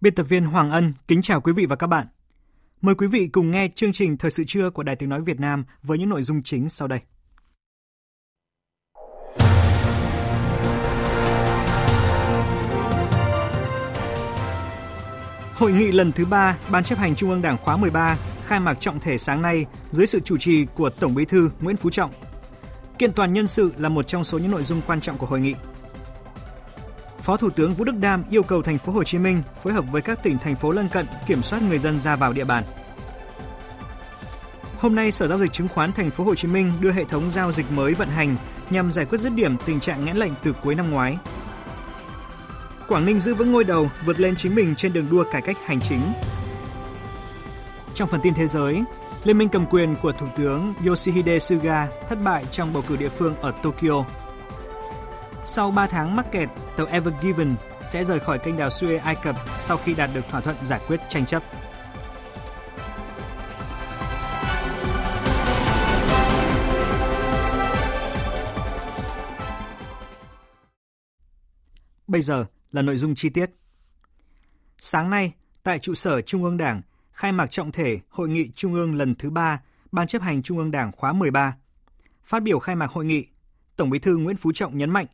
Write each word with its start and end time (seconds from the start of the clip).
Biên 0.00 0.14
tập 0.14 0.22
viên 0.22 0.44
Hoàng 0.44 0.70
Ân 0.70 0.94
kính 1.08 1.22
chào 1.22 1.40
quý 1.40 1.52
vị 1.52 1.66
và 1.66 1.76
các 1.76 1.86
bạn. 1.86 2.06
Mời 2.80 2.94
quý 2.94 3.06
vị 3.06 3.28
cùng 3.32 3.50
nghe 3.50 3.68
chương 3.74 3.92
trình 3.92 4.16
Thời 4.16 4.30
sự 4.30 4.44
trưa 4.46 4.70
của 4.70 4.82
Đài 4.82 4.96
Tiếng 4.96 5.08
Nói 5.08 5.20
Việt 5.20 5.40
Nam 5.40 5.64
với 5.82 5.98
những 5.98 6.08
nội 6.08 6.22
dung 6.22 6.42
chính 6.42 6.68
sau 6.68 6.88
đây. 6.88 7.00
Hội 15.54 15.72
nghị 15.72 15.92
lần 15.92 16.12
thứ 16.12 16.24
3 16.24 16.58
Ban 16.70 16.84
chấp 16.84 16.98
hành 16.98 17.14
Trung 17.14 17.30
ương 17.30 17.42
Đảng 17.42 17.58
khóa 17.58 17.76
13 17.76 18.18
khai 18.44 18.60
mạc 18.60 18.80
trọng 18.80 19.00
thể 19.00 19.18
sáng 19.18 19.42
nay 19.42 19.66
dưới 19.90 20.06
sự 20.06 20.20
chủ 20.20 20.36
trì 20.38 20.66
của 20.74 20.90
Tổng 20.90 21.14
Bí 21.14 21.24
thư 21.24 21.50
Nguyễn 21.60 21.76
Phú 21.76 21.90
Trọng. 21.90 22.10
Kiện 22.98 23.12
toàn 23.12 23.32
nhân 23.32 23.46
sự 23.46 23.72
là 23.78 23.88
một 23.88 24.06
trong 24.06 24.24
số 24.24 24.38
những 24.38 24.50
nội 24.50 24.64
dung 24.64 24.80
quan 24.86 25.00
trọng 25.00 25.18
của 25.18 25.26
hội 25.26 25.40
nghị. 25.40 25.54
Phó 27.28 27.36
Thủ 27.36 27.50
tướng 27.50 27.74
Vũ 27.74 27.84
Đức 27.84 27.96
Đam 28.00 28.24
yêu 28.30 28.42
cầu 28.42 28.62
thành 28.62 28.78
phố 28.78 28.92
Hồ 28.92 29.04
Chí 29.04 29.18
Minh 29.18 29.42
phối 29.62 29.72
hợp 29.72 29.84
với 29.92 30.02
các 30.02 30.22
tỉnh 30.22 30.38
thành 30.38 30.56
phố 30.56 30.72
lân 30.72 30.88
cận 30.88 31.06
kiểm 31.26 31.42
soát 31.42 31.62
người 31.62 31.78
dân 31.78 31.98
ra 31.98 32.16
vào 32.16 32.32
địa 32.32 32.44
bàn. 32.44 32.64
Hôm 34.78 34.94
nay, 34.94 35.10
Sở 35.10 35.26
giao 35.26 35.38
dịch 35.38 35.52
chứng 35.52 35.68
khoán 35.68 35.92
thành 35.92 36.10
phố 36.10 36.24
Hồ 36.24 36.34
Chí 36.34 36.48
Minh 36.48 36.72
đưa 36.80 36.92
hệ 36.92 37.04
thống 37.04 37.30
giao 37.30 37.52
dịch 37.52 37.72
mới 37.72 37.94
vận 37.94 38.08
hành 38.08 38.36
nhằm 38.70 38.92
giải 38.92 39.04
quyết 39.04 39.20
dứt 39.20 39.32
điểm 39.34 39.56
tình 39.66 39.80
trạng 39.80 40.04
nghẽn 40.04 40.16
lệnh 40.16 40.32
từ 40.42 40.52
cuối 40.62 40.74
năm 40.74 40.90
ngoái. 40.90 41.18
Quảng 42.88 43.06
Ninh 43.06 43.20
giữ 43.20 43.34
vững 43.34 43.52
ngôi 43.52 43.64
đầu, 43.64 43.90
vượt 44.04 44.20
lên 44.20 44.36
chính 44.36 44.54
mình 44.54 44.74
trên 44.76 44.92
đường 44.92 45.08
đua 45.10 45.24
cải 45.32 45.42
cách 45.42 45.56
hành 45.66 45.80
chính. 45.80 46.00
Trong 47.94 48.08
phần 48.08 48.20
tin 48.22 48.34
thế 48.34 48.46
giới, 48.46 48.82
Liên 49.24 49.38
minh 49.38 49.48
cầm 49.48 49.66
quyền 49.66 49.96
của 50.02 50.12
Thủ 50.12 50.26
tướng 50.36 50.74
Yoshihide 50.86 51.38
Suga 51.38 51.88
thất 52.08 52.22
bại 52.24 52.44
trong 52.50 52.72
bầu 52.72 52.84
cử 52.88 52.96
địa 52.96 53.08
phương 53.08 53.36
ở 53.36 53.52
Tokyo. 53.62 54.04
Sau 55.50 55.70
3 55.70 55.86
tháng 55.86 56.16
mắc 56.16 56.26
kẹt, 56.32 56.48
tàu 56.76 56.86
Ever 56.86 57.14
Given 57.22 57.56
sẽ 57.86 58.04
rời 58.04 58.20
khỏi 58.20 58.38
kênh 58.38 58.56
đào 58.56 58.68
Suez 58.68 59.00
Ai 59.00 59.16
Cập 59.22 59.36
sau 59.58 59.76
khi 59.76 59.94
đạt 59.94 60.10
được 60.14 60.20
thỏa 60.30 60.40
thuận 60.40 60.56
giải 60.66 60.80
quyết 60.86 61.00
tranh 61.08 61.26
chấp. 61.26 61.42
Bây 72.06 72.20
giờ 72.20 72.44
là 72.72 72.82
nội 72.82 72.96
dung 72.96 73.14
chi 73.14 73.28
tiết. 73.28 73.50
Sáng 74.78 75.10
nay, 75.10 75.32
tại 75.62 75.78
trụ 75.78 75.94
sở 75.94 76.20
Trung 76.20 76.44
ương 76.44 76.56
Đảng, 76.56 76.82
khai 77.12 77.32
mạc 77.32 77.50
trọng 77.50 77.72
thể 77.72 77.98
Hội 78.08 78.28
nghị 78.28 78.50
Trung 78.54 78.74
ương 78.74 78.94
lần 78.94 79.14
thứ 79.14 79.30
3, 79.30 79.60
Ban 79.92 80.06
chấp 80.06 80.22
hành 80.22 80.42
Trung 80.42 80.58
ương 80.58 80.70
Đảng 80.70 80.92
khóa 80.92 81.12
13. 81.12 81.56
Phát 82.24 82.42
biểu 82.42 82.58
khai 82.58 82.76
mạc 82.76 82.90
hội 82.90 83.04
nghị, 83.04 83.26
Tổng 83.76 83.90
Bí 83.90 83.98
thư 83.98 84.16
Nguyễn 84.16 84.36
Phú 84.36 84.52
Trọng 84.52 84.78
nhấn 84.78 84.90
mạnh, 84.90 85.06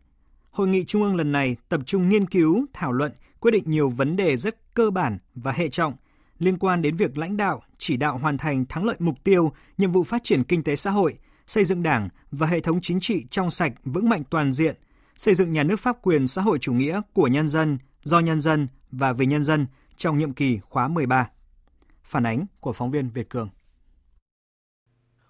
Hội 0.54 0.68
nghị 0.68 0.84
Trung 0.84 1.02
ương 1.02 1.16
lần 1.16 1.32
này 1.32 1.56
tập 1.68 1.80
trung 1.86 2.08
nghiên 2.08 2.26
cứu, 2.26 2.66
thảo 2.72 2.92
luận, 2.92 3.12
quyết 3.40 3.50
định 3.50 3.62
nhiều 3.66 3.88
vấn 3.88 4.16
đề 4.16 4.36
rất 4.36 4.74
cơ 4.74 4.90
bản 4.90 5.18
và 5.34 5.52
hệ 5.52 5.68
trọng 5.68 5.96
liên 6.38 6.58
quan 6.58 6.82
đến 6.82 6.96
việc 6.96 7.18
lãnh 7.18 7.36
đạo, 7.36 7.62
chỉ 7.78 7.96
đạo 7.96 8.18
hoàn 8.18 8.38
thành 8.38 8.64
thắng 8.68 8.84
lợi 8.84 8.96
mục 8.98 9.14
tiêu, 9.24 9.52
nhiệm 9.78 9.92
vụ 9.92 10.04
phát 10.04 10.24
triển 10.24 10.44
kinh 10.44 10.62
tế 10.62 10.76
xã 10.76 10.90
hội, 10.90 11.18
xây 11.46 11.64
dựng 11.64 11.82
Đảng 11.82 12.08
và 12.30 12.46
hệ 12.46 12.60
thống 12.60 12.80
chính 12.80 13.00
trị 13.00 13.26
trong 13.30 13.50
sạch, 13.50 13.72
vững 13.84 14.08
mạnh 14.08 14.22
toàn 14.30 14.52
diện, 14.52 14.76
xây 15.16 15.34
dựng 15.34 15.52
nhà 15.52 15.62
nước 15.62 15.80
pháp 15.80 15.96
quyền 16.02 16.26
xã 16.26 16.42
hội 16.42 16.58
chủ 16.58 16.72
nghĩa 16.72 17.00
của 17.12 17.26
nhân 17.26 17.48
dân, 17.48 17.78
do 18.04 18.18
nhân 18.18 18.40
dân 18.40 18.68
và 18.90 19.12
vì 19.12 19.26
nhân 19.26 19.44
dân 19.44 19.66
trong 19.96 20.16
nhiệm 20.16 20.32
kỳ 20.32 20.58
khóa 20.58 20.88
13. 20.88 21.28
Phản 22.04 22.26
ánh 22.26 22.46
của 22.60 22.72
phóng 22.72 22.90
viên 22.90 23.10
Việt 23.10 23.28
Cường. 23.28 23.48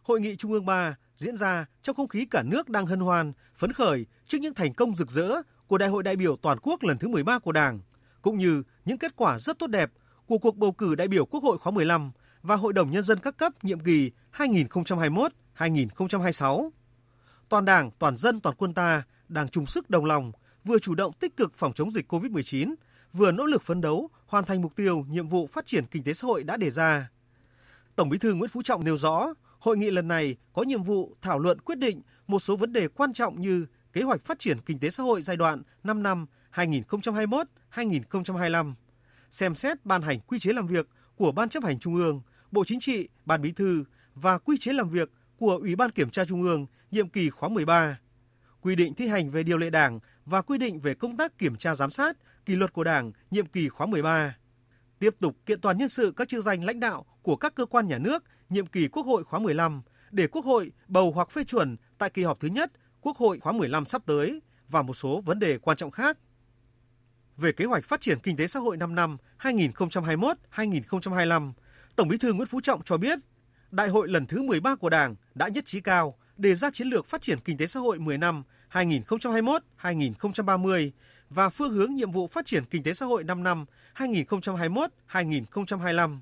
Hội 0.04 0.20
nghị 0.20 0.36
Trung 0.36 0.52
ương 0.52 0.66
3 0.66 0.96
diễn 1.16 1.36
ra 1.36 1.66
trong 1.82 1.96
không 1.96 2.08
khí 2.08 2.26
cả 2.30 2.42
nước 2.42 2.68
đang 2.68 2.86
hân 2.86 3.00
hoan, 3.00 3.32
phấn 3.56 3.72
khởi 3.72 4.06
trước 4.28 4.38
những 4.38 4.54
thành 4.54 4.74
công 4.74 4.96
rực 4.96 5.10
rỡ 5.10 5.42
của 5.66 5.78
Đại 5.78 5.88
hội 5.88 6.02
đại 6.02 6.16
biểu 6.16 6.36
toàn 6.36 6.58
quốc 6.62 6.84
lần 6.84 6.98
thứ 6.98 7.08
13 7.08 7.38
của 7.38 7.52
Đảng, 7.52 7.80
cũng 8.22 8.38
như 8.38 8.62
những 8.84 8.98
kết 8.98 9.16
quả 9.16 9.38
rất 9.38 9.58
tốt 9.58 9.66
đẹp 9.66 9.90
của 10.26 10.38
cuộc 10.38 10.56
bầu 10.56 10.72
cử 10.72 10.94
đại 10.94 11.08
biểu 11.08 11.26
Quốc 11.26 11.42
hội 11.42 11.58
khóa 11.58 11.72
15 11.72 12.10
và 12.42 12.56
Hội 12.56 12.72
đồng 12.72 12.90
Nhân 12.90 13.02
dân 13.02 13.18
các 13.18 13.36
cấp 13.36 13.52
nhiệm 13.62 13.80
kỳ 13.80 14.10
2021-2026. 14.36 16.70
Toàn 17.48 17.64
Đảng, 17.64 17.90
toàn 17.98 18.16
dân, 18.16 18.40
toàn 18.40 18.56
quân 18.56 18.74
ta 18.74 19.02
đang 19.28 19.48
chung 19.48 19.66
sức 19.66 19.90
đồng 19.90 20.04
lòng, 20.04 20.32
vừa 20.64 20.78
chủ 20.78 20.94
động 20.94 21.12
tích 21.12 21.36
cực 21.36 21.54
phòng 21.54 21.72
chống 21.72 21.90
dịch 21.90 22.12
COVID-19, 22.12 22.74
vừa 23.12 23.32
nỗ 23.32 23.44
lực 23.44 23.62
phấn 23.62 23.80
đấu 23.80 24.10
hoàn 24.26 24.44
thành 24.44 24.62
mục 24.62 24.76
tiêu 24.76 25.04
nhiệm 25.08 25.28
vụ 25.28 25.46
phát 25.46 25.66
triển 25.66 25.86
kinh 25.86 26.04
tế 26.04 26.14
xã 26.14 26.26
hội 26.26 26.44
đã 26.44 26.56
đề 26.56 26.70
ra. 26.70 27.10
Tổng 27.96 28.08
Bí 28.08 28.18
thư 28.18 28.34
Nguyễn 28.34 28.50
Phú 28.50 28.62
Trọng 28.62 28.84
nêu 28.84 28.96
rõ, 28.96 29.34
hội 29.64 29.76
nghị 29.76 29.90
lần 29.90 30.08
này 30.08 30.36
có 30.52 30.62
nhiệm 30.62 30.82
vụ 30.82 31.16
thảo 31.22 31.38
luận 31.38 31.60
quyết 31.60 31.78
định 31.78 32.02
một 32.26 32.38
số 32.38 32.56
vấn 32.56 32.72
đề 32.72 32.88
quan 32.88 33.12
trọng 33.12 33.40
như 33.40 33.66
kế 33.92 34.02
hoạch 34.02 34.20
phát 34.20 34.38
triển 34.38 34.58
kinh 34.66 34.78
tế 34.78 34.90
xã 34.90 35.02
hội 35.02 35.22
giai 35.22 35.36
đoạn 35.36 35.62
5 35.84 36.02
năm 36.02 36.26
2021-2025, 36.54 38.74
xem 39.30 39.54
xét 39.54 39.84
ban 39.84 40.02
hành 40.02 40.20
quy 40.20 40.38
chế 40.38 40.52
làm 40.52 40.66
việc 40.66 40.88
của 41.16 41.32
Ban 41.32 41.48
chấp 41.48 41.64
hành 41.64 41.78
Trung 41.78 41.94
ương, 41.94 42.22
Bộ 42.50 42.64
Chính 42.64 42.80
trị, 42.80 43.08
Ban 43.24 43.42
Bí 43.42 43.52
thư 43.52 43.84
và 44.14 44.38
quy 44.38 44.58
chế 44.58 44.72
làm 44.72 44.88
việc 44.88 45.10
của 45.36 45.58
Ủy 45.60 45.76
ban 45.76 45.90
Kiểm 45.90 46.10
tra 46.10 46.24
Trung 46.24 46.42
ương 46.42 46.66
nhiệm 46.90 47.08
kỳ 47.08 47.30
khóa 47.30 47.48
13, 47.48 47.98
quy 48.60 48.74
định 48.74 48.94
thi 48.94 49.08
hành 49.08 49.30
về 49.30 49.42
điều 49.42 49.58
lệ 49.58 49.70
Đảng 49.70 50.00
và 50.24 50.42
quy 50.42 50.58
định 50.58 50.80
về 50.80 50.94
công 50.94 51.16
tác 51.16 51.38
kiểm 51.38 51.56
tra 51.56 51.74
giám 51.74 51.90
sát, 51.90 52.16
kỷ 52.46 52.56
luật 52.56 52.72
của 52.72 52.84
Đảng 52.84 53.12
nhiệm 53.30 53.46
kỳ 53.46 53.68
khóa 53.68 53.86
13. 53.86 54.36
Tiếp 55.04 55.14
tục 55.20 55.36
kiện 55.46 55.60
toàn 55.60 55.78
nhân 55.78 55.88
sự 55.88 56.12
các 56.16 56.28
chức 56.28 56.44
danh 56.44 56.64
lãnh 56.64 56.80
đạo 56.80 57.06
của 57.22 57.36
các 57.36 57.54
cơ 57.54 57.66
quan 57.66 57.86
nhà 57.86 57.98
nước 57.98 58.24
nhiệm 58.48 58.66
kỳ 58.66 58.88
Quốc 58.88 59.06
hội 59.06 59.24
khóa 59.24 59.40
15 59.40 59.82
để 60.10 60.26
Quốc 60.26 60.44
hội 60.44 60.72
bầu 60.88 61.12
hoặc 61.12 61.30
phê 61.30 61.44
chuẩn 61.44 61.76
tại 61.98 62.10
kỳ 62.10 62.22
họp 62.22 62.40
thứ 62.40 62.48
nhất 62.48 62.72
Quốc 63.00 63.16
hội 63.16 63.40
khóa 63.40 63.52
15 63.52 63.86
sắp 63.86 64.02
tới 64.06 64.42
và 64.68 64.82
một 64.82 64.94
số 64.94 65.20
vấn 65.24 65.38
đề 65.38 65.58
quan 65.58 65.76
trọng 65.76 65.90
khác. 65.90 66.18
Về 67.36 67.52
kế 67.52 67.64
hoạch 67.64 67.84
phát 67.84 68.00
triển 68.00 68.18
kinh 68.22 68.36
tế 68.36 68.46
xã 68.46 68.60
hội 68.60 68.76
5 68.76 68.94
năm 68.94 69.16
2021-2025, 69.38 71.52
Tổng 71.96 72.08
Bí 72.08 72.18
thư 72.18 72.32
Nguyễn 72.32 72.48
Phú 72.48 72.60
Trọng 72.60 72.82
cho 72.84 72.96
biết, 72.96 73.18
Đại 73.70 73.88
hội 73.88 74.08
lần 74.08 74.26
thứ 74.26 74.42
13 74.42 74.76
của 74.76 74.90
Đảng 74.90 75.16
đã 75.34 75.48
nhất 75.48 75.66
trí 75.66 75.80
cao 75.80 76.18
đề 76.36 76.54
ra 76.54 76.70
chiến 76.70 76.88
lược 76.88 77.06
phát 77.06 77.22
triển 77.22 77.38
kinh 77.40 77.56
tế 77.56 77.66
xã 77.66 77.80
hội 77.80 77.98
10 77.98 78.18
năm 78.18 78.42
2021-2030 78.72 80.90
và 81.34 81.48
phương 81.48 81.72
hướng 81.72 81.94
nhiệm 81.94 82.10
vụ 82.10 82.26
phát 82.26 82.46
triển 82.46 82.64
kinh 82.64 82.82
tế 82.82 82.94
xã 82.94 83.06
hội 83.06 83.24
5 83.24 83.42
năm 83.42 83.64
2021-2025. 83.96 86.18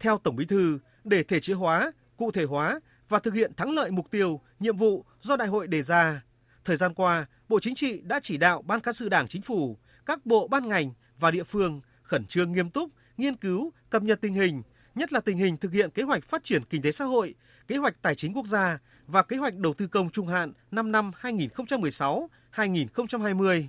Theo 0.00 0.18
Tổng 0.18 0.36
Bí 0.36 0.44
thư, 0.44 0.78
để 1.04 1.22
thể 1.22 1.40
chế 1.40 1.54
hóa, 1.54 1.92
cụ 2.16 2.30
thể 2.30 2.44
hóa 2.44 2.80
và 3.08 3.18
thực 3.18 3.34
hiện 3.34 3.54
thắng 3.54 3.70
lợi 3.70 3.90
mục 3.90 4.10
tiêu, 4.10 4.40
nhiệm 4.60 4.76
vụ 4.76 5.04
do 5.20 5.36
đại 5.36 5.48
hội 5.48 5.66
đề 5.66 5.82
ra, 5.82 6.22
thời 6.64 6.76
gian 6.76 6.94
qua, 6.94 7.26
Bộ 7.48 7.60
Chính 7.60 7.74
trị 7.74 8.00
đã 8.04 8.20
chỉ 8.22 8.36
đạo 8.36 8.62
Ban 8.62 8.80
Cán 8.80 8.94
sự 8.94 9.08
Đảng 9.08 9.28
Chính 9.28 9.42
phủ, 9.42 9.76
các 10.06 10.26
bộ 10.26 10.48
ban 10.48 10.68
ngành 10.68 10.92
và 11.18 11.30
địa 11.30 11.44
phương 11.44 11.80
khẩn 12.02 12.26
trương 12.26 12.52
nghiêm 12.52 12.70
túc, 12.70 12.90
nghiên 13.16 13.36
cứu, 13.36 13.72
cập 13.90 14.02
nhật 14.02 14.20
tình 14.20 14.34
hình, 14.34 14.62
nhất 14.94 15.12
là 15.12 15.20
tình 15.20 15.38
hình 15.38 15.56
thực 15.56 15.72
hiện 15.72 15.90
kế 15.90 16.02
hoạch 16.02 16.24
phát 16.24 16.44
triển 16.44 16.62
kinh 16.70 16.82
tế 16.82 16.92
xã 16.92 17.04
hội, 17.04 17.34
kế 17.66 17.76
hoạch 17.76 18.02
tài 18.02 18.14
chính 18.14 18.34
quốc 18.34 18.46
gia 18.46 18.78
và 19.06 19.22
kế 19.22 19.36
hoạch 19.36 19.54
đầu 19.54 19.74
tư 19.74 19.86
công 19.86 20.10
trung 20.10 20.26
hạn 20.26 20.52
5 20.70 20.92
năm 20.92 21.10
2016-2020. 21.20 23.68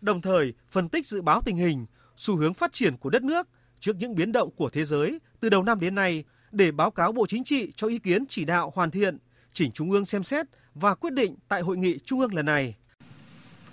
Đồng 0.00 0.20
thời, 0.20 0.52
phân 0.70 0.88
tích 0.88 1.06
dự 1.06 1.22
báo 1.22 1.42
tình 1.44 1.56
hình, 1.56 1.86
xu 2.16 2.36
hướng 2.36 2.54
phát 2.54 2.72
triển 2.72 2.96
của 2.96 3.10
đất 3.10 3.22
nước 3.22 3.48
trước 3.80 3.96
những 3.98 4.14
biến 4.14 4.32
động 4.32 4.50
của 4.56 4.70
thế 4.70 4.84
giới 4.84 5.18
từ 5.40 5.48
đầu 5.48 5.62
năm 5.62 5.80
đến 5.80 5.94
nay 5.94 6.24
để 6.52 6.70
báo 6.70 6.90
cáo 6.90 7.12
Bộ 7.12 7.26
Chính 7.26 7.44
trị 7.44 7.72
cho 7.76 7.86
ý 7.86 7.98
kiến 7.98 8.24
chỉ 8.28 8.44
đạo 8.44 8.72
hoàn 8.74 8.90
thiện, 8.90 9.18
chỉnh 9.52 9.70
Trung 9.72 9.90
ương 9.90 10.04
xem 10.04 10.22
xét 10.22 10.46
và 10.74 10.94
quyết 10.94 11.12
định 11.12 11.36
tại 11.48 11.60
hội 11.60 11.76
nghị 11.76 11.98
Trung 12.04 12.20
ương 12.20 12.34
lần 12.34 12.46
này. 12.46 12.74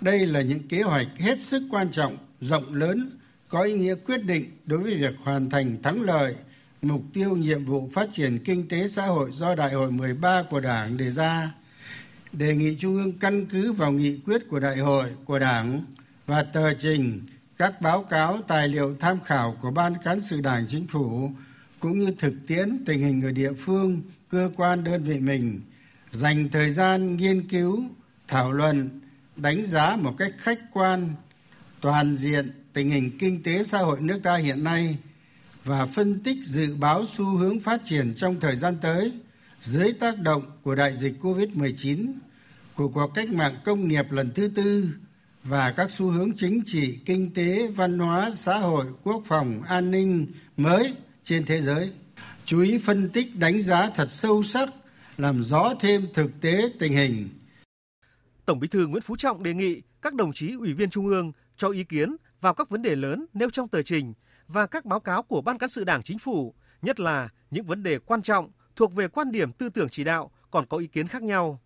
Đây 0.00 0.26
là 0.26 0.42
những 0.42 0.68
kế 0.68 0.82
hoạch 0.82 1.06
hết 1.18 1.40
sức 1.42 1.62
quan 1.70 1.90
trọng, 1.90 2.16
rộng 2.40 2.74
lớn, 2.74 3.10
có 3.48 3.62
ý 3.62 3.72
nghĩa 3.72 3.94
quyết 3.94 4.24
định 4.24 4.44
đối 4.64 4.78
với 4.78 4.94
việc 4.94 5.14
hoàn 5.22 5.50
thành 5.50 5.82
thắng 5.82 6.00
lợi 6.00 6.34
mục 6.84 7.02
tiêu 7.12 7.36
nhiệm 7.36 7.64
vụ 7.64 7.88
phát 7.92 8.08
triển 8.12 8.38
kinh 8.44 8.68
tế 8.68 8.88
xã 8.88 9.06
hội 9.06 9.30
do 9.32 9.54
Đại 9.54 9.72
hội 9.72 9.90
13 9.90 10.42
của 10.50 10.60
Đảng 10.60 10.96
đề 10.96 11.10
ra 11.10 11.50
đề 12.32 12.56
nghị 12.56 12.76
Trung 12.80 12.94
ương 12.94 13.18
căn 13.18 13.46
cứ 13.46 13.72
vào 13.72 13.92
nghị 13.92 14.20
quyết 14.26 14.42
của 14.48 14.60
Đại 14.60 14.76
hội 14.76 15.04
của 15.24 15.38
Đảng 15.38 15.82
và 16.26 16.42
tờ 16.42 16.74
trình 16.74 17.20
các 17.58 17.80
báo 17.80 18.02
cáo 18.02 18.40
tài 18.48 18.68
liệu 18.68 18.96
tham 19.00 19.20
khảo 19.20 19.56
của 19.60 19.70
Ban 19.70 19.94
Cán 20.04 20.20
sự 20.20 20.40
Đảng 20.40 20.66
Chính 20.68 20.86
phủ 20.86 21.30
cũng 21.80 21.98
như 22.00 22.10
thực 22.18 22.34
tiễn 22.46 22.84
tình 22.86 23.00
hình 23.00 23.22
ở 23.22 23.32
địa 23.32 23.52
phương, 23.52 24.02
cơ 24.28 24.50
quan 24.56 24.84
đơn 24.84 25.02
vị 25.02 25.20
mình, 25.20 25.60
dành 26.10 26.48
thời 26.48 26.70
gian 26.70 27.16
nghiên 27.16 27.48
cứu, 27.48 27.84
thảo 28.28 28.52
luận, 28.52 29.00
đánh 29.36 29.66
giá 29.66 29.96
một 29.96 30.14
cách 30.18 30.32
khách 30.38 30.58
quan, 30.72 31.14
toàn 31.80 32.16
diện 32.16 32.50
tình 32.72 32.90
hình 32.90 33.18
kinh 33.18 33.42
tế 33.42 33.64
xã 33.64 33.78
hội 33.78 34.00
nước 34.00 34.22
ta 34.22 34.36
hiện 34.36 34.64
nay 34.64 34.98
và 35.64 35.86
phân 35.86 36.20
tích 36.20 36.38
dự 36.44 36.76
báo 36.76 37.04
xu 37.06 37.24
hướng 37.24 37.60
phát 37.60 37.80
triển 37.84 38.14
trong 38.16 38.40
thời 38.40 38.56
gian 38.56 38.76
tới 38.76 39.12
dưới 39.60 39.92
tác 39.92 40.18
động 40.18 40.42
của 40.62 40.74
đại 40.74 40.96
dịch 40.96 41.14
Covid-19, 41.22 42.12
của 42.74 42.88
cuộc 42.88 43.10
cách 43.14 43.28
mạng 43.28 43.54
công 43.64 43.88
nghiệp 43.88 44.12
lần 44.12 44.30
thứ 44.34 44.48
tư 44.48 44.88
và 45.44 45.72
các 45.76 45.90
xu 45.90 46.06
hướng 46.06 46.32
chính 46.36 46.62
trị, 46.66 46.98
kinh 47.04 47.34
tế, 47.34 47.66
văn 47.66 47.98
hóa, 47.98 48.30
xã 48.30 48.58
hội, 48.58 48.84
quốc 49.02 49.22
phòng, 49.24 49.62
an 49.62 49.90
ninh 49.90 50.26
mới 50.56 50.94
trên 51.24 51.44
thế 51.46 51.60
giới. 51.60 51.92
Chú 52.44 52.60
ý 52.60 52.78
phân 52.78 53.10
tích 53.10 53.38
đánh 53.38 53.62
giá 53.62 53.90
thật 53.94 54.10
sâu 54.10 54.42
sắc, 54.42 54.68
làm 55.16 55.42
rõ 55.42 55.74
thêm 55.80 56.06
thực 56.14 56.30
tế 56.40 56.72
tình 56.78 56.92
hình. 56.92 57.28
Tổng 58.46 58.60
Bí 58.60 58.68
thư 58.68 58.86
Nguyễn 58.86 59.02
Phú 59.02 59.16
Trọng 59.16 59.42
đề 59.42 59.54
nghị 59.54 59.82
các 60.02 60.14
đồng 60.14 60.32
chí 60.32 60.54
ủy 60.58 60.74
viên 60.74 60.90
Trung 60.90 61.06
ương 61.06 61.32
cho 61.56 61.68
ý 61.68 61.84
kiến 61.84 62.16
vào 62.40 62.54
các 62.54 62.70
vấn 62.70 62.82
đề 62.82 62.96
lớn 62.96 63.26
nêu 63.34 63.50
trong 63.50 63.68
tờ 63.68 63.82
trình 63.82 64.14
và 64.48 64.66
các 64.66 64.84
báo 64.84 65.00
cáo 65.00 65.22
của 65.22 65.40
Ban 65.40 65.58
cán 65.58 65.68
sự 65.68 65.84
Đảng 65.84 66.02
Chính 66.02 66.18
phủ, 66.18 66.54
nhất 66.82 67.00
là 67.00 67.28
những 67.50 67.64
vấn 67.64 67.82
đề 67.82 67.98
quan 67.98 68.22
trọng 68.22 68.50
thuộc 68.76 68.94
về 68.94 69.08
quan 69.08 69.32
điểm 69.32 69.52
tư 69.52 69.68
tưởng 69.68 69.88
chỉ 69.90 70.04
đạo 70.04 70.30
còn 70.50 70.66
có 70.66 70.76
ý 70.76 70.86
kiến 70.86 71.08
khác 71.08 71.22
nhau. 71.22 71.60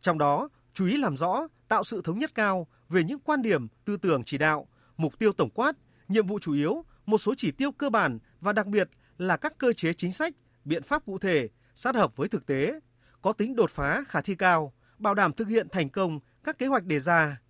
Trong 0.00 0.18
đó, 0.18 0.48
chú 0.74 0.86
ý 0.86 0.96
làm 0.96 1.16
rõ, 1.16 1.48
tạo 1.68 1.84
sự 1.84 2.02
thống 2.04 2.18
nhất 2.18 2.34
cao 2.34 2.66
về 2.88 3.04
những 3.04 3.18
quan 3.18 3.42
điểm, 3.42 3.66
tư 3.84 3.96
tưởng 3.96 4.24
chỉ 4.24 4.38
đạo, 4.38 4.66
mục 4.96 5.18
tiêu 5.18 5.32
tổng 5.32 5.50
quát, 5.50 5.76
nhiệm 6.08 6.26
vụ 6.26 6.38
chủ 6.38 6.52
yếu, 6.52 6.84
một 7.06 7.18
số 7.18 7.34
chỉ 7.36 7.50
tiêu 7.50 7.72
cơ 7.72 7.90
bản 7.90 8.18
và 8.40 8.52
đặc 8.52 8.66
biệt 8.66 8.90
là 9.18 9.36
các 9.36 9.58
cơ 9.58 9.72
chế 9.72 9.92
chính 9.92 10.12
sách, 10.12 10.34
biện 10.64 10.82
pháp 10.82 11.04
cụ 11.06 11.18
thể, 11.18 11.48
sát 11.74 11.94
hợp 11.94 12.16
với 12.16 12.28
thực 12.28 12.46
tế, 12.46 12.80
có 13.22 13.32
tính 13.32 13.56
đột 13.56 13.70
phá 13.70 14.04
khả 14.08 14.20
thi 14.20 14.34
cao, 14.34 14.72
bảo 14.98 15.14
đảm 15.14 15.32
thực 15.32 15.48
hiện 15.48 15.68
thành 15.72 15.88
công 15.88 16.20
các 16.44 16.58
kế 16.58 16.66
hoạch 16.66 16.84
đề 16.84 16.98
ra. 16.98 17.40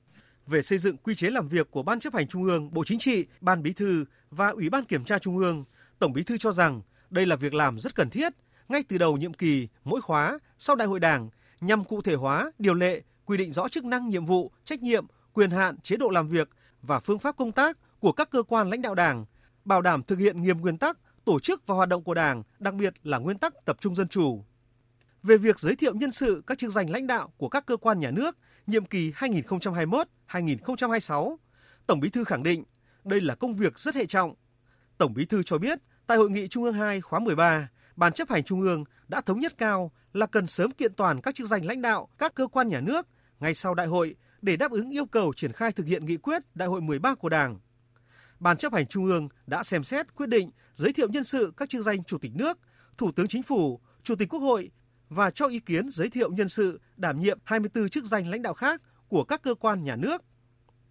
Về 0.47 0.63
xây 0.63 0.79
dựng 0.79 0.97
quy 0.97 1.15
chế 1.15 1.31
làm 1.31 1.49
việc 1.49 1.71
của 1.71 1.83
Ban 1.83 2.01
chấp 2.01 2.15
hành 2.15 2.29
Trung 2.29 2.45
ương, 2.45 2.75
Bộ 2.75 2.85
Chính 2.85 2.99
trị, 2.99 3.27
Ban 3.41 3.63
Bí 3.63 3.73
thư 3.73 4.05
và 4.31 4.49
Ủy 4.49 4.71
ban 4.71 4.85
Kiểm 4.85 5.05
tra 5.05 5.19
Trung 5.19 5.37
ương, 5.37 5.65
Tổng 5.99 6.13
Bí 6.13 6.23
thư 6.23 6.37
cho 6.39 6.53
rằng 6.53 6.83
đây 7.11 7.27
là 7.27 7.37
việc 7.37 7.55
làm 7.55 7.79
rất 7.79 7.95
cần 7.95 8.11
thiết 8.11 8.33
ngay 8.69 8.85
từ 8.89 8.99
đầu 8.99 9.17
nhiệm 9.17 9.35
kỳ, 9.35 9.69
mỗi 9.85 10.01
khóa, 10.01 10.39
sau 10.59 10.77
đại 10.77 10.89
hội 10.89 11.01
đảng 11.01 11.31
nhằm 11.61 11.85
cụ 11.85 12.03
thể 12.03 12.15
hóa, 12.15 12.53
điều 12.59 12.75
lệ, 12.75 13.03
quy 13.25 13.37
định 13.37 13.53
rõ 13.53 13.69
chức 13.69 13.85
năng, 13.85 14.09
nhiệm 14.09 14.27
vụ, 14.27 14.53
trách 14.65 14.83
nhiệm, 14.83 15.07
quyền 15.35 15.51
hạn, 15.51 15.81
chế 15.81 15.97
độ 15.97 16.11
làm 16.11 16.29
việc 16.29 16.49
và 16.83 17.01
phương 17.01 17.19
pháp 17.19 17.37
công 17.37 17.53
tác 17.53 17.79
của 18.01 18.13
các 18.13 18.31
cơ 18.31 18.43
quan 18.43 18.71
lãnh 18.71 18.83
đạo 18.83 18.95
Đảng, 18.95 19.25
bảo 19.65 19.83
đảm 19.83 20.03
thực 20.03 20.19
hiện 20.19 20.43
nghiêm 20.43 20.61
nguyên 20.61 20.79
tắc 20.79 20.99
tổ 21.25 21.41
chức 21.41 21.67
và 21.67 21.75
hoạt 21.75 21.89
động 21.89 22.03
của 22.03 22.15
Đảng, 22.15 22.43
đặc 22.59 22.75
biệt 22.75 22.95
là 23.03 23.19
nguyên 23.19 23.39
tắc 23.39 23.55
tập 23.65 23.77
trung 23.81 23.97
dân 23.97 24.09
chủ. 24.09 24.45
Về 25.23 25.37
việc 25.37 25.61
giới 25.61 25.77
thiệu 25.77 25.95
nhân 25.95 26.11
sự 26.11 26.43
các 26.47 26.59
chức 26.59 26.73
danh 26.73 26.91
lãnh 26.91 27.07
đạo 27.07 27.33
của 27.37 27.49
các 27.49 27.67
cơ 27.67 27.77
quan 27.77 28.01
nhà 28.01 28.11
nước 28.11 28.37
nhiệm 28.67 28.85
kỳ 28.85 29.13
2021-2026, 29.13 31.37
Tổng 31.87 32.01
Bí 32.01 32.09
thư 32.09 32.25
khẳng 32.25 32.43
định 32.43 32.65
đây 33.05 33.21
là 33.21 33.35
công 33.35 33.55
việc 33.55 33.79
rất 33.79 33.95
hệ 33.95 34.07
trọng. 34.07 34.35
Tổng 34.99 35.15
Bí 35.15 35.25
thư 35.25 35.43
cho 35.43 35.59
biết 35.59 35.79
tại 36.07 36.19
hội 36.19 36.31
nghị 36.31 36.49
Trung 36.49 36.65
ương 36.65 36.75
2 36.75 37.01
khóa 37.01 37.21
13, 37.21 37.69
Ban 37.97 38.13
chấp 38.13 38.31
hành 38.31 38.45
Trung 38.45 38.61
ương 38.61 38.85
đã 39.09 39.21
thống 39.21 39.41
nhất 39.41 39.55
cao 39.59 39.93
là 40.13 40.27
cần 40.27 40.47
sớm 40.47 40.71
kiện 40.71 40.95
toàn 40.95 41.21
các 41.21 41.35
chức 41.35 41.47
danh 41.47 41.65
lãnh 41.65 41.83
đạo 41.83 42.09
các 42.19 42.35
cơ 42.35 42.47
quan 42.47 42.69
nhà 42.69 42.81
nước 42.81 43.07
ngay 43.41 43.55
sau 43.55 43.75
đại 43.75 43.87
hội 43.87 44.17
để 44.44 44.56
đáp 44.56 44.70
ứng 44.70 44.91
yêu 44.91 45.06
cầu 45.06 45.32
triển 45.37 45.52
khai 45.52 45.73
thực 45.73 45.87
hiện 45.87 46.06
nghị 46.06 46.17
quyết 46.17 46.43
Đại 46.55 46.69
hội 46.69 46.81
13 46.81 47.14
của 47.14 47.29
Đảng. 47.29 47.58
Ban 48.41 48.56
chấp 48.56 48.73
hành 48.73 48.87
Trung 48.87 49.05
ương 49.05 49.29
đã 49.46 49.62
xem 49.62 49.85
xét 49.85 50.14
quyết 50.14 50.29
định 50.29 50.50
giới 50.73 50.93
thiệu 50.93 51.08
nhân 51.08 51.25
sự 51.25 51.52
các 51.56 51.70
chức 51.70 51.82
danh 51.82 52.02
Chủ 52.02 52.19
tịch 52.19 52.32
nước, 52.35 52.58
Thủ 52.99 53.12
tướng 53.12 53.29
Chính 53.29 53.43
phủ, 53.43 53.81
Chủ 54.02 54.17
tịch 54.17 54.29
Quốc 54.29 54.41
hội 54.41 54.70
và 55.08 55.31
cho 55.31 55.46
ý 55.46 55.61
kiến 55.61 55.91
giới 55.91 56.11
thiệu 56.11 56.31
nhân 56.32 56.49
sự 56.49 56.81
đảm 56.96 57.20
nhiệm 57.20 57.38
24 57.44 57.88
chức 57.88 58.05
danh 58.05 58.29
lãnh 58.29 58.43
đạo 58.43 58.55
khác 58.55 58.82
của 59.08 59.25
các 59.25 59.43
cơ 59.43 59.55
quan 59.55 59.82
nhà 59.82 59.96
nước. 59.96 60.23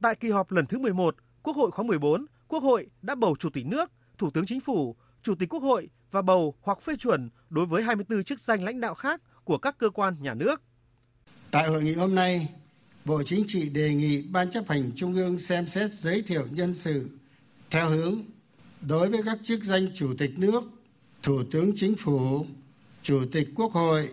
Tại 0.02 0.16
kỳ 0.16 0.30
họp 0.30 0.52
lần 0.52 0.66
thứ 0.66 0.80
11, 0.80 1.16
Quốc 1.44 1.56
hội 1.56 1.72
khóa 1.72 1.86
14, 1.86 2.26
Quốc 2.48 2.64
hội 2.64 2.88
đã 3.02 3.16
bầu 3.16 3.36
Chủ 3.40 3.50
tịch 3.50 3.66
nước, 3.66 3.92
Thủ 4.18 4.30
tướng 4.32 4.46
Chính 4.46 4.60
phủ, 4.60 4.96
Chủ 5.22 5.36
tịch 5.36 5.50
Quốc 5.50 5.64
hội 5.64 5.90
và 6.12 6.22
bầu 6.22 6.56
hoặc 6.62 6.82
phê 6.82 6.96
chuẩn 6.96 7.30
đối 7.50 7.66
với 7.66 7.84
24 7.84 8.24
chức 8.24 8.40
danh 8.40 8.64
lãnh 8.64 8.80
đạo 8.80 8.96
khác 8.96 9.22
của 9.44 9.58
các 9.58 9.78
cơ 9.78 9.90
quan 9.90 10.16
nhà 10.22 10.34
nước. 10.34 10.62
Tại 11.52 11.68
hội 11.68 11.84
nghị 11.84 11.96
hôm 11.96 12.16
nay, 12.16 12.50
Bộ 13.06 13.24
Chính 13.24 13.44
trị 13.48 13.70
đề 13.70 13.94
nghị 13.94 14.22
Ban 14.22 14.52
chấp 14.52 14.70
hành 14.70 14.92
Trung 14.96 15.14
ương 15.14 15.38
xem 15.38 15.68
xét 15.68 15.94
giới 15.94 16.22
thiệu 16.22 16.48
nhân 16.52 16.74
sự 16.74 17.10
theo 17.70 17.90
hướng 17.90 18.22
đối 18.82 19.10
với 19.10 19.24
các 19.26 19.38
chức 19.44 19.64
danh 19.64 19.88
Chủ 19.96 20.14
tịch 20.18 20.32
nước, 20.38 20.64
Thủ 21.24 21.44
tướng 21.52 21.72
Chính 21.76 21.96
phủ, 21.96 22.46
Chủ 23.02 23.26
tịch 23.32 23.50
Quốc 23.56 23.72
hội 23.72 24.10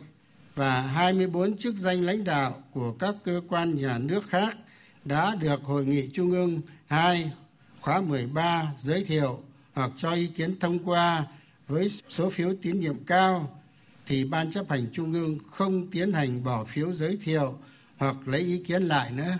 và 0.54 0.82
24 0.82 1.56
chức 1.58 1.76
danh 1.76 2.02
lãnh 2.02 2.25
đạo 2.25 2.62
của 2.72 2.92
các 2.92 3.14
cơ 3.25 3.40
quan 3.48 3.75
nhà 3.75 3.98
nước 3.98 4.26
khác 4.28 4.56
đã 5.04 5.34
được 5.34 5.62
Hội 5.62 5.86
nghị 5.86 6.08
Trung 6.12 6.31
ương 6.31 6.60
2 6.86 7.32
khóa 7.81 8.00
13 8.00 8.72
giới 8.78 9.04
thiệu 9.04 9.43
hoặc 9.75 9.90
cho 9.96 10.12
ý 10.12 10.26
kiến 10.26 10.58
thông 10.60 10.78
qua 10.78 11.26
với 11.69 11.88
số 12.08 12.31
phiếu 12.31 12.54
tín 12.62 12.81
nhiệm 12.81 13.04
cao 13.06 13.60
thì 14.06 14.25
Ban 14.25 14.50
chấp 14.50 14.70
hành 14.70 14.86
Trung 14.93 15.12
ương 15.12 15.38
không 15.50 15.90
tiến 15.90 16.12
hành 16.12 16.44
bỏ 16.44 16.64
phiếu 16.64 16.93
giới 16.93 17.19
thiệu 17.25 17.58
hoặc 18.00 18.29
lấy 18.29 18.41
ý 18.41 18.58
kiến 18.58 18.82
lại 18.82 19.12
nữa 19.12 19.38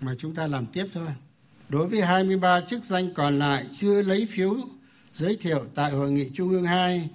mà 0.00 0.14
chúng 0.18 0.34
ta 0.34 0.46
làm 0.46 0.66
tiếp 0.66 0.86
thôi. 0.94 1.08
Đối 1.68 1.88
với 1.88 2.02
23 2.02 2.60
chức 2.60 2.84
danh 2.84 3.14
còn 3.14 3.38
lại 3.38 3.66
chưa 3.72 4.02
lấy 4.02 4.26
phiếu 4.30 4.56
giới 5.14 5.36
thiệu 5.36 5.64
tại 5.74 5.90
Hội 5.90 6.10
nghị 6.10 6.30
Trung 6.34 6.50
ương 6.50 6.64
2 6.64 7.10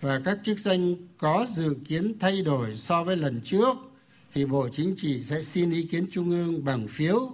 và 0.00 0.20
các 0.24 0.38
chức 0.42 0.58
danh 0.58 0.94
có 1.18 1.46
dự 1.48 1.76
kiến 1.84 2.18
thay 2.20 2.42
đổi 2.42 2.76
so 2.76 3.04
với 3.04 3.16
lần 3.16 3.40
trước 3.44 3.76
thì 4.34 4.46
Bộ 4.46 4.68
Chính 4.72 4.94
trị 4.96 5.22
sẽ 5.22 5.42
xin 5.42 5.70
ý 5.70 5.82
kiến 5.82 6.06
Trung 6.10 6.30
ương 6.30 6.64
bằng 6.64 6.86
phiếu 6.88 7.30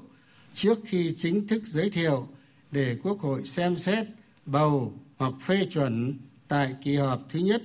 trước 0.53 0.79
khi 0.85 1.15
chính 1.17 1.47
thức 1.47 1.67
giới 1.67 1.91
thiệu 1.91 2.29
để 2.71 2.97
Quốc 3.03 3.21
hội 3.21 3.47
xem 3.47 3.77
xét 3.77 4.06
bầu 4.47 4.93
hoặc 5.17 5.33
phê 5.41 5.67
chuẩn 5.71 6.19
tại 6.49 6.75
kỳ 6.85 6.97
họp 6.97 7.23
thứ 7.29 7.39
nhất 7.39 7.63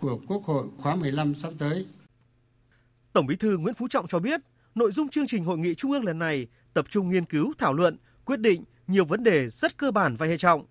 của 0.00 0.18
Quốc 0.26 0.44
hội 0.44 0.66
khóa 0.78 0.94
15 0.94 1.34
sắp 1.34 1.52
tới. 1.58 1.86
Tổng 3.12 3.26
Bí 3.26 3.36
thư 3.36 3.58
Nguyễn 3.58 3.74
Phú 3.74 3.88
Trọng 3.88 4.06
cho 4.08 4.18
biết, 4.18 4.40
nội 4.74 4.92
dung 4.92 5.08
chương 5.08 5.26
trình 5.26 5.44
hội 5.44 5.58
nghị 5.58 5.74
trung 5.74 5.92
ương 5.92 6.04
lần 6.04 6.18
này 6.18 6.46
tập 6.74 6.86
trung 6.88 7.08
nghiên 7.08 7.24
cứu, 7.24 7.52
thảo 7.58 7.72
luận, 7.72 7.96
quyết 8.24 8.40
định 8.40 8.64
nhiều 8.86 9.04
vấn 9.04 9.22
đề 9.22 9.48
rất 9.48 9.78
cơ 9.78 9.90
bản 9.90 10.16
và 10.16 10.26
hệ 10.26 10.36
trọng 10.36 10.66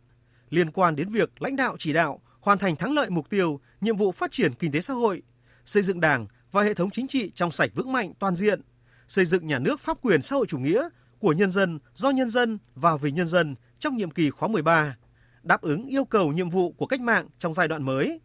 liên 0.50 0.72
quan 0.72 0.96
đến 0.96 1.10
việc 1.10 1.42
lãnh 1.42 1.56
đạo 1.56 1.76
chỉ 1.80 1.94
đạo 1.94 2.22
hoàn 2.40 2.58
thành 2.58 2.76
thắng 2.76 2.94
lợi 2.94 3.10
mục 3.10 3.30
tiêu, 3.30 3.60
nhiệm 3.82 3.96
vụ 3.96 4.12
phát 4.12 4.32
triển 4.32 4.54
kinh 4.54 4.72
tế 4.72 4.82
xã 4.82 4.94
hội, 4.94 5.22
xây 5.66 5.84
dựng 5.84 6.00
Đảng 6.00 6.28
và 6.52 6.64
hệ 6.64 6.74
thống 6.74 6.90
chính 6.90 7.08
trị 7.08 7.32
trong 7.36 7.52
sạch 7.52 7.72
vững 7.76 7.92
mạnh 7.92 8.14
toàn 8.20 8.36
diện, 8.36 8.62
xây 9.08 9.26
dựng 9.26 9.48
nhà 9.48 9.60
nước 9.60 9.80
pháp 9.80 9.98
quyền 10.02 10.22
xã 10.22 10.36
hội 10.36 10.46
chủ 10.46 10.58
nghĩa 10.60 10.90
của 11.20 11.34
nhân 11.34 11.52
dân, 11.52 11.80
do 11.94 12.10
nhân 12.10 12.30
dân 12.30 12.58
và 12.76 12.98
vì 12.98 13.12
nhân 13.12 13.28
dân 13.28 13.56
trong 13.80 13.98
nhiệm 13.98 14.12
kỳ 14.12 14.30
khóa 14.30 14.50
13, 14.50 14.98
đáp 15.44 15.62
ứng 15.62 15.86
yêu 15.86 16.06
cầu 16.06 16.32
nhiệm 16.32 16.50
vụ 16.50 16.72
của 16.72 16.86
cách 16.86 17.02
mạng 17.02 17.28
trong 17.40 17.54
giai 17.54 17.68
đoạn 17.68 17.84
mới. 17.84 18.22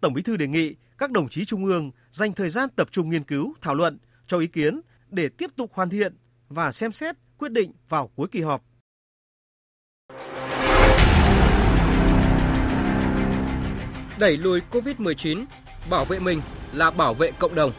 Tổng 0.00 0.14
Bí 0.14 0.22
thư 0.22 0.36
đề 0.36 0.46
nghị 0.46 0.74
các 0.98 1.10
đồng 1.10 1.28
chí 1.28 1.44
trung 1.44 1.64
ương 1.64 1.90
dành 2.12 2.32
thời 2.32 2.50
gian 2.50 2.68
tập 2.76 2.88
trung 2.90 3.08
nghiên 3.08 3.24
cứu, 3.24 3.54
thảo 3.60 3.74
luận, 3.74 3.98
cho 4.26 4.38
ý 4.38 4.46
kiến 4.46 4.80
để 5.10 5.28
tiếp 5.28 5.50
tục 5.56 5.70
hoàn 5.74 5.90
thiện 5.90 6.16
và 6.48 6.72
xem 6.72 6.92
xét 6.92 7.16
quyết 7.38 7.52
định 7.52 7.72
vào 7.88 8.10
cuối 8.16 8.28
kỳ 8.32 8.40
họp. 8.40 8.62
Đẩy 14.18 14.36
lùi 14.36 14.60
COVID-19, 14.70 15.44
bảo 15.90 16.04
vệ 16.04 16.18
mình 16.18 16.40
là 16.72 16.90
bảo 16.90 17.14
vệ 17.14 17.32
cộng 17.32 17.54
đồng. 17.54 17.72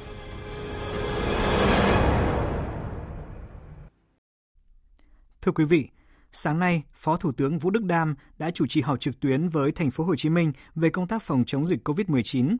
Thưa 5.41 5.51
quý 5.51 5.65
vị, 5.65 5.89
sáng 6.31 6.59
nay, 6.59 6.83
Phó 6.93 7.17
Thủ 7.17 7.31
tướng 7.31 7.57
Vũ 7.57 7.69
Đức 7.69 7.83
Đam 7.83 8.15
đã 8.37 8.51
chủ 8.51 8.65
trì 8.67 8.81
họp 8.81 8.99
trực 8.99 9.19
tuyến 9.19 9.49
với 9.49 9.71
thành 9.71 9.91
phố 9.91 10.03
Hồ 10.03 10.15
Chí 10.15 10.29
Minh 10.29 10.51
về 10.75 10.89
công 10.89 11.07
tác 11.07 11.23
phòng 11.23 11.43
chống 11.47 11.65
dịch 11.65 11.89
COVID-19. 11.89 12.57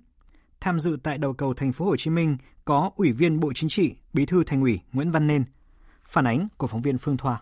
Tham 0.60 0.80
dự 0.80 0.98
tại 1.04 1.18
đầu 1.18 1.34
cầu 1.34 1.54
thành 1.54 1.74
phố 1.74 1.86
Hồ 1.86 1.96
Chí 1.98 2.10
Minh 2.10 2.38
có 2.66 2.92
Ủy 2.96 3.12
viên 3.12 3.40
Bộ 3.40 3.54
Chính 3.54 3.70
trị, 3.70 3.96
Bí 4.14 4.26
thư 4.26 4.44
Thành 4.44 4.62
ủy 4.62 4.80
Nguyễn 4.94 5.12
Văn 5.12 5.28
Nên. 5.28 5.44
Phản 6.06 6.28
ánh 6.28 6.48
của 6.58 6.68
phóng 6.68 6.82
viên 6.82 6.98
Phương 6.98 7.18
Thoa. 7.18 7.42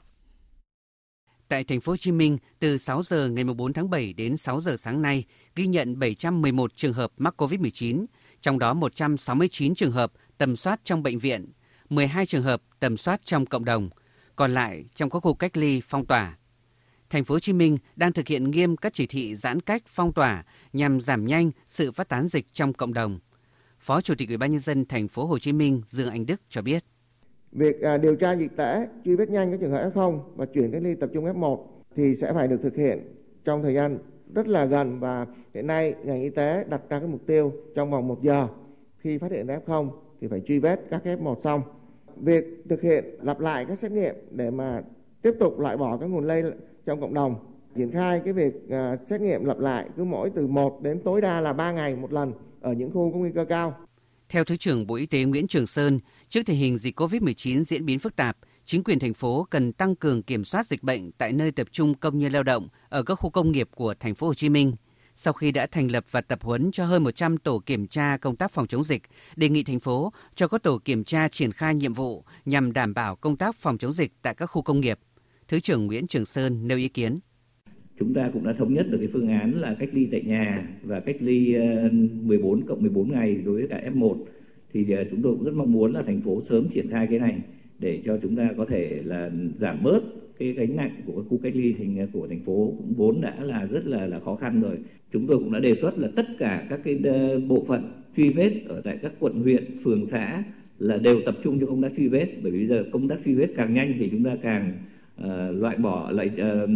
Tại 1.48 1.63
thành 1.63 1.81
phố 1.81 1.91
Hồ 1.91 1.98
Chí 1.98 2.12
Minh, 2.12 2.38
từ 2.60 2.77
6 2.77 3.03
giờ 3.03 3.29
ngày 3.29 3.43
4 3.43 3.74
tháng 3.74 3.89
7 3.89 4.13
đến 4.13 4.38
6 4.38 4.62
giờ 4.62 4.77
sáng 4.77 5.01
nay, 5.01 5.24
ghi 5.55 5.67
nhận 5.67 6.00
711 6.00 6.75
trường 6.75 6.93
hợp 6.93 7.12
mắc 7.17 7.41
COVID-19, 7.41 8.05
trong 8.41 8.60
đó 8.60 8.74
169 8.74 9.75
trường 9.75 9.91
hợp 9.91 10.12
tầm 10.38 10.55
soát 10.55 10.79
trong 10.84 11.03
bệnh 11.03 11.19
viện, 11.19 11.51
12 11.89 12.25
trường 12.25 12.43
hợp 12.43 12.62
tầm 12.79 12.98
soát 12.98 13.22
trong 13.25 13.45
cộng 13.45 13.65
đồng, 13.65 13.89
còn 14.36 14.53
lại 14.53 14.86
trong 14.95 15.10
các 15.10 15.19
khu 15.19 15.34
cách 15.34 15.57
ly 15.57 15.81
phong 15.88 16.05
tỏa. 16.05 16.38
Thành 17.09 17.24
phố 17.24 17.35
Hồ 17.35 17.39
Chí 17.39 17.53
Minh 17.53 17.77
đang 17.95 18.12
thực 18.12 18.27
hiện 18.27 18.51
nghiêm 18.51 18.77
các 18.77 18.93
chỉ 18.93 19.07
thị 19.07 19.35
giãn 19.35 19.59
cách 19.62 19.83
phong 19.88 20.13
tỏa 20.13 20.43
nhằm 20.74 21.01
giảm 21.01 21.25
nhanh 21.25 21.51
sự 21.67 21.91
phát 21.91 22.09
tán 22.09 22.27
dịch 22.27 22.45
trong 22.53 22.74
cộng 22.74 22.93
đồng. 22.93 23.19
Phó 23.79 24.01
Chủ 24.01 24.13
tịch 24.17 24.27
Ủy 24.27 24.38
ban 24.38 24.51
nhân 24.51 24.59
dân 24.59 24.85
thành 24.85 25.07
phố 25.07 25.25
Hồ 25.25 25.39
Chí 25.39 25.53
Minh 25.53 25.81
Dương 25.85 26.09
Anh 26.09 26.25
Đức 26.25 26.41
cho 26.50 26.62
biết. 26.62 26.83
Việc 27.51 27.81
à, 27.81 27.97
điều 27.97 28.15
tra 28.15 28.31
dịch 28.31 28.57
tễ, 28.57 28.88
truy 29.05 29.15
vết 29.15 29.29
nhanh 29.29 29.51
các 29.51 29.57
trường 29.62 29.71
hợp 29.71 29.91
F0 29.93 30.19
và 30.35 30.45
chuyển 30.45 30.71
cách 30.71 30.81
ly 30.83 30.95
tập 30.95 31.09
trung 31.13 31.25
F1 31.25 31.65
thì 31.95 32.15
sẽ 32.15 32.33
phải 32.33 32.47
được 32.47 32.59
thực 32.63 32.75
hiện 32.75 33.15
trong 33.45 33.63
thời 33.63 33.74
gian 33.74 33.97
rất 34.33 34.47
là 34.47 34.65
gần 34.65 35.00
và 35.00 35.25
hiện 35.53 35.67
nay 35.67 35.95
ngành 36.03 36.21
y 36.21 36.29
tế 36.29 36.65
đặt 36.69 36.81
ra 36.89 37.00
cái 37.00 37.07
mục 37.07 37.21
tiêu 37.27 37.53
trong 37.75 37.91
vòng 37.91 38.07
1 38.07 38.24
giờ 38.24 38.47
khi 38.97 39.17
phát 39.17 39.31
hiện 39.31 39.47
F0 39.47 39.89
thì 40.21 40.27
phải 40.27 40.41
truy 40.47 40.59
vết 40.59 40.79
các 40.89 41.01
F1 41.05 41.35
xong. 41.39 41.62
Việc 42.15 42.45
thực 42.69 42.81
hiện 42.81 43.05
lặp 43.21 43.39
lại 43.39 43.65
các 43.65 43.79
xét 43.79 43.91
nghiệm 43.91 44.15
để 44.31 44.51
mà 44.51 44.81
tiếp 45.21 45.33
tục 45.39 45.59
loại 45.59 45.77
bỏ 45.77 45.97
các 45.97 46.05
nguồn 46.05 46.27
lây 46.27 46.43
trong 46.86 47.01
cộng 47.01 47.13
đồng 47.13 47.36
triển 47.75 47.92
khai 47.92 48.22
cái 48.25 48.34
việc 48.34 48.54
uh, 48.65 49.00
xét 49.10 49.22
nghiệm 49.22 49.46
lặp 49.46 49.60
lại 49.60 49.89
cứ 49.98 50.04
mỗi 50.04 50.30
từ 50.36 50.48
1 50.48 50.80
đến 50.82 51.01
tối 51.06 51.22
đa 51.22 51.42
là 51.42 51.54
3 51.54 51.72
ngày 51.72 51.96
một 51.96 52.13
lần 52.13 52.34
ở 52.62 52.74
những 52.74 52.92
khu 52.92 53.12
có 53.12 53.18
nguy 53.18 53.32
cơ 53.36 53.46
cao. 53.50 53.75
Theo 54.30 54.44
Thứ 54.44 54.56
trưởng 54.56 54.88
Bộ 54.88 54.96
Y 54.96 55.06
tế 55.06 55.24
Nguyễn 55.24 55.48
Trường 55.48 55.68
Sơn, 55.68 56.00
trước 56.30 56.42
tình 56.46 56.58
hình 56.58 56.77
dịch 56.77 57.00
COVID-19 57.00 57.63
diễn 57.63 57.86
biến 57.86 58.00
phức 58.00 58.15
tạp, 58.15 58.38
chính 58.65 58.84
quyền 58.84 59.00
thành 59.00 59.13
phố 59.13 59.48
cần 59.50 59.74
tăng 59.74 59.96
cường 59.96 60.24
kiểm 60.24 60.46
soát 60.46 60.68
dịch 60.68 60.84
bệnh 60.84 61.12
tại 61.12 61.32
nơi 61.32 61.51
tập 61.51 61.68
trung 61.72 61.94
công 61.94 62.20
nhân 62.20 62.32
lao 62.32 62.44
động 62.44 62.68
ở 62.89 63.04
các 63.04 63.15
khu 63.15 63.30
công 63.30 63.51
nghiệp 63.51 63.70
của 63.75 63.94
thành 64.00 64.15
phố 64.15 64.27
Hồ 64.27 64.34
Chí 64.34 64.50
Minh. 64.50 64.75
Sau 65.15 65.34
khi 65.34 65.51
đã 65.51 65.68
thành 65.68 65.92
lập 65.92 66.04
và 66.12 66.22
tập 66.22 66.39
huấn 66.42 66.72
cho 66.72 66.86
hơn 66.86 67.04
100 67.04 67.38
tổ 67.38 67.62
kiểm 67.65 67.88
tra 67.88 68.18
công 68.18 68.36
tác 68.36 68.51
phòng 68.51 68.68
chống 68.68 68.84
dịch, 68.84 69.01
đề 69.36 69.50
nghị 69.50 69.63
thành 69.63 69.80
phố 69.80 70.13
cho 70.36 70.48
các 70.48 70.63
tổ 70.63 70.77
kiểm 70.86 71.04
tra 71.04 71.27
triển 71.27 71.51
khai 71.51 71.75
nhiệm 71.75 71.94
vụ 71.94 72.24
nhằm 72.46 72.74
đảm 72.74 72.94
bảo 72.94 73.15
công 73.15 73.38
tác 73.38 73.56
phòng 73.56 73.77
chống 73.77 73.94
dịch 73.94 74.12
tại 74.22 74.36
các 74.36 74.46
khu 74.46 74.62
công 74.62 74.82
nghiệp. 74.82 75.00
Thứ 75.47 75.59
trưởng 75.59 75.87
Nguyễn 75.87 76.07
Trường 76.07 76.25
Sơn 76.25 76.67
nêu 76.67 76.77
ý 76.77 76.87
kiến. 76.87 77.19
Chúng 77.99 78.13
ta 78.13 78.29
cũng 78.33 78.45
đã 78.45 78.53
thống 78.53 78.73
nhất 78.73 78.85
được 78.89 78.97
cái 78.97 79.09
phương 79.13 79.27
án 79.27 79.61
là 79.61 79.75
cách 79.79 79.89
ly 79.93 80.07
tại 80.11 80.21
nhà 80.21 80.67
và 80.83 80.99
cách 80.99 81.15
ly 81.19 81.53
ờ, 81.53 81.89
14 82.23 82.65
cộng 82.65 82.81
14 82.81 83.11
ngày 83.11 83.35
đối 83.35 83.55
với 83.55 83.67
cả 83.67 83.81
F1 83.93 84.17
thì 84.73 84.91
ờ, 84.91 85.03
chúng 85.11 85.21
tôi 85.21 85.35
cũng 85.35 85.43
rất 85.43 85.53
mong 85.55 85.71
muốn 85.71 85.93
là 85.93 86.01
thành 86.01 86.21
phố 86.21 86.41
sớm 86.41 86.69
triển 86.69 86.89
khai 86.89 87.07
cái 87.09 87.19
này 87.19 87.39
để 87.79 88.01
cho 88.05 88.17
chúng 88.21 88.35
ta 88.35 88.49
có 88.57 88.65
thể 88.65 89.01
là 89.03 89.31
giảm 89.55 89.83
bớt 89.83 89.99
cái 90.39 90.51
gánh 90.51 90.75
nặng 90.75 91.01
của 91.05 91.23
khu 91.29 91.39
cách 91.43 91.55
ly 91.55 91.73
thành 91.73 91.97
ờ, 91.97 92.07
của 92.13 92.27
thành 92.27 92.41
phố. 92.45 92.73
Cũng 92.77 92.93
vốn 92.97 93.21
đã 93.21 93.35
là 93.43 93.65
rất 93.65 93.85
là 93.85 94.07
là 94.07 94.19
khó 94.19 94.35
khăn 94.35 94.61
rồi. 94.61 94.77
Chúng 95.13 95.27
tôi 95.27 95.37
cũng 95.37 95.51
đã 95.51 95.59
đề 95.59 95.75
xuất 95.75 95.99
là 95.99 96.09
tất 96.15 96.25
cả 96.39 96.67
các 96.69 96.79
cái 96.83 96.99
bộ 97.47 97.65
phận 97.67 97.91
truy 98.17 98.29
vết 98.29 98.51
ở 98.67 98.81
tại 98.81 98.97
các 99.01 99.11
quận 99.19 99.41
huyện, 99.41 99.77
phường 99.83 100.05
xã 100.05 100.43
là 100.79 100.97
đều 100.97 101.21
tập 101.25 101.35
trung 101.43 101.59
cho 101.59 101.65
công 101.65 101.81
tác 101.81 101.91
truy 101.97 102.07
vết. 102.07 102.27
Bởi 102.43 102.51
vì 102.51 102.57
bây 102.57 102.67
giờ 102.67 102.85
công 102.91 103.07
tác 103.07 103.19
truy 103.25 103.33
vết 103.33 103.47
càng 103.55 103.73
nhanh 103.73 103.93
thì 103.99 104.09
chúng 104.11 104.23
ta 104.23 104.37
càng 104.41 104.73
uh, 105.22 105.27
loại 105.62 105.77
bỏ 105.77 106.12
lại 106.12 106.27
uh, 106.27 106.69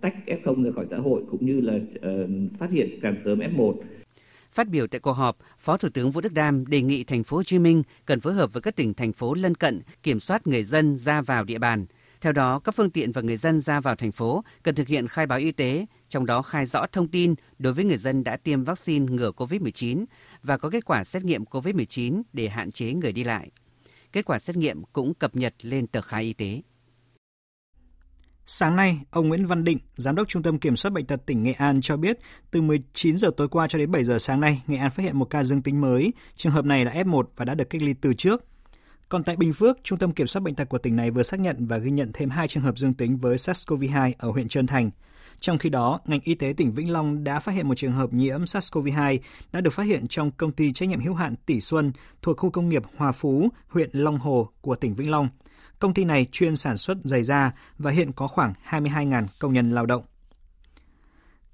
tách 0.00 0.14
F0 0.26 0.64
ra 0.64 0.70
khỏi 0.74 0.86
xã 0.86 0.98
hội 0.98 1.22
cũng 1.30 1.46
như 1.46 1.60
là 1.60 1.74
uh, 1.74 2.30
phát 2.58 2.70
hiện 2.70 2.98
càng 3.02 3.16
sớm 3.24 3.38
F1. 3.38 3.74
Phát 4.52 4.68
biểu 4.68 4.86
tại 4.86 5.00
cuộc 5.00 5.12
họp, 5.12 5.36
Phó 5.58 5.76
Thủ 5.76 5.88
tướng 5.88 6.10
Vũ 6.10 6.20
Đức 6.20 6.32
Đam 6.32 6.66
đề 6.66 6.82
nghị 6.82 7.04
thành 7.04 7.24
phố 7.24 7.36
Hồ 7.36 7.42
Chí 7.42 7.58
Minh 7.58 7.82
cần 8.06 8.20
phối 8.20 8.34
hợp 8.34 8.52
với 8.52 8.62
các 8.62 8.76
tỉnh 8.76 8.94
thành 8.94 9.12
phố 9.12 9.34
lân 9.34 9.54
cận 9.54 9.82
kiểm 10.02 10.20
soát 10.20 10.46
người 10.46 10.64
dân 10.64 10.96
ra 10.96 11.20
vào 11.20 11.44
địa 11.44 11.58
bàn. 11.58 11.86
Theo 12.20 12.32
đó, 12.32 12.58
các 12.58 12.74
phương 12.74 12.90
tiện 12.90 13.12
và 13.12 13.22
người 13.22 13.36
dân 13.36 13.60
ra 13.60 13.80
vào 13.80 13.96
thành 13.96 14.12
phố 14.12 14.42
cần 14.62 14.74
thực 14.74 14.88
hiện 14.88 15.08
khai 15.08 15.26
báo 15.26 15.38
y 15.38 15.52
tế, 15.52 15.86
trong 16.08 16.26
đó 16.26 16.42
khai 16.42 16.66
rõ 16.66 16.86
thông 16.92 17.08
tin 17.08 17.34
đối 17.58 17.72
với 17.72 17.84
người 17.84 17.96
dân 17.96 18.24
đã 18.24 18.36
tiêm 18.36 18.64
vaccine 18.64 19.06
ngừa 19.12 19.30
COVID-19 19.36 20.04
và 20.42 20.58
có 20.58 20.70
kết 20.70 20.84
quả 20.84 21.04
xét 21.04 21.24
nghiệm 21.24 21.44
COVID-19 21.44 22.22
để 22.32 22.48
hạn 22.48 22.72
chế 22.72 22.92
người 22.92 23.12
đi 23.12 23.24
lại. 23.24 23.50
Kết 24.12 24.24
quả 24.24 24.38
xét 24.38 24.56
nghiệm 24.56 24.84
cũng 24.92 25.14
cập 25.14 25.36
nhật 25.36 25.54
lên 25.62 25.86
tờ 25.86 26.00
khai 26.00 26.22
y 26.22 26.32
tế. 26.32 26.62
Sáng 28.50 28.76
nay, 28.76 29.00
ông 29.10 29.28
Nguyễn 29.28 29.46
Văn 29.46 29.64
Định, 29.64 29.78
Giám 29.96 30.14
đốc 30.14 30.28
Trung 30.28 30.42
tâm 30.42 30.58
Kiểm 30.58 30.76
soát 30.76 30.90
Bệnh 30.90 31.06
tật 31.06 31.26
tỉnh 31.26 31.42
Nghệ 31.42 31.52
An 31.52 31.80
cho 31.80 31.96
biết, 31.96 32.18
từ 32.50 32.62
19 32.62 33.16
giờ 33.16 33.30
tối 33.36 33.48
qua 33.48 33.68
cho 33.68 33.78
đến 33.78 33.90
7 33.90 34.04
giờ 34.04 34.18
sáng 34.18 34.40
nay, 34.40 34.62
Nghệ 34.66 34.76
An 34.76 34.90
phát 34.90 35.02
hiện 35.02 35.18
một 35.18 35.24
ca 35.24 35.44
dương 35.44 35.62
tính 35.62 35.80
mới. 35.80 36.12
Trường 36.36 36.52
hợp 36.52 36.64
này 36.64 36.84
là 36.84 36.92
F1 36.92 37.22
và 37.36 37.44
đã 37.44 37.54
được 37.54 37.70
cách 37.70 37.82
ly 37.82 37.94
từ 38.00 38.14
trước. 38.14 38.44
Còn 39.08 39.24
tại 39.24 39.36
Bình 39.36 39.52
Phước, 39.52 39.78
Trung 39.82 39.98
tâm 39.98 40.12
Kiểm 40.12 40.26
soát 40.26 40.40
Bệnh 40.40 40.54
tật 40.54 40.68
của 40.68 40.78
tỉnh 40.78 40.96
này 40.96 41.10
vừa 41.10 41.22
xác 41.22 41.40
nhận 41.40 41.66
và 41.66 41.78
ghi 41.78 41.90
nhận 41.90 42.10
thêm 42.14 42.30
hai 42.30 42.48
trường 42.48 42.62
hợp 42.62 42.78
dương 42.78 42.94
tính 42.94 43.16
với 43.16 43.36
SARS-CoV-2 43.36 44.12
ở 44.18 44.30
huyện 44.30 44.48
Trơn 44.48 44.66
Thành. 44.66 44.90
Trong 45.40 45.58
khi 45.58 45.70
đó, 45.70 46.00
ngành 46.06 46.20
y 46.24 46.34
tế 46.34 46.54
tỉnh 46.56 46.72
Vĩnh 46.72 46.92
Long 46.92 47.24
đã 47.24 47.40
phát 47.40 47.52
hiện 47.52 47.68
một 47.68 47.74
trường 47.74 47.92
hợp 47.92 48.12
nhiễm 48.12 48.42
SARS-CoV-2 48.42 49.18
đã 49.52 49.60
được 49.60 49.72
phát 49.72 49.86
hiện 49.86 50.08
trong 50.08 50.30
công 50.30 50.52
ty 50.52 50.72
trách 50.72 50.88
nhiệm 50.88 51.00
hữu 51.00 51.14
hạn 51.14 51.34
Tỷ 51.46 51.60
Xuân 51.60 51.92
thuộc 52.22 52.38
khu 52.38 52.50
công 52.50 52.68
nghiệp 52.68 52.82
Hòa 52.96 53.12
Phú, 53.12 53.48
huyện 53.68 53.90
Long 53.92 54.18
Hồ 54.18 54.48
của 54.60 54.74
tỉnh 54.74 54.94
Vĩnh 54.94 55.10
Long. 55.10 55.28
Công 55.78 55.94
ty 55.94 56.04
này 56.04 56.26
chuyên 56.32 56.56
sản 56.56 56.76
xuất 56.76 56.98
giày 57.04 57.22
da 57.22 57.52
và 57.78 57.90
hiện 57.90 58.12
có 58.12 58.26
khoảng 58.26 58.54
22.000 58.70 59.26
công 59.38 59.52
nhân 59.52 59.70
lao 59.70 59.86
động. 59.86 60.02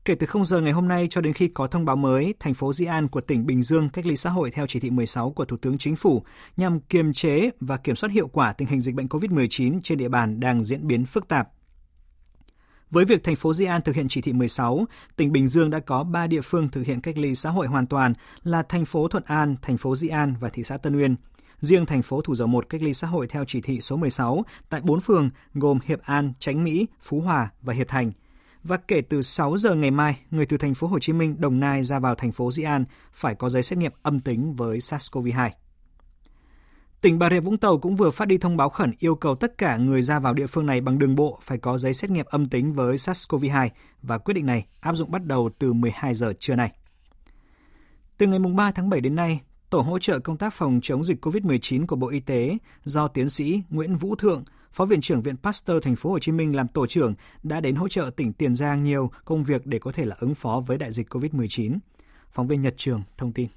Kể 0.05 0.15
từ 0.15 0.27
0 0.27 0.45
giờ 0.45 0.61
ngày 0.61 0.73
hôm 0.73 0.89
nay 0.89 1.07
cho 1.11 1.21
đến 1.21 1.33
khi 1.33 1.49
có 1.49 1.67
thông 1.67 1.85
báo 1.85 1.97
mới, 1.97 2.35
thành 2.41 2.55
phố 2.55 2.73
Di 2.73 2.85
An 2.85 3.09
của 3.09 3.21
tỉnh 3.21 3.47
Bình 3.47 3.63
Dương 3.63 3.89
cách 3.89 4.07
ly 4.07 4.17
xã 4.17 4.31
hội 4.31 4.51
theo 4.51 4.67
chỉ 4.67 4.81
thị 4.81 4.91
16 4.91 5.31
của 5.31 5.45
Thủ 5.45 5.57
tướng 5.57 5.79
Chính 5.79 5.97
phủ 5.97 6.23
nhằm 6.57 6.81
kiềm 6.81 7.13
chế 7.13 7.51
và 7.61 7.77
kiểm 7.77 7.97
soát 7.97 8.11
hiệu 8.13 8.29
quả 8.29 8.53
tình 8.53 8.69
hình 8.69 8.81
dịch 8.81 8.95
bệnh 8.95 9.07
COVID-19 9.07 9.81
trên 9.83 9.99
địa 9.99 10.09
bàn 10.09 10.41
đang 10.41 10.65
diễn 10.65 10.87
biến 10.87 11.07
phức 11.07 11.29
tạp. 11.29 11.49
Với 12.91 13.05
việc 13.05 13.25
thành 13.25 13.37
phố 13.37 13.55
Di 13.55 13.65
An 13.65 13.83
thực 13.83 13.95
hiện 13.95 14.09
chỉ 14.09 14.21
thị 14.21 14.33
16, 14.33 14.85
tỉnh 15.17 15.33
Bình 15.33 15.49
Dương 15.49 15.71
đã 15.71 15.81
có 15.81 16.05
3 16.05 16.27
địa 16.27 16.41
phương 16.41 16.69
thực 16.69 16.87
hiện 16.87 17.01
cách 17.01 17.19
ly 17.19 17.35
xã 17.35 17.51
hội 17.51 17.67
hoàn 17.67 17.87
toàn 17.87 18.13
là 18.43 18.63
thành 18.63 18.85
phố 18.85 19.09
Thuận 19.09 19.25
An, 19.27 19.57
thành 19.63 19.77
phố 19.77 19.97
Di 19.97 20.09
An 20.09 20.35
và 20.41 20.49
thị 20.49 20.63
xã 20.63 20.77
Tân 20.77 20.97
Uyên. 20.97 21.17
Riêng 21.61 21.87
thành 21.87 22.03
phố 22.03 22.21
Thủ 22.21 22.35
Dầu 22.35 22.49
Một 22.49 22.69
cách 22.69 22.83
ly 22.83 22.95
xã 22.95 23.07
hội 23.07 23.27
theo 23.27 23.45
chỉ 23.45 23.61
thị 23.61 23.81
số 23.81 23.97
16 23.97 24.45
tại 24.69 24.81
4 24.85 25.01
phường 25.01 25.31
gồm 25.55 25.79
Hiệp 25.85 26.03
An, 26.03 26.33
Chánh 26.39 26.65
Mỹ, 26.65 26.87
Phú 27.03 27.21
Hòa 27.21 27.51
và 27.63 27.75
Hiệp 27.75 27.89
Thành. 27.89 28.13
Và 28.63 28.77
kể 28.77 29.01
từ 29.01 29.23
6 29.23 29.59
giờ 29.59 29.75
ngày 29.75 29.91
mai, 29.91 30.19
người 30.31 30.47
từ 30.47 30.57
thành 30.57 30.75
phố 30.75 30.87
Hồ 30.87 30.99
Chí 30.99 31.13
Minh, 31.13 31.41
Đồng 31.41 31.61
Nai 31.61 31.85
ra 31.85 31.99
vào 31.99 32.15
thành 32.15 32.33
phố 32.33 32.51
Di 32.51 32.63
An 32.63 32.85
phải 33.13 33.35
có 33.35 33.49
giấy 33.49 33.63
xét 33.63 33.79
nghiệm 33.79 33.93
âm 34.03 34.21
tính 34.21 34.55
với 34.55 34.79
SARS-CoV-2. 34.79 35.51
Tỉnh 37.01 37.19
Bà 37.19 37.31
Rịa 37.31 37.41
Vũng 37.41 37.57
Tàu 37.57 37.79
cũng 37.79 37.97
vừa 37.97 38.11
phát 38.11 38.29
đi 38.29 38.39
thông 38.39 38.57
báo 38.57 38.69
khẩn 38.69 38.93
yêu 38.99 39.15
cầu 39.15 39.35
tất 39.35 39.59
cả 39.59 39.77
người 39.77 40.03
ra 40.03 40.19
vào 40.19 40.35
địa 40.35 40.47
phương 40.47 40.67
này 40.67 40.81
bằng 40.81 40.99
đường 40.99 41.15
bộ 41.15 41.39
phải 41.43 41.59
có 41.59 41.79
giấy 41.79 41.95
xét 41.95 42.11
nghiệm 42.11 42.27
âm 42.29 42.49
tính 42.49 42.73
với 42.73 42.97
SARS-CoV-2 42.97 43.69
và 44.03 44.19
quyết 44.19 44.35
định 44.35 44.47
này 44.47 44.67
áp 44.81 44.95
dụng 44.95 45.11
bắt 45.11 45.25
đầu 45.25 45.51
từ 45.59 45.73
12 45.73 46.15
giờ 46.15 46.33
trưa 46.41 46.55
nay. 46.55 46.73
Từ 48.19 48.27
ngày 48.27 48.39
3 48.39 48.71
tháng 48.71 48.91
7 48.91 49.01
đến 49.01 49.15
nay, 49.15 49.41
Tổ 49.75 49.81
hỗ 49.81 49.99
trợ 49.99 50.19
công 50.19 50.37
tác 50.37 50.53
phòng 50.53 50.81
chống 50.83 51.05
dịch 51.05 51.27
COVID-19 51.27 51.87
của 51.87 51.97
Bộ 51.97 52.09
Y 52.09 52.21
tế 52.21 52.57
do 52.85 53.09
tiến 53.09 53.29
sĩ 53.29 53.63
Nguyễn 53.71 53.97
Vũ 53.97 54.17
Thượng, 54.17 54.45
Phó 54.73 54.85
viện 54.85 55.01
trưởng 55.01 55.23
Viện 55.23 55.37
Pasteur 55.43 55.85
Thành 55.85 55.97
phố 55.97 56.11
Hồ 56.11 56.19
Chí 56.19 56.33
Minh 56.33 56.57
làm 56.57 56.69
tổ 56.69 56.87
trưởng 56.87 57.15
đã 57.43 57.61
đến 57.61 57.75
hỗ 57.75 57.89
trợ 57.89 58.11
tỉnh 58.17 58.33
Tiền 58.33 58.55
Giang 58.55 58.85
nhiều 58.85 59.11
công 59.25 59.45
việc 59.45 59.67
để 59.67 59.79
có 59.79 59.93
thể 59.93 60.05
là 60.05 60.17
ứng 60.21 60.35
phó 60.35 60.63
với 60.67 60.79
đại 60.79 60.93
dịch 60.93 61.15
COVID-19. 61.15 61.79
Phóng 62.31 62.47
viên 62.47 62.63
Nhật 62.63 62.75
Trường 62.77 63.03
thông 63.17 63.33
tin. 63.33 63.49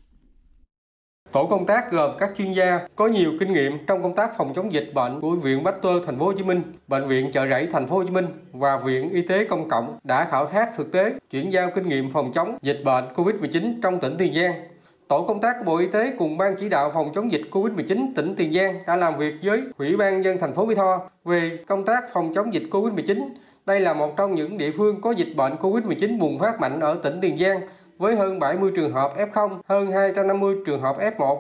Tổ 1.32 1.48
công 1.48 1.66
tác 1.66 1.92
gồm 1.92 2.12
các 2.20 2.30
chuyên 2.38 2.54
gia 2.54 2.88
có 2.96 3.08
nhiều 3.08 3.32
kinh 3.40 3.52
nghiệm 3.52 3.86
trong 3.88 4.04
công 4.04 4.16
tác 4.16 4.32
phòng 4.38 4.54
chống 4.56 4.74
dịch 4.74 4.92
bệnh 4.94 5.22
của 5.22 5.36
Viện 5.36 5.64
Pasteur 5.66 6.06
Thành 6.06 6.20
phố 6.20 6.26
Hồ 6.26 6.34
Chí 6.38 6.44
Minh, 6.44 6.62
Bệnh 6.88 7.08
viện 7.08 7.32
Chợ 7.34 7.48
Rẫy 7.50 7.68
Thành 7.72 7.88
phố 7.88 7.96
Hồ 7.98 8.04
Chí 8.04 8.12
Minh 8.12 8.26
và 8.52 8.78
Viện 8.86 9.10
Y 9.10 9.22
tế 9.22 9.46
Công 9.46 9.70
cộng 9.70 10.00
đã 10.04 10.28
khảo 10.32 10.46
sát 10.46 10.70
thực 10.78 10.92
tế, 10.92 11.14
chuyển 11.32 11.54
giao 11.54 11.72
kinh 11.76 11.88
nghiệm 11.88 12.10
phòng 12.10 12.32
chống 12.36 12.58
dịch 12.62 12.82
bệnh 12.86 13.04
COVID-19 13.16 13.82
trong 13.82 14.00
tỉnh 14.00 14.16
Tiền 14.18 14.34
Giang 14.34 14.77
Tổ 15.08 15.24
công 15.24 15.42
tác 15.42 15.56
của 15.60 15.66
Bộ 15.66 15.78
Y 15.78 15.88
tế 15.88 16.14
cùng 16.18 16.38
Ban 16.38 16.56
chỉ 16.56 16.70
đạo 16.70 16.92
phòng 16.94 17.12
chống 17.16 17.32
dịch 17.32 17.42
COVID-19 17.52 18.08
tỉnh 18.16 18.36
Tiền 18.36 18.54
Giang 18.54 18.80
đã 18.88 18.96
làm 18.96 19.18
việc 19.18 19.34
với 19.44 19.62
Ủy 19.78 19.98
ban 19.98 20.24
dân 20.24 20.38
thành 20.38 20.54
phố 20.54 20.66
Mỹ 20.66 20.76
Tho 20.76 21.02
về 21.24 21.58
công 21.68 21.86
tác 21.86 22.14
phòng 22.14 22.34
chống 22.34 22.54
dịch 22.54 22.64
COVID-19. 22.72 23.30
Đây 23.66 23.80
là 23.80 23.94
một 23.94 24.18
trong 24.18 24.36
những 24.36 24.58
địa 24.58 24.72
phương 24.78 25.02
có 25.02 25.12
dịch 25.12 25.34
bệnh 25.36 25.56
COVID-19 25.56 26.20
bùng 26.20 26.38
phát 26.38 26.60
mạnh 26.60 26.80
ở 26.80 27.00
tỉnh 27.04 27.20
Tiền 27.22 27.38
Giang 27.38 27.62
với 27.98 28.16
hơn 28.16 28.40
70 28.40 28.72
trường 28.76 28.92
hợp 28.92 29.12
F0, 29.18 29.60
hơn 29.68 29.92
250 29.92 30.56
trường 30.66 30.82
hợp 30.82 30.98
F1. 31.00 31.38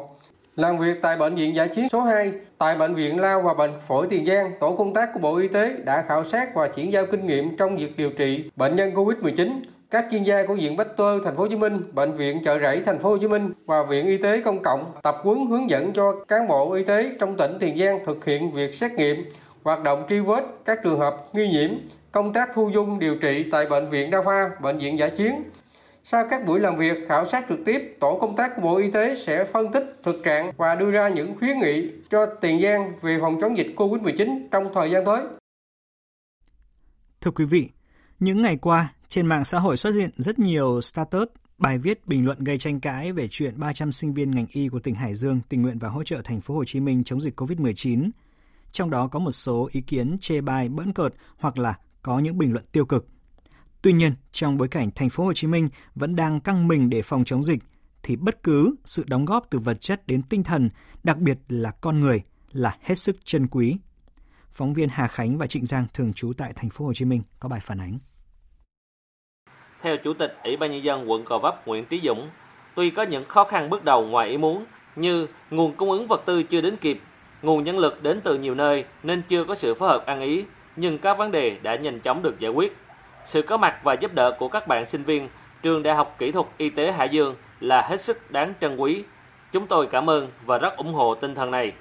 Làm 0.56 0.78
việc 0.80 1.02
tại 1.02 1.18
Bệnh 1.18 1.36
viện 1.36 1.56
Giải 1.56 1.68
chiến 1.68 1.90
số 1.90 2.02
2, 2.02 2.32
tại 2.58 2.76
Bệnh 2.76 2.96
viện 2.96 3.20
Lao 3.20 3.42
và 3.42 3.54
Bệnh 3.54 3.80
phổi 3.88 4.08
Tiền 4.10 4.26
Giang, 4.26 4.52
tổ 4.60 4.76
công 4.76 4.94
tác 4.94 5.10
của 5.14 5.20
Bộ 5.20 5.38
Y 5.38 5.48
tế 5.48 5.74
đã 5.84 6.02
khảo 6.02 6.24
sát 6.24 6.56
và 6.56 6.68
chuyển 6.68 6.94
giao 6.94 7.06
kinh 7.06 7.26
nghiệm 7.26 7.58
trong 7.58 7.78
việc 7.78 7.98
điều 7.98 8.10
trị 8.10 8.52
bệnh 8.56 8.76
nhân 8.76 8.92
COVID-19 8.94 9.62
các 9.90 10.06
chuyên 10.12 10.24
gia 10.24 10.46
của 10.46 10.56
Viện 10.56 10.78
Pasteur 10.78 11.24
Thành 11.24 11.36
phố 11.36 11.42
Hồ 11.42 11.48
Chí 11.48 11.56
Minh, 11.56 11.84
Bệnh 11.94 12.14
viện 12.14 12.42
Chợ 12.46 12.60
Rẫy 12.60 12.82
Thành 12.86 13.00
phố 13.00 13.10
Hồ 13.10 13.18
Chí 13.18 13.28
Minh 13.28 13.54
và 13.66 13.84
Viện 13.84 14.06
Y 14.06 14.18
tế 14.18 14.42
Công 14.42 14.62
cộng 14.64 14.94
tập 15.04 15.18
huấn 15.24 15.46
hướng 15.50 15.70
dẫn 15.70 15.94
cho 15.94 16.16
cán 16.28 16.48
bộ 16.48 16.74
y 16.74 16.84
tế 16.84 17.12
trong 17.20 17.38
tỉnh 17.38 17.58
Tiền 17.60 17.78
Giang 17.78 18.06
thực 18.06 18.26
hiện 18.26 18.52
việc 18.52 18.74
xét 18.74 18.92
nghiệm, 18.92 19.26
hoạt 19.64 19.84
động 19.84 20.04
truy 20.10 20.20
vết 20.20 20.44
các 20.66 20.80
trường 20.84 21.00
hợp 21.00 21.18
nghi 21.34 21.48
nhiễm, 21.48 21.72
công 22.12 22.34
tác 22.34 22.50
thu 22.54 22.70
dung 22.74 23.00
điều 23.00 23.16
trị 23.16 23.46
tại 23.52 23.66
bệnh 23.66 23.88
viện 23.88 24.12
đa 24.12 24.22
khoa, 24.22 24.52
bệnh 24.62 24.78
viện 24.78 25.00
giải 25.00 25.10
chiến. 25.10 25.44
Sau 26.04 26.28
các 26.30 26.46
buổi 26.46 26.60
làm 26.60 26.76
việc 26.76 26.98
khảo 27.08 27.26
sát 27.26 27.46
trực 27.50 27.60
tiếp, 27.66 27.98
tổ 28.00 28.18
công 28.22 28.36
tác 28.36 28.56
của 28.56 28.62
Bộ 28.62 28.78
Y 28.78 28.92
tế 28.92 29.16
sẽ 29.16 29.44
phân 29.44 29.72
tích 29.72 30.00
thực 30.04 30.24
trạng 30.24 30.52
và 30.58 30.76
đưa 30.76 30.92
ra 30.92 31.10
những 31.10 31.36
khuyến 31.40 31.60
nghị 31.60 31.92
cho 32.10 32.26
Tiền 32.26 32.62
Giang 32.62 32.94
về 33.02 33.18
phòng 33.22 33.38
chống 33.42 33.58
dịch 33.58 33.68
COVID-19 33.76 34.48
trong 34.52 34.74
thời 34.74 34.92
gian 34.92 35.06
tới. 35.06 35.22
Thưa 37.22 37.32
quý 37.32 37.46
vị, 37.46 37.70
những 38.20 38.42
ngày 38.42 38.58
qua, 38.62 38.94
trên 39.10 39.28
mạng 39.28 39.46
xã 39.46 39.60
hội 39.60 39.78
xuất 39.78 39.92
hiện 39.92 40.10
rất 40.18 40.40
nhiều 40.40 40.82
status, 40.82 41.28
bài 41.58 41.78
viết, 41.78 42.08
bình 42.08 42.26
luận 42.26 42.44
gây 42.44 42.58
tranh 42.58 42.80
cãi 42.80 43.12
về 43.12 43.28
chuyện 43.32 43.60
300 43.60 43.92
sinh 43.92 44.14
viên 44.14 44.32
ngành 44.32 44.46
y 44.50 44.68
của 44.68 44.80
tỉnh 44.80 44.96
Hải 44.96 45.16
Dương 45.16 45.40
tình 45.50 45.62
nguyện 45.62 45.80
và 45.80 45.90
hỗ 45.90 46.04
trợ 46.04 46.22
thành 46.24 46.42
phố 46.42 46.56
Hồ 46.56 46.66
Chí 46.66 46.80
Minh 46.80 47.04
chống 47.04 47.22
dịch 47.22 47.40
COVID-19. 47.40 48.10
Trong 48.72 48.90
đó 48.90 49.08
có 49.08 49.20
một 49.20 49.32
số 49.32 49.70
ý 49.72 49.82
kiến 49.82 50.18
chê 50.22 50.42
bai 50.42 50.70
bỡn 50.70 50.94
cợt 50.94 51.14
hoặc 51.38 51.58
là 51.58 51.76
có 52.02 52.20
những 52.20 52.38
bình 52.38 52.54
luận 52.54 52.66
tiêu 52.72 52.86
cực. 52.86 53.08
Tuy 53.82 53.94
nhiên, 53.94 54.14
trong 54.32 54.58
bối 54.58 54.68
cảnh 54.68 54.90
thành 54.96 55.10
phố 55.10 55.26
Hồ 55.26 55.34
Chí 55.34 55.48
Minh 55.48 55.70
vẫn 55.96 56.16
đang 56.16 56.40
căng 56.40 56.68
mình 56.68 56.90
để 56.90 57.02
phòng 57.02 57.24
chống 57.26 57.44
dịch 57.44 57.60
thì 58.04 58.16
bất 58.16 58.44
cứ 58.44 58.76
sự 58.86 59.04
đóng 59.08 59.26
góp 59.26 59.48
từ 59.50 59.60
vật 59.60 59.82
chất 59.82 60.08
đến 60.08 60.22
tinh 60.22 60.44
thần, 60.44 60.70
đặc 61.04 61.18
biệt 61.18 61.38
là 61.50 61.72
con 61.72 62.02
người 62.02 62.22
là 62.52 62.78
hết 62.82 62.96
sức 62.96 63.18
chân 63.24 63.48
quý. 63.48 63.78
Phóng 64.52 64.74
viên 64.74 64.90
Hà 64.90 65.08
Khánh 65.08 65.38
và 65.38 65.48
Trịnh 65.48 65.66
Giang 65.66 65.88
thường 65.94 66.14
trú 66.14 66.34
tại 66.38 66.54
thành 66.56 66.70
phố 66.70 66.86
Hồ 66.86 66.94
Chí 66.94 67.06
Minh 67.06 67.22
có 67.40 67.50
bài 67.50 67.60
phản 67.60 67.82
ánh. 67.82 67.98
Theo 69.82 69.98
Chủ 69.98 70.14
tịch 70.14 70.38
Ủy 70.44 70.58
ban 70.58 70.72
nhân 70.72 70.84
dân 70.84 71.12
quận 71.12 71.24
Gò 71.26 71.38
Vấp 71.38 71.68
Nguyễn 71.68 71.86
Tý 71.86 72.00
Dũng, 72.00 72.30
tuy 72.76 72.90
có 72.90 73.04
những 73.04 73.26
khó 73.26 73.44
khăn 73.44 73.70
bước 73.70 73.84
đầu 73.84 74.06
ngoài 74.06 74.30
ý 74.30 74.38
muốn 74.38 74.66
như 74.96 75.28
nguồn 75.50 75.74
cung 75.74 75.92
ứng 75.92 76.08
vật 76.08 76.22
tư 76.26 76.44
chưa 76.44 76.62
đến 76.62 76.78
kịp, 76.78 77.00
nguồn 77.42 77.64
nhân 77.64 77.78
lực 77.78 78.04
đến 78.04 78.22
từ 78.22 78.38
nhiều 78.38 78.56
nơi 78.56 78.86
nên 79.04 79.22
chưa 79.22 79.44
có 79.44 79.56
sự 79.56 79.74
phối 79.74 79.90
hợp 79.90 80.06
ăn 80.06 80.22
ý, 80.22 80.46
nhưng 80.76 80.98
các 80.98 81.18
vấn 81.18 81.32
đề 81.32 81.58
đã 81.62 81.76
nhanh 81.76 82.00
chóng 82.00 82.24
được 82.24 82.40
giải 82.40 82.52
quyết. 82.52 82.78
Sự 83.26 83.42
có 83.42 83.58
mặt 83.58 83.80
và 83.84 83.94
giúp 83.94 84.14
đỡ 84.14 84.32
của 84.32 84.48
các 84.48 84.68
bạn 84.68 84.86
sinh 84.86 85.04
viên 85.04 85.30
trường 85.64 85.84
Đại 85.84 85.96
học 85.96 86.16
Kỹ 86.20 86.32
thuật 86.32 86.46
Y 86.58 86.70
tế 86.70 86.92
Hải 86.92 87.10
Dương 87.10 87.36
là 87.60 87.82
hết 87.82 88.02
sức 88.02 88.32
đáng 88.32 88.54
trân 88.62 88.78
quý. 88.78 89.04
Chúng 89.52 89.68
tôi 89.68 89.88
cảm 89.88 90.10
ơn 90.10 90.28
và 90.46 90.58
rất 90.58 90.78
ủng 90.78 90.94
hộ 90.94 91.16
tinh 91.16 91.36
thần 91.36 91.52
này. 91.52 91.74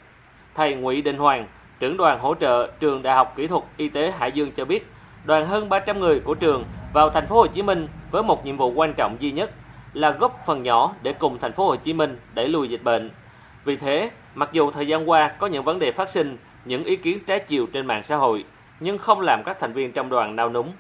Thầy 0.55 0.75
Nguyễn 0.75 1.05
Đình 1.05 1.19
Hoàng, 1.19 1.47
trưởng 1.79 1.97
đoàn 1.97 2.19
hỗ 2.21 2.35
trợ 2.35 2.71
trường 2.81 3.03
Đại 3.03 3.15
học 3.15 3.33
Kỹ 3.37 3.47
thuật 3.47 3.65
Y 3.77 3.89
tế 3.89 4.11
Hải 4.11 4.33
Dương 4.33 4.53
cho 4.53 4.65
biết, 4.65 4.87
đoàn 5.27 5.47
hơn 5.47 5.69
300 5.69 6.01
người 6.01 6.21
của 6.21 6.35
trường 6.35 6.65
vào 6.93 7.11
thành 7.11 7.27
phố 7.27 7.37
Hồ 7.37 7.47
Chí 7.47 7.63
Minh 7.63 7.89
với 8.11 8.23
một 8.23 8.47
nhiệm 8.47 8.57
vụ 8.57 8.73
quan 8.73 8.95
trọng 8.95 9.17
duy 9.21 9.33
nhất 9.33 9.51
là 9.93 10.11
góp 10.11 10.43
phần 10.47 10.63
nhỏ 10.63 10.95
để 11.03 11.13
cùng 11.13 11.39
thành 11.39 11.53
phố 11.53 11.67
Hồ 11.67 11.77
Chí 11.77 11.93
Minh 11.93 12.19
đẩy 12.35 12.49
lùi 12.49 12.69
dịch 12.69 12.85
bệnh. 12.85 13.11
Vì 13.65 13.77
thế, 13.77 14.11
mặc 14.35 14.49
dù 14.53 14.71
thời 14.71 14.87
gian 14.87 15.11
qua 15.11 15.29
có 15.29 15.47
những 15.47 15.65
vấn 15.65 15.79
đề 15.79 15.93
phát 15.93 16.09
sinh, 16.09 16.37
những 16.65 16.85
ý 16.85 16.97
kiến 16.97 17.19
trái 17.27 17.39
chiều 17.39 17.67
trên 17.73 17.87
mạng 17.87 18.03
xã 18.03 18.17
hội, 18.17 18.45
nhưng 18.81 18.99
không 18.99 19.21
làm 19.21 19.43
các 19.47 19.61
thành 19.61 19.73
viên 19.73 19.93
trong 19.93 20.09
đoàn 20.09 20.37
nao 20.37 20.51
núng. 20.51 20.73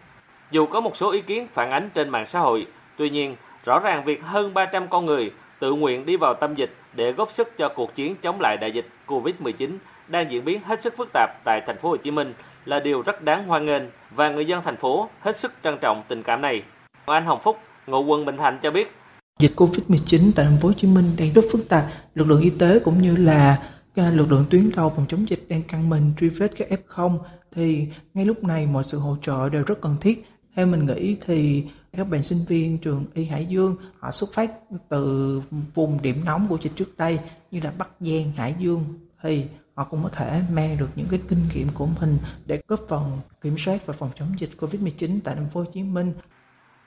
Dù 0.50 0.66
có 0.66 0.80
một 0.80 0.96
số 0.96 1.12
ý 1.12 1.20
kiến 1.20 1.48
phản 1.52 1.70
ánh 1.70 1.90
trên 1.94 2.08
mạng 2.08 2.26
xã 2.26 2.40
hội, 2.40 2.66
tuy 2.96 3.10
nhiên, 3.10 3.36
rõ 3.64 3.78
ràng 3.78 4.04
việc 4.04 4.22
hơn 4.22 4.54
300 4.54 4.88
con 4.88 5.06
người 5.06 5.32
tự 5.58 5.72
nguyện 5.72 6.06
đi 6.06 6.16
vào 6.16 6.34
tâm 6.34 6.54
dịch 6.54 6.74
để 6.92 7.12
góp 7.12 7.30
sức 7.30 7.56
cho 7.58 7.68
cuộc 7.68 7.94
chiến 7.94 8.14
chống 8.22 8.40
lại 8.40 8.56
đại 8.56 8.72
dịch 8.72 8.88
Covid-19 9.06 9.78
đang 10.08 10.30
diễn 10.30 10.44
biến 10.44 10.60
hết 10.64 10.82
sức 10.82 10.96
phức 10.96 11.08
tạp 11.12 11.30
tại 11.44 11.60
thành 11.66 11.78
phố 11.78 11.88
Hồ 11.88 11.96
Chí 11.96 12.10
Minh 12.10 12.34
là 12.66 12.80
điều 12.80 13.02
rất 13.02 13.22
đáng 13.22 13.46
hoan 13.46 13.66
nghênh 13.66 13.82
và 14.10 14.30
người 14.30 14.46
dân 14.46 14.62
thành 14.64 14.76
phố 14.76 15.08
hết 15.20 15.36
sức 15.36 15.52
trân 15.64 15.78
trọng 15.80 16.02
tình 16.08 16.22
cảm 16.22 16.40
này. 16.40 16.62
Anh 17.06 17.26
Hồng 17.26 17.40
Phúc, 17.42 17.56
ngụ 17.86 18.04
quận 18.04 18.24
Bình 18.24 18.36
Thạnh 18.36 18.58
cho 18.62 18.70
biết, 18.70 18.92
Dịch 19.38 19.52
Covid-19 19.56 20.30
tại 20.36 20.46
thành 20.46 20.56
phố 20.60 20.68
Hồ 20.68 20.74
Chí 20.74 20.88
Minh 20.88 21.04
đang 21.18 21.32
rất 21.32 21.44
phức 21.52 21.68
tạp, 21.68 21.84
lực 22.14 22.28
lượng 22.28 22.40
y 22.40 22.50
tế 22.50 22.78
cũng 22.78 23.02
như 23.02 23.16
là 23.16 23.58
à, 23.94 24.10
lực 24.10 24.30
lượng 24.30 24.44
tuyến 24.50 24.70
đầu 24.76 24.92
phòng 24.96 25.06
chống 25.08 25.28
dịch 25.28 25.46
đang 25.48 25.62
căng 25.62 25.88
mình 25.88 26.12
truy 26.18 26.28
vết 26.28 26.50
các 26.56 26.68
F0 26.68 27.18
thì 27.54 27.86
ngay 28.14 28.24
lúc 28.24 28.44
này 28.44 28.66
mọi 28.66 28.84
sự 28.84 28.98
hỗ 28.98 29.16
trợ 29.22 29.48
đều 29.48 29.62
rất 29.62 29.80
cần 29.80 29.96
thiết. 30.00 30.24
Theo 30.54 30.66
mình 30.66 30.86
nghĩ 30.86 31.16
thì 31.26 31.64
các 31.96 32.08
bạn 32.08 32.22
sinh 32.22 32.38
viên 32.48 32.78
trường 32.78 33.04
Y 33.14 33.24
Hải 33.24 33.46
Dương 33.46 33.76
họ 33.98 34.10
xuất 34.10 34.30
phát 34.32 34.50
từ 34.88 35.42
vùng 35.74 36.02
điểm 36.02 36.16
nóng 36.24 36.46
của 36.48 36.58
dịch 36.62 36.72
trước 36.76 36.96
đây 36.98 37.18
như 37.50 37.60
là 37.64 37.72
Bắc 37.78 37.88
Giang, 38.00 38.32
Hải 38.36 38.54
Dương 38.58 38.84
thì 39.22 39.44
họ 39.76 39.84
cũng 39.90 40.00
có 40.02 40.08
thể 40.08 40.40
mang 40.52 40.76
được 40.80 40.88
những 40.96 41.06
cái 41.10 41.20
kinh 41.28 41.38
nghiệm 41.54 41.66
của 41.74 41.86
mình 42.00 42.18
để 42.46 42.60
góp 42.68 42.80
phần 42.88 43.02
kiểm 43.42 43.58
soát 43.58 43.86
và 43.86 43.94
phòng 43.98 44.10
chống 44.14 44.28
dịch 44.36 44.50
Covid-19 44.58 45.20
tại 45.24 45.34
thành 45.34 45.48
phố 45.52 45.60
Hồ 45.60 45.66
Chí 45.72 45.82
Minh. 45.82 46.12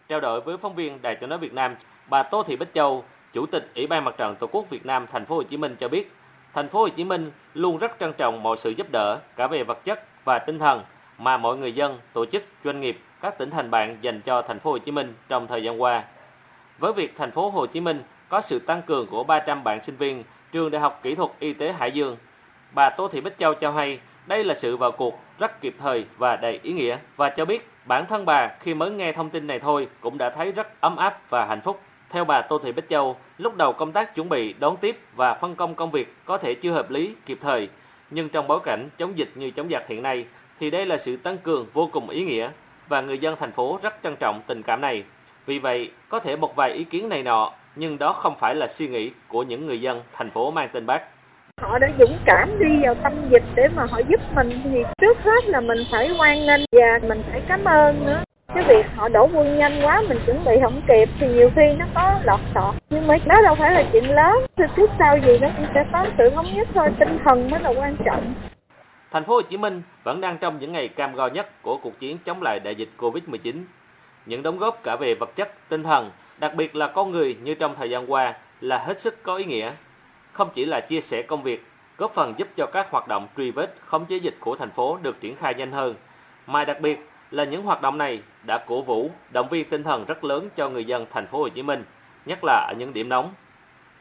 Trao 0.09 0.19
đổi 0.19 0.41
với 0.41 0.57
phóng 0.57 0.75
viên 0.75 1.01
Đài 1.01 1.15
Tiếng 1.15 1.29
nói 1.29 1.39
Việt 1.39 1.53
Nam, 1.53 1.75
bà 2.09 2.23
Tô 2.23 2.43
Thị 2.47 2.55
Bích 2.55 2.73
Châu, 2.73 3.03
Chủ 3.33 3.45
tịch 3.45 3.71
Ủy 3.75 3.87
ban 3.87 4.05
Mặt 4.05 4.15
trận 4.17 4.35
Tổ 4.35 4.47
quốc 4.47 4.69
Việt 4.69 4.85
Nam 4.85 5.05
thành 5.11 5.25
phố 5.25 5.35
Hồ 5.35 5.43
Chí 5.43 5.57
Minh 5.57 5.75
cho 5.79 5.87
biết, 5.87 6.11
thành 6.53 6.69
phố 6.69 6.79
Hồ 6.79 6.89
Chí 6.89 7.03
Minh 7.03 7.31
luôn 7.53 7.77
rất 7.77 7.91
trân 7.99 8.13
trọng 8.17 8.43
mọi 8.43 8.57
sự 8.57 8.69
giúp 8.69 8.87
đỡ 8.91 9.19
cả 9.35 9.47
về 9.47 9.63
vật 9.63 9.85
chất 9.85 10.03
và 10.25 10.39
tinh 10.39 10.59
thần 10.59 10.83
mà 11.17 11.37
mọi 11.37 11.57
người 11.57 11.71
dân, 11.71 11.99
tổ 12.13 12.25
chức, 12.25 12.43
doanh 12.63 12.81
nghiệp, 12.81 12.99
các 13.21 13.37
tỉnh 13.37 13.49
thành 13.49 13.71
bạn 13.71 13.97
dành 14.01 14.21
cho 14.21 14.41
thành 14.41 14.59
phố 14.59 14.71
Hồ 14.71 14.77
Chí 14.77 14.91
Minh 14.91 15.13
trong 15.27 15.47
thời 15.47 15.63
gian 15.63 15.81
qua. 15.81 16.03
Với 16.79 16.93
việc 16.93 17.13
thành 17.17 17.31
phố 17.31 17.49
Hồ 17.49 17.65
Chí 17.65 17.81
Minh 17.81 18.03
có 18.29 18.41
sự 18.41 18.59
tăng 18.59 18.81
cường 18.81 19.07
của 19.07 19.23
300 19.23 19.63
bạn 19.63 19.83
sinh 19.83 19.95
viên 19.95 20.23
trường 20.51 20.71
Đại 20.71 20.81
học 20.81 20.99
Kỹ 21.03 21.15
thuật 21.15 21.31
Y 21.39 21.53
tế 21.53 21.73
Hải 21.73 21.91
Dương, 21.91 22.17
bà 22.73 22.89
Tô 22.89 23.07
Thị 23.07 23.21
Bích 23.21 23.37
Châu 23.37 23.53
cho 23.53 23.71
hay 23.71 23.99
đây 24.27 24.43
là 24.43 24.53
sự 24.53 24.77
vào 24.77 24.91
cuộc 24.91 25.19
rất 25.39 25.61
kịp 25.61 25.75
thời 25.79 26.05
và 26.17 26.35
đầy 26.35 26.59
ý 26.63 26.73
nghĩa 26.73 26.97
và 27.15 27.29
cho 27.29 27.45
biết 27.45 27.69
bản 27.85 28.05
thân 28.05 28.25
bà 28.25 28.47
khi 28.59 28.73
mới 28.73 28.91
nghe 28.91 29.11
thông 29.11 29.29
tin 29.29 29.47
này 29.47 29.59
thôi 29.59 29.87
cũng 30.01 30.17
đã 30.17 30.29
thấy 30.29 30.51
rất 30.51 30.81
ấm 30.81 30.95
áp 30.95 31.29
và 31.29 31.45
hạnh 31.45 31.61
phúc. 31.61 31.81
Theo 32.09 32.25
bà 32.25 32.41
Tô 32.41 32.59
Thị 32.63 32.71
Bích 32.71 32.89
Châu, 32.89 33.17
lúc 33.37 33.57
đầu 33.57 33.73
công 33.73 33.91
tác 33.91 34.15
chuẩn 34.15 34.29
bị 34.29 34.53
đón 34.53 34.77
tiếp 34.77 34.99
và 35.15 35.33
phân 35.33 35.55
công 35.55 35.75
công 35.75 35.91
việc 35.91 36.15
có 36.25 36.37
thể 36.37 36.53
chưa 36.53 36.71
hợp 36.71 36.91
lý, 36.91 37.15
kịp 37.25 37.37
thời, 37.41 37.69
nhưng 38.09 38.29
trong 38.29 38.47
bối 38.47 38.59
cảnh 38.63 38.89
chống 38.97 39.17
dịch 39.17 39.31
như 39.35 39.51
chống 39.51 39.69
giặc 39.69 39.87
hiện 39.87 40.03
nay 40.03 40.25
thì 40.59 40.69
đây 40.69 40.85
là 40.85 40.97
sự 40.97 41.17
tăng 41.17 41.37
cường 41.37 41.67
vô 41.73 41.89
cùng 41.93 42.09
ý 42.09 42.23
nghĩa 42.23 42.49
và 42.87 43.01
người 43.01 43.17
dân 43.17 43.35
thành 43.39 43.51
phố 43.51 43.79
rất 43.83 43.95
trân 44.03 44.15
trọng 44.15 44.41
tình 44.47 44.63
cảm 44.63 44.81
này. 44.81 45.03
Vì 45.45 45.59
vậy, 45.59 45.91
có 46.09 46.19
thể 46.19 46.35
một 46.35 46.55
vài 46.55 46.71
ý 46.71 46.83
kiến 46.83 47.09
này 47.09 47.23
nọ, 47.23 47.53
nhưng 47.75 47.97
đó 47.97 48.13
không 48.13 48.35
phải 48.37 48.55
là 48.55 48.67
suy 48.67 48.87
nghĩ 48.87 49.11
của 49.27 49.43
những 49.43 49.67
người 49.67 49.81
dân 49.81 50.01
thành 50.13 50.29
phố 50.29 50.51
mang 50.51 50.69
tên 50.73 50.85
Bác. 50.85 51.01
Họ 51.61 51.79
đã 51.79 51.87
dũng 51.99 52.19
cảm 52.25 52.59
đi 52.59 52.83
vào 52.83 52.95
tâm 53.03 53.13
dịch 53.29 53.43
để 53.55 53.67
mà 53.75 53.85
họ 53.85 53.99
giúp 54.09 54.19
mình 54.35 54.61
thì 54.63 54.83
trước 55.01 55.17
hết 55.23 55.45
là 55.45 55.59
mình 55.59 55.77
phải 55.91 56.07
hoan 56.07 56.45
nghênh 56.45 56.61
và 56.71 57.07
mình 57.07 57.23
phải 57.31 57.41
cảm 57.47 57.65
ơn 57.65 58.05
nữa. 58.05 58.23
Cái 58.55 58.63
việc 58.69 58.85
họ 58.95 59.09
đổ 59.09 59.29
quân 59.33 59.57
nhanh 59.59 59.81
quá 59.85 60.01
mình 60.09 60.19
chuẩn 60.25 60.45
bị 60.45 60.51
không 60.61 60.81
kịp 60.87 61.09
thì 61.19 61.27
nhiều 61.27 61.49
khi 61.55 61.61
nó 61.77 61.85
có 61.95 62.19
lọt 62.23 62.39
sọt. 62.55 62.75
Nhưng 62.89 63.07
mà 63.07 63.17
đó 63.25 63.35
đâu 63.43 63.55
phải 63.59 63.71
là 63.71 63.83
chuyện 63.93 64.09
lớn. 64.09 64.35
Thì 64.57 64.63
trước 64.75 64.89
sau 64.99 65.17
gì 65.17 65.37
nó 65.41 65.47
cũng 65.57 65.65
sẽ 65.73 65.83
có 65.93 66.05
sự 66.17 66.29
thống 66.35 66.55
nhất 66.55 66.67
thôi. 66.73 66.89
Tinh 66.99 67.19
thần 67.25 67.49
mới 67.51 67.59
là 67.59 67.69
quan 67.69 67.95
trọng. 68.05 68.33
Thành 69.11 69.23
phố 69.23 69.33
Hồ 69.33 69.41
Chí 69.41 69.57
Minh 69.57 69.81
vẫn 70.03 70.21
đang 70.21 70.37
trong 70.37 70.59
những 70.59 70.71
ngày 70.71 70.87
cam 70.87 71.15
go 71.15 71.27
nhất 71.27 71.61
của 71.61 71.77
cuộc 71.77 71.99
chiến 71.99 72.17
chống 72.25 72.41
lại 72.41 72.59
đại 72.59 72.75
dịch 72.75 72.89
Covid-19. 72.97 73.53
Những 74.25 74.43
đóng 74.43 74.57
góp 74.57 74.83
cả 74.83 74.95
về 74.95 75.15
vật 75.15 75.35
chất, 75.35 75.69
tinh 75.69 75.83
thần, 75.83 76.11
đặc 76.39 76.55
biệt 76.55 76.75
là 76.75 76.87
con 76.87 77.11
người 77.11 77.35
như 77.43 77.55
trong 77.55 77.75
thời 77.75 77.89
gian 77.89 78.11
qua 78.11 78.33
là 78.61 78.77
hết 78.77 78.99
sức 78.99 79.23
có 79.23 79.35
ý 79.35 79.45
nghĩa. 79.45 79.71
Không 80.39 80.49
chỉ 80.53 80.65
là 80.65 80.79
chia 80.79 81.01
sẻ 81.01 81.21
công 81.21 81.43
việc, 81.43 81.65
góp 81.97 82.13
phần 82.13 82.33
giúp 82.37 82.47
cho 82.57 82.65
các 82.65 82.91
hoạt 82.91 83.07
động 83.07 83.27
truy 83.37 83.51
vết 83.51 83.75
khống 83.85 84.05
chế 84.05 84.17
dịch 84.17 84.35
của 84.39 84.55
thành 84.55 84.69
phố 84.71 84.97
được 85.01 85.21
triển 85.21 85.35
khai 85.35 85.53
nhanh 85.53 85.71
hơn, 85.71 85.95
mà 86.47 86.65
đặc 86.65 86.81
biệt 86.81 87.09
là 87.31 87.43
những 87.43 87.63
hoạt 87.63 87.81
động 87.81 87.97
này 87.97 88.21
đã 88.43 88.57
cổ 88.67 88.81
vũ, 88.81 89.11
động 89.31 89.49
viên 89.49 89.69
tinh 89.69 89.83
thần 89.83 90.05
rất 90.05 90.23
lớn 90.23 90.49
cho 90.55 90.69
người 90.69 90.85
dân 90.85 91.05
thành 91.09 91.27
phố 91.27 91.37
Hồ 91.37 91.49
Chí 91.49 91.63
Minh, 91.63 91.83
nhất 92.25 92.39
là 92.43 92.67
ở 92.69 92.73
những 92.77 92.93
điểm 92.93 93.09
nóng. 93.09 93.33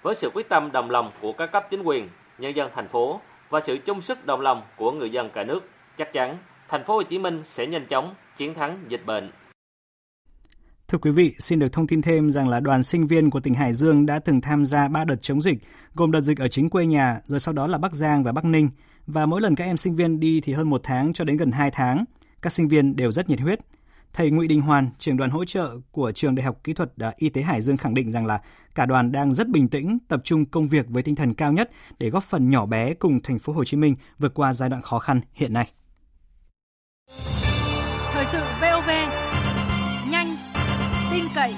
Với 0.03 0.15
sự 0.15 0.31
quyết 0.35 0.49
tâm 0.49 0.73
đồng 0.73 0.91
lòng 0.91 1.11
của 1.21 1.33
các 1.33 1.47
cấp 1.47 1.67
chính 1.71 1.83
quyền, 1.83 2.09
nhân 2.39 2.57
dân 2.57 2.71
thành 2.75 2.89
phố 2.89 3.21
và 3.51 3.61
sự 3.61 3.79
chung 3.79 4.01
sức 4.01 4.27
đồng 4.27 4.41
lòng 4.41 4.63
của 4.77 4.93
người 4.93 5.11
dân 5.11 5.31
cả 5.31 5.45
nước, 5.45 5.69
chắc 5.97 6.13
chắn 6.13 6.37
thành 6.69 6.85
phố 6.85 6.95
Hồ 6.95 7.03
Chí 7.03 7.19
Minh 7.19 7.43
sẽ 7.45 7.67
nhanh 7.67 7.87
chóng 7.87 8.15
chiến 8.37 8.55
thắng 8.55 8.79
dịch 8.89 9.07
bệnh. 9.07 9.31
Thưa 10.93 10.99
quý 10.99 11.11
vị, 11.11 11.33
xin 11.39 11.59
được 11.59 11.73
thông 11.73 11.87
tin 11.87 12.03
thêm 12.03 12.31
rằng 12.31 12.49
là 12.49 12.61
đoàn 12.61 12.83
sinh 12.83 13.07
viên 13.07 13.31
của 13.31 13.41
tỉnh 13.41 13.55
Hải 13.55 13.73
Dương 13.73 14.07
đã 14.07 14.19
từng 14.19 14.41
tham 14.41 14.67
gia 14.67 14.89
3 14.89 15.05
đợt 15.05 15.23
chống 15.23 15.43
dịch, 15.43 15.59
gồm 15.95 16.13
đợt 16.13 16.21
dịch 16.21 16.39
ở 16.39 16.49
chính 16.49 16.71
quê 16.71 16.87
nhà, 16.87 17.21
rồi 17.27 17.41
sau 17.41 17.55
đó 17.55 17.67
là 17.67 17.79
Bắc 17.79 17.95
Giang 17.95 18.25
và 18.25 18.33
Bắc 18.33 18.45
Ninh. 18.45 18.71
Và 19.07 19.27
mỗi 19.27 19.41
lần 19.41 19.55
các 19.55 19.65
em 19.65 19.77
sinh 19.77 19.97
viên 19.97 20.21
đi 20.21 20.41
thì 20.41 20.53
hơn 20.53 20.71
một 20.71 20.81
tháng 20.85 21.13
cho 21.13 21.25
đến 21.25 21.37
gần 21.37 21.53
2 21.53 21.71
tháng. 21.71 22.05
Các 22.43 22.53
sinh 22.53 22.69
viên 22.69 22.97
đều 22.97 23.13
rất 23.13 23.29
nhiệt 23.29 23.41
huyết. 23.41 23.61
Thầy 24.13 24.31
Ngụy 24.31 24.49
Đình 24.49 24.61
Hoàn, 24.61 24.91
trưởng 24.99 25.17
đoàn 25.17 25.31
hỗ 25.31 25.45
trợ 25.45 25.71
của 25.91 26.13
trường 26.13 26.35
Đại 26.35 26.45
học 26.45 26.61
Kỹ 26.65 26.75
thuật 26.75 26.93
à, 26.99 27.13
Y 27.17 27.29
tế 27.29 27.43
Hải 27.43 27.61
Dương 27.61 27.77
khẳng 27.77 27.95
định 27.95 28.11
rằng 28.11 28.27
là 28.27 28.41
cả 28.75 28.87
đoàn 28.87 29.13
đang 29.13 29.35
rất 29.35 29.49
bình 29.49 29.69
tĩnh, 29.69 29.99
tập 30.09 30.21
trung 30.25 30.45
công 30.45 30.69
việc 30.69 30.87
với 30.89 31.03
tinh 31.03 31.15
thần 31.15 31.35
cao 31.35 31.53
nhất 31.53 31.71
để 31.99 32.11
góp 32.11 32.25
phần 32.25 32.51
nhỏ 32.51 32.67
bé 32.67 32.95
cùng 32.95 33.21
thành 33.23 33.39
phố 33.39 33.53
Hồ 33.53 33.65
Chí 33.65 33.77
Minh 33.77 33.97
vượt 34.19 34.35
qua 34.35 34.53
giai 34.53 34.69
đoạn 34.69 34.83
khó 34.83 34.99
khăn 34.99 35.21
hiện 35.33 35.53
nay. 35.53 35.71
Thời 38.13 38.27
sự 38.33 38.58
tin 41.19 41.29
cậy, 41.35 41.55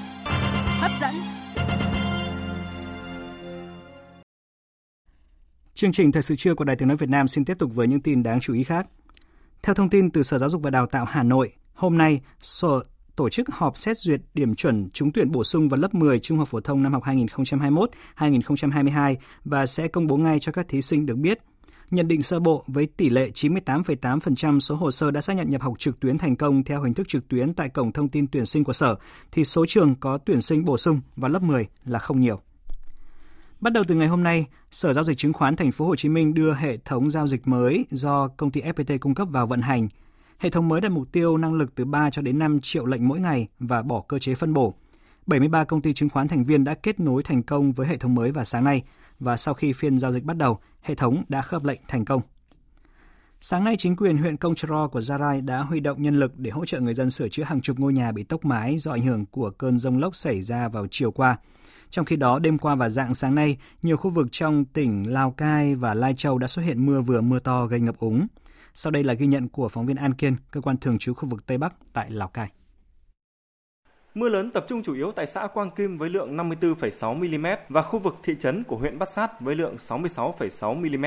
hấp 0.79 0.91
dẫn. 1.01 1.15
Chương 5.73 5.91
trình 5.91 6.11
Thời 6.11 6.21
sự 6.21 6.35
trưa 6.35 6.55
của 6.55 6.63
Đài 6.63 6.75
Tiếng 6.75 6.87
Nói 6.87 6.97
Việt 6.97 7.09
Nam 7.09 7.27
xin 7.27 7.45
tiếp 7.45 7.57
tục 7.59 7.71
với 7.75 7.87
những 7.87 8.01
tin 8.01 8.23
đáng 8.23 8.39
chú 8.39 8.53
ý 8.53 8.63
khác. 8.63 8.87
Theo 9.63 9.75
thông 9.75 9.89
tin 9.89 10.11
từ 10.11 10.23
Sở 10.23 10.37
Giáo 10.37 10.49
dục 10.49 10.61
và 10.61 10.69
Đào 10.69 10.85
tạo 10.85 11.05
Hà 11.05 11.23
Nội, 11.23 11.51
hôm 11.73 11.97
nay 11.97 12.21
Sở 12.39 12.83
tổ 13.15 13.29
chức 13.29 13.49
họp 13.49 13.77
xét 13.77 13.97
duyệt 13.97 14.21
điểm 14.33 14.55
chuẩn 14.55 14.89
trúng 14.89 15.11
tuyển 15.11 15.31
bổ 15.31 15.43
sung 15.43 15.69
vào 15.69 15.79
lớp 15.79 15.93
10 15.93 16.19
trung 16.19 16.37
học 16.37 16.47
phổ 16.47 16.61
thông 16.61 16.83
năm 16.83 16.93
học 16.93 17.03
2021-2022 18.17 19.15
và 19.45 19.65
sẽ 19.65 19.87
công 19.87 20.07
bố 20.07 20.17
ngay 20.17 20.39
cho 20.39 20.51
các 20.51 20.67
thí 20.67 20.81
sinh 20.81 21.05
được 21.05 21.15
biết. 21.15 21.39
Nhận 21.91 22.07
định 22.07 22.23
sơ 22.23 22.39
bộ 22.39 22.63
với 22.67 22.85
tỷ 22.85 23.09
lệ 23.09 23.31
98,8% 23.33 24.59
số 24.59 24.75
hồ 24.75 24.91
sơ 24.91 25.11
đã 25.11 25.21
xác 25.21 25.33
nhận 25.33 25.49
nhập 25.49 25.61
học 25.61 25.73
trực 25.79 25.99
tuyến 25.99 26.17
thành 26.17 26.35
công 26.35 26.63
theo 26.63 26.83
hình 26.83 26.93
thức 26.93 27.07
trực 27.07 27.27
tuyến 27.27 27.53
tại 27.53 27.69
cổng 27.69 27.91
thông 27.91 28.09
tin 28.09 28.27
tuyển 28.27 28.45
sinh 28.45 28.63
của 28.63 28.73
Sở, 28.73 28.95
thì 29.31 29.43
số 29.43 29.65
trường 29.67 29.95
có 29.95 30.17
tuyển 30.17 30.41
sinh 30.41 30.65
bổ 30.65 30.77
sung 30.77 31.01
vào 31.15 31.31
lớp 31.31 31.41
10 31.41 31.67
là 31.85 31.99
không 31.99 32.19
nhiều. 32.21 32.39
Bắt 33.59 33.73
đầu 33.73 33.83
từ 33.87 33.95
ngày 33.95 34.07
hôm 34.07 34.23
nay, 34.23 34.45
Sở 34.71 34.93
Giao 34.93 35.03
dịch 35.03 35.17
Chứng 35.17 35.33
khoán 35.33 35.55
Thành 35.55 35.71
phố 35.71 35.85
Hồ 35.85 35.95
Chí 35.95 36.09
Minh 36.09 36.33
đưa 36.33 36.53
hệ 36.53 36.77
thống 36.77 37.09
giao 37.09 37.27
dịch 37.27 37.47
mới 37.47 37.85
do 37.89 38.27
công 38.27 38.51
ty 38.51 38.61
FPT 38.61 38.97
cung 38.97 39.15
cấp 39.15 39.27
vào 39.31 39.47
vận 39.47 39.61
hành. 39.61 39.87
Hệ 40.37 40.49
thống 40.49 40.67
mới 40.67 40.81
đặt 40.81 40.91
mục 40.91 41.11
tiêu 41.11 41.37
năng 41.37 41.53
lực 41.53 41.75
từ 41.75 41.85
3 41.85 42.09
cho 42.09 42.21
đến 42.21 42.39
5 42.39 42.59
triệu 42.61 42.85
lệnh 42.85 43.07
mỗi 43.07 43.19
ngày 43.19 43.47
và 43.59 43.81
bỏ 43.81 44.01
cơ 44.07 44.19
chế 44.19 44.35
phân 44.35 44.53
bổ. 44.53 44.73
73 45.27 45.63
công 45.63 45.81
ty 45.81 45.93
chứng 45.93 46.09
khoán 46.09 46.27
thành 46.27 46.43
viên 46.43 46.63
đã 46.63 46.73
kết 46.73 46.99
nối 46.99 47.23
thành 47.23 47.43
công 47.43 47.71
với 47.71 47.87
hệ 47.87 47.97
thống 47.97 48.15
mới 48.15 48.31
vào 48.31 48.45
sáng 48.45 48.63
nay 48.63 48.83
và 49.19 49.37
sau 49.37 49.53
khi 49.53 49.73
phiên 49.73 49.97
giao 49.97 50.11
dịch 50.11 50.23
bắt 50.23 50.37
đầu, 50.37 50.59
hệ 50.81 50.95
thống 50.95 51.23
đã 51.29 51.41
khớp 51.41 51.65
lệnh 51.65 51.79
thành 51.87 52.05
công. 52.05 52.21
Sáng 53.43 53.63
nay, 53.63 53.75
chính 53.77 53.95
quyền 53.95 54.17
huyện 54.17 54.37
Công 54.37 54.55
Trò 54.55 54.87
của 54.87 55.01
Gia 55.01 55.17
Rai 55.17 55.41
đã 55.41 55.61
huy 55.61 55.79
động 55.79 56.01
nhân 56.01 56.19
lực 56.19 56.37
để 56.37 56.51
hỗ 56.51 56.65
trợ 56.65 56.79
người 56.79 56.93
dân 56.93 57.09
sửa 57.09 57.29
chữa 57.29 57.43
hàng 57.43 57.61
chục 57.61 57.79
ngôi 57.79 57.93
nhà 57.93 58.11
bị 58.11 58.23
tốc 58.23 58.45
mái 58.45 58.77
do 58.77 58.91
ảnh 58.91 59.01
hưởng 59.01 59.25
của 59.25 59.49
cơn 59.49 59.77
rông 59.77 59.97
lốc 59.97 60.15
xảy 60.15 60.41
ra 60.41 60.67
vào 60.67 60.87
chiều 60.91 61.11
qua. 61.11 61.37
Trong 61.89 62.05
khi 62.05 62.15
đó, 62.15 62.39
đêm 62.39 62.57
qua 62.57 62.75
và 62.75 62.89
dạng 62.89 63.15
sáng 63.15 63.35
nay, 63.35 63.57
nhiều 63.81 63.97
khu 63.97 64.09
vực 64.09 64.27
trong 64.31 64.65
tỉnh 64.65 65.13
Lào 65.13 65.31
Cai 65.31 65.75
và 65.75 65.93
Lai 65.93 66.13
Châu 66.13 66.37
đã 66.37 66.47
xuất 66.47 66.61
hiện 66.61 66.85
mưa 66.85 67.01
vừa 67.01 67.21
mưa 67.21 67.39
to 67.39 67.65
gây 67.65 67.79
ngập 67.79 67.97
úng. 67.97 68.27
Sau 68.73 68.91
đây 68.91 69.03
là 69.03 69.13
ghi 69.13 69.25
nhận 69.25 69.49
của 69.49 69.69
phóng 69.69 69.85
viên 69.85 69.97
An 69.97 70.13
Kiên, 70.13 70.35
cơ 70.51 70.61
quan 70.61 70.77
thường 70.77 70.97
trú 70.97 71.13
khu 71.13 71.29
vực 71.29 71.45
Tây 71.45 71.57
Bắc 71.57 71.75
tại 71.93 72.11
Lào 72.11 72.27
Cai. 72.27 72.51
Mưa 74.15 74.29
lớn 74.29 74.49
tập 74.49 74.65
trung 74.67 74.83
chủ 74.83 74.93
yếu 74.93 75.11
tại 75.11 75.25
xã 75.25 75.47
Quang 75.47 75.71
Kim 75.71 75.97
với 75.97 76.09
lượng 76.09 76.37
54,6 76.37 77.15
mm 77.15 77.45
và 77.69 77.81
khu 77.81 77.99
vực 77.99 78.15
thị 78.23 78.35
trấn 78.39 78.63
của 78.63 78.77
huyện 78.77 78.99
Bát 78.99 79.09
Sát 79.09 79.41
với 79.41 79.55
lượng 79.55 79.75
66,6 79.75 80.75
mm. 80.75 81.05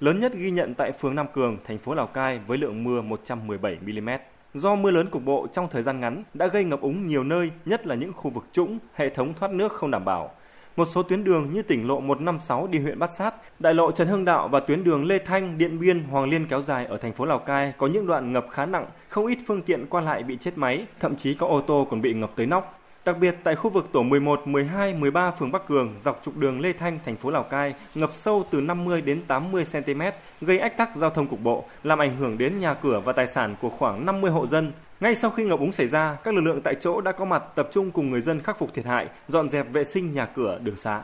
Lớn 0.00 0.20
nhất 0.20 0.32
ghi 0.34 0.50
nhận 0.50 0.74
tại 0.74 0.92
phường 0.92 1.14
Nam 1.14 1.26
Cường, 1.32 1.58
thành 1.64 1.78
phố 1.78 1.94
Lào 1.94 2.06
Cai 2.06 2.38
với 2.46 2.58
lượng 2.58 2.84
mưa 2.84 3.02
117 3.02 3.78
mm. 3.82 4.08
Do 4.54 4.74
mưa 4.74 4.90
lớn 4.90 5.06
cục 5.10 5.24
bộ 5.24 5.46
trong 5.52 5.68
thời 5.70 5.82
gian 5.82 6.00
ngắn 6.00 6.24
đã 6.34 6.46
gây 6.46 6.64
ngập 6.64 6.80
úng 6.80 7.06
nhiều 7.06 7.24
nơi, 7.24 7.50
nhất 7.64 7.86
là 7.86 7.94
những 7.94 8.12
khu 8.12 8.30
vực 8.30 8.44
trũng, 8.52 8.78
hệ 8.94 9.08
thống 9.08 9.34
thoát 9.34 9.50
nước 9.52 9.72
không 9.72 9.90
đảm 9.90 10.04
bảo. 10.04 10.30
Một 10.76 10.88
số 10.92 11.02
tuyến 11.02 11.24
đường 11.24 11.54
như 11.54 11.62
tỉnh 11.62 11.88
lộ 11.88 12.00
156 12.00 12.66
đi 12.66 12.78
huyện 12.78 12.98
Bát 12.98 13.12
Sát, 13.12 13.34
đại 13.58 13.74
lộ 13.74 13.90
Trần 13.90 14.08
Hưng 14.08 14.24
Đạo 14.24 14.48
và 14.48 14.60
tuyến 14.60 14.84
đường 14.84 15.04
Lê 15.04 15.18
Thanh, 15.18 15.58
Điện 15.58 15.80
Biên, 15.80 16.04
Hoàng 16.04 16.30
Liên 16.30 16.46
kéo 16.46 16.62
dài 16.62 16.86
ở 16.86 16.96
thành 16.96 17.12
phố 17.12 17.24
Lào 17.24 17.38
Cai 17.38 17.72
có 17.78 17.86
những 17.86 18.06
đoạn 18.06 18.32
ngập 18.32 18.46
khá 18.50 18.66
nặng, 18.66 18.86
không 19.08 19.26
ít 19.26 19.38
phương 19.46 19.62
tiện 19.62 19.86
qua 19.86 20.00
lại 20.00 20.22
bị 20.22 20.36
chết 20.40 20.58
máy, 20.58 20.86
thậm 21.00 21.16
chí 21.16 21.34
có 21.34 21.46
ô 21.46 21.60
tô 21.60 21.86
còn 21.90 22.02
bị 22.02 22.14
ngập 22.14 22.30
tới 22.36 22.46
nóc. 22.46 22.78
Đặc 23.04 23.16
biệt 23.20 23.36
tại 23.44 23.54
khu 23.54 23.70
vực 23.70 23.88
tổ 23.92 24.02
11, 24.02 24.46
12, 24.46 24.94
13 24.94 25.30
phường 25.30 25.52
Bắc 25.52 25.68
Cường 25.68 25.94
dọc 26.02 26.20
trục 26.24 26.36
đường 26.36 26.60
Lê 26.60 26.72
Thanh, 26.72 26.98
thành 27.04 27.16
phố 27.16 27.30
Lào 27.30 27.42
Cai 27.42 27.74
ngập 27.94 28.10
sâu 28.12 28.44
từ 28.50 28.60
50 28.60 29.00
đến 29.00 29.22
80 29.26 29.64
cm, 29.72 30.02
gây 30.40 30.58
ách 30.58 30.76
tắc 30.76 30.96
giao 30.96 31.10
thông 31.10 31.26
cục 31.26 31.40
bộ, 31.42 31.64
làm 31.82 31.98
ảnh 31.98 32.16
hưởng 32.16 32.38
đến 32.38 32.58
nhà 32.58 32.74
cửa 32.74 33.00
và 33.04 33.12
tài 33.12 33.26
sản 33.26 33.54
của 33.60 33.70
khoảng 33.70 34.06
50 34.06 34.30
hộ 34.30 34.46
dân. 34.46 34.72
Ngay 35.02 35.14
sau 35.14 35.30
khi 35.30 35.44
ngập 35.44 35.58
úng 35.58 35.72
xảy 35.72 35.86
ra, 35.86 36.16
các 36.24 36.34
lực 36.34 36.40
lượng 36.40 36.60
tại 36.64 36.74
chỗ 36.80 37.00
đã 37.00 37.12
có 37.12 37.24
mặt 37.24 37.42
tập 37.56 37.68
trung 37.72 37.90
cùng 37.90 38.10
người 38.10 38.20
dân 38.20 38.40
khắc 38.40 38.58
phục 38.58 38.74
thiệt 38.74 38.84
hại, 38.84 39.08
dọn 39.28 39.48
dẹp 39.48 39.72
vệ 39.72 39.84
sinh 39.84 40.14
nhà 40.14 40.26
cửa, 40.26 40.58
đường 40.62 40.76
xá. 40.76 41.02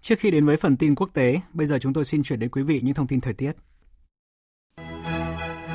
Trước 0.00 0.18
khi 0.18 0.30
đến 0.30 0.46
với 0.46 0.56
phần 0.56 0.76
tin 0.76 0.94
quốc 0.94 1.10
tế, 1.14 1.40
bây 1.52 1.66
giờ 1.66 1.78
chúng 1.78 1.92
tôi 1.92 2.04
xin 2.04 2.22
chuyển 2.22 2.38
đến 2.38 2.50
quý 2.50 2.62
vị 2.62 2.80
những 2.82 2.94
thông 2.94 3.06
tin 3.06 3.20
thời 3.20 3.34
tiết. 3.34 3.52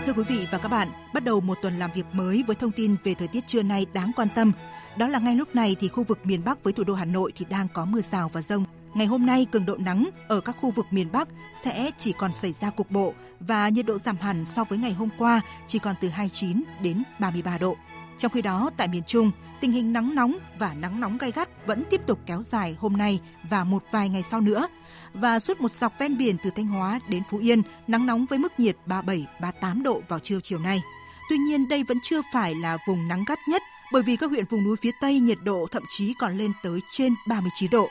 Thưa 0.10 0.24
quý 0.24 0.36
vị 0.38 0.48
và 0.52 0.58
các 0.58 0.70
bạn, 0.70 0.88
bắt 1.14 1.24
đầu 1.24 1.42
một 1.42 1.58
tuần 1.62 1.80
làm 1.80 1.92
việc 1.96 2.06
mới 2.14 2.44
với 2.48 2.56
thông 2.56 2.72
tin 2.72 2.96
về 3.04 3.14
thời 3.14 3.28
tiết 3.28 3.48
trưa 3.48 3.64
nay 3.64 3.86
đáng 3.94 4.12
quan 4.16 4.28
tâm. 4.36 4.52
Đó 4.98 5.08
là 5.08 5.20
ngay 5.20 5.36
lúc 5.36 5.56
này 5.56 5.76
thì 5.80 5.88
khu 5.88 6.04
vực 6.04 6.20
miền 6.24 6.44
Bắc 6.46 6.64
với 6.64 6.74
thủ 6.74 6.84
đô 6.84 6.94
Hà 6.94 7.06
Nội 7.06 7.32
thì 7.36 7.46
đang 7.50 7.68
có 7.74 7.86
mưa 7.86 8.02
rào 8.12 8.30
và 8.34 8.42
rông. 8.42 8.66
Ngày 8.94 9.08
hôm 9.08 9.26
nay 9.26 9.46
cường 9.52 9.66
độ 9.66 9.78
nắng 9.78 10.10
ở 10.28 10.42
các 10.42 10.56
khu 10.62 10.72
vực 10.72 10.86
miền 10.92 11.12
Bắc 11.12 11.28
sẽ 11.64 11.92
chỉ 11.98 12.12
còn 12.12 12.34
xảy 12.34 12.54
ra 12.62 12.70
cục 12.70 12.92
bộ 12.92 13.14
và 13.40 13.70
nhiệt 13.70 13.86
độ 13.86 13.98
giảm 13.98 14.18
hẳn 14.18 14.46
so 14.46 14.64
với 14.64 14.78
ngày 14.78 14.94
hôm 14.94 15.10
qua 15.18 15.42
chỉ 15.68 15.80
còn 15.80 15.96
từ 16.02 16.10
29 16.10 16.64
đến 16.82 17.04
33 17.20 17.58
độ. 17.58 17.76
Trong 18.20 18.32
khi 18.32 18.42
đó, 18.42 18.70
tại 18.78 18.88
miền 18.88 19.04
Trung, 19.08 19.32
tình 19.62 19.72
hình 19.72 19.94
nắng 19.94 20.16
nóng 20.16 20.38
và 20.60 20.74
nắng 20.74 21.00
nóng 21.00 21.18
gai 21.18 21.32
gắt 21.32 21.68
vẫn 21.68 21.84
tiếp 21.90 22.02
tục 22.08 22.20
kéo 22.26 22.42
dài 22.42 22.76
hôm 22.80 22.98
nay 22.98 23.20
và 23.50 23.64
một 23.64 23.84
vài 23.92 24.10
ngày 24.10 24.24
sau 24.24 24.42
nữa. 24.42 24.68
Và 25.14 25.40
suốt 25.40 25.62
một 25.62 25.74
dọc 25.74 26.00
ven 26.00 26.18
biển 26.18 26.38
từ 26.44 26.50
Thanh 26.56 26.68
Hóa 26.68 27.00
đến 27.10 27.24
Phú 27.30 27.38
Yên, 27.38 27.62
nắng 27.88 28.06
nóng 28.06 28.26
với 28.26 28.40
mức 28.40 28.60
nhiệt 28.60 28.76
37-38 28.86 29.84
độ 29.84 30.02
vào 30.10 30.20
trưa 30.20 30.40
chiều 30.44 30.60
nay. 30.60 30.82
Tuy 31.30 31.38
nhiên, 31.38 31.68
đây 31.70 31.84
vẫn 31.84 31.98
chưa 32.04 32.22
phải 32.34 32.56
là 32.56 32.78
vùng 32.88 33.08
nắng 33.08 33.24
gắt 33.28 33.40
nhất 33.48 33.62
bởi 33.92 34.04
vì 34.04 34.16
các 34.16 34.30
huyện 34.30 34.46
vùng 34.46 34.64
núi 34.64 34.78
phía 34.82 34.92
Tây 35.02 35.20
nhiệt 35.20 35.38
độ 35.44 35.68
thậm 35.72 35.84
chí 35.90 36.14
còn 36.20 36.38
lên 36.38 36.52
tới 36.64 36.80
trên 36.92 37.16
39 37.28 37.70
độ. 37.72 37.90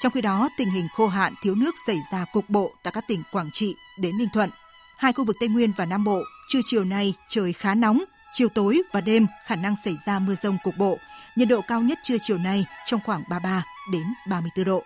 Trong 0.00 0.12
khi 0.12 0.20
đó, 0.20 0.48
tình 0.56 0.70
hình 0.70 0.88
khô 0.94 1.06
hạn 1.06 1.34
thiếu 1.42 1.54
nước 1.54 1.74
xảy 1.86 2.00
ra 2.12 2.24
cục 2.32 2.50
bộ 2.50 2.72
tại 2.82 2.92
các 2.92 3.04
tỉnh 3.08 3.22
Quảng 3.32 3.50
Trị 3.52 3.74
đến 3.98 4.18
Ninh 4.18 4.28
Thuận. 4.32 4.50
Hai 4.96 5.12
khu 5.12 5.24
vực 5.24 5.36
Tây 5.40 5.48
Nguyên 5.48 5.72
và 5.76 5.86
Nam 5.86 6.04
Bộ, 6.04 6.22
trưa 6.48 6.60
chiều 6.64 6.84
nay 6.84 7.14
trời 7.28 7.52
khá 7.52 7.74
nóng, 7.74 8.04
chiều 8.32 8.48
tối 8.48 8.82
và 8.92 9.00
đêm 9.00 9.26
khả 9.44 9.56
năng 9.56 9.74
xảy 9.84 9.96
ra 10.06 10.18
mưa 10.18 10.34
rông 10.34 10.58
cục 10.64 10.76
bộ. 10.78 10.98
Nhiệt 11.36 11.48
độ 11.48 11.60
cao 11.68 11.80
nhất 11.80 11.98
trưa 12.02 12.16
chiều 12.22 12.38
nay 12.38 12.64
trong 12.84 13.00
khoảng 13.04 13.22
33 13.30 13.64
đến 13.92 14.02
34 14.28 14.64
độ. 14.64 14.82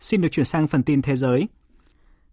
Xin 0.00 0.20
được 0.20 0.28
chuyển 0.32 0.44
sang 0.44 0.66
phần 0.66 0.82
tin 0.82 1.02
thế 1.02 1.16
giới. 1.16 1.48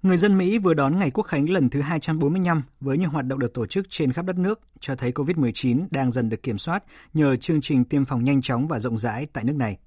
Người 0.01 0.17
dân 0.17 0.37
Mỹ 0.37 0.57
vừa 0.57 0.73
đón 0.73 0.99
ngày 0.99 1.11
quốc 1.11 1.23
khánh 1.23 1.49
lần 1.49 1.69
thứ 1.69 1.81
245 1.81 2.63
với 2.79 2.97
nhiều 2.97 3.09
hoạt 3.09 3.25
động 3.25 3.39
được 3.39 3.53
tổ 3.53 3.65
chức 3.65 3.85
trên 3.89 4.11
khắp 4.13 4.25
đất 4.25 4.35
nước, 4.35 4.59
cho 4.79 4.95
thấy 4.95 5.11
COVID-19 5.11 5.87
đang 5.91 6.11
dần 6.11 6.29
được 6.29 6.43
kiểm 6.43 6.57
soát 6.57 6.83
nhờ 7.13 7.35
chương 7.35 7.61
trình 7.61 7.85
tiêm 7.85 8.05
phòng 8.05 8.23
nhanh 8.23 8.41
chóng 8.41 8.67
và 8.67 8.79
rộng 8.79 8.97
rãi 8.97 9.27
tại 9.33 9.43
nước 9.43 9.55
này. 9.55 9.77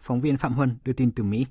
Phóng 0.00 0.20
viên 0.20 0.36
Phạm 0.36 0.52
Huân 0.52 0.76
đưa 0.84 0.92
tin 0.92 1.10
từ 1.10 1.22
Mỹ. 1.22 1.46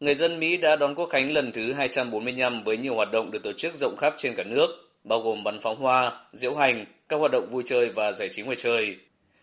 Người 0.00 0.14
dân 0.14 0.40
Mỹ 0.40 0.56
đã 0.56 0.76
đón 0.76 0.94
quốc 0.94 1.08
khánh 1.12 1.30
lần 1.30 1.50
thứ 1.54 1.72
245 1.72 2.64
với 2.64 2.76
nhiều 2.76 2.94
hoạt 2.94 3.08
động 3.12 3.30
được 3.30 3.42
tổ 3.42 3.52
chức 3.52 3.76
rộng 3.76 3.96
khắp 3.96 4.14
trên 4.16 4.34
cả 4.36 4.44
nước, 4.44 4.68
bao 5.04 5.20
gồm 5.20 5.44
bắn 5.44 5.60
pháo 5.60 5.74
hoa, 5.74 6.12
diễu 6.32 6.54
hành, 6.54 6.84
các 7.08 7.16
hoạt 7.16 7.32
động 7.32 7.48
vui 7.50 7.62
chơi 7.66 7.88
và 7.88 8.12
giải 8.12 8.28
trí 8.28 8.42
ngoài 8.42 8.56
trời. 8.56 8.96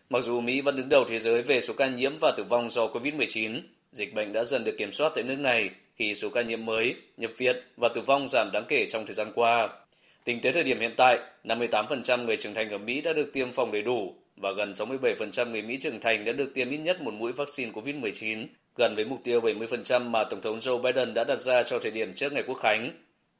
Mặc 0.09 0.23
dù 0.23 0.41
Mỹ 0.41 0.61
vẫn 0.61 0.75
đứng 0.75 0.89
đầu 0.89 1.05
thế 1.09 1.19
giới 1.19 1.41
về 1.41 1.61
số 1.61 1.73
ca 1.77 1.87
nhiễm 1.87 2.17
và 2.21 2.31
tử 2.37 2.43
vong 2.43 2.69
do 2.69 2.87
COVID-19, 2.87 3.61
dịch 3.91 4.13
bệnh 4.13 4.33
đã 4.33 4.43
dần 4.43 4.63
được 4.63 4.75
kiểm 4.77 4.91
soát 4.91 5.11
tại 5.15 5.23
nước 5.23 5.39
này 5.39 5.69
khi 5.95 6.13
số 6.13 6.29
ca 6.29 6.41
nhiễm 6.41 6.65
mới, 6.65 6.95
nhập 7.17 7.31
viện 7.37 7.55
và 7.77 7.89
tử 7.95 8.01
vong 8.01 8.27
giảm 8.27 8.49
đáng 8.53 8.65
kể 8.67 8.85
trong 8.89 9.05
thời 9.05 9.13
gian 9.13 9.31
qua. 9.35 9.69
Tính 10.23 10.39
tới 10.41 10.53
thời 10.53 10.63
điểm 10.63 10.79
hiện 10.79 10.93
tại, 10.97 11.19
58% 11.43 12.25
người 12.25 12.37
trưởng 12.37 12.53
thành 12.53 12.69
ở 12.69 12.77
Mỹ 12.77 13.01
đã 13.01 13.13
được 13.13 13.33
tiêm 13.33 13.51
phòng 13.51 13.71
đầy 13.71 13.81
đủ 13.81 14.15
và 14.37 14.51
gần 14.51 14.71
67% 14.71 15.51
người 15.51 15.61
Mỹ 15.61 15.77
trưởng 15.81 15.99
thành 15.99 16.25
đã 16.25 16.31
được 16.31 16.53
tiêm 16.53 16.69
ít 16.69 16.77
nhất 16.77 17.01
một 17.01 17.13
mũi 17.13 17.31
vaccine 17.31 17.71
COVID-19, 17.71 18.45
gần 18.75 18.95
với 18.95 19.05
mục 19.05 19.19
tiêu 19.23 19.41
70% 19.41 20.09
mà 20.09 20.23
Tổng 20.23 20.41
thống 20.41 20.59
Joe 20.59 20.81
Biden 20.81 21.13
đã 21.13 21.23
đặt 21.23 21.39
ra 21.39 21.63
cho 21.63 21.79
thời 21.79 21.91
điểm 21.91 22.13
trước 22.13 22.33
ngày 22.33 22.43
Quốc 22.47 22.55
khánh. 22.55 22.91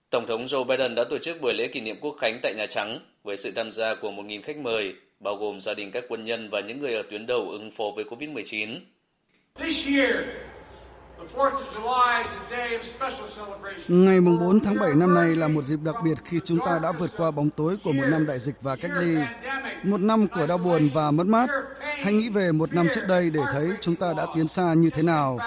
Tổng 0.09 0.27
thống 0.27 0.45
Joe 0.45 0.63
Biden 0.63 0.95
đã 0.95 1.03
tổ 1.09 1.17
chức 1.17 1.41
buổi 1.41 1.53
lễ 1.53 1.67
kỷ 1.67 1.81
niệm 1.81 1.97
Quốc 2.01 2.15
khánh 2.19 2.39
tại 2.43 2.53
Nhà 2.57 2.65
Trắng 2.69 2.99
với 3.23 3.37
sự 3.37 3.51
tham 3.55 3.71
gia 3.71 3.95
của 3.95 4.11
1.000 4.11 4.41
khách 4.41 4.57
mời, 4.57 4.93
bao 5.19 5.35
gồm 5.35 5.59
gia 5.59 5.73
đình 5.73 5.91
các 5.91 6.03
quân 6.09 6.25
nhân 6.25 6.49
và 6.49 6.61
những 6.61 6.79
người 6.79 6.95
ở 6.95 7.03
tuyến 7.09 7.25
đầu 7.25 7.49
ứng 7.49 7.71
phó 7.71 7.83
với 7.95 8.05
COVID-19. 8.05 8.79
Ngày 13.87 14.21
4 14.21 14.59
tháng 14.59 14.79
7 14.79 14.95
năm 14.95 15.13
nay 15.13 15.27
là 15.27 15.47
một 15.47 15.61
dịp 15.61 15.79
đặc 15.83 15.95
biệt 16.03 16.17
khi 16.25 16.39
chúng 16.45 16.59
ta 16.65 16.79
đã 16.83 16.91
vượt 16.91 17.09
qua 17.17 17.31
bóng 17.31 17.49
tối 17.49 17.77
của 17.83 17.91
một 17.91 18.05
năm 18.07 18.25
đại 18.25 18.39
dịch 18.39 18.55
và 18.61 18.75
cách 18.75 18.91
ly, 18.99 19.15
một 19.83 20.01
năm 20.01 20.27
của 20.27 20.45
đau 20.49 20.57
buồn 20.57 20.89
và 20.93 21.11
mất 21.11 21.27
mát. 21.27 21.49
Hãy 21.79 22.13
nghĩ 22.13 22.29
về 22.29 22.51
một 22.51 22.73
năm 22.73 22.87
trước 22.95 23.03
đây 23.07 23.29
để 23.29 23.41
thấy 23.51 23.67
chúng 23.81 23.95
ta 23.95 24.13
đã 24.17 24.25
tiến 24.35 24.47
xa 24.47 24.73
như 24.73 24.89
thế 24.89 25.03
nào. 25.03 25.39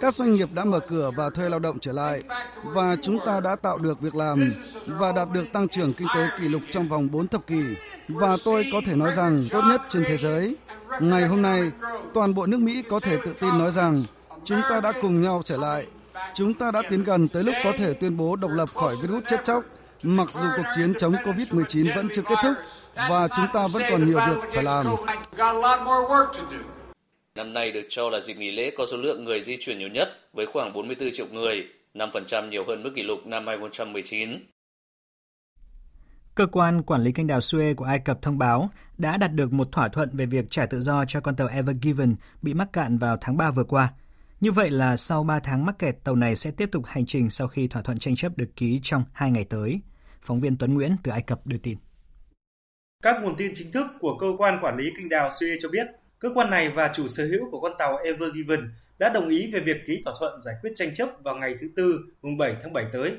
Các 0.00 0.14
doanh 0.14 0.32
nghiệp 0.32 0.48
đã 0.52 0.64
mở 0.64 0.80
cửa 0.80 1.10
và 1.16 1.30
thuê 1.30 1.48
lao 1.48 1.58
động 1.58 1.78
trở 1.78 1.92
lại, 1.92 2.22
và 2.64 2.96
chúng 3.02 3.18
ta 3.26 3.40
đã 3.40 3.56
tạo 3.56 3.78
được 3.78 4.00
việc 4.00 4.14
làm 4.14 4.50
và 4.86 5.12
đạt 5.12 5.28
được 5.32 5.44
tăng 5.52 5.68
trưởng 5.68 5.92
kinh 5.92 6.08
tế 6.14 6.26
kỷ 6.40 6.48
lục 6.48 6.62
trong 6.70 6.88
vòng 6.88 7.10
4 7.10 7.28
thập 7.28 7.46
kỷ. 7.46 7.62
Và 8.08 8.36
tôi 8.44 8.66
có 8.72 8.80
thể 8.86 8.96
nói 8.96 9.12
rằng 9.12 9.46
tốt 9.50 9.62
nhất 9.68 9.82
trên 9.88 10.04
thế 10.06 10.16
giới. 10.16 10.56
Ngày 11.00 11.26
hôm 11.26 11.42
nay, 11.42 11.70
toàn 12.14 12.34
bộ 12.34 12.46
nước 12.46 12.60
Mỹ 12.60 12.82
có 12.90 13.00
thể 13.00 13.18
tự 13.24 13.32
tin 13.40 13.58
nói 13.58 13.72
rằng 13.72 14.02
chúng 14.44 14.60
ta 14.70 14.80
đã 14.80 14.92
cùng 15.02 15.22
nhau 15.22 15.42
trở 15.44 15.56
lại. 15.56 15.86
Chúng 16.34 16.54
ta 16.54 16.70
đã 16.70 16.82
tiến 16.90 17.04
gần 17.04 17.28
tới 17.28 17.44
lúc 17.44 17.54
có 17.64 17.72
thể 17.78 17.94
tuyên 17.94 18.16
bố 18.16 18.36
độc 18.36 18.50
lập 18.50 18.68
khỏi 18.74 18.96
virus 19.02 19.22
chết 19.30 19.44
chóc, 19.44 19.64
mặc 20.02 20.28
dù 20.32 20.46
cuộc 20.56 20.66
chiến 20.76 20.94
chống 20.98 21.12
COVID-19 21.12 21.96
vẫn 21.96 22.08
chưa 22.14 22.22
kết 22.22 22.34
thúc 22.42 22.52
và 23.10 23.28
chúng 23.28 23.46
ta 23.52 23.66
vẫn 23.72 23.82
còn 23.90 24.06
nhiều 24.06 24.20
việc 24.26 24.40
phải 24.54 24.62
làm. 24.64 24.86
Năm 27.36 27.52
nay 27.52 27.72
được 27.72 27.86
cho 27.88 28.10
là 28.10 28.20
dịp 28.20 28.34
nghỉ 28.34 28.50
lễ 28.50 28.70
có 28.76 28.86
số 28.86 28.96
lượng 28.96 29.24
người 29.24 29.40
di 29.40 29.56
chuyển 29.60 29.78
nhiều 29.78 29.88
nhất 29.88 30.08
với 30.32 30.46
khoảng 30.46 30.72
44 30.72 31.10
triệu 31.12 31.26
người, 31.32 31.64
5% 31.94 32.48
nhiều 32.48 32.64
hơn 32.68 32.82
mức 32.82 32.92
kỷ 32.94 33.02
lục 33.02 33.26
năm 33.26 33.46
2019. 33.46 34.30
Cơ 36.34 36.46
quan 36.46 36.82
quản 36.82 37.02
lý 37.02 37.12
kênh 37.12 37.26
đào 37.26 37.38
Suez 37.38 37.74
của 37.74 37.84
Ai 37.84 37.98
Cập 37.98 38.22
thông 38.22 38.38
báo 38.38 38.70
đã 38.98 39.16
đạt 39.16 39.32
được 39.32 39.52
một 39.52 39.72
thỏa 39.72 39.88
thuận 39.88 40.08
về 40.12 40.26
việc 40.26 40.44
trả 40.50 40.66
tự 40.66 40.80
do 40.80 41.04
cho 41.08 41.20
con 41.20 41.36
tàu 41.36 41.48
Ever 41.48 41.76
Given 41.82 42.16
bị 42.42 42.54
mắc 42.54 42.68
cạn 42.72 42.98
vào 42.98 43.16
tháng 43.20 43.36
3 43.36 43.50
vừa 43.50 43.64
qua. 43.64 43.92
Như 44.40 44.52
vậy 44.52 44.70
là 44.70 44.96
sau 44.96 45.24
3 45.24 45.40
tháng 45.40 45.66
mắc 45.66 45.78
kẹt, 45.78 45.96
tàu 46.04 46.16
này 46.16 46.36
sẽ 46.36 46.50
tiếp 46.50 46.68
tục 46.72 46.82
hành 46.86 47.06
trình 47.06 47.30
sau 47.30 47.48
khi 47.48 47.68
thỏa 47.68 47.82
thuận 47.82 47.98
tranh 47.98 48.16
chấp 48.16 48.32
được 48.36 48.56
ký 48.56 48.80
trong 48.82 49.04
2 49.12 49.30
ngày 49.30 49.44
tới. 49.44 49.80
Phóng 50.22 50.40
viên 50.40 50.56
Tuấn 50.56 50.74
Nguyễn 50.74 50.96
từ 51.02 51.12
Ai 51.12 51.22
Cập 51.22 51.46
đưa 51.46 51.58
tin. 51.58 51.78
Các 53.02 53.22
nguồn 53.22 53.36
tin 53.36 53.52
chính 53.54 53.72
thức 53.72 53.86
của 54.00 54.18
cơ 54.18 54.26
quan 54.38 54.58
quản 54.62 54.76
lý 54.76 54.90
kênh 54.96 55.08
đào 55.08 55.28
Suez 55.28 55.56
cho 55.60 55.68
biết, 55.68 55.86
cơ 56.18 56.28
quan 56.34 56.50
này 56.50 56.68
và 56.68 56.90
chủ 56.94 57.08
sở 57.08 57.24
hữu 57.24 57.50
của 57.50 57.60
con 57.60 57.72
tàu 57.78 57.96
Ever 57.96 58.32
Given 58.34 58.60
đã 58.98 59.08
đồng 59.08 59.28
ý 59.28 59.50
về 59.52 59.60
việc 59.60 59.76
ký 59.86 60.00
thỏa 60.04 60.14
thuận 60.18 60.42
giải 60.42 60.54
quyết 60.62 60.72
tranh 60.76 60.94
chấp 60.94 61.08
vào 61.22 61.36
ngày 61.36 61.54
thứ 61.60 61.68
Tư, 61.76 62.00
mùng 62.22 62.36
7 62.36 62.56
tháng 62.62 62.72
7 62.72 62.84
tới. 62.92 63.12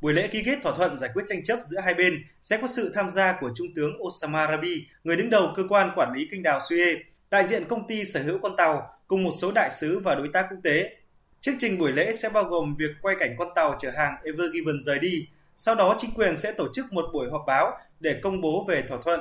Buổi 0.00 0.12
lễ 0.12 0.28
ký 0.28 0.42
kết 0.44 0.58
thỏa 0.62 0.74
thuận 0.74 0.98
giải 0.98 1.10
quyết 1.14 1.22
tranh 1.26 1.44
chấp 1.44 1.58
giữa 1.66 1.80
hai 1.80 1.94
bên 1.94 2.24
sẽ 2.42 2.58
có 2.62 2.68
sự 2.68 2.92
tham 2.94 3.10
gia 3.10 3.36
của 3.40 3.50
Trung 3.56 3.66
tướng 3.74 4.02
Osama 4.02 4.46
Rabi, 4.46 4.86
người 5.04 5.16
đứng 5.16 5.30
đầu 5.30 5.52
cơ 5.56 5.62
quan 5.68 5.90
quản 5.96 6.12
lý 6.12 6.28
kênh 6.30 6.42
đào 6.42 6.58
Suez, 6.58 6.96
đại 7.30 7.46
diện 7.46 7.64
công 7.68 7.88
ty 7.88 8.04
sở 8.04 8.22
hữu 8.22 8.38
con 8.38 8.56
tàu 8.56 8.90
cùng 9.06 9.24
một 9.24 9.32
số 9.38 9.52
đại 9.52 9.70
sứ 9.70 9.98
và 9.98 10.14
đối 10.14 10.28
tác 10.32 10.46
quốc 10.50 10.58
tế. 10.62 10.96
Chương 11.40 11.58
trình 11.58 11.78
buổi 11.78 11.92
lễ 11.92 12.12
sẽ 12.12 12.28
bao 12.28 12.44
gồm 12.44 12.74
việc 12.78 12.90
quay 13.02 13.16
cảnh 13.18 13.34
con 13.38 13.48
tàu 13.54 13.76
chở 13.80 13.90
hàng 13.90 14.14
Ever 14.24 14.52
Given 14.52 14.82
rời 14.82 14.98
đi. 14.98 15.28
Sau 15.56 15.74
đó 15.74 15.96
chính 15.98 16.10
quyền 16.10 16.36
sẽ 16.36 16.52
tổ 16.52 16.68
chức 16.72 16.92
một 16.92 17.04
buổi 17.12 17.30
họp 17.30 17.42
báo 17.46 17.78
để 18.00 18.20
công 18.22 18.40
bố 18.40 18.64
về 18.68 18.84
thỏa 18.88 18.98
thuận. 19.04 19.20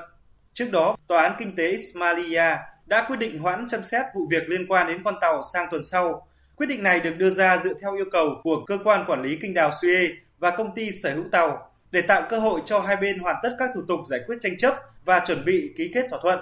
Trước 0.54 0.72
đó, 0.72 0.98
Tòa 1.08 1.24
án 1.24 1.36
Kinh 1.40 1.56
tế 1.56 1.72
Ismailia 1.72 2.56
đã 2.88 3.06
quyết 3.08 3.18
định 3.20 3.40
hoãn 3.40 3.70
xem 3.70 3.84
xét 3.84 4.06
vụ 4.16 4.28
việc 4.30 4.50
liên 4.50 4.68
quan 4.68 4.88
đến 4.88 5.04
con 5.04 5.16
tàu 5.22 5.42
sang 5.54 5.68
tuần 5.72 5.84
sau. 5.84 6.28
Quyết 6.56 6.68
định 6.68 6.84
này 6.84 7.00
được 7.00 7.18
đưa 7.18 7.30
ra 7.30 7.58
dựa 7.58 7.74
theo 7.82 7.96
yêu 7.96 8.06
cầu 8.12 8.30
của 8.44 8.64
cơ 8.66 8.78
quan 8.84 9.06
quản 9.08 9.22
lý 9.22 9.38
kinh 9.42 9.54
đào 9.54 9.70
Suez 9.70 10.10
và 10.40 10.52
công 10.52 10.76
ty 10.76 10.92
sở 10.92 11.14
hữu 11.14 11.26
tàu 11.32 11.72
để 11.92 12.02
tạo 12.02 12.24
cơ 12.30 12.40
hội 12.40 12.62
cho 12.66 12.80
hai 12.80 12.96
bên 12.96 13.20
hoàn 13.20 13.36
tất 13.44 13.56
các 13.60 13.70
thủ 13.76 13.82
tục 13.88 14.00
giải 14.10 14.20
quyết 14.28 14.38
tranh 14.42 14.58
chấp 14.58 14.76
và 15.06 15.20
chuẩn 15.28 15.46
bị 15.46 15.74
ký 15.78 15.92
kết 15.94 16.06
thỏa 16.10 16.20
thuận. 16.22 16.40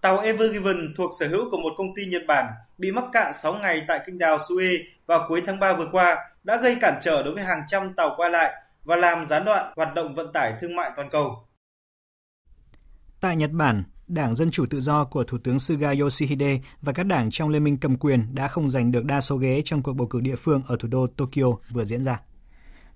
Tàu 0.00 0.18
Ever 0.18 0.52
Given 0.52 0.94
thuộc 0.96 1.10
sở 1.20 1.28
hữu 1.28 1.50
của 1.50 1.58
một 1.58 1.72
công 1.76 1.94
ty 1.94 2.06
Nhật 2.06 2.22
Bản 2.26 2.46
bị 2.78 2.92
mắc 2.92 3.04
cạn 3.12 3.32
6 3.34 3.54
ngày 3.54 3.84
tại 3.88 4.00
kênh 4.06 4.18
đào 4.18 4.38
Suez 4.38 4.78
vào 5.06 5.26
cuối 5.28 5.42
tháng 5.46 5.58
3 5.58 5.72
vừa 5.72 5.88
qua 5.92 6.16
đã 6.44 6.56
gây 6.56 6.76
cản 6.80 6.94
trở 7.02 7.22
đối 7.22 7.34
với 7.34 7.44
hàng 7.44 7.62
trăm 7.68 7.94
tàu 7.94 8.14
qua 8.16 8.28
lại 8.28 8.54
và 8.84 8.96
làm 8.96 9.24
gián 9.24 9.44
đoạn 9.44 9.72
hoạt 9.76 9.94
động 9.94 10.14
vận 10.14 10.32
tải 10.32 10.54
thương 10.60 10.76
mại 10.76 10.90
toàn 10.96 11.10
cầu. 11.10 11.46
Tại 13.20 13.36
Nhật 13.36 13.50
Bản, 13.52 13.84
Đảng 14.08 14.34
Dân 14.34 14.50
Chủ 14.50 14.66
Tự 14.70 14.80
Do 14.80 15.04
của 15.04 15.24
Thủ 15.24 15.38
tướng 15.38 15.58
Suga 15.58 15.92
Yoshihide 16.00 16.58
và 16.82 16.92
các 16.92 17.06
đảng 17.06 17.30
trong 17.30 17.48
Liên 17.48 17.64
minh 17.64 17.76
cầm 17.76 17.96
quyền 17.96 18.34
đã 18.34 18.48
không 18.48 18.70
giành 18.70 18.92
được 18.92 19.04
đa 19.04 19.20
số 19.20 19.36
ghế 19.36 19.62
trong 19.64 19.82
cuộc 19.82 19.92
bầu 19.92 20.06
cử 20.06 20.20
địa 20.20 20.36
phương 20.36 20.62
ở 20.66 20.76
thủ 20.80 20.88
đô 20.88 21.06
Tokyo 21.06 21.46
vừa 21.70 21.84
diễn 21.84 22.02
ra. 22.02 22.20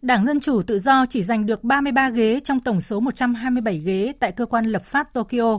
Đảng 0.02 0.26
Dân 0.26 0.40
Chủ 0.40 0.62
Tự 0.62 0.78
Do 0.78 1.06
chỉ 1.10 1.22
giành 1.22 1.46
được 1.46 1.64
33 1.64 2.10
ghế 2.10 2.40
trong 2.44 2.60
tổng 2.60 2.80
số 2.80 3.00
127 3.00 3.78
ghế 3.78 4.12
tại 4.20 4.32
cơ 4.32 4.44
quan 4.44 4.64
lập 4.64 4.84
pháp 4.84 5.12
Tokyo. 5.12 5.58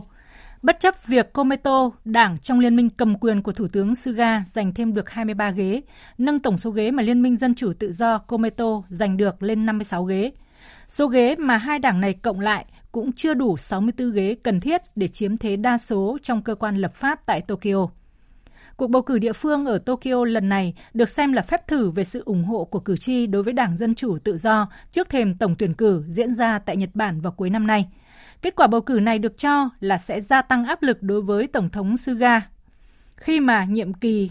Bất 0.62 0.80
chấp 0.80 0.94
việc 1.06 1.32
Kometo, 1.32 1.90
đảng 2.04 2.38
trong 2.38 2.60
liên 2.60 2.76
minh 2.76 2.90
cầm 2.90 3.18
quyền 3.18 3.42
của 3.42 3.52
Thủ 3.52 3.68
tướng 3.68 3.94
Suga 3.94 4.42
giành 4.52 4.74
thêm 4.74 4.94
được 4.94 5.10
23 5.10 5.50
ghế, 5.50 5.80
nâng 6.18 6.40
tổng 6.40 6.58
số 6.58 6.70
ghế 6.70 6.90
mà 6.90 7.02
Liên 7.02 7.22
minh 7.22 7.36
Dân 7.36 7.54
Chủ 7.54 7.72
Tự 7.78 7.92
Do 7.92 8.18
Kometo 8.18 8.82
giành 8.88 9.16
được 9.16 9.42
lên 9.42 9.66
56 9.66 10.04
ghế. 10.04 10.32
Số 10.88 11.06
ghế 11.06 11.36
mà 11.36 11.56
hai 11.56 11.78
đảng 11.78 12.00
này 12.00 12.14
cộng 12.14 12.40
lại 12.40 12.66
cũng 12.92 13.12
chưa 13.12 13.34
đủ 13.34 13.56
64 13.56 14.12
ghế 14.12 14.36
cần 14.42 14.60
thiết 14.60 14.82
để 14.96 15.08
chiếm 15.08 15.36
thế 15.36 15.56
đa 15.56 15.78
số 15.78 16.18
trong 16.22 16.42
cơ 16.42 16.54
quan 16.54 16.76
lập 16.76 16.94
pháp 16.94 17.26
tại 17.26 17.40
Tokyo. 17.40 17.88
Cuộc 18.76 18.90
bầu 18.90 19.02
cử 19.02 19.18
địa 19.18 19.32
phương 19.32 19.66
ở 19.66 19.78
Tokyo 19.78 20.24
lần 20.24 20.48
này 20.48 20.74
được 20.94 21.08
xem 21.08 21.32
là 21.32 21.42
phép 21.42 21.66
thử 21.66 21.90
về 21.90 22.04
sự 22.04 22.22
ủng 22.24 22.44
hộ 22.44 22.64
của 22.64 22.80
cử 22.80 22.96
tri 22.96 23.26
đối 23.26 23.42
với 23.42 23.52
Đảng 23.52 23.76
Dân 23.76 23.94
Chủ 23.94 24.18
Tự 24.18 24.38
Do 24.38 24.70
trước 24.92 25.08
thềm 25.08 25.34
tổng 25.34 25.54
tuyển 25.58 25.74
cử 25.74 26.04
diễn 26.06 26.34
ra 26.34 26.58
tại 26.58 26.76
Nhật 26.76 26.90
Bản 26.94 27.20
vào 27.20 27.32
cuối 27.32 27.50
năm 27.50 27.66
nay. 27.66 27.88
Kết 28.42 28.56
quả 28.56 28.66
bầu 28.66 28.80
cử 28.80 29.00
này 29.00 29.18
được 29.18 29.38
cho 29.38 29.68
là 29.80 29.98
sẽ 29.98 30.20
gia 30.20 30.42
tăng 30.42 30.64
áp 30.64 30.82
lực 30.82 31.02
đối 31.02 31.22
với 31.22 31.46
Tổng 31.46 31.70
thống 31.70 31.96
Suga 31.96 32.40
khi 33.16 33.40
mà 33.40 33.64
nhiệm 33.64 33.92
kỳ 33.92 34.30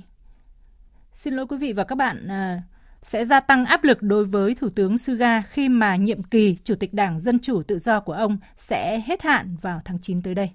Xin 1.14 1.34
lỗi 1.34 1.46
quý 1.50 1.58
vị 1.58 1.74
và 1.74 1.84
các 1.84 1.96
bạn, 1.96 2.28
à, 2.28 2.62
sẽ 3.02 3.26
gia 3.26 3.40
tăng 3.40 3.66
áp 3.66 3.84
lực 3.84 4.02
đối 4.02 4.26
với 4.26 4.56
Thủ 4.56 4.70
tướng 4.70 4.98
Suga 4.98 5.42
khi 5.42 5.70
mà 5.70 5.96
nhiệm 5.96 6.24
kỳ 6.24 6.58
Chủ 6.64 6.76
tịch 6.76 6.94
Đảng 6.94 7.22
Dân 7.22 7.40
Chủ 7.40 7.64
Tự 7.64 7.80
Do 7.80 8.00
của 8.00 8.14
ông 8.14 8.38
sẽ 8.58 9.02
hết 9.06 9.22
hạn 9.22 9.58
vào 9.62 9.80
tháng 9.86 10.00
9 10.02 10.22
tới 10.22 10.36
đây. 10.36 10.50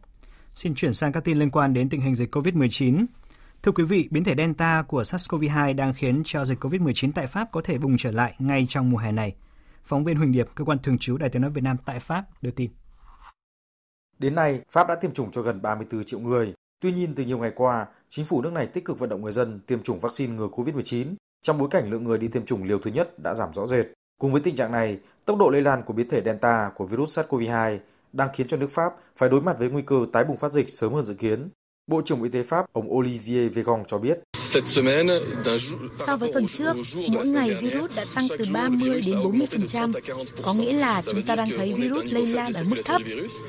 Xin 0.53 0.75
chuyển 0.75 0.93
sang 0.93 1.13
các 1.13 1.25
tin 1.25 1.39
liên 1.39 1.51
quan 1.51 1.75
đến 1.75 1.89
tình 1.89 2.01
hình 2.01 2.15
dịch 2.15 2.35
COVID-19. 2.37 3.07
Thưa 3.63 3.73
quý 3.73 3.85
vị, 3.85 4.09
biến 4.11 4.25
thể 4.25 4.35
Delta 4.37 4.83
của 4.83 5.03
SARS-CoV-2 5.03 5.77
đang 5.77 5.95
khiến 5.95 6.23
cho 6.25 6.45
dịch 6.45 6.65
COVID-19 6.65 7.13
tại 7.15 7.27
Pháp 7.27 7.49
có 7.53 7.61
thể 7.65 7.79
bùng 7.79 7.97
trở 7.97 8.11
lại 8.11 8.35
ngay 8.39 8.67
trong 8.69 8.91
mùa 8.91 8.99
hè 8.99 9.13
này. 9.13 9.35
Phóng 9.85 10.05
viên 10.05 10.17
Huỳnh 10.17 10.33
Điệp, 10.33 10.49
cơ 10.55 10.65
quan 10.65 10.79
thường 10.79 10.99
trú 10.99 11.17
Đài 11.17 11.31
tiếng 11.31 11.43
nói 11.43 11.51
Việt 11.51 11.65
Nam 11.65 11.77
tại 11.85 12.01
Pháp 12.01 12.25
đưa 12.43 12.51
tin. 12.51 12.71
Đến 14.19 14.35
nay, 14.35 14.61
Pháp 14.71 14.89
đã 14.89 14.95
tiêm 14.95 15.13
chủng 15.13 15.31
cho 15.31 15.43
gần 15.43 15.63
34 15.63 16.05
triệu 16.05 16.21
người. 16.21 16.55
Tuy 16.81 16.93
nhiên, 16.93 17.15
từ 17.15 17.25
nhiều 17.25 17.39
ngày 17.39 17.53
qua, 17.55 17.87
chính 18.09 18.25
phủ 18.25 18.43
nước 18.43 18.53
này 18.53 18.67
tích 18.67 18.85
cực 18.85 18.99
vận 18.99 19.09
động 19.09 19.23
người 19.23 19.33
dân 19.33 19.61
tiêm 19.61 19.83
chủng 19.83 20.01
vaccine 20.01 20.35
ngừa 20.35 20.49
COVID-19 20.49 21.15
trong 21.45 21.59
bối 21.59 21.69
cảnh 21.71 21.91
lượng 21.91 22.05
người 22.05 22.19
đi 22.19 22.29
tiêm 22.29 22.45
chủng 22.45 22.65
liều 22.65 22.79
thứ 22.79 22.91
nhất 22.91 23.19
đã 23.19 23.35
giảm 23.35 23.55
rõ 23.55 23.67
rệt. 23.67 23.87
Cùng 24.21 24.33
với 24.33 24.41
tình 24.41 24.57
trạng 24.57 24.73
này, 24.73 24.99
tốc 25.25 25.39
độ 25.39 25.51
lây 25.51 25.63
lan 25.63 25.83
của 25.83 25.93
biến 25.93 26.09
thể 26.09 26.23
Delta 26.25 26.71
của 26.75 26.87
virus 26.87 27.19
SARS-CoV-2 27.19 27.79
đang 28.13 28.29
khiến 28.35 28.47
cho 28.49 28.57
nước 28.57 28.71
Pháp 28.71 28.93
phải 29.17 29.29
đối 29.29 29.41
mặt 29.41 29.57
với 29.59 29.69
nguy 29.69 29.83
cơ 29.83 30.07
tái 30.13 30.25
bùng 30.25 30.37
phát 30.37 30.53
dịch 30.53 30.69
sớm 30.69 30.93
hơn 30.93 31.05
dự 31.05 31.15
kiến. 31.15 31.49
Bộ 31.87 32.03
trưởng 32.05 32.23
Y 32.23 32.29
tế 32.29 32.43
Pháp 32.43 32.67
ông 32.73 32.93
Olivier 32.93 33.55
Véran 33.55 33.85
cho 33.87 33.99
biết. 33.99 34.19
So 35.93 36.17
với 36.17 36.33
tuần 36.33 36.47
trước, 36.47 36.77
mỗi 37.09 37.29
ngày 37.29 37.55
virus 37.61 37.97
đã 37.97 38.05
tăng 38.15 38.25
từ 38.39 38.45
30 38.53 39.03
đến 39.07 39.19
40%. 39.19 39.93
Có 40.43 40.55
nghĩa 40.55 40.73
là 40.73 41.03
chúng 41.03 41.23
ta 41.23 41.37
đang 41.37 41.49
thấy 41.57 41.75
virus 41.79 42.05
lây 42.05 42.27
lan 42.27 42.53
ở 42.53 42.65
mức 42.65 42.77
thấp, 42.85 43.03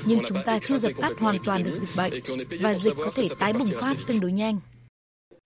nhưng 0.06 0.20
chúng 0.28 0.38
ta 0.46 0.60
chưa 0.60 0.78
dập 0.78 0.92
tắt 1.02 1.14
hoàn 1.20 1.38
toàn 1.46 1.64
được 1.64 1.80
dịch 1.80 1.98
bệnh 1.98 2.14
và 2.62 2.74
dịch 2.74 2.94
có 2.98 3.12
thể 3.16 3.30
tái 3.40 3.54
bùng 3.54 3.70
phát 3.82 3.98
tương 4.08 4.20
đối 4.20 4.32
nhanh. 4.32 4.60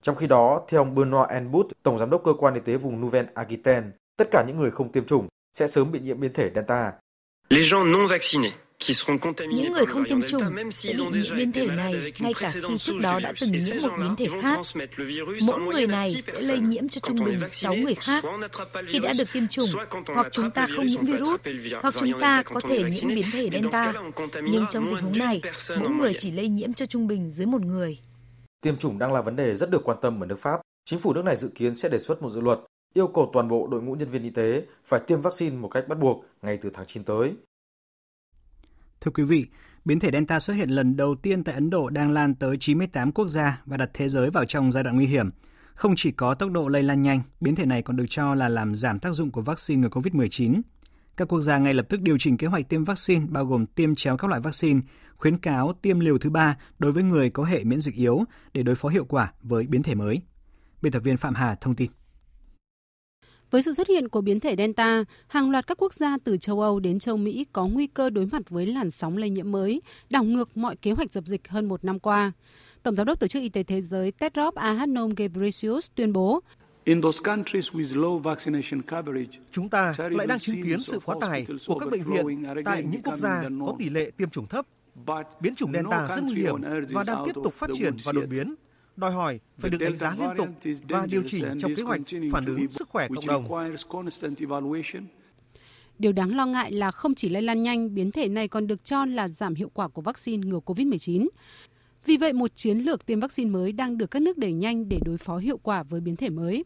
Trong 0.02 0.16
khi 0.16 0.26
đó, 0.26 0.66
theo 0.68 0.80
ông 0.80 0.94
Benoit 0.94 1.28
Enbut, 1.28 1.66
Tổng 1.82 1.98
Giám 1.98 2.10
đốc 2.10 2.24
Cơ 2.24 2.32
quan 2.32 2.54
Y 2.54 2.60
tế 2.64 2.76
vùng 2.76 3.00
Nouvelle 3.00 3.28
Aquitaine, 3.34 3.86
tất 4.16 4.28
cả 4.30 4.44
những 4.46 4.58
người 4.58 4.70
không 4.70 4.92
tiêm 4.92 5.04
chủng 5.04 5.28
sẽ 5.52 5.66
sớm 5.66 5.92
bị 5.92 6.00
nhiễm 6.00 6.20
biến 6.20 6.32
thể 6.32 6.50
Delta. 6.54 6.92
Những 7.50 7.70
người 9.72 9.86
không 9.86 10.04
tiêm 10.08 10.22
chủng 10.22 10.42
sẽ 10.70 10.92
bị 10.92 11.04
nhiễm 11.12 11.36
biến 11.36 11.52
thể 11.52 11.66
này 11.66 12.12
ngay 12.18 12.34
cả 12.34 12.50
khi 12.52 12.78
trước 12.78 12.98
đó 13.02 13.20
đã 13.20 13.32
từng 13.40 13.52
nhiễm 13.52 13.82
một 13.82 13.90
biến 13.98 14.16
thể 14.16 14.28
khác. 14.42 14.58
Mỗi 15.46 15.60
người 15.60 15.86
này 15.86 16.22
sẽ 16.22 16.40
lây 16.40 16.58
nhiễm 16.58 16.88
cho 16.88 17.00
trung 17.04 17.24
bình 17.24 17.40
6 17.50 17.74
người 17.74 17.94
khác. 17.94 18.24
Khi 18.86 18.98
đã 18.98 19.12
được 19.18 19.28
tiêm 19.32 19.48
chủng, 19.48 19.70
hoặc 20.14 20.26
chúng 20.32 20.50
ta 20.50 20.66
không 20.76 20.86
nhiễm 20.86 21.04
virus, 21.04 21.40
hoặc 21.82 21.94
chúng 21.98 22.20
ta 22.20 22.42
có 22.42 22.60
thể 22.68 22.82
nhiễm 22.82 23.08
biến 23.08 23.26
thể 23.32 23.48
Delta. 23.52 23.92
Nhưng 24.42 24.66
trong 24.70 24.86
tình 24.90 25.02
huống 25.02 25.18
này, 25.18 25.42
mỗi 25.78 25.90
người 25.90 26.14
chỉ 26.18 26.30
lây 26.30 26.48
nhiễm 26.48 26.72
cho 26.72 26.86
trung 26.86 27.06
bình 27.06 27.32
dưới 27.32 27.46
một 27.46 27.62
người. 27.62 27.98
Tiêm 28.60 28.76
chủng 28.76 28.98
đang 28.98 29.12
là 29.12 29.22
vấn 29.22 29.36
đề 29.36 29.54
rất 29.54 29.70
được 29.70 29.84
quan 29.84 29.98
tâm 30.02 30.22
ở 30.22 30.26
nước 30.26 30.38
Pháp. 30.38 30.60
Chính 30.84 30.98
phủ 30.98 31.12
nước 31.12 31.24
này 31.24 31.36
dự 31.36 31.48
kiến 31.54 31.76
sẽ 31.76 31.88
đề 31.88 31.98
xuất 31.98 32.22
một 32.22 32.30
dự 32.30 32.40
luật 32.40 32.58
yêu 32.94 33.06
cầu 33.06 33.30
toàn 33.32 33.48
bộ 33.48 33.68
đội 33.70 33.82
ngũ 33.82 33.94
nhân 33.94 34.08
viên 34.08 34.22
y 34.22 34.30
tế 34.30 34.64
phải 34.84 35.00
tiêm 35.06 35.20
vaccine 35.20 35.56
một 35.56 35.68
cách 35.68 35.88
bắt 35.88 35.98
buộc 35.98 36.24
ngay 36.42 36.56
từ 36.62 36.70
tháng 36.74 36.86
9 36.86 37.04
tới. 37.04 37.34
Thưa 39.00 39.10
quý 39.10 39.24
vị, 39.24 39.46
biến 39.84 40.00
thể 40.00 40.10
Delta 40.12 40.40
xuất 40.40 40.54
hiện 40.54 40.70
lần 40.70 40.96
đầu 40.96 41.14
tiên 41.22 41.44
tại 41.44 41.54
Ấn 41.54 41.70
Độ 41.70 41.90
đang 41.90 42.12
lan 42.12 42.34
tới 42.34 42.56
98 42.60 43.12
quốc 43.12 43.28
gia 43.28 43.62
và 43.66 43.76
đặt 43.76 43.90
thế 43.94 44.08
giới 44.08 44.30
vào 44.30 44.44
trong 44.44 44.72
giai 44.72 44.84
đoạn 44.84 44.96
nguy 44.96 45.06
hiểm. 45.06 45.30
Không 45.74 45.94
chỉ 45.96 46.10
có 46.10 46.34
tốc 46.34 46.50
độ 46.50 46.68
lây 46.68 46.82
lan 46.82 47.02
nhanh, 47.02 47.22
biến 47.40 47.54
thể 47.54 47.66
này 47.66 47.82
còn 47.82 47.96
được 47.96 48.06
cho 48.08 48.34
là 48.34 48.48
làm 48.48 48.74
giảm 48.74 48.98
tác 48.98 49.12
dụng 49.12 49.30
của 49.30 49.40
vaccine 49.40 49.82
ngừa 49.82 49.88
COVID-19. 49.88 50.60
Các 51.16 51.28
quốc 51.28 51.40
gia 51.40 51.58
ngay 51.58 51.74
lập 51.74 51.86
tức 51.88 52.00
điều 52.00 52.18
chỉnh 52.18 52.36
kế 52.36 52.46
hoạch 52.46 52.68
tiêm 52.68 52.84
vaccine 52.84 53.26
bao 53.28 53.44
gồm 53.44 53.66
tiêm 53.66 53.94
chéo 53.94 54.16
các 54.16 54.28
loại 54.28 54.40
vaccine, 54.40 54.80
khuyến 55.20 55.38
cáo 55.38 55.72
tiêm 55.82 56.00
liều 56.00 56.18
thứ 56.18 56.30
ba 56.30 56.56
đối 56.78 56.92
với 56.92 57.02
người 57.02 57.30
có 57.30 57.44
hệ 57.44 57.64
miễn 57.64 57.80
dịch 57.80 57.94
yếu 57.94 58.24
để 58.54 58.62
đối 58.62 58.74
phó 58.74 58.88
hiệu 58.88 59.04
quả 59.04 59.32
với 59.42 59.66
biến 59.66 59.82
thể 59.82 59.94
mới. 59.94 60.20
Biên 60.82 60.92
tập 60.92 61.00
viên 61.00 61.16
Phạm 61.16 61.34
Hà 61.34 61.54
thông 61.54 61.74
tin. 61.74 61.90
Với 63.50 63.62
sự 63.62 63.74
xuất 63.74 63.88
hiện 63.88 64.08
của 64.08 64.20
biến 64.20 64.40
thể 64.40 64.56
Delta, 64.56 65.04
hàng 65.28 65.50
loạt 65.50 65.66
các 65.66 65.78
quốc 65.82 65.94
gia 65.94 66.18
từ 66.24 66.36
châu 66.36 66.60
Âu 66.60 66.80
đến 66.80 66.98
châu 66.98 67.16
Mỹ 67.16 67.46
có 67.52 67.66
nguy 67.66 67.86
cơ 67.86 68.10
đối 68.10 68.26
mặt 68.26 68.50
với 68.50 68.66
làn 68.66 68.90
sóng 68.90 69.16
lây 69.16 69.30
nhiễm 69.30 69.52
mới, 69.52 69.82
đảo 70.10 70.24
ngược 70.24 70.56
mọi 70.56 70.76
kế 70.76 70.92
hoạch 70.92 71.12
dập 71.12 71.26
dịch 71.26 71.48
hơn 71.48 71.68
một 71.68 71.84
năm 71.84 71.98
qua. 71.98 72.32
Tổng 72.82 72.96
giám 72.96 73.06
đốc 73.06 73.20
Tổ 73.20 73.26
chức 73.26 73.42
Y 73.42 73.48
tế 73.48 73.62
Thế 73.62 73.82
giới 73.82 74.12
Tedros 74.12 74.54
Adhanom 74.54 75.14
Ghebreyesus 75.14 75.90
tuyên 75.94 76.12
bố 76.12 76.40
Chúng 79.50 79.68
ta 79.68 79.92
lại 79.98 80.26
đang 80.26 80.38
chứng 80.38 80.62
kiến 80.64 80.80
sự 80.80 81.00
quá 81.04 81.16
tải 81.20 81.46
của 81.66 81.78
các 81.78 81.90
bệnh 81.90 82.02
viện 82.04 82.44
tại 82.64 82.82
những 82.82 83.02
quốc 83.02 83.16
gia 83.16 83.42
có 83.60 83.76
tỷ 83.78 83.88
lệ 83.88 84.10
tiêm 84.16 84.30
chủng 84.30 84.46
thấp. 84.46 84.66
Biến 85.40 85.54
chủng 85.54 85.72
Delta 85.72 86.08
rất 86.08 86.22
nguy 86.24 86.34
hiểm 86.34 86.54
và 86.90 87.04
đang 87.06 87.24
tiếp 87.26 87.32
tục 87.44 87.54
phát 87.54 87.70
triển 87.74 87.96
và 88.04 88.12
đột 88.12 88.26
biến, 88.30 88.54
đòi 88.96 89.12
hỏi 89.12 89.40
phải 89.58 89.70
được 89.70 89.78
đánh 89.78 89.96
giá 89.96 90.14
liên 90.18 90.30
tục 90.36 90.48
và 90.88 91.06
điều 91.06 91.22
chỉnh 91.26 91.44
trong 91.60 91.74
kế 91.74 91.82
hoạch 91.82 92.00
phản 92.32 92.44
ứng 92.44 92.68
sức 92.68 92.88
khỏe 92.88 93.08
cộng 93.14 93.26
đồng. 93.26 93.44
Điều 95.98 96.12
đáng 96.12 96.36
lo 96.36 96.46
ngại 96.46 96.72
là 96.72 96.90
không 96.90 97.14
chỉ 97.14 97.28
lây 97.28 97.42
lan 97.42 97.62
nhanh, 97.62 97.94
biến 97.94 98.10
thể 98.10 98.28
này 98.28 98.48
còn 98.48 98.66
được 98.66 98.84
cho 98.84 99.04
là 99.04 99.28
giảm 99.28 99.54
hiệu 99.54 99.70
quả 99.74 99.88
của 99.88 100.02
vaccine 100.02 100.46
ngừa 100.46 100.60
COVID-19. 100.66 101.28
Vì 102.04 102.16
vậy, 102.16 102.32
một 102.32 102.56
chiến 102.56 102.78
lược 102.78 103.06
tiêm 103.06 103.20
vaccine 103.20 103.50
mới 103.50 103.72
đang 103.72 103.98
được 103.98 104.10
các 104.10 104.22
nước 104.22 104.38
đẩy 104.38 104.52
nhanh 104.52 104.88
để 104.88 104.98
đối 105.04 105.18
phó 105.18 105.36
hiệu 105.36 105.58
quả 105.58 105.82
với 105.82 106.00
biến 106.00 106.16
thể 106.16 106.30
mới. 106.30 106.64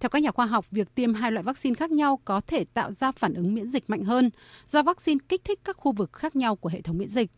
Theo 0.00 0.08
các 0.08 0.22
nhà 0.22 0.30
khoa 0.30 0.46
học, 0.46 0.70
việc 0.70 0.94
tiêm 0.94 1.14
hai 1.14 1.32
loại 1.32 1.42
vaccine 1.42 1.74
khác 1.74 1.90
nhau 1.90 2.20
có 2.24 2.40
thể 2.40 2.64
tạo 2.64 2.92
ra 2.92 3.12
phản 3.12 3.34
ứng 3.34 3.54
miễn 3.54 3.68
dịch 3.68 3.90
mạnh 3.90 4.04
hơn 4.04 4.30
do 4.66 4.82
vaccine 4.82 5.18
kích 5.28 5.44
thích 5.44 5.60
các 5.64 5.76
khu 5.76 5.92
vực 5.92 6.12
khác 6.12 6.36
nhau 6.36 6.56
của 6.56 6.68
hệ 6.68 6.80
thống 6.80 6.98
miễn 6.98 7.08
dịch. 7.08 7.30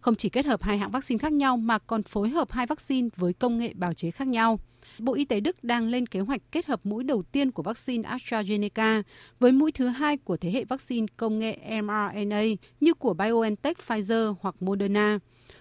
Không 0.00 0.14
chỉ 0.14 0.28
kết 0.28 0.46
hợp 0.46 0.62
hai 0.62 0.78
hãng 0.78 0.90
vaccine 0.90 1.18
khác 1.18 1.32
nhau 1.32 1.56
mà 1.56 1.78
còn 1.78 2.02
phối 2.02 2.28
hợp 2.28 2.52
hai 2.52 2.66
vaccine 2.66 3.08
với 3.16 3.32
công 3.32 3.58
nghệ 3.58 3.72
bào 3.74 3.94
chế 3.94 4.10
khác 4.10 4.28
nhau. 4.28 4.60
Bộ 4.98 5.14
Y 5.14 5.24
tế 5.24 5.40
Đức 5.40 5.64
đang 5.64 5.88
lên 5.88 6.06
kế 6.06 6.20
hoạch 6.20 6.40
kết 6.52 6.66
hợp 6.66 6.80
mũi 6.86 7.04
đầu 7.04 7.22
tiên 7.22 7.50
của 7.50 7.62
vaccine 7.62 8.08
AstraZeneca 8.08 9.02
với 9.40 9.52
mũi 9.52 9.72
thứ 9.72 9.88
hai 9.88 10.16
của 10.16 10.36
thế 10.36 10.50
hệ 10.50 10.64
vaccine 10.64 11.06
công 11.16 11.38
nghệ 11.38 11.58
mRNA 11.82 12.42
như 12.80 12.94
của 12.94 13.14
BioNTech, 13.14 13.78
Pfizer 13.86 14.34
hoặc 14.40 14.54
Moderna. 14.60 15.18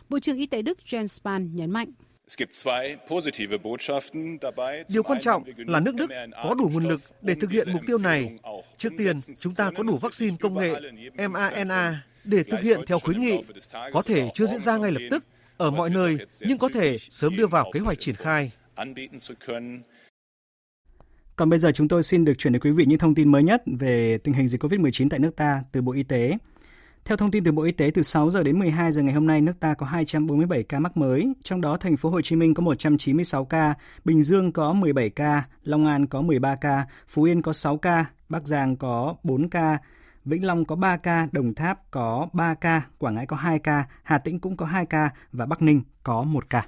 Bộ 0.09 0.19
trưởng 0.19 0.37
Y 0.37 0.45
tế 0.45 0.61
Đức 0.61 0.77
Jens 0.85 1.07
Spahn 1.07 1.55
nhấn 1.55 1.71
mạnh. 1.71 1.91
Điều 4.87 5.03
quan 5.03 5.19
trọng 5.19 5.43
là 5.57 5.79
nước 5.79 5.95
Đức 5.95 6.07
có 6.43 6.53
đủ 6.53 6.69
nguồn 6.73 6.83
lực 6.83 7.01
để 7.21 7.35
thực 7.35 7.51
hiện 7.51 7.67
mục 7.73 7.81
tiêu 7.87 7.97
này. 7.97 8.35
Trước 8.77 8.89
tiên, 8.97 9.17
chúng 9.37 9.55
ta 9.55 9.71
có 9.77 9.83
đủ 9.83 9.97
vaccine 10.01 10.35
công 10.39 10.53
nghệ 10.53 10.73
mRNA 11.27 12.03
để 12.23 12.43
thực 12.43 12.61
hiện 12.61 12.79
theo 12.87 12.99
khuyến 12.99 13.21
nghị. 13.21 13.41
Có 13.91 14.01
thể 14.01 14.29
chưa 14.33 14.45
diễn 14.45 14.59
ra 14.59 14.77
ngay 14.77 14.91
lập 14.91 15.01
tức 15.11 15.23
ở 15.57 15.71
mọi 15.71 15.89
nơi, 15.89 16.17
nhưng 16.41 16.57
có 16.57 16.69
thể 16.73 16.97
sớm 16.97 17.35
đưa 17.35 17.47
vào 17.47 17.71
kế 17.73 17.79
hoạch 17.79 17.99
triển 17.99 18.15
khai. 18.15 18.51
Còn 21.35 21.49
bây 21.49 21.59
giờ 21.59 21.71
chúng 21.71 21.87
tôi 21.87 22.03
xin 22.03 22.25
được 22.25 22.33
chuyển 22.37 22.53
đến 22.53 22.61
quý 22.61 22.71
vị 22.71 22.85
những 22.87 22.99
thông 22.99 23.15
tin 23.15 23.31
mới 23.31 23.43
nhất 23.43 23.63
về 23.65 24.17
tình 24.17 24.33
hình 24.33 24.47
dịch 24.47 24.63
COVID-19 24.63 25.09
tại 25.09 25.19
nước 25.19 25.35
ta 25.35 25.63
từ 25.71 25.81
Bộ 25.81 25.91
Y 25.91 26.03
tế. 26.03 26.37
Theo 27.05 27.17
thông 27.17 27.31
tin 27.31 27.43
từ 27.43 27.51
Bộ 27.51 27.63
Y 27.63 27.71
tế, 27.71 27.91
từ 27.93 28.01
6 28.01 28.29
giờ 28.29 28.43
đến 28.43 28.59
12 28.59 28.91
giờ 28.91 29.01
ngày 29.01 29.13
hôm 29.13 29.27
nay, 29.27 29.41
nước 29.41 29.59
ta 29.59 29.73
có 29.73 29.85
247 29.85 30.63
ca 30.63 30.79
mắc 30.79 30.97
mới, 30.97 31.33
trong 31.43 31.61
đó 31.61 31.77
thành 31.77 31.97
phố 31.97 32.09
Hồ 32.09 32.21
Chí 32.21 32.35
Minh 32.35 32.53
có 32.53 32.63
196 32.63 33.45
ca, 33.45 33.73
Bình 34.05 34.23
Dương 34.23 34.51
có 34.51 34.73
17 34.73 35.09
ca, 35.09 35.43
Long 35.63 35.85
An 35.85 36.07
có 36.07 36.21
13 36.21 36.55
ca, 36.55 36.85
Phú 37.07 37.23
Yên 37.23 37.41
có 37.41 37.53
6 37.53 37.77
ca, 37.77 38.05
Bắc 38.29 38.47
Giang 38.47 38.75
có 38.75 39.15
4 39.23 39.49
ca, 39.49 39.77
Vĩnh 40.25 40.45
Long 40.45 40.65
có 40.65 40.75
3 40.75 40.97
ca, 40.97 41.27
Đồng 41.31 41.53
Tháp 41.53 41.91
có 41.91 42.27
3 42.33 42.53
ca, 42.53 42.81
Quảng 42.97 43.15
Ngãi 43.15 43.25
có 43.25 43.35
2 43.35 43.59
ca, 43.59 43.85
Hà 44.03 44.17
Tĩnh 44.17 44.39
cũng 44.39 44.57
có 44.57 44.65
2 44.65 44.85
ca 44.85 45.09
và 45.31 45.45
Bắc 45.45 45.61
Ninh 45.61 45.81
có 46.03 46.23
1 46.23 46.49
ca. 46.49 46.67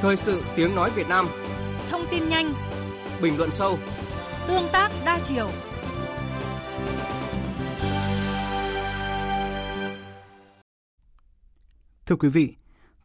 Thời 0.00 0.16
sự 0.16 0.42
tiếng 0.56 0.74
nói 0.74 0.90
Việt 0.90 1.08
Nam. 1.08 1.26
Thông 1.90 2.02
tin 2.10 2.28
nhanh. 2.28 2.52
Bình 3.22 3.36
luận 3.38 3.50
sâu. 3.50 3.78
Tương 4.48 4.68
tác 4.72 4.90
đa 5.06 5.20
chiều. 5.24 5.48
Thưa 12.06 12.16
quý 12.16 12.28
vị, 12.28 12.54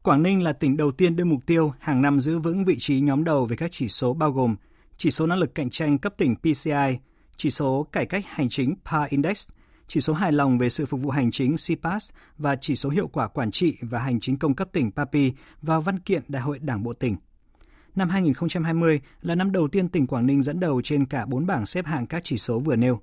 Quảng 0.04 0.24
Ninh 0.24 0.44
là 0.44 0.54
tỉnh 0.54 0.78
đầu 0.78 0.92
tiên 0.92 1.16
đưa 1.16 1.26
mục 1.26 1.46
tiêu 1.46 1.74
hàng 1.80 2.02
năm 2.02 2.20
giữ 2.20 2.40
vững 2.40 2.66
vị 2.66 2.76
trí 2.80 3.02
nhóm 3.02 3.24
đầu 3.24 3.46
về 3.46 3.56
các 3.56 3.70
chỉ 3.72 3.88
số 3.88 4.14
bao 4.14 4.32
gồm 4.32 4.56
chỉ 5.00 5.12
số 5.12 5.28
năng 5.28 5.40
lực 5.40 5.56
cạnh 5.56 5.70
tranh 5.70 5.98
cấp 5.98 6.14
tỉnh 6.18 6.36
PCI, 6.36 6.98
chỉ 7.38 7.50
số 7.50 7.88
cải 7.92 8.06
cách 8.06 8.26
hành 8.28 8.50
chính 8.50 8.76
PA 8.86 9.04
Index, 9.10 9.48
chỉ 9.88 10.00
số 10.00 10.14
hài 10.14 10.32
lòng 10.32 10.58
về 10.58 10.70
sự 10.70 10.86
phục 10.86 11.02
vụ 11.02 11.10
hành 11.10 11.32
chính 11.32 11.56
CPAS 11.56 12.10
và 12.38 12.56
chỉ 12.56 12.76
số 12.76 12.90
hiệu 12.90 13.08
quả 13.08 13.28
quản 13.28 13.52
trị 13.52 13.78
và 13.82 14.00
hành 14.00 14.20
chính 14.20 14.38
công 14.38 14.56
cấp 14.56 14.70
tỉnh 14.74 14.92
PAPI 14.92 15.34
vào 15.62 15.82
văn 15.82 16.00
kiện 16.00 16.24
Đại 16.28 16.42
hội 16.42 16.60
Đảng 16.60 16.84
bộ 16.84 16.94
tỉnh. 16.94 17.16
Năm 17.96 18.10
2020 18.10 19.02
là 19.22 19.36
năm 19.36 19.52
đầu 19.52 19.68
tiên 19.68 19.90
tỉnh 19.90 20.08
Quảng 20.08 20.28
Ninh 20.28 20.42
dẫn 20.42 20.60
đầu 20.60 20.82
trên 20.82 21.06
cả 21.06 21.26
bốn 21.26 21.46
bảng 21.46 21.66
xếp 21.66 21.86
hạng 21.86 22.08
các 22.08 22.22
chỉ 22.24 22.38
số 22.38 22.60
vừa 22.60 22.76
nêu. 22.76 23.00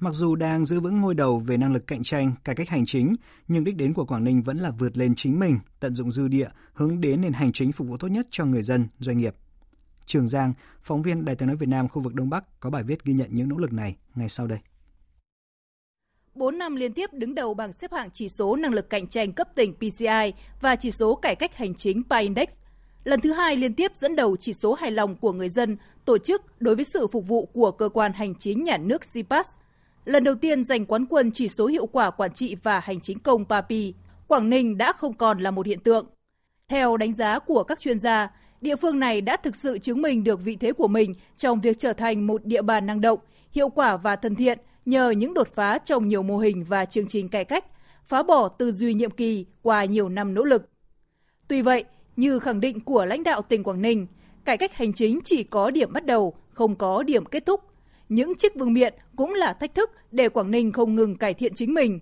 Mặc 0.00 0.14
dù 0.14 0.34
đang 0.34 0.64
giữ 0.64 0.80
vững 0.80 1.00
ngôi 1.00 1.14
đầu 1.14 1.38
về 1.38 1.56
năng 1.56 1.72
lực 1.72 1.86
cạnh 1.86 2.02
tranh, 2.02 2.32
cải 2.44 2.54
cách 2.54 2.68
hành 2.68 2.86
chính, 2.86 3.14
nhưng 3.48 3.64
đích 3.64 3.76
đến 3.76 3.94
của 3.94 4.04
Quảng 4.04 4.24
Ninh 4.24 4.42
vẫn 4.42 4.58
là 4.58 4.70
vượt 4.70 4.96
lên 4.96 5.14
chính 5.14 5.38
mình, 5.38 5.58
tận 5.80 5.94
dụng 5.94 6.10
dư 6.10 6.28
địa, 6.28 6.48
hướng 6.72 7.00
đến 7.00 7.20
nền 7.20 7.32
hành 7.32 7.52
chính 7.52 7.72
phục 7.72 7.88
vụ 7.88 7.96
tốt 7.96 8.08
nhất 8.08 8.26
cho 8.30 8.44
người 8.44 8.62
dân, 8.62 8.88
doanh 8.98 9.18
nghiệp. 9.18 9.34
Trường 10.08 10.28
Giang, 10.28 10.52
phóng 10.82 11.02
viên 11.02 11.24
Đài 11.24 11.36
tiếng 11.36 11.48
nói 11.48 11.56
Việt 11.56 11.68
Nam 11.68 11.88
khu 11.88 12.02
vực 12.02 12.14
Đông 12.14 12.30
Bắc 12.30 12.60
có 12.60 12.70
bài 12.70 12.82
viết 12.82 13.04
ghi 13.04 13.12
nhận 13.12 13.28
những 13.30 13.48
nỗ 13.48 13.56
lực 13.56 13.72
này 13.72 13.96
ngay 14.14 14.28
sau 14.28 14.46
đây. 14.46 14.58
4 16.34 16.58
năm 16.58 16.76
liên 16.76 16.92
tiếp 16.92 17.10
đứng 17.12 17.34
đầu 17.34 17.54
bảng 17.54 17.72
xếp 17.72 17.92
hạng 17.92 18.10
chỉ 18.12 18.28
số 18.28 18.56
năng 18.56 18.72
lực 18.72 18.90
cạnh 18.90 19.06
tranh 19.06 19.32
cấp 19.32 19.48
tỉnh 19.54 19.74
PCI 19.74 20.32
và 20.60 20.76
chỉ 20.76 20.90
số 20.90 21.14
cải 21.14 21.34
cách 21.34 21.56
hành 21.56 21.74
chính 21.74 22.02
PI 22.10 22.20
Index. 22.20 22.48
Lần 23.04 23.20
thứ 23.20 23.32
hai 23.32 23.56
liên 23.56 23.74
tiếp 23.74 23.92
dẫn 23.94 24.16
đầu 24.16 24.36
chỉ 24.36 24.54
số 24.54 24.74
hài 24.74 24.90
lòng 24.90 25.16
của 25.16 25.32
người 25.32 25.48
dân, 25.48 25.76
tổ 26.04 26.18
chức 26.18 26.60
đối 26.60 26.76
với 26.76 26.84
sự 26.84 27.06
phục 27.12 27.26
vụ 27.26 27.46
của 27.46 27.70
cơ 27.70 27.88
quan 27.88 28.12
hành 28.12 28.34
chính 28.34 28.64
nhà 28.64 28.76
nước 28.76 29.02
CPAS. 29.14 29.46
Lần 30.04 30.24
đầu 30.24 30.34
tiên 30.34 30.64
giành 30.64 30.86
quán 30.86 31.06
quân 31.06 31.30
chỉ 31.34 31.48
số 31.48 31.66
hiệu 31.66 31.86
quả 31.86 32.10
quản 32.10 32.32
trị 32.32 32.56
và 32.62 32.80
hành 32.80 33.00
chính 33.00 33.18
công 33.18 33.44
PAPI, 33.44 33.94
Quảng 34.26 34.50
Ninh 34.50 34.78
đã 34.78 34.92
không 34.92 35.12
còn 35.12 35.38
là 35.38 35.50
một 35.50 35.66
hiện 35.66 35.80
tượng. 35.80 36.06
Theo 36.68 36.96
đánh 36.96 37.14
giá 37.14 37.38
của 37.38 37.64
các 37.64 37.80
chuyên 37.80 37.98
gia, 37.98 38.30
địa 38.60 38.76
phương 38.76 38.98
này 38.98 39.20
đã 39.20 39.36
thực 39.36 39.56
sự 39.56 39.78
chứng 39.78 40.02
minh 40.02 40.24
được 40.24 40.40
vị 40.44 40.56
thế 40.56 40.72
của 40.72 40.88
mình 40.88 41.14
trong 41.36 41.60
việc 41.60 41.78
trở 41.78 41.92
thành 41.92 42.26
một 42.26 42.44
địa 42.44 42.62
bàn 42.62 42.86
năng 42.86 43.00
động, 43.00 43.18
hiệu 43.52 43.68
quả 43.68 43.96
và 43.96 44.16
thân 44.16 44.34
thiện 44.34 44.58
nhờ 44.88 45.10
những 45.10 45.34
đột 45.34 45.48
phá 45.54 45.78
trong 45.78 46.08
nhiều 46.08 46.22
mô 46.22 46.38
hình 46.38 46.64
và 46.64 46.84
chương 46.84 47.08
trình 47.08 47.28
cải 47.28 47.44
cách, 47.44 47.64
phá 48.06 48.22
bỏ 48.22 48.48
tư 48.48 48.72
duy 48.72 48.94
nhiệm 48.94 49.10
kỳ 49.10 49.46
qua 49.62 49.84
nhiều 49.84 50.08
năm 50.08 50.34
nỗ 50.34 50.44
lực. 50.44 50.68
Tuy 51.48 51.62
vậy, 51.62 51.84
như 52.16 52.38
khẳng 52.38 52.60
định 52.60 52.80
của 52.80 53.04
lãnh 53.04 53.24
đạo 53.24 53.42
tỉnh 53.42 53.62
Quảng 53.62 53.82
Ninh, 53.82 54.06
cải 54.44 54.56
cách 54.56 54.74
hành 54.74 54.92
chính 54.92 55.20
chỉ 55.24 55.42
có 55.42 55.70
điểm 55.70 55.92
bắt 55.92 56.06
đầu, 56.06 56.34
không 56.48 56.76
có 56.76 57.02
điểm 57.02 57.24
kết 57.24 57.46
thúc. 57.46 57.60
Những 58.08 58.34
chiếc 58.34 58.54
vương 58.54 58.72
miện 58.72 58.94
cũng 59.16 59.34
là 59.34 59.52
thách 59.52 59.74
thức 59.74 59.90
để 60.12 60.28
Quảng 60.28 60.50
Ninh 60.50 60.72
không 60.72 60.94
ngừng 60.94 61.14
cải 61.14 61.34
thiện 61.34 61.54
chính 61.54 61.74
mình. 61.74 62.00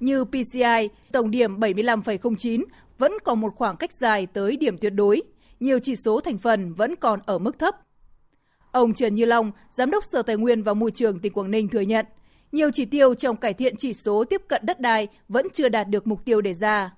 Như 0.00 0.24
PCI, 0.24 0.88
tổng 1.12 1.30
điểm 1.30 1.60
75,09 1.60 2.64
vẫn 2.98 3.12
còn 3.24 3.40
một 3.40 3.54
khoảng 3.56 3.76
cách 3.76 3.92
dài 3.92 4.26
tới 4.26 4.56
điểm 4.56 4.78
tuyệt 4.78 4.92
đối, 4.94 5.22
nhiều 5.62 5.78
chỉ 5.82 5.96
số 5.96 6.20
thành 6.20 6.38
phần 6.38 6.74
vẫn 6.74 6.96
còn 6.96 7.20
ở 7.26 7.38
mức 7.38 7.58
thấp. 7.58 7.76
Ông 8.72 8.94
Trần 8.94 9.14
Như 9.14 9.24
Long, 9.24 9.52
Giám 9.70 9.90
đốc 9.90 10.04
Sở 10.04 10.22
Tài 10.22 10.36
nguyên 10.36 10.62
và 10.62 10.74
Môi 10.74 10.90
trường 10.90 11.18
tỉnh 11.18 11.32
Quảng 11.32 11.50
Ninh 11.50 11.68
thừa 11.68 11.80
nhận, 11.80 12.06
nhiều 12.52 12.70
chỉ 12.70 12.84
tiêu 12.84 13.14
trong 13.14 13.36
cải 13.36 13.54
thiện 13.54 13.76
chỉ 13.76 13.94
số 13.94 14.24
tiếp 14.24 14.42
cận 14.48 14.66
đất 14.66 14.80
đai 14.80 15.08
vẫn 15.28 15.46
chưa 15.54 15.68
đạt 15.68 15.88
được 15.88 16.06
mục 16.06 16.24
tiêu 16.24 16.40
đề 16.40 16.54
ra. 16.54 16.94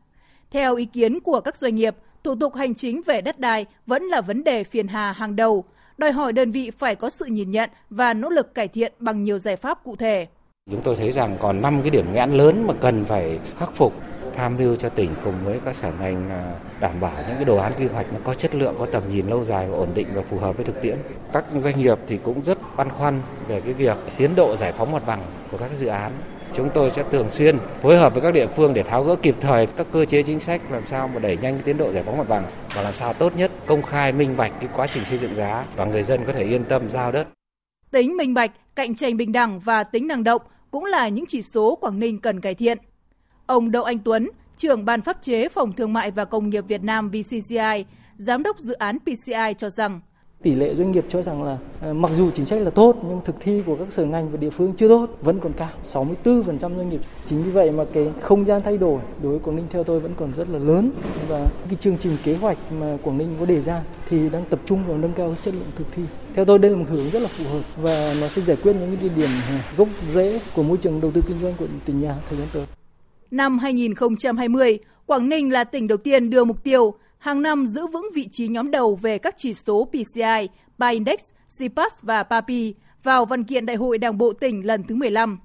Theo 0.50 0.76
ý 0.76 0.84
kiến 0.84 1.20
của 1.20 1.40
các 1.40 1.56
doanh 1.56 1.74
nghiệp, 1.74 1.96
thủ 2.24 2.34
tục 2.34 2.54
hành 2.54 2.74
chính 2.74 3.02
về 3.02 3.20
đất 3.20 3.40
đai 3.40 3.66
vẫn 3.86 4.02
là 4.02 4.20
vấn 4.20 4.44
đề 4.44 4.64
phiền 4.64 4.88
hà 4.88 5.12
hàng 5.12 5.36
đầu, 5.36 5.64
đòi 5.98 6.12
hỏi 6.12 6.32
đơn 6.32 6.52
vị 6.52 6.70
phải 6.78 6.94
có 6.94 7.10
sự 7.10 7.24
nhìn 7.24 7.50
nhận 7.50 7.70
và 7.90 8.14
nỗ 8.14 8.28
lực 8.28 8.54
cải 8.54 8.68
thiện 8.68 8.92
bằng 8.98 9.24
nhiều 9.24 9.38
giải 9.38 9.56
pháp 9.56 9.84
cụ 9.84 9.96
thể. 9.96 10.26
Chúng 10.70 10.80
tôi 10.84 10.96
thấy 10.96 11.12
rằng 11.12 11.36
còn 11.40 11.62
5 11.62 11.80
cái 11.82 11.90
điểm 11.90 12.12
nghẽn 12.12 12.30
lớn 12.30 12.66
mà 12.66 12.74
cần 12.80 13.04
phải 13.04 13.38
khắc 13.58 13.74
phục 13.74 13.94
tham 14.36 14.56
mưu 14.56 14.76
cho 14.76 14.88
tỉnh 14.88 15.10
cùng 15.24 15.34
với 15.44 15.60
các 15.64 15.76
sở 15.76 15.92
ngành 16.00 16.30
à, 16.30 16.52
đảm 16.80 17.00
bảo 17.00 17.12
những 17.28 17.36
cái 17.36 17.44
đồ 17.44 17.56
án 17.56 17.72
quy 17.78 17.86
hoạch 17.86 18.12
nó 18.12 18.18
có 18.24 18.34
chất 18.34 18.54
lượng, 18.54 18.74
có 18.78 18.86
tầm 18.86 19.02
nhìn 19.10 19.26
lâu 19.26 19.44
dài 19.44 19.68
và 19.70 19.76
ổn 19.76 19.88
định 19.94 20.06
và 20.14 20.22
phù 20.22 20.38
hợp 20.38 20.56
với 20.56 20.66
thực 20.66 20.82
tiễn. 20.82 20.98
Các 21.32 21.44
doanh 21.58 21.80
nghiệp 21.80 21.98
thì 22.06 22.18
cũng 22.22 22.42
rất 22.42 22.58
băn 22.76 22.88
khoăn 22.90 23.20
về 23.48 23.60
cái 23.60 23.72
việc 23.72 23.96
tiến 24.16 24.30
độ 24.36 24.56
giải 24.56 24.72
phóng 24.72 24.92
mặt 24.92 25.02
bằng 25.06 25.20
của 25.50 25.58
các 25.58 25.70
dự 25.74 25.86
án. 25.86 26.12
Chúng 26.56 26.70
tôi 26.74 26.90
sẽ 26.90 27.04
thường 27.10 27.30
xuyên 27.30 27.58
phối 27.82 27.98
hợp 27.98 28.12
với 28.12 28.22
các 28.22 28.34
địa 28.34 28.46
phương 28.46 28.74
để 28.74 28.82
tháo 28.82 29.04
gỡ 29.04 29.16
kịp 29.16 29.34
thời 29.40 29.66
các 29.66 29.86
cơ 29.92 30.04
chế 30.04 30.22
chính 30.22 30.40
sách 30.40 30.60
làm 30.70 30.86
sao 30.86 31.08
mà 31.08 31.20
đẩy 31.20 31.36
nhanh 31.36 31.58
tiến 31.64 31.76
độ 31.76 31.92
giải 31.92 32.02
phóng 32.02 32.18
mặt 32.18 32.28
bằng 32.28 32.44
và 32.74 32.82
làm 32.82 32.94
sao 32.94 33.12
tốt 33.12 33.36
nhất 33.36 33.50
công 33.66 33.82
khai 33.82 34.12
minh 34.12 34.36
bạch 34.36 34.52
cái 34.60 34.68
quá 34.76 34.86
trình 34.94 35.04
xây 35.04 35.18
dựng 35.18 35.34
giá 35.36 35.64
và 35.76 35.84
người 35.84 36.02
dân 36.02 36.24
có 36.26 36.32
thể 36.32 36.44
yên 36.44 36.64
tâm 36.64 36.90
giao 36.90 37.12
đất. 37.12 37.28
Tính 37.90 38.16
minh 38.16 38.34
bạch, 38.34 38.50
cạnh 38.74 38.94
tranh 38.94 39.16
bình 39.16 39.32
đẳng 39.32 39.60
và 39.60 39.84
tính 39.84 40.08
năng 40.08 40.24
động 40.24 40.42
cũng 40.70 40.84
là 40.84 41.08
những 41.08 41.24
chỉ 41.28 41.42
số 41.42 41.78
Quảng 41.80 42.00
Ninh 42.00 42.18
cần 42.18 42.40
cải 42.40 42.54
thiện. 42.54 42.78
Ông 43.46 43.70
Đậu 43.70 43.84
Anh 43.84 43.98
Tuấn, 43.98 44.30
trưởng 44.56 44.84
ban 44.84 45.00
pháp 45.00 45.22
chế 45.22 45.48
Phòng 45.48 45.72
Thương 45.72 45.92
mại 45.92 46.10
và 46.10 46.24
Công 46.24 46.50
nghiệp 46.50 46.64
Việt 46.68 46.82
Nam 46.82 47.10
VCCI, 47.10 47.84
giám 48.16 48.42
đốc 48.42 48.58
dự 48.58 48.72
án 48.74 48.98
PCI 48.98 49.54
cho 49.58 49.70
rằng 49.70 50.00
tỷ 50.42 50.54
lệ 50.54 50.74
doanh 50.74 50.92
nghiệp 50.92 51.04
cho 51.08 51.22
rằng 51.22 51.42
là 51.42 51.58
ờ, 51.80 51.94
mặc 51.94 52.10
dù 52.16 52.30
chính 52.30 52.46
sách 52.46 52.62
là 52.62 52.70
tốt 52.70 52.96
nhưng 53.08 53.20
thực 53.24 53.36
thi 53.40 53.62
của 53.66 53.76
các 53.76 53.92
sở 53.92 54.04
ngành 54.04 54.30
và 54.30 54.36
địa 54.36 54.50
phương 54.50 54.72
chưa 54.76 54.88
tốt 54.88 55.06
vẫn 55.22 55.40
còn 55.40 55.52
cao 55.52 55.68
64% 55.92 56.58
doanh 56.60 56.88
nghiệp. 56.88 57.00
Chính 57.26 57.42
vì 57.42 57.50
vậy 57.50 57.70
mà 57.70 57.84
cái 57.92 58.12
không 58.20 58.46
gian 58.46 58.62
thay 58.64 58.78
đổi 58.78 59.00
đối 59.22 59.32
với 59.32 59.40
Quảng 59.40 59.56
Ninh 59.56 59.66
theo 59.70 59.84
tôi 59.84 60.00
vẫn 60.00 60.12
còn 60.16 60.32
rất 60.36 60.48
là 60.48 60.58
lớn. 60.58 60.90
Và 61.28 61.46
cái 61.66 61.74
chương 61.80 61.96
trình 62.02 62.16
kế 62.24 62.36
hoạch 62.36 62.58
mà 62.80 62.96
Quảng 63.02 63.18
Ninh 63.18 63.36
có 63.40 63.46
đề 63.46 63.62
ra 63.62 63.82
thì 64.08 64.28
đang 64.28 64.44
tập 64.50 64.60
trung 64.66 64.86
vào 64.86 64.98
nâng 64.98 65.12
cao 65.12 65.34
chất 65.44 65.54
lượng 65.54 65.70
thực 65.76 65.86
thi. 65.92 66.02
Theo 66.34 66.44
tôi 66.44 66.58
đây 66.58 66.70
là 66.70 66.76
một 66.76 66.86
hướng 66.88 67.10
rất 67.10 67.22
là 67.22 67.28
phù 67.28 67.44
hợp 67.44 67.62
và 67.76 68.14
nó 68.20 68.28
sẽ 68.28 68.42
giải 68.42 68.56
quyết 68.62 68.72
những 68.72 68.96
cái 69.00 69.10
điểm 69.16 69.30
gốc 69.76 69.88
rễ 70.14 70.40
của 70.54 70.62
môi 70.62 70.76
trường 70.76 71.00
đầu 71.00 71.10
tư 71.10 71.22
kinh 71.26 71.36
doanh 71.42 71.54
của 71.58 71.66
tỉnh 71.84 72.00
nhà 72.00 72.14
thời 72.28 72.38
gian 72.38 72.48
tới. 72.52 72.83
Năm 73.34 73.58
2020, 73.58 74.78
Quảng 75.06 75.28
Ninh 75.28 75.52
là 75.52 75.64
tỉnh 75.64 75.88
đầu 75.88 75.98
tiên 75.98 76.30
đưa 76.30 76.44
mục 76.44 76.64
tiêu 76.64 76.94
hàng 77.18 77.42
năm 77.42 77.66
giữ 77.66 77.86
vững 77.86 78.08
vị 78.14 78.28
trí 78.32 78.48
nhóm 78.48 78.70
đầu 78.70 78.96
về 78.96 79.18
các 79.18 79.34
chỉ 79.36 79.54
số 79.54 79.88
PCI, 79.90 80.48
PA 80.78 80.88
Index, 80.88 81.20
CPAS 81.58 81.92
và 82.02 82.22
PAPI 82.22 82.74
vào 83.02 83.24
văn 83.24 83.44
kiện 83.44 83.66
Đại 83.66 83.76
hội 83.76 83.98
Đảng 83.98 84.18
bộ 84.18 84.32
tỉnh 84.32 84.66
lần 84.66 84.82
thứ 84.82 84.94
15. 84.94 85.38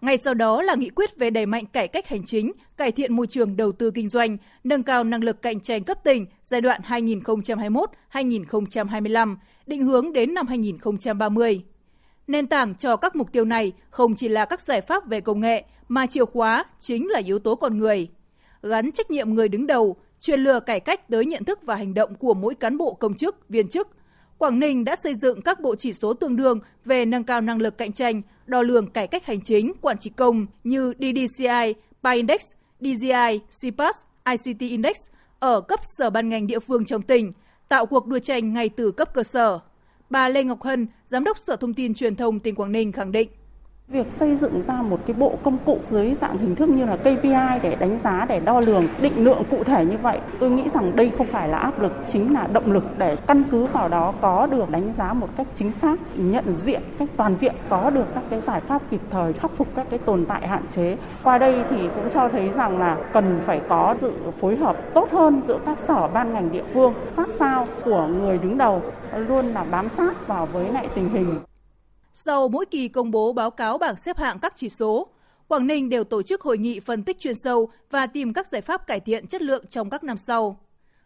Ngay 0.00 0.16
sau 0.16 0.34
đó 0.34 0.62
là 0.62 0.74
nghị 0.74 0.88
quyết 0.88 1.16
về 1.16 1.30
đẩy 1.30 1.46
mạnh 1.46 1.66
cải 1.66 1.88
cách 1.88 2.08
hành 2.08 2.24
chính, 2.24 2.52
cải 2.76 2.92
thiện 2.92 3.16
môi 3.16 3.26
trường 3.26 3.56
đầu 3.56 3.72
tư 3.72 3.90
kinh 3.90 4.08
doanh, 4.08 4.36
nâng 4.64 4.82
cao 4.82 5.04
năng 5.04 5.24
lực 5.24 5.42
cạnh 5.42 5.60
tranh 5.60 5.84
cấp 5.84 5.98
tỉnh 6.04 6.26
giai 6.44 6.60
đoạn 6.60 6.80
2021-2025, 8.12 9.36
định 9.66 9.82
hướng 9.82 10.12
đến 10.12 10.34
năm 10.34 10.46
2030. 10.46 11.64
Nền 12.26 12.46
tảng 12.46 12.74
cho 12.74 12.96
các 12.96 13.16
mục 13.16 13.32
tiêu 13.32 13.44
này 13.44 13.72
không 13.90 14.14
chỉ 14.14 14.28
là 14.28 14.44
các 14.44 14.60
giải 14.60 14.80
pháp 14.80 15.06
về 15.06 15.20
công 15.20 15.40
nghệ 15.40 15.64
mà 15.88 16.06
chìa 16.06 16.24
khóa 16.24 16.64
chính 16.80 17.08
là 17.08 17.18
yếu 17.18 17.38
tố 17.38 17.54
con 17.54 17.78
người. 17.78 18.08
Gắn 18.62 18.92
trách 18.92 19.10
nhiệm 19.10 19.34
người 19.34 19.48
đứng 19.48 19.66
đầu, 19.66 19.96
truyền 20.20 20.40
lừa 20.40 20.60
cải 20.60 20.80
cách 20.80 21.08
tới 21.08 21.26
nhận 21.26 21.44
thức 21.44 21.58
và 21.62 21.74
hành 21.74 21.94
động 21.94 22.14
của 22.14 22.34
mỗi 22.34 22.54
cán 22.54 22.76
bộ 22.76 22.94
công 22.94 23.14
chức, 23.14 23.48
viên 23.48 23.68
chức. 23.68 23.88
Quảng 24.38 24.60
Ninh 24.60 24.84
đã 24.84 24.96
xây 24.96 25.14
dựng 25.14 25.42
các 25.42 25.60
bộ 25.60 25.76
chỉ 25.76 25.92
số 25.92 26.14
tương 26.14 26.36
đương 26.36 26.58
về 26.84 27.04
nâng 27.04 27.24
cao 27.24 27.40
năng 27.40 27.60
lực 27.60 27.78
cạnh 27.78 27.92
tranh, 27.92 28.22
đo 28.46 28.62
lường 28.62 28.86
cải 28.86 29.06
cách 29.06 29.26
hành 29.26 29.40
chính, 29.40 29.72
quản 29.80 29.98
trị 29.98 30.10
công 30.16 30.46
như 30.64 30.92
DDCI, 30.98 31.74
PI 32.02 32.14
Index, 32.14 32.40
DGI, 32.80 33.40
CPAS, 33.60 33.96
ICT 34.24 34.60
Index 34.60 34.96
ở 35.38 35.60
cấp 35.60 35.80
sở 35.98 36.10
ban 36.10 36.28
ngành 36.28 36.46
địa 36.46 36.58
phương 36.58 36.84
trong 36.84 37.02
tỉnh, 37.02 37.32
tạo 37.68 37.86
cuộc 37.86 38.06
đua 38.06 38.18
tranh 38.18 38.52
ngay 38.52 38.68
từ 38.68 38.92
cấp 38.92 39.14
cơ 39.14 39.22
sở. 39.22 39.60
Bà 40.10 40.28
Lê 40.28 40.44
Ngọc 40.44 40.62
Hân, 40.62 40.86
Giám 41.06 41.24
đốc 41.24 41.38
Sở 41.38 41.56
Thông 41.56 41.74
tin 41.74 41.94
Truyền 41.94 42.16
thông 42.16 42.40
tỉnh 42.40 42.54
Quảng 42.54 42.72
Ninh 42.72 42.92
khẳng 42.92 43.12
định. 43.12 43.28
Việc 43.88 44.10
xây 44.10 44.36
dựng 44.36 44.62
ra 44.66 44.82
một 44.82 45.00
cái 45.06 45.16
bộ 45.18 45.32
công 45.42 45.58
cụ 45.64 45.78
dưới 45.90 46.14
dạng 46.20 46.38
hình 46.38 46.54
thức 46.54 46.68
như 46.68 46.84
là 46.84 46.96
KPI 46.96 47.58
để 47.62 47.76
đánh 47.80 47.98
giá, 48.04 48.26
để 48.28 48.40
đo 48.40 48.60
lường, 48.60 48.88
định 49.00 49.24
lượng 49.24 49.42
cụ 49.50 49.64
thể 49.64 49.84
như 49.84 49.96
vậy, 50.02 50.18
tôi 50.40 50.50
nghĩ 50.50 50.64
rằng 50.74 50.96
đây 50.96 51.12
không 51.18 51.26
phải 51.26 51.48
là 51.48 51.58
áp 51.58 51.80
lực, 51.80 51.92
chính 52.06 52.34
là 52.34 52.46
động 52.52 52.72
lực 52.72 52.84
để 52.98 53.16
căn 53.26 53.42
cứ 53.50 53.66
vào 53.66 53.88
đó 53.88 54.14
có 54.20 54.46
được 54.46 54.70
đánh 54.70 54.92
giá 54.98 55.12
một 55.12 55.28
cách 55.36 55.46
chính 55.54 55.72
xác, 55.72 55.96
nhận 56.16 56.44
diện 56.54 56.82
cách 56.98 57.08
toàn 57.16 57.34
diện, 57.40 57.54
có 57.68 57.90
được 57.90 58.04
các 58.14 58.24
cái 58.30 58.40
giải 58.40 58.60
pháp 58.60 58.82
kịp 58.90 59.00
thời 59.10 59.32
khắc 59.32 59.50
phục 59.56 59.68
các 59.74 59.86
cái 59.90 59.98
tồn 59.98 60.24
tại 60.26 60.48
hạn 60.48 60.62
chế. 60.70 60.96
Qua 61.22 61.38
đây 61.38 61.64
thì 61.70 61.88
cũng 61.94 62.10
cho 62.10 62.28
thấy 62.28 62.50
rằng 62.56 62.78
là 62.78 62.96
cần 63.12 63.40
phải 63.42 63.60
có 63.68 63.96
sự 64.00 64.12
phối 64.40 64.56
hợp 64.56 64.76
tốt 64.94 65.08
hơn 65.12 65.42
giữa 65.48 65.58
các 65.66 65.78
sở 65.88 66.08
ban 66.08 66.32
ngành 66.32 66.52
địa 66.52 66.64
phương, 66.74 66.94
sát 67.16 67.28
sao 67.38 67.66
của 67.84 68.06
người 68.06 68.38
đứng 68.38 68.58
đầu 68.58 68.82
luôn 69.28 69.46
là 69.46 69.64
bám 69.70 69.88
sát 69.88 70.26
vào 70.26 70.46
với 70.46 70.72
lại 70.72 70.88
tình 70.94 71.08
hình. 71.08 71.40
Sau 72.16 72.48
mỗi 72.48 72.66
kỳ 72.66 72.88
công 72.88 73.10
bố 73.10 73.32
báo 73.32 73.50
cáo 73.50 73.78
bảng 73.78 73.96
xếp 73.96 74.18
hạng 74.18 74.38
các 74.38 74.52
chỉ 74.56 74.68
số, 74.68 75.06
Quảng 75.48 75.66
Ninh 75.66 75.88
đều 75.88 76.04
tổ 76.04 76.22
chức 76.22 76.40
hội 76.40 76.58
nghị 76.58 76.80
phân 76.80 77.02
tích 77.02 77.20
chuyên 77.20 77.34
sâu 77.34 77.68
và 77.90 78.06
tìm 78.06 78.32
các 78.32 78.46
giải 78.48 78.60
pháp 78.60 78.86
cải 78.86 79.00
thiện 79.00 79.26
chất 79.26 79.42
lượng 79.42 79.64
trong 79.66 79.90
các 79.90 80.04
năm 80.04 80.16
sau. 80.16 80.60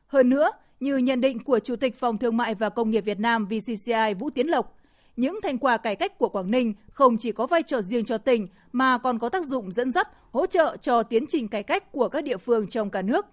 Hơn 0.06 0.28
nữa, 0.28 0.50
như 0.80 0.96
nhận 0.96 1.20
định 1.20 1.44
của 1.44 1.58
Chủ 1.58 1.76
tịch 1.76 1.98
Phòng 1.98 2.18
Thương 2.18 2.36
mại 2.36 2.54
và 2.54 2.68
Công 2.68 2.90
nghiệp 2.90 3.00
Việt 3.00 3.20
Nam 3.20 3.46
VCCI 3.46 4.14
Vũ 4.18 4.30
Tiến 4.30 4.46
Lộc, 4.46 4.76
những 5.16 5.38
thành 5.42 5.58
quả 5.58 5.76
cải 5.76 5.96
cách 5.96 6.18
của 6.18 6.28
Quảng 6.28 6.50
Ninh 6.50 6.74
không 6.92 7.16
chỉ 7.18 7.32
có 7.32 7.46
vai 7.46 7.62
trò 7.62 7.82
riêng 7.82 8.04
cho 8.04 8.18
tỉnh 8.18 8.48
mà 8.72 8.98
còn 8.98 9.18
có 9.18 9.28
tác 9.28 9.46
dụng 9.46 9.72
dẫn 9.72 9.90
dắt, 9.90 10.08
hỗ 10.32 10.46
trợ 10.46 10.76
cho 10.76 11.02
tiến 11.02 11.24
trình 11.28 11.48
cải 11.48 11.62
cách 11.62 11.92
của 11.92 12.08
các 12.08 12.24
địa 12.24 12.36
phương 12.36 12.66
trong 12.68 12.90
cả 12.90 13.02
nước. 13.02 13.26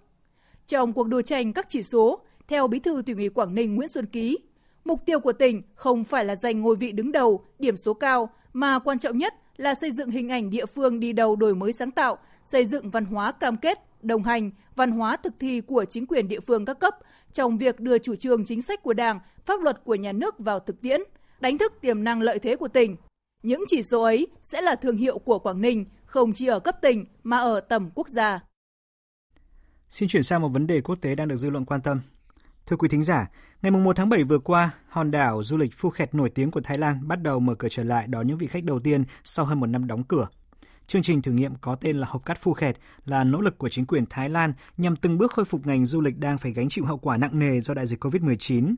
Trong 0.66 0.92
cuộc 0.92 1.08
đua 1.08 1.22
tranh 1.22 1.52
các 1.52 1.66
chỉ 1.68 1.82
số, 1.82 2.20
Theo 2.48 2.68
Bí 2.68 2.78
thư 2.78 3.02
tỉnh 3.06 3.16
ủy 3.16 3.28
Quảng 3.28 3.54
Ninh 3.54 3.74
Nguyễn 3.74 3.88
Xuân 3.88 4.06
Ký, 4.06 4.38
mục 4.86 5.02
tiêu 5.06 5.20
của 5.20 5.32
tỉnh 5.32 5.62
không 5.74 6.04
phải 6.04 6.24
là 6.24 6.36
giành 6.36 6.60
ngôi 6.60 6.76
vị 6.76 6.92
đứng 6.92 7.12
đầu, 7.12 7.44
điểm 7.58 7.76
số 7.76 7.94
cao, 7.94 8.30
mà 8.52 8.78
quan 8.78 8.98
trọng 8.98 9.18
nhất 9.18 9.34
là 9.56 9.74
xây 9.74 9.92
dựng 9.92 10.10
hình 10.10 10.28
ảnh 10.28 10.50
địa 10.50 10.66
phương 10.66 11.00
đi 11.00 11.12
đầu 11.12 11.36
đổi 11.36 11.54
mới 11.54 11.72
sáng 11.72 11.90
tạo, 11.90 12.18
xây 12.44 12.64
dựng 12.64 12.90
văn 12.90 13.04
hóa 13.04 13.32
cam 13.32 13.56
kết, 13.56 13.78
đồng 14.02 14.22
hành, 14.22 14.50
văn 14.76 14.90
hóa 14.90 15.16
thực 15.16 15.32
thi 15.40 15.60
của 15.60 15.84
chính 15.84 16.06
quyền 16.06 16.28
địa 16.28 16.40
phương 16.40 16.64
các 16.64 16.78
cấp 16.78 16.94
trong 17.32 17.58
việc 17.58 17.80
đưa 17.80 17.98
chủ 17.98 18.14
trương 18.14 18.44
chính 18.44 18.62
sách 18.62 18.82
của 18.82 18.92
Đảng, 18.92 19.20
pháp 19.46 19.60
luật 19.60 19.84
của 19.84 19.94
nhà 19.94 20.12
nước 20.12 20.38
vào 20.38 20.60
thực 20.60 20.80
tiễn, 20.80 21.00
đánh 21.40 21.58
thức 21.58 21.72
tiềm 21.80 22.04
năng 22.04 22.22
lợi 22.22 22.38
thế 22.38 22.56
của 22.56 22.68
tỉnh. 22.68 22.96
Những 23.42 23.64
chỉ 23.68 23.82
số 23.82 24.02
ấy 24.02 24.26
sẽ 24.42 24.60
là 24.60 24.74
thương 24.74 24.96
hiệu 24.96 25.18
của 25.18 25.38
Quảng 25.38 25.60
Ninh, 25.60 25.84
không 26.04 26.32
chỉ 26.32 26.46
ở 26.46 26.60
cấp 26.60 26.76
tỉnh 26.82 27.04
mà 27.22 27.36
ở 27.36 27.60
tầm 27.60 27.90
quốc 27.94 28.08
gia. 28.08 28.40
Xin 29.90 30.08
chuyển 30.08 30.22
sang 30.22 30.42
một 30.42 30.48
vấn 30.48 30.66
đề 30.66 30.80
quốc 30.80 30.96
tế 31.00 31.14
đang 31.14 31.28
được 31.28 31.36
dư 31.36 31.50
luận 31.50 31.64
quan 31.64 31.80
tâm. 31.80 32.00
Thưa 32.66 32.76
quý 32.76 32.88
thính 32.88 33.04
giả, 33.04 33.30
ngày 33.62 33.70
1 33.70 33.96
tháng 33.96 34.08
7 34.08 34.24
vừa 34.24 34.38
qua, 34.38 34.70
hòn 34.88 35.10
đảo 35.10 35.42
du 35.44 35.56
lịch 35.56 35.74
Phuket 35.74 36.14
nổi 36.14 36.30
tiếng 36.30 36.50
của 36.50 36.60
Thái 36.60 36.78
Lan 36.78 37.08
bắt 37.08 37.22
đầu 37.22 37.40
mở 37.40 37.54
cửa 37.54 37.68
trở 37.70 37.84
lại 37.84 38.06
đón 38.06 38.26
những 38.26 38.38
vị 38.38 38.46
khách 38.46 38.64
đầu 38.64 38.80
tiên 38.80 39.04
sau 39.24 39.46
hơn 39.46 39.60
một 39.60 39.66
năm 39.66 39.86
đóng 39.86 40.04
cửa. 40.04 40.28
Chương 40.86 41.02
trình 41.02 41.22
thử 41.22 41.32
nghiệm 41.32 41.54
có 41.60 41.74
tên 41.74 41.96
là 41.96 42.06
Hộp 42.10 42.24
cát 42.24 42.38
Phuket 42.38 42.76
là 43.04 43.24
nỗ 43.24 43.40
lực 43.40 43.58
của 43.58 43.68
chính 43.68 43.86
quyền 43.86 44.06
Thái 44.10 44.28
Lan 44.28 44.52
nhằm 44.76 44.96
từng 44.96 45.18
bước 45.18 45.32
khôi 45.32 45.44
phục 45.44 45.66
ngành 45.66 45.86
du 45.86 46.00
lịch 46.00 46.18
đang 46.18 46.38
phải 46.38 46.52
gánh 46.52 46.68
chịu 46.68 46.84
hậu 46.84 46.98
quả 46.98 47.16
nặng 47.16 47.38
nề 47.38 47.60
do 47.60 47.74
đại 47.74 47.86
dịch 47.86 48.04
COVID-19. 48.04 48.74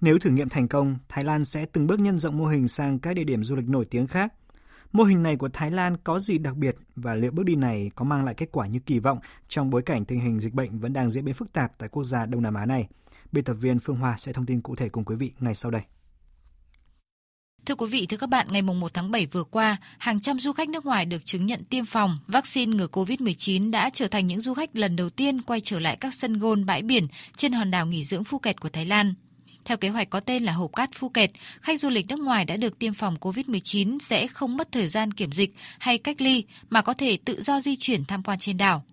Nếu 0.00 0.18
thử 0.18 0.30
nghiệm 0.30 0.48
thành 0.48 0.68
công, 0.68 0.98
Thái 1.08 1.24
Lan 1.24 1.44
sẽ 1.44 1.66
từng 1.72 1.86
bước 1.86 2.00
nhân 2.00 2.18
rộng 2.18 2.38
mô 2.38 2.46
hình 2.46 2.68
sang 2.68 2.98
các 2.98 3.16
địa 3.16 3.24
điểm 3.24 3.44
du 3.44 3.56
lịch 3.56 3.68
nổi 3.68 3.84
tiếng 3.84 4.06
khác. 4.06 4.32
Mô 4.92 5.04
hình 5.04 5.22
này 5.22 5.36
của 5.36 5.48
Thái 5.48 5.70
Lan 5.70 5.96
có 6.04 6.18
gì 6.18 6.38
đặc 6.38 6.56
biệt 6.56 6.76
và 6.96 7.14
liệu 7.14 7.30
bước 7.30 7.42
đi 7.42 7.54
này 7.54 7.90
có 7.94 8.04
mang 8.04 8.24
lại 8.24 8.34
kết 8.34 8.48
quả 8.52 8.66
như 8.66 8.78
kỳ 8.86 8.98
vọng 8.98 9.18
trong 9.48 9.70
bối 9.70 9.82
cảnh 9.82 10.04
tình 10.04 10.20
hình 10.20 10.40
dịch 10.40 10.54
bệnh 10.54 10.78
vẫn 10.78 10.92
đang 10.92 11.10
diễn 11.10 11.24
biến 11.24 11.34
phức 11.34 11.52
tạp 11.52 11.78
tại 11.78 11.88
quốc 11.88 12.04
gia 12.04 12.26
Đông 12.26 12.42
Nam 12.42 12.54
Á 12.54 12.66
này? 12.66 12.88
Biên 13.32 13.44
tập 13.44 13.54
viên 13.54 13.78
Phương 13.78 13.96
Hoa 13.96 14.16
sẽ 14.16 14.32
thông 14.32 14.46
tin 14.46 14.60
cụ 14.60 14.76
thể 14.76 14.88
cùng 14.88 15.04
quý 15.04 15.16
vị 15.16 15.32
ngay 15.40 15.54
sau 15.54 15.70
đây. 15.70 15.82
Thưa 17.66 17.74
quý 17.74 17.86
vị, 17.86 18.06
thưa 18.06 18.16
các 18.16 18.28
bạn, 18.28 18.46
ngày 18.50 18.62
1 18.62 18.94
tháng 18.94 19.10
7 19.10 19.26
vừa 19.26 19.44
qua, 19.44 19.76
hàng 19.98 20.20
trăm 20.20 20.38
du 20.38 20.52
khách 20.52 20.68
nước 20.68 20.86
ngoài 20.86 21.04
được 21.06 21.24
chứng 21.24 21.46
nhận 21.46 21.64
tiêm 21.64 21.84
phòng 21.84 22.18
vaccine 22.26 22.76
ngừa 22.76 22.86
COVID-19 22.86 23.70
đã 23.70 23.90
trở 23.90 24.08
thành 24.08 24.26
những 24.26 24.40
du 24.40 24.54
khách 24.54 24.76
lần 24.76 24.96
đầu 24.96 25.10
tiên 25.10 25.40
quay 25.40 25.60
trở 25.60 25.80
lại 25.80 25.96
các 25.96 26.14
sân 26.14 26.38
gôn 26.38 26.66
bãi 26.66 26.82
biển 26.82 27.06
trên 27.36 27.52
hòn 27.52 27.70
đảo 27.70 27.86
nghỉ 27.86 28.04
dưỡng 28.04 28.24
Phuket 28.24 28.60
của 28.60 28.68
Thái 28.68 28.86
Lan. 28.86 29.14
Theo 29.70 29.76
kế 29.76 29.88
hoạch 29.88 30.10
có 30.10 30.20
tên 30.20 30.42
là 30.42 30.52
hộp 30.52 30.70
cát 30.76 30.90
Phuket, 30.94 31.30
khách 31.60 31.80
du 31.80 31.88
lịch 31.88 32.06
nước 32.08 32.18
ngoài 32.20 32.44
đã 32.44 32.56
được 32.56 32.78
tiêm 32.78 32.94
phòng 32.94 33.16
COVID-19 33.20 33.98
sẽ 33.98 34.26
không 34.26 34.56
mất 34.56 34.72
thời 34.72 34.88
gian 34.88 35.12
kiểm 35.12 35.32
dịch 35.32 35.54
hay 35.78 35.98
cách 35.98 36.20
ly 36.20 36.44
mà 36.70 36.82
có 36.82 36.94
thể 36.94 37.18
tự 37.24 37.42
do 37.42 37.60
di 37.60 37.76
chuyển 37.76 38.04
tham 38.04 38.22
quan 38.22 38.38
trên 38.38 38.56
đảo. 38.56 38.84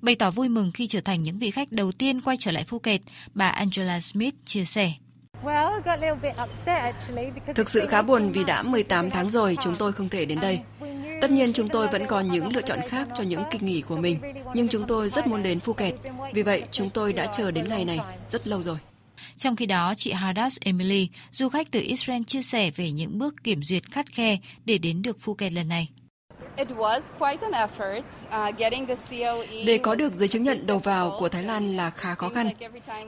Bày 0.00 0.14
tỏ 0.14 0.30
vui 0.30 0.48
mừng 0.48 0.72
khi 0.72 0.86
trở 0.86 1.00
thành 1.00 1.22
những 1.22 1.38
vị 1.38 1.50
khách 1.50 1.72
đầu 1.72 1.92
tiên 1.92 2.20
quay 2.20 2.36
trở 2.36 2.50
lại 2.50 2.64
Phuket, 2.64 3.00
bà 3.34 3.48
Angela 3.48 4.00
Smith 4.00 4.34
chia 4.44 4.64
sẻ. 4.64 4.92
Thực 7.54 7.70
sự 7.70 7.86
khá 7.86 8.02
buồn 8.02 8.32
vì 8.32 8.44
đã 8.44 8.62
18 8.62 9.10
tháng 9.10 9.30
rồi 9.30 9.56
chúng 9.62 9.74
tôi 9.74 9.92
không 9.92 10.08
thể 10.08 10.24
đến 10.24 10.40
đây. 10.40 10.60
Tất 11.22 11.30
nhiên 11.30 11.52
chúng 11.52 11.68
tôi 11.68 11.88
vẫn 11.88 12.06
còn 12.06 12.30
những 12.30 12.46
lựa 12.46 12.62
chọn 12.62 12.78
khác 12.88 13.08
cho 13.14 13.24
những 13.24 13.42
kỳ 13.50 13.58
nghỉ 13.58 13.80
của 13.80 13.96
mình, 13.96 14.20
nhưng 14.54 14.68
chúng 14.68 14.86
tôi 14.86 15.10
rất 15.10 15.26
muốn 15.26 15.42
đến 15.42 15.60
Phuket. 15.60 15.94
Vì 16.34 16.42
vậy 16.42 16.62
chúng 16.70 16.90
tôi 16.90 17.12
đã 17.12 17.32
chờ 17.36 17.50
đến 17.50 17.68
ngày 17.68 17.84
này 17.84 17.98
rất 18.30 18.48
lâu 18.48 18.62
rồi. 18.62 18.78
Trong 19.36 19.56
khi 19.56 19.66
đó, 19.66 19.94
chị 19.96 20.12
Hadas 20.12 20.56
Emily, 20.60 21.08
du 21.30 21.48
khách 21.48 21.70
từ 21.70 21.80
Israel 21.80 22.22
chia 22.26 22.42
sẻ 22.42 22.70
về 22.70 22.90
những 22.90 23.18
bước 23.18 23.34
kiểm 23.44 23.62
duyệt 23.62 23.90
khắt 23.90 24.12
khe 24.12 24.38
để 24.64 24.78
đến 24.78 25.02
được 25.02 25.20
Phuket 25.20 25.52
lần 25.52 25.68
này. 25.68 25.88
Uh, 26.62 26.68
để 29.66 29.78
có 29.78 29.94
được 29.94 30.12
giấy 30.12 30.28
chứng 30.28 30.42
nhận 30.42 30.66
đầu 30.66 30.78
vào 30.78 31.16
của 31.18 31.28
Thái 31.28 31.42
Lan 31.42 31.76
là 31.76 31.90
khá 31.90 32.14
khó 32.14 32.28
khăn. 32.28 32.48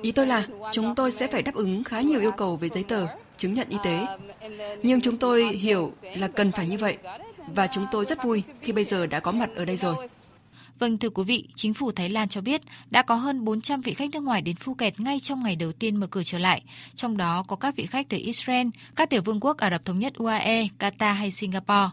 Ý 0.02 0.12
tôi 0.12 0.26
là 0.26 0.46
chúng 0.72 0.94
tôi 0.94 1.10
sẽ 1.10 1.26
phải 1.26 1.42
đáp 1.42 1.54
ứng 1.54 1.84
khá 1.84 2.00
nhiều 2.00 2.20
yêu 2.20 2.32
cầu 2.32 2.56
về 2.56 2.68
giấy 2.68 2.82
tờ, 2.82 3.06
chứng 3.36 3.54
nhận 3.54 3.68
y 3.68 3.76
tế. 3.84 3.98
Um, 3.98 4.52
Nhưng 4.82 5.00
chúng 5.00 5.16
tôi 5.16 5.44
hiểu 5.44 5.92
là 6.02 6.28
cần 6.28 6.52
phải 6.52 6.66
như 6.66 6.76
vậy 6.78 6.96
và 7.54 7.66
chúng 7.66 7.86
tôi 7.92 8.04
rất 8.04 8.24
vui 8.24 8.42
khi 8.60 8.72
bây 8.72 8.84
giờ 8.84 9.06
đã 9.06 9.20
có 9.20 9.32
mặt 9.32 9.50
ở 9.56 9.64
đây 9.64 9.76
rồi. 9.76 10.08
Vâng 10.82 10.98
thưa 10.98 11.10
quý 11.10 11.24
vị, 11.24 11.48
chính 11.54 11.74
phủ 11.74 11.92
Thái 11.92 12.08
Lan 12.08 12.28
cho 12.28 12.40
biết 12.40 12.62
đã 12.90 13.02
có 13.02 13.14
hơn 13.14 13.44
400 13.44 13.80
vị 13.80 13.94
khách 13.94 14.10
nước 14.10 14.22
ngoài 14.22 14.42
đến 14.42 14.56
Phuket 14.56 15.00
ngay 15.00 15.20
trong 15.20 15.42
ngày 15.42 15.56
đầu 15.56 15.72
tiên 15.72 15.96
mở 15.96 16.06
cửa 16.06 16.22
trở 16.24 16.38
lại, 16.38 16.62
trong 16.94 17.16
đó 17.16 17.44
có 17.48 17.56
các 17.56 17.76
vị 17.76 17.86
khách 17.86 18.08
từ 18.08 18.18
Israel, 18.20 18.66
các 18.96 19.10
tiểu 19.10 19.22
vương 19.22 19.40
quốc 19.40 19.56
Ả 19.56 19.70
Rập 19.70 19.84
Thống 19.84 19.98
Nhất 19.98 20.14
UAE, 20.14 20.68
Qatar 20.78 21.12
hay 21.12 21.30
Singapore. 21.30 21.90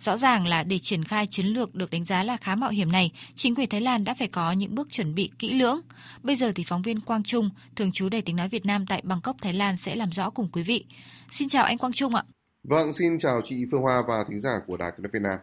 Rõ 0.00 0.16
ràng 0.16 0.46
là 0.46 0.62
để 0.62 0.78
triển 0.78 1.04
khai 1.04 1.26
chiến 1.26 1.46
lược 1.46 1.74
được 1.74 1.90
đánh 1.90 2.04
giá 2.04 2.22
là 2.22 2.36
khá 2.36 2.54
mạo 2.54 2.70
hiểm 2.70 2.92
này, 2.92 3.12
chính 3.34 3.54
quyền 3.54 3.68
Thái 3.68 3.80
Lan 3.80 4.04
đã 4.04 4.14
phải 4.14 4.28
có 4.28 4.52
những 4.52 4.74
bước 4.74 4.88
chuẩn 4.90 5.14
bị 5.14 5.30
kỹ 5.38 5.54
lưỡng. 5.54 5.80
Bây 6.22 6.36
giờ 6.36 6.52
thì 6.54 6.64
phóng 6.66 6.82
viên 6.82 7.00
Quang 7.00 7.22
Trung, 7.22 7.50
thường 7.76 7.92
trú 7.92 8.08
Đài 8.08 8.22
tiếng 8.22 8.36
nói 8.36 8.48
Việt 8.48 8.66
Nam 8.66 8.86
tại 8.86 9.02
Bangkok, 9.04 9.36
Thái 9.42 9.52
Lan 9.52 9.76
sẽ 9.76 9.96
làm 9.96 10.12
rõ 10.12 10.30
cùng 10.30 10.48
quý 10.52 10.62
vị. 10.62 10.84
Xin 11.30 11.48
chào 11.48 11.64
anh 11.64 11.78
Quang 11.78 11.92
Trung 11.92 12.14
ạ. 12.14 12.22
Vâng, 12.62 12.92
xin 12.92 13.18
chào 13.18 13.40
chị 13.44 13.56
Phương 13.70 13.82
Hoa 13.82 14.02
và 14.08 14.24
thính 14.28 14.40
giả 14.40 14.60
của 14.66 14.76
Đài 14.76 14.90
tiếng 14.96 15.02
nói 15.02 15.10
Việt 15.12 15.22
Nam. 15.22 15.38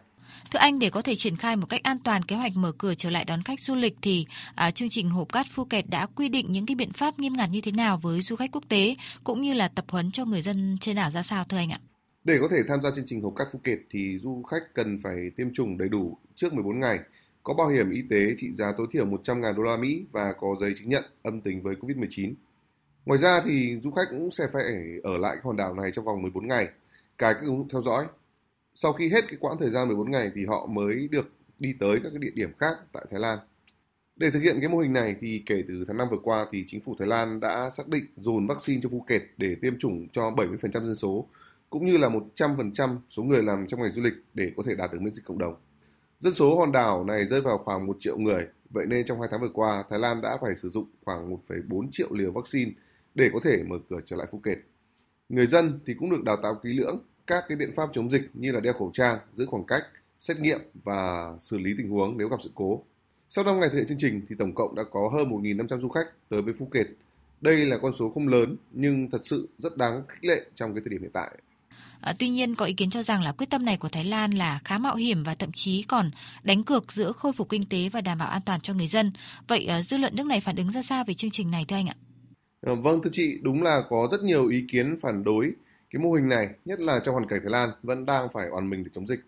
Thưa 0.50 0.58
anh, 0.58 0.78
để 0.78 0.90
có 0.90 1.02
thể 1.02 1.14
triển 1.14 1.36
khai 1.36 1.56
một 1.56 1.66
cách 1.66 1.82
an 1.82 1.98
toàn 1.98 2.22
kế 2.22 2.36
hoạch 2.36 2.56
mở 2.56 2.72
cửa 2.78 2.94
trở 2.94 3.10
lại 3.10 3.24
đón 3.24 3.42
khách 3.42 3.60
du 3.60 3.74
lịch 3.74 3.96
thì 4.02 4.26
à, 4.54 4.70
chương 4.70 4.88
trình 4.88 5.10
Hộp 5.10 5.32
Cát 5.32 5.46
phu 5.50 5.64
kẹt 5.64 5.84
đã 5.88 6.06
quy 6.06 6.28
định 6.28 6.52
những 6.52 6.66
cái 6.66 6.74
biện 6.74 6.92
pháp 6.92 7.18
nghiêm 7.18 7.32
ngặt 7.36 7.50
như 7.50 7.60
thế 7.60 7.72
nào 7.72 8.00
với 8.02 8.20
du 8.20 8.36
khách 8.36 8.50
quốc 8.52 8.64
tế 8.68 8.96
cũng 9.24 9.42
như 9.42 9.54
là 9.54 9.68
tập 9.68 9.84
huấn 9.88 10.10
cho 10.10 10.24
người 10.24 10.42
dân 10.42 10.78
trên 10.80 10.96
đảo 10.96 11.10
ra 11.10 11.22
sao 11.22 11.44
thưa 11.44 11.56
anh 11.56 11.70
ạ? 11.70 11.80
Để 12.24 12.38
có 12.40 12.48
thể 12.50 12.56
tham 12.68 12.82
gia 12.82 12.90
chương 12.90 13.06
trình 13.06 13.22
Hộp 13.22 13.32
Cát 13.36 13.48
phu 13.52 13.58
kẹt 13.64 13.78
thì 13.90 14.18
du 14.18 14.42
khách 14.42 14.74
cần 14.74 15.00
phải 15.02 15.16
tiêm 15.36 15.52
chủng 15.52 15.78
đầy 15.78 15.88
đủ 15.88 16.18
trước 16.34 16.54
14 16.54 16.80
ngày, 16.80 16.98
có 17.42 17.54
bảo 17.54 17.68
hiểm 17.68 17.90
y 17.90 18.02
tế 18.10 18.34
trị 18.38 18.52
giá 18.52 18.72
tối 18.78 18.86
thiểu 18.90 19.06
100.000 19.06 19.54
đô 19.54 19.62
la 19.62 19.76
Mỹ 19.76 20.04
và 20.12 20.32
có 20.40 20.56
giấy 20.60 20.74
chứng 20.78 20.88
nhận 20.88 21.04
âm 21.22 21.40
tính 21.40 21.62
với 21.62 21.74
COVID-19. 21.74 22.34
Ngoài 23.06 23.18
ra 23.18 23.40
thì 23.44 23.80
du 23.84 23.90
khách 23.90 24.06
cũng 24.10 24.30
sẽ 24.30 24.44
phải 24.52 24.62
ở 25.02 25.18
lại 25.18 25.36
hòn 25.44 25.56
đảo 25.56 25.74
này 25.74 25.90
trong 25.94 26.04
vòng 26.04 26.22
14 26.22 26.48
ngày, 26.48 26.68
cài 27.18 27.34
các 27.34 27.40
ứng 27.40 27.58
dụng 27.58 27.68
theo 27.68 27.82
dõi 27.82 28.04
sau 28.76 28.92
khi 28.92 29.08
hết 29.08 29.24
cái 29.28 29.36
quãng 29.40 29.56
thời 29.58 29.70
gian 29.70 29.88
14 29.88 30.10
ngày 30.10 30.30
thì 30.34 30.46
họ 30.46 30.66
mới 30.66 31.08
được 31.08 31.32
đi 31.58 31.74
tới 31.80 32.00
các 32.02 32.10
cái 32.10 32.18
địa 32.18 32.32
điểm 32.34 32.52
khác 32.58 32.76
tại 32.92 33.06
Thái 33.10 33.20
Lan. 33.20 33.38
Để 34.16 34.30
thực 34.30 34.40
hiện 34.40 34.56
cái 34.60 34.68
mô 34.68 34.78
hình 34.78 34.92
này 34.92 35.16
thì 35.20 35.42
kể 35.46 35.62
từ 35.68 35.84
tháng 35.88 35.96
5 35.96 36.08
vừa 36.10 36.18
qua 36.22 36.46
thì 36.52 36.64
chính 36.66 36.80
phủ 36.80 36.96
Thái 36.98 37.08
Lan 37.08 37.40
đã 37.40 37.70
xác 37.70 37.88
định 37.88 38.04
dồn 38.16 38.46
vaccine 38.46 38.80
cho 38.82 38.88
Phuket 38.88 39.22
để 39.36 39.56
tiêm 39.62 39.78
chủng 39.78 40.08
cho 40.12 40.30
70% 40.30 40.70
dân 40.72 40.94
số 40.94 41.28
cũng 41.70 41.86
như 41.86 41.96
là 41.96 42.08
100% 42.08 42.98
số 43.10 43.22
người 43.22 43.42
làm 43.42 43.66
trong 43.66 43.82
ngành 43.82 43.92
du 43.92 44.02
lịch 44.02 44.14
để 44.34 44.52
có 44.56 44.62
thể 44.66 44.74
đạt 44.74 44.92
được 44.92 45.02
miễn 45.02 45.14
dịch 45.14 45.24
cộng 45.24 45.38
đồng. 45.38 45.54
Dân 46.18 46.32
số 46.32 46.58
hòn 46.58 46.72
đảo 46.72 47.04
này 47.04 47.26
rơi 47.26 47.40
vào 47.40 47.58
khoảng 47.58 47.86
1 47.86 47.96
triệu 48.00 48.18
người, 48.18 48.46
vậy 48.70 48.86
nên 48.86 49.06
trong 49.06 49.20
2 49.20 49.28
tháng 49.32 49.40
vừa 49.40 49.50
qua, 49.52 49.84
Thái 49.90 49.98
Lan 49.98 50.20
đã 50.20 50.38
phải 50.40 50.54
sử 50.54 50.68
dụng 50.68 50.86
khoảng 51.04 51.30
1,4 51.30 51.88
triệu 51.92 52.08
liều 52.10 52.32
vaccine 52.32 52.70
để 53.14 53.30
có 53.32 53.40
thể 53.44 53.62
mở 53.62 53.76
cửa 53.90 54.00
trở 54.04 54.16
lại 54.16 54.26
Phuket. 54.30 54.58
Người 55.28 55.46
dân 55.46 55.80
thì 55.86 55.94
cũng 55.94 56.10
được 56.10 56.24
đào 56.24 56.36
tạo 56.42 56.60
kỹ 56.62 56.72
lưỡng 56.72 56.98
các 57.26 57.44
cái 57.48 57.56
biện 57.56 57.72
pháp 57.76 57.88
chống 57.92 58.10
dịch 58.10 58.30
như 58.34 58.52
là 58.52 58.60
đeo 58.60 58.72
khẩu 58.72 58.90
trang, 58.94 59.18
giữ 59.32 59.46
khoảng 59.46 59.64
cách, 59.64 59.84
xét 60.18 60.40
nghiệm 60.40 60.60
và 60.84 61.32
xử 61.40 61.58
lý 61.58 61.74
tình 61.78 61.90
huống 61.90 62.18
nếu 62.18 62.28
gặp 62.28 62.36
sự 62.42 62.50
cố. 62.54 62.82
Sau 63.28 63.44
5 63.44 63.60
ngày 63.60 63.68
thực 63.68 63.78
hiện 63.78 63.86
chương 63.86 63.98
trình 63.98 64.20
thì 64.28 64.34
tổng 64.38 64.54
cộng 64.54 64.74
đã 64.74 64.82
có 64.90 65.10
hơn 65.12 65.28
1.500 65.28 65.80
du 65.80 65.88
khách 65.88 66.06
tới 66.28 66.42
với 66.42 66.54
Phuket. 66.54 66.86
Đây 67.40 67.56
là 67.56 67.78
con 67.78 67.92
số 67.98 68.10
không 68.10 68.28
lớn 68.28 68.56
nhưng 68.72 69.10
thật 69.10 69.20
sự 69.22 69.48
rất 69.58 69.76
đáng 69.76 70.02
khích 70.08 70.24
lệ 70.24 70.46
trong 70.54 70.74
cái 70.74 70.82
thời 70.84 70.90
điểm 70.90 71.00
hiện 71.02 71.10
tại. 71.12 71.30
À, 72.00 72.14
tuy 72.18 72.28
nhiên 72.28 72.54
có 72.54 72.64
ý 72.64 72.72
kiến 72.72 72.90
cho 72.90 73.02
rằng 73.02 73.22
là 73.22 73.32
quyết 73.32 73.50
tâm 73.50 73.64
này 73.64 73.76
của 73.76 73.88
Thái 73.88 74.04
Lan 74.04 74.30
là 74.30 74.60
khá 74.64 74.78
mạo 74.78 74.96
hiểm 74.96 75.22
và 75.22 75.34
thậm 75.34 75.52
chí 75.52 75.82
còn 75.82 76.10
đánh 76.42 76.64
cược 76.64 76.92
giữa 76.92 77.12
khôi 77.12 77.32
phục 77.32 77.48
kinh 77.48 77.68
tế 77.68 77.88
và 77.88 78.00
đảm 78.00 78.18
bảo 78.18 78.28
an 78.28 78.42
toàn 78.46 78.60
cho 78.60 78.74
người 78.74 78.86
dân. 78.86 79.12
Vậy 79.48 79.68
uh, 79.78 79.84
dư 79.84 79.96
luận 79.96 80.16
nước 80.16 80.26
này 80.26 80.40
phản 80.40 80.56
ứng 80.56 80.70
ra 80.70 80.82
sao 80.82 81.04
về 81.04 81.14
chương 81.14 81.30
trình 81.30 81.50
này 81.50 81.64
thưa 81.68 81.76
anh 81.76 81.86
ạ? 81.86 81.96
À, 82.66 82.72
vâng 82.74 83.00
thưa 83.02 83.10
chị, 83.12 83.38
đúng 83.42 83.62
là 83.62 83.82
có 83.88 84.08
rất 84.12 84.22
nhiều 84.22 84.48
ý 84.48 84.64
kiến 84.68 84.96
phản 85.02 85.24
đối 85.24 85.52
cái 85.90 86.02
mô 86.02 86.12
hình 86.12 86.28
này, 86.28 86.48
nhất 86.64 86.80
là 86.80 87.00
trong 87.00 87.14
hoàn 87.14 87.28
cảnh 87.28 87.40
Thái 87.42 87.50
Lan, 87.50 87.70
vẫn 87.82 88.06
đang 88.06 88.28
phải 88.32 88.48
oàn 88.48 88.70
mình 88.70 88.84
để 88.84 88.90
chống 88.94 89.06
dịch. 89.06 89.20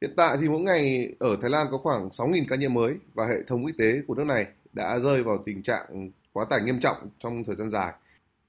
Hiện 0.00 0.14
tại 0.16 0.36
thì 0.40 0.48
mỗi 0.48 0.60
ngày 0.60 1.12
ở 1.18 1.36
Thái 1.40 1.50
Lan 1.50 1.66
có 1.70 1.78
khoảng 1.78 2.08
6.000 2.08 2.44
ca 2.48 2.56
nhiễm 2.56 2.74
mới 2.74 2.94
và 3.14 3.26
hệ 3.26 3.42
thống 3.42 3.66
y 3.66 3.72
tế 3.78 4.02
của 4.06 4.14
nước 4.14 4.24
này 4.24 4.46
đã 4.72 4.98
rơi 4.98 5.22
vào 5.22 5.42
tình 5.46 5.62
trạng 5.62 6.10
quá 6.32 6.44
tải 6.50 6.60
nghiêm 6.60 6.80
trọng 6.80 6.96
trong 7.18 7.44
thời 7.44 7.56
gian 7.56 7.70
dài. 7.70 7.92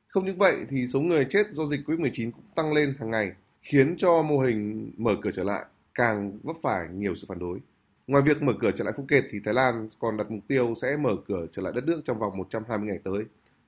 Không 0.08 0.26
những 0.26 0.38
vậy 0.38 0.56
thì 0.70 0.88
số 0.88 1.00
người 1.00 1.26
chết 1.30 1.48
do 1.54 1.66
dịch 1.66 1.80
COVID-19 1.86 2.32
cũng 2.32 2.44
tăng 2.56 2.74
lên 2.74 2.96
hàng 3.00 3.12
ngày, 3.12 3.32
khiến 3.62 3.96
cho 3.98 4.22
mô 4.22 4.40
hình 4.40 4.92
mở 4.98 5.16
cửa 5.22 5.32
trở 5.32 5.44
lại 5.44 5.66
càng 5.94 6.40
vấp 6.44 6.56
phải 6.62 6.88
nhiều 6.94 7.16
sự 7.16 7.26
phản 7.30 7.40
đối. 7.40 7.60
Ngoài 8.08 8.24
việc 8.24 8.42
mở 8.42 8.54
cửa 8.60 8.72
trở 8.72 8.84
lại 8.84 8.94
Phuket 8.98 9.24
thì 9.32 9.40
Thái 9.46 9.54
Lan 9.54 9.90
còn 10.00 10.18
đặt 10.18 10.32
mục 10.32 10.42
tiêu 10.48 10.74
sẽ 10.82 10.98
mở 10.98 11.16
cửa 11.28 11.46
trở 11.52 11.62
lại 11.62 11.74
đất 11.76 11.84
nước 11.88 12.02
trong 12.06 12.20
vòng 12.20 12.38
120 12.38 12.88
ngày 12.88 13.00
tới. 13.04 13.24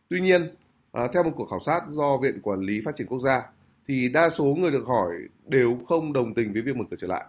Tuy 0.09 0.19
nhiên, 0.19 0.55
à, 0.91 1.07
theo 1.13 1.23
một 1.23 1.31
cuộc 1.35 1.45
khảo 1.49 1.59
sát 1.59 1.81
do 1.89 2.17
Viện 2.17 2.39
Quản 2.41 2.59
lý 2.59 2.81
Phát 2.85 2.95
triển 2.95 3.07
Quốc 3.07 3.19
gia 3.19 3.43
thì 3.91 4.09
đa 4.09 4.29
số 4.29 4.45
người 4.45 4.71
được 4.71 4.87
hỏi 4.87 5.15
đều 5.47 5.77
không 5.87 6.13
đồng 6.13 6.33
tình 6.33 6.53
với 6.53 6.61
việc 6.61 6.75
mở 6.75 6.85
cửa 6.91 6.97
trở 6.99 7.07
lại. 7.07 7.25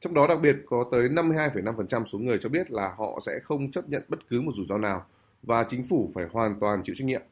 Trong 0.00 0.14
đó 0.14 0.26
đặc 0.26 0.38
biệt 0.42 0.56
có 0.66 0.84
tới 0.92 1.08
52,5% 1.08 2.04
số 2.06 2.18
người 2.18 2.38
cho 2.42 2.48
biết 2.48 2.70
là 2.70 2.94
họ 2.98 3.20
sẽ 3.26 3.32
không 3.42 3.70
chấp 3.70 3.88
nhận 3.88 4.02
bất 4.08 4.28
cứ 4.28 4.40
một 4.40 4.52
rủi 4.56 4.66
ro 4.68 4.78
nào 4.78 5.06
và 5.42 5.64
chính 5.64 5.84
phủ 5.88 6.10
phải 6.14 6.24
hoàn 6.32 6.60
toàn 6.60 6.82
chịu 6.84 6.94
trách 6.98 7.04
nhiệm. 7.04 7.22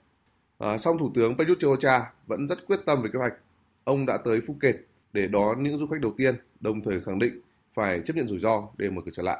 À, 0.58 0.78
song 0.78 0.98
Thủ 0.98 1.10
tướng 1.14 1.36
Prayut 1.36 1.80
chan 1.80 2.02
vẫn 2.26 2.48
rất 2.48 2.66
quyết 2.66 2.80
tâm 2.86 3.02
về 3.02 3.10
kế 3.12 3.18
hoạch. 3.18 3.34
Ông 3.84 4.06
đã 4.06 4.18
tới 4.24 4.40
Phuket 4.46 4.76
để 5.12 5.26
đón 5.26 5.62
những 5.62 5.78
du 5.78 5.86
khách 5.86 6.00
đầu 6.00 6.14
tiên, 6.16 6.34
đồng 6.60 6.82
thời 6.82 7.00
khẳng 7.00 7.18
định 7.18 7.40
phải 7.74 8.00
chấp 8.04 8.16
nhận 8.16 8.28
rủi 8.28 8.38
ro 8.38 8.68
để 8.76 8.90
mở 8.90 9.02
cửa 9.04 9.12
trở 9.14 9.22
lại. 9.22 9.38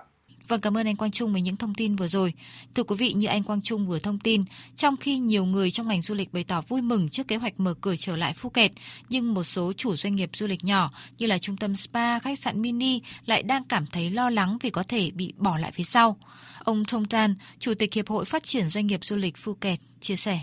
Vâng, 0.49 0.61
cảm 0.61 0.77
ơn 0.77 0.87
anh 0.87 0.97
Quang 0.97 1.11
Trung 1.11 1.33
với 1.33 1.43
những 1.43 1.57
thông 1.57 1.75
tin 1.75 1.97
vừa 1.97 2.09
rồi. 2.09 2.33
Thưa 2.75 2.83
quý 2.83 2.97
vị, 2.97 3.13
như 3.13 3.27
anh 3.27 3.43
Quang 3.43 3.63
Trung 3.63 3.87
vừa 3.87 3.99
thông 3.99 4.19
tin, 4.19 4.45
trong 4.77 4.97
khi 4.97 5.19
nhiều 5.19 5.45
người 5.45 5.71
trong 5.71 5.89
ngành 5.89 6.03
du 6.03 6.15
lịch 6.15 6.33
bày 6.33 6.45
tỏ 6.45 6.61
vui 6.61 6.83
mừng 6.83 7.09
trước 7.09 7.29
kế 7.29 7.37
hoạch 7.37 7.61
mở 7.61 7.75
cửa 7.81 7.97
trở 7.97 8.17
lại 8.17 8.33
Phuket, 8.33 8.73
nhưng 9.09 9.35
một 9.35 9.45
số 9.45 9.73
chủ 9.73 9.97
doanh 9.97 10.17
nghiệp 10.17 10.31
du 10.35 10.47
lịch 10.47 10.65
nhỏ 10.65 10.91
như 11.19 11.27
là 11.27 11.39
trung 11.39 11.57
tâm 11.57 11.77
spa, 11.77 12.19
khách 12.19 12.39
sạn 12.39 12.63
mini 12.63 13.01
lại 13.27 13.43
đang 13.43 13.65
cảm 13.65 13.87
thấy 13.87 14.11
lo 14.11 14.31
lắng 14.31 14.59
vì 14.61 14.71
có 14.71 14.83
thể 14.83 15.11
bị 15.11 15.33
bỏ 15.37 15.59
lại 15.59 15.73
phía 15.73 15.85
sau. 15.85 16.17
Ông 16.65 16.85
Thông 16.85 17.05
Tan, 17.05 17.35
Chủ 17.59 17.75
tịch 17.75 17.95
Hiệp 17.95 18.09
hội 18.09 18.25
Phát 18.25 18.43
triển 18.43 18.69
Doanh 18.69 18.87
nghiệp 18.87 19.05
Du 19.05 19.17
lịch 19.17 19.37
Phuket, 19.37 19.81
chia 20.01 20.17
sẻ. 20.17 20.41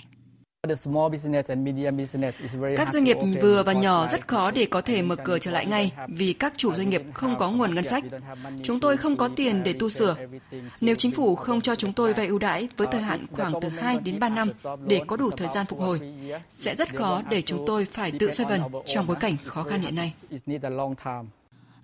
Các 2.78 2.93
doanh 2.93 3.03
nghiệp 3.03 3.18
vừa 3.41 3.63
và 3.63 3.74
nhỏ 3.74 4.07
rất 4.07 4.28
khó 4.28 4.51
để 4.51 4.66
có 4.66 4.82
thể 4.82 5.01
mở 5.01 5.16
cửa 5.16 5.39
trở 5.39 5.51
lại 5.51 5.66
ngay 5.66 5.91
vì 6.07 6.34
các 6.34 6.53
chủ 6.57 6.74
doanh 6.74 6.89
nghiệp 6.89 7.01
không 7.13 7.38
có 7.39 7.51
nguồn 7.51 7.76
ngân 7.76 7.88
sách. 7.88 8.03
Chúng 8.63 8.80
tôi 8.80 8.97
không 8.97 9.16
có 9.16 9.30
tiền 9.36 9.63
để 9.63 9.74
tu 9.74 9.89
sửa. 9.89 10.16
Nếu 10.82 10.95
chính 10.95 11.11
phủ 11.11 11.36
không 11.36 11.61
cho 11.61 11.76
chúng 11.76 11.93
tôi 11.93 12.13
vay 12.13 12.28
ưu 12.28 12.39
đãi 12.39 12.68
với 12.78 12.88
thời 12.91 13.01
hạn 13.01 13.26
khoảng 13.32 13.53
từ 13.61 13.70
2 13.70 13.97
đến 13.99 14.20
3 14.20 14.30
năm 14.30 14.51
để 14.88 15.01
có 15.07 15.18
đủ 15.18 15.30
thời 15.32 15.47
gian 15.55 15.66
phục 15.66 15.80
hồi, 15.80 15.99
sẽ 16.51 16.76
rất 16.76 16.95
khó 16.95 17.22
để 17.30 17.41
chúng 17.41 17.63
tôi 17.68 17.86
phải 17.86 18.11
tự 18.20 18.32
xoay 18.32 18.49
vần 18.49 18.61
trong 18.86 19.07
bối 19.07 19.18
cảnh 19.20 19.38
khó 19.45 19.63
khăn 19.63 19.82
hiện 19.82 19.95
nay. 19.95 20.13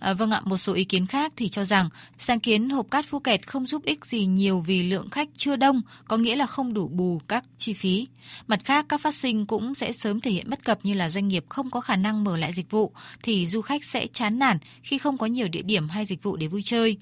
À, 0.02 0.14
vâng 0.14 0.32
ạ, 0.32 0.42
một 0.46 0.58
số 0.58 0.74
ý 0.74 0.84
kiến 0.84 1.08
khác 1.08 1.34
thì 1.36 1.50
cho 1.50 1.66
rằng 1.66 1.90
sáng 2.18 2.40
kiến 2.40 2.70
hộp 2.70 2.92
cát 2.92 3.06
Phuket 3.06 3.48
không 3.48 3.66
giúp 3.66 3.84
ích 3.86 4.06
gì 4.06 4.26
nhiều 4.26 4.60
vì 4.60 4.84
lượng 4.84 5.10
khách 5.10 5.30
chưa 5.38 5.56
đông, 5.56 5.82
có 6.08 6.18
nghĩa 6.18 6.36
là 6.36 6.46
không 6.46 6.74
đủ 6.74 6.88
bù 6.88 7.22
các 7.28 7.44
chi 7.58 7.74
phí. 7.74 8.08
Mặt 8.48 8.60
khác, 8.66 8.86
các 8.90 9.02
phát 9.02 9.16
sinh 9.16 9.46
cũng 9.46 9.76
sẽ 9.76 9.92
sớm 9.92 10.22
thể 10.22 10.32
hiện 10.32 10.50
bất 10.50 10.64
cập 10.64 10.80
như 10.86 10.94
là 10.94 11.10
doanh 11.10 11.28
nghiệp 11.28 11.46
không 11.50 11.70
có 11.70 11.82
khả 11.82 11.96
năng 11.96 12.24
mở 12.24 12.38
lại 12.38 12.54
dịch 12.54 12.72
vụ, 12.72 12.92
thì 13.24 13.48
du 13.48 13.62
khách 13.62 13.86
sẽ 13.86 14.08
chán 14.08 14.40
nản 14.40 14.58
khi 14.84 14.98
không 14.98 15.18
có 15.18 15.26
nhiều 15.26 15.48
địa 15.48 15.62
điểm 15.62 15.90
hay 15.90 16.06
dịch 16.06 16.24
vụ 16.24 16.36
để 16.36 16.48
vui 16.48 16.62
chơi. 16.64 16.98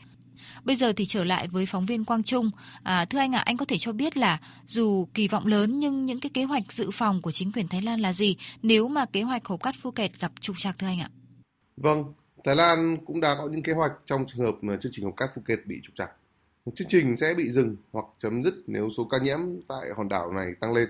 Bây 0.64 0.76
giờ 0.76 0.94
thì 0.94 1.06
trở 1.06 1.24
lại 1.24 1.48
với 1.48 1.66
phóng 1.66 1.86
viên 1.86 2.06
Quang 2.06 2.24
Trung. 2.24 2.52
À, 2.84 3.06
thưa 3.06 3.20
anh 3.20 3.36
ạ, 3.36 3.40
à, 3.40 3.44
anh 3.46 3.58
có 3.58 3.66
thể 3.66 3.78
cho 3.78 3.92
biết 3.92 4.18
là 4.18 4.40
dù 4.66 5.08
kỳ 5.14 5.28
vọng 5.28 5.46
lớn 5.46 5.80
nhưng 5.80 6.06
những 6.06 6.20
cái 6.20 6.30
kế 6.30 6.44
hoạch 6.44 6.74
dự 6.74 6.92
phòng 6.92 7.22
của 7.22 7.32
chính 7.32 7.52
quyền 7.52 7.68
Thái 7.68 7.82
Lan 7.82 8.00
là 8.00 8.14
gì 8.14 8.36
nếu 8.62 8.88
mà 8.88 9.06
kế 9.06 9.22
hoạch 9.22 9.46
hộp 9.46 9.64
cát 9.64 9.76
Phuket 9.82 10.20
gặp 10.20 10.32
trục 10.40 10.60
trặc 10.60 10.78
thưa 10.78 10.88
anh 10.88 11.00
ạ? 11.00 11.10
Vâng, 11.78 12.04
Thái 12.44 12.56
Lan 12.56 12.98
cũng 13.06 13.20
đã 13.20 13.36
có 13.36 13.48
những 13.48 13.64
kế 13.64 13.74
hoạch 13.74 13.92
trong 14.06 14.26
trường 14.28 14.46
hợp 14.46 14.56
mà 14.62 14.78
chương 14.82 14.92
trình 14.96 15.06
hợp 15.06 15.12
cát 15.18 15.30
Phuket 15.36 15.66
bị 15.66 15.80
trục 15.84 15.96
trặc. 15.96 16.12
Chương 16.76 16.88
trình 16.88 17.18
sẽ 17.18 17.34
bị 17.34 17.52
dừng 17.52 17.76
hoặc 17.92 18.06
chấm 18.20 18.44
dứt 18.44 18.54
nếu 18.68 18.90
số 18.98 19.08
ca 19.12 19.18
nhiễm 19.18 19.40
tại 19.68 19.90
hòn 19.96 20.10
đảo 20.10 20.32
này 20.32 20.48
tăng 20.60 20.74
lên. 20.74 20.90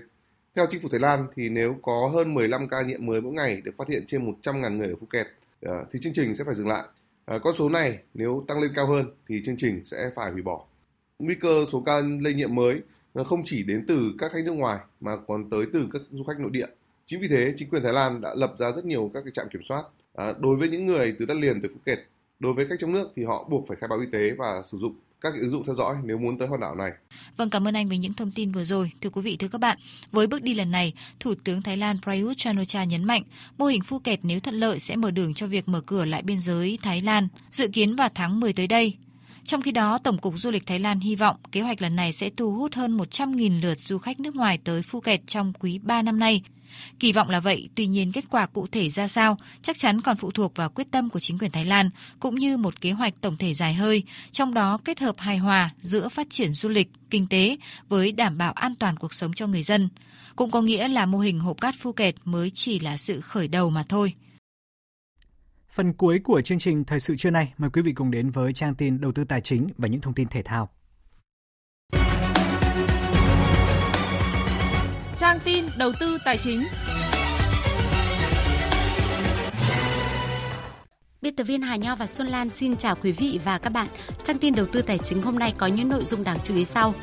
Theo 0.54 0.66
chính 0.70 0.80
phủ 0.80 0.88
Thái 0.88 1.00
Lan 1.00 1.26
thì 1.34 1.48
nếu 1.48 1.76
có 1.82 2.10
hơn 2.14 2.34
15 2.34 2.68
ca 2.68 2.82
nhiễm 2.82 3.06
mới 3.06 3.20
mỗi 3.20 3.32
ngày 3.32 3.60
được 3.64 3.72
phát 3.76 3.88
hiện 3.88 4.04
trên 4.06 4.32
100.000 4.32 4.76
người 4.76 4.88
ở 4.88 4.94
Phuket 5.00 5.26
ờ, 5.62 5.84
thì 5.92 5.98
chương 6.02 6.12
trình 6.12 6.34
sẽ 6.34 6.44
phải 6.44 6.54
dừng 6.54 6.68
lại. 6.68 6.84
Ờ, 7.24 7.38
con 7.38 7.54
số 7.56 7.68
này 7.68 7.98
nếu 8.14 8.44
tăng 8.48 8.62
lên 8.62 8.72
cao 8.74 8.86
hơn 8.86 9.06
thì 9.28 9.42
chương 9.46 9.56
trình 9.58 9.84
sẽ 9.84 10.10
phải 10.14 10.30
hủy 10.30 10.42
bỏ. 10.42 10.64
Nguy 11.18 11.34
cơ 11.34 11.64
số 11.72 11.82
ca 11.86 12.00
lây 12.20 12.34
nhiễm 12.34 12.54
mới 12.54 12.80
ờ, 13.12 13.24
không 13.24 13.42
chỉ 13.44 13.62
đến 13.62 13.84
từ 13.88 14.12
các 14.18 14.32
khách 14.32 14.44
nước 14.44 14.52
ngoài 14.52 14.78
mà 15.00 15.16
còn 15.16 15.50
tới 15.50 15.66
từ 15.72 15.88
các 15.92 16.02
du 16.10 16.24
khách 16.24 16.40
nội 16.40 16.50
địa. 16.50 16.66
Chính 17.06 17.20
vì 17.20 17.28
thế, 17.28 17.54
chính 17.56 17.70
quyền 17.70 17.82
Thái 17.82 17.92
Lan 17.92 18.20
đã 18.20 18.34
lập 18.34 18.54
ra 18.58 18.72
rất 18.72 18.84
nhiều 18.84 19.10
các 19.14 19.20
cái 19.24 19.32
trạm 19.34 19.48
kiểm 19.48 19.62
soát 19.62 19.84
À, 20.14 20.32
đối 20.38 20.56
với 20.56 20.68
những 20.68 20.86
người 20.86 21.14
từ 21.18 21.26
đất 21.26 21.36
liền 21.36 21.60
tới 21.60 21.70
Phuket, 21.74 21.98
đối 22.38 22.52
với 22.52 22.66
khách 22.66 22.76
trong 22.78 22.92
nước 22.92 23.10
thì 23.14 23.24
họ 23.24 23.48
buộc 23.50 23.68
phải 23.68 23.76
khai 23.80 23.88
báo 23.88 23.98
y 24.00 24.06
tế 24.12 24.30
và 24.38 24.62
sử 24.64 24.78
dụng 24.78 24.94
các 25.20 25.34
ứng 25.34 25.50
dụng 25.50 25.64
theo 25.64 25.74
dõi 25.74 25.96
nếu 26.04 26.18
muốn 26.18 26.38
tới 26.38 26.48
hòn 26.48 26.60
đảo 26.60 26.74
này. 26.74 26.90
Vâng, 27.36 27.50
cảm 27.50 27.68
ơn 27.68 27.74
anh 27.74 27.88
với 27.88 27.98
những 27.98 28.14
thông 28.14 28.30
tin 28.30 28.52
vừa 28.52 28.64
rồi. 28.64 28.92
Thưa 29.00 29.10
quý 29.10 29.22
vị, 29.22 29.36
thưa 29.36 29.48
các 29.48 29.60
bạn, 29.60 29.78
với 30.12 30.26
bước 30.26 30.42
đi 30.42 30.54
lần 30.54 30.70
này, 30.70 30.92
Thủ 31.20 31.34
tướng 31.44 31.62
Thái 31.62 31.76
Lan 31.76 31.98
Prayut 32.02 32.36
chan 32.36 32.56
o 32.56 32.82
nhấn 32.82 33.04
mạnh 33.04 33.22
mô 33.58 33.66
hình 33.66 33.82
Phuket 33.82 34.20
nếu 34.22 34.40
thuận 34.40 34.54
lợi 34.54 34.78
sẽ 34.78 34.96
mở 34.96 35.10
đường 35.10 35.34
cho 35.34 35.46
việc 35.46 35.68
mở 35.68 35.80
cửa 35.80 36.04
lại 36.04 36.22
biên 36.22 36.40
giới 36.40 36.78
Thái 36.82 37.02
Lan, 37.02 37.28
dự 37.52 37.68
kiến 37.68 37.96
vào 37.96 38.08
tháng 38.14 38.40
10 38.40 38.52
tới 38.52 38.66
đây. 38.66 38.96
Trong 39.44 39.62
khi 39.62 39.72
đó, 39.72 39.98
Tổng 39.98 40.18
cục 40.18 40.34
Du 40.36 40.50
lịch 40.50 40.66
Thái 40.66 40.78
Lan 40.78 41.00
hy 41.00 41.16
vọng 41.16 41.36
kế 41.52 41.60
hoạch 41.60 41.82
lần 41.82 41.96
này 41.96 42.12
sẽ 42.12 42.30
thu 42.36 42.52
hút 42.52 42.74
hơn 42.74 42.96
100.000 42.96 43.60
lượt 43.62 43.80
du 43.80 43.98
khách 43.98 44.20
nước 44.20 44.34
ngoài 44.34 44.58
tới 44.64 44.82
Phuket 44.82 45.26
trong 45.26 45.52
quý 45.60 45.78
3 45.82 46.02
năm 46.02 46.18
nay, 46.18 46.42
Kỳ 46.98 47.12
vọng 47.12 47.30
là 47.30 47.40
vậy, 47.40 47.68
tuy 47.74 47.86
nhiên 47.86 48.12
kết 48.12 48.24
quả 48.30 48.46
cụ 48.46 48.66
thể 48.66 48.90
ra 48.90 49.08
sao 49.08 49.38
chắc 49.62 49.78
chắn 49.78 50.00
còn 50.00 50.16
phụ 50.16 50.30
thuộc 50.30 50.56
vào 50.56 50.70
quyết 50.70 50.90
tâm 50.90 51.10
của 51.10 51.18
chính 51.18 51.38
quyền 51.38 51.50
Thái 51.50 51.64
Lan 51.64 51.90
cũng 52.20 52.34
như 52.34 52.56
một 52.56 52.80
kế 52.80 52.92
hoạch 52.92 53.14
tổng 53.20 53.36
thể 53.36 53.54
dài 53.54 53.74
hơi, 53.74 54.02
trong 54.30 54.54
đó 54.54 54.78
kết 54.84 55.00
hợp 55.00 55.18
hài 55.18 55.38
hòa 55.38 55.70
giữa 55.80 56.08
phát 56.08 56.26
triển 56.30 56.52
du 56.52 56.68
lịch, 56.68 56.88
kinh 57.10 57.26
tế 57.26 57.56
với 57.88 58.12
đảm 58.12 58.38
bảo 58.38 58.52
an 58.52 58.74
toàn 58.74 58.96
cuộc 58.96 59.14
sống 59.14 59.32
cho 59.32 59.46
người 59.46 59.62
dân. 59.62 59.88
Cũng 60.36 60.50
có 60.50 60.60
nghĩa 60.62 60.88
là 60.88 61.06
mô 61.06 61.18
hình 61.18 61.40
hộp 61.40 61.60
cát 61.60 61.74
Phuket 61.78 62.14
mới 62.24 62.50
chỉ 62.50 62.80
là 62.80 62.96
sự 62.96 63.20
khởi 63.20 63.48
đầu 63.48 63.70
mà 63.70 63.84
thôi. 63.88 64.14
Phần 65.72 65.92
cuối 65.92 66.20
của 66.24 66.42
chương 66.42 66.58
trình 66.58 66.84
Thời 66.84 67.00
sự 67.00 67.16
trưa 67.16 67.30
nay, 67.30 67.52
mời 67.58 67.70
quý 67.70 67.82
vị 67.82 67.92
cùng 67.92 68.10
đến 68.10 68.30
với 68.30 68.52
trang 68.52 68.74
tin 68.74 69.00
đầu 69.00 69.12
tư 69.12 69.24
tài 69.24 69.40
chính 69.40 69.68
và 69.78 69.88
những 69.88 70.00
thông 70.00 70.14
tin 70.14 70.28
thể 70.28 70.42
thao. 70.42 70.70
Trang 75.20 75.40
tin 75.44 75.64
đầu 75.78 75.92
tư 76.00 76.18
tài 76.24 76.38
chính. 76.38 76.64
Biên 81.22 81.36
tập 81.36 81.44
viên 81.44 81.62
Hà 81.62 81.76
Nho 81.76 81.96
và 81.96 82.06
Xuân 82.06 82.28
Lan 82.28 82.50
xin 82.50 82.76
chào 82.76 82.96
quý 83.02 83.12
vị 83.12 83.40
và 83.44 83.58
các 83.58 83.70
bạn. 83.70 83.88
Trang 84.24 84.38
tin 84.38 84.54
đầu 84.54 84.66
tư 84.66 84.82
tài 84.82 84.98
chính 84.98 85.22
hôm 85.22 85.38
nay 85.38 85.54
có 85.58 85.66
những 85.66 85.88
nội 85.88 86.04
dung 86.04 86.24
đáng 86.24 86.38
chú 86.44 86.54
ý 86.54 86.64
sau. 86.64 86.94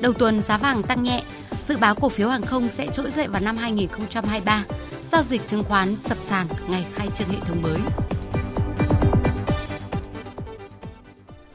Đầu 0.00 0.12
tuần 0.12 0.42
giá 0.42 0.58
vàng 0.58 0.82
tăng 0.82 1.02
nhẹ, 1.02 1.22
dự 1.68 1.76
báo 1.76 1.94
cổ 1.94 2.08
phiếu 2.08 2.28
hàng 2.28 2.42
không 2.42 2.70
sẽ 2.70 2.86
trỗi 2.92 3.10
dậy 3.10 3.28
vào 3.28 3.42
năm 3.42 3.56
2023. 3.56 4.64
Giao 5.12 5.22
dịch 5.22 5.46
chứng 5.46 5.64
khoán 5.64 5.96
sập 5.96 6.18
sàn 6.18 6.46
ngày 6.68 6.86
khai 6.94 7.08
trương 7.18 7.28
hệ 7.28 7.38
thống 7.40 7.62
mới. 7.62 7.78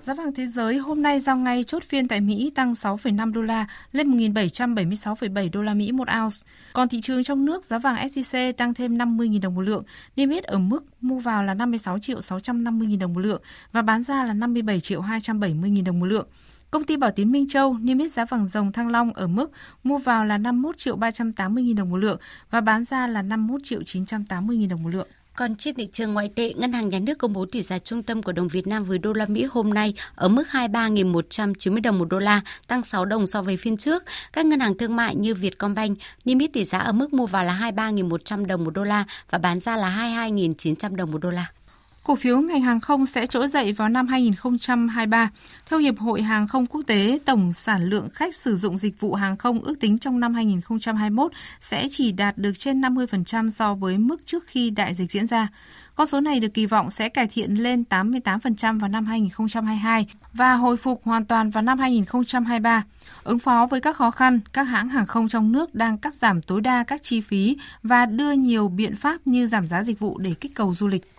Giá 0.09 0.15
vàng 0.15 0.33
thế 0.33 0.47
giới 0.47 0.77
hôm 0.77 1.01
nay 1.01 1.19
giao 1.19 1.37
ngay 1.37 1.63
chốt 1.63 1.83
phiên 1.83 2.07
tại 2.07 2.21
Mỹ 2.21 2.51
tăng 2.55 2.73
6,5 2.73 3.33
đô 3.33 3.41
la 3.41 3.67
lên 3.91 4.11
1.776,7 4.11 5.49
đô 5.53 5.61
la 5.61 5.73
Mỹ 5.73 5.91
một 5.91 6.07
ounce. 6.21 6.35
Còn 6.73 6.89
thị 6.89 7.01
trường 7.01 7.23
trong 7.23 7.45
nước 7.45 7.65
giá 7.65 7.79
vàng 7.79 7.95
SJC 7.95 8.53
tăng 8.53 8.73
thêm 8.73 8.97
50.000 8.97 9.41
đồng 9.41 9.55
một 9.55 9.61
lượng, 9.61 9.83
niêm 10.15 10.29
yết 10.29 10.43
ở 10.43 10.57
mức 10.57 10.85
mua 11.01 11.19
vào 11.19 11.43
là 11.43 11.53
56 11.53 11.99
triệu 11.99 12.19
650.000 12.19 12.99
đồng 12.99 13.13
một 13.13 13.19
lượng 13.19 13.41
và 13.71 13.81
bán 13.81 14.01
ra 14.01 14.23
là 14.25 14.33
57 14.33 14.79
triệu 14.79 15.01
270.000 15.01 15.83
đồng 15.83 15.99
một 15.99 16.05
lượng. 16.05 16.27
Công 16.71 16.83
ty 16.83 16.97
Bảo 16.97 17.11
Tín 17.11 17.31
Minh 17.31 17.47
Châu 17.47 17.77
niêm 17.77 17.97
yết 17.97 18.11
giá 18.11 18.25
vàng 18.25 18.47
dòng 18.47 18.71
Thăng 18.71 18.87
Long 18.87 19.13
ở 19.13 19.27
mức 19.27 19.51
mua 19.83 19.97
vào 19.97 20.25
là 20.25 20.37
51 20.37 20.77
triệu 20.77 20.97
380.000 20.97 21.75
đồng 21.75 21.89
một 21.89 21.97
lượng 21.97 22.19
và 22.49 22.61
bán 22.61 22.83
ra 22.83 23.07
là 23.07 23.21
51 23.21 23.61
triệu 23.63 23.81
980.000 23.81 24.69
đồng 24.69 24.83
một 24.83 24.89
lượng. 24.89 25.07
Còn 25.39 25.55
trên 25.55 25.75
thị 25.75 25.87
trường 25.91 26.13
ngoại 26.13 26.29
tệ, 26.35 26.53
Ngân 26.53 26.73
hàng 26.73 26.89
Nhà 26.89 26.99
nước 26.99 27.17
công 27.17 27.33
bố 27.33 27.45
tỷ 27.45 27.61
giá 27.61 27.79
trung 27.79 28.03
tâm 28.03 28.23
của 28.23 28.31
đồng 28.31 28.47
Việt 28.47 28.67
Nam 28.67 28.83
với 28.83 28.97
đô 28.97 29.13
la 29.13 29.25
Mỹ 29.25 29.47
hôm 29.51 29.73
nay 29.73 29.93
ở 30.15 30.27
mức 30.27 30.43
23.190 30.51 31.81
đồng 31.81 31.99
một 31.99 32.05
đô 32.09 32.19
la, 32.19 32.41
tăng 32.67 32.83
6 32.83 33.05
đồng 33.05 33.27
so 33.27 33.41
với 33.41 33.57
phiên 33.57 33.77
trước. 33.77 34.03
Các 34.33 34.45
ngân 34.45 34.59
hàng 34.59 34.77
thương 34.77 34.95
mại 34.95 35.15
như 35.15 35.35
Vietcombank 35.35 35.97
niêm 36.25 36.39
yết 36.39 36.53
tỷ 36.53 36.65
giá 36.65 36.77
ở 36.77 36.91
mức 36.91 37.13
mua 37.13 37.25
vào 37.25 37.43
là 37.43 37.71
23.100 37.75 38.45
đồng 38.45 38.63
một 38.63 38.73
đô 38.73 38.83
la 38.83 39.03
và 39.29 39.37
bán 39.37 39.59
ra 39.59 39.77
là 39.77 40.15
22.900 40.29 40.95
đồng 40.95 41.11
một 41.11 41.17
đô 41.21 41.29
la. 41.29 41.45
Cổ 42.03 42.15
phiếu 42.15 42.41
ngành 42.41 42.61
hàng 42.61 42.79
không 42.79 43.05
sẽ 43.05 43.27
trỗi 43.27 43.47
dậy 43.47 43.71
vào 43.71 43.89
năm 43.89 44.07
2023. 44.07 45.29
Theo 45.69 45.79
Hiệp 45.79 45.97
hội 45.97 46.21
Hàng 46.21 46.47
không 46.47 46.65
Quốc 46.65 46.81
tế, 46.87 47.19
tổng 47.25 47.53
sản 47.53 47.83
lượng 47.83 48.09
khách 48.09 48.35
sử 48.35 48.55
dụng 48.55 48.77
dịch 48.77 48.99
vụ 48.99 49.13
hàng 49.13 49.37
không 49.37 49.61
ước 49.61 49.79
tính 49.79 49.97
trong 49.97 50.19
năm 50.19 50.33
2021 50.33 51.31
sẽ 51.61 51.87
chỉ 51.91 52.11
đạt 52.11 52.37
được 52.37 52.51
trên 52.57 52.81
50% 52.81 53.49
so 53.49 53.73
với 53.73 53.97
mức 53.97 54.25
trước 54.25 54.43
khi 54.47 54.69
đại 54.69 54.93
dịch 54.93 55.11
diễn 55.11 55.27
ra. 55.27 55.47
Con 55.95 56.07
số 56.07 56.19
này 56.19 56.39
được 56.39 56.53
kỳ 56.53 56.65
vọng 56.65 56.89
sẽ 56.89 57.09
cải 57.09 57.27
thiện 57.27 57.55
lên 57.55 57.83
88% 57.89 58.79
vào 58.79 58.89
năm 58.89 59.05
2022 59.05 60.07
và 60.33 60.53
hồi 60.53 60.77
phục 60.77 61.01
hoàn 61.03 61.25
toàn 61.25 61.49
vào 61.49 61.63
năm 61.63 61.79
2023. 61.79 62.83
Ứng 63.23 63.39
phó 63.39 63.67
với 63.71 63.81
các 63.81 63.95
khó 63.95 64.11
khăn, 64.11 64.39
các 64.53 64.63
hãng 64.63 64.89
hàng 64.89 65.05
không 65.05 65.27
trong 65.27 65.51
nước 65.51 65.75
đang 65.75 65.97
cắt 65.97 66.13
giảm 66.13 66.41
tối 66.41 66.61
đa 66.61 66.83
các 66.83 67.03
chi 67.03 67.21
phí 67.21 67.57
và 67.83 68.05
đưa 68.05 68.31
nhiều 68.31 68.67
biện 68.67 68.95
pháp 68.95 69.27
như 69.27 69.47
giảm 69.47 69.67
giá 69.67 69.83
dịch 69.83 69.99
vụ 69.99 70.17
để 70.17 70.33
kích 70.39 70.55
cầu 70.55 70.73
du 70.73 70.87
lịch. 70.87 71.18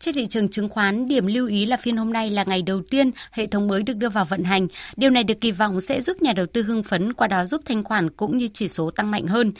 Trên 0.00 0.14
thị 0.14 0.26
trường 0.26 0.48
chứng 0.48 0.68
khoán, 0.68 1.08
điểm 1.08 1.26
lưu 1.26 1.46
ý 1.46 1.66
là 1.66 1.76
phiên 1.76 1.96
hôm 1.96 2.12
nay 2.12 2.30
là 2.30 2.44
ngày 2.46 2.62
đầu 2.62 2.80
tiên 2.90 3.10
hệ 3.30 3.46
thống 3.46 3.68
mới 3.68 3.82
được 3.82 3.96
đưa 3.96 4.08
vào 4.08 4.24
vận 4.24 4.44
hành. 4.44 4.66
Điều 4.96 5.10
này 5.10 5.24
được 5.24 5.40
kỳ 5.40 5.52
vọng 5.52 5.80
sẽ 5.80 6.00
giúp 6.00 6.22
nhà 6.22 6.32
đầu 6.32 6.46
tư 6.46 6.62
hưng 6.62 6.82
phấn, 6.82 7.12
qua 7.12 7.28
đó 7.28 7.44
giúp 7.44 7.60
thanh 7.64 7.84
khoản 7.84 8.10
cũng 8.10 8.38
như 8.38 8.48
chỉ 8.54 8.68
số 8.68 8.90
tăng 8.90 9.10
mạnh 9.10 9.26
hơn. 9.26 9.52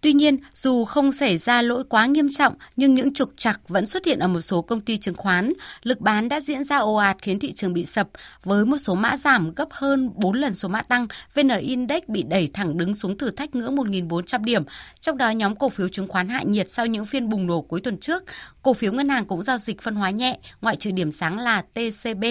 Tuy 0.00 0.12
nhiên, 0.12 0.36
dù 0.54 0.84
không 0.84 1.12
xảy 1.12 1.38
ra 1.38 1.62
lỗi 1.62 1.84
quá 1.88 2.06
nghiêm 2.06 2.28
trọng, 2.38 2.54
nhưng 2.76 2.94
những 2.94 3.14
trục 3.14 3.32
trặc 3.36 3.60
vẫn 3.68 3.86
xuất 3.86 4.06
hiện 4.06 4.18
ở 4.18 4.28
một 4.28 4.40
số 4.40 4.62
công 4.62 4.80
ty 4.80 4.96
chứng 4.96 5.14
khoán. 5.14 5.52
Lực 5.82 6.00
bán 6.00 6.28
đã 6.28 6.40
diễn 6.40 6.64
ra 6.64 6.76
ồ 6.76 6.94
ạt 6.94 7.16
khiến 7.22 7.38
thị 7.38 7.52
trường 7.52 7.72
bị 7.72 7.84
sập, 7.84 8.08
với 8.44 8.64
một 8.64 8.76
số 8.76 8.94
mã 8.94 9.16
giảm 9.16 9.54
gấp 9.54 9.68
hơn 9.70 10.10
4 10.14 10.32
lần 10.32 10.54
số 10.54 10.68
mã 10.68 10.82
tăng. 10.82 11.06
VN 11.34 11.48
Index 11.48 12.02
bị 12.08 12.22
đẩy 12.22 12.48
thẳng 12.52 12.78
đứng 12.78 12.94
xuống 12.94 13.18
thử 13.18 13.30
thách 13.30 13.54
ngưỡng 13.54 13.76
1.400 13.76 14.44
điểm. 14.44 14.62
Trong 15.00 15.16
đó, 15.16 15.30
nhóm 15.30 15.56
cổ 15.56 15.68
phiếu 15.68 15.88
chứng 15.88 16.08
khoán 16.08 16.28
hạ 16.28 16.42
nhiệt 16.46 16.70
sau 16.70 16.86
những 16.86 17.04
phiên 17.04 17.28
bùng 17.28 17.46
nổ 17.46 17.60
cuối 17.62 17.80
tuần 17.80 17.98
trước. 17.98 18.24
Cổ 18.66 18.74
phiếu 18.74 18.92
ngân 18.92 19.08
hàng 19.08 19.24
cũng 19.24 19.42
giao 19.42 19.58
dịch 19.58 19.80
phân 19.80 19.94
hóa 19.94 20.10
nhẹ, 20.10 20.38
ngoại 20.60 20.76
trừ 20.76 20.90
điểm 20.90 21.10
sáng 21.10 21.38
là 21.38 21.62
TCB. 21.62 22.24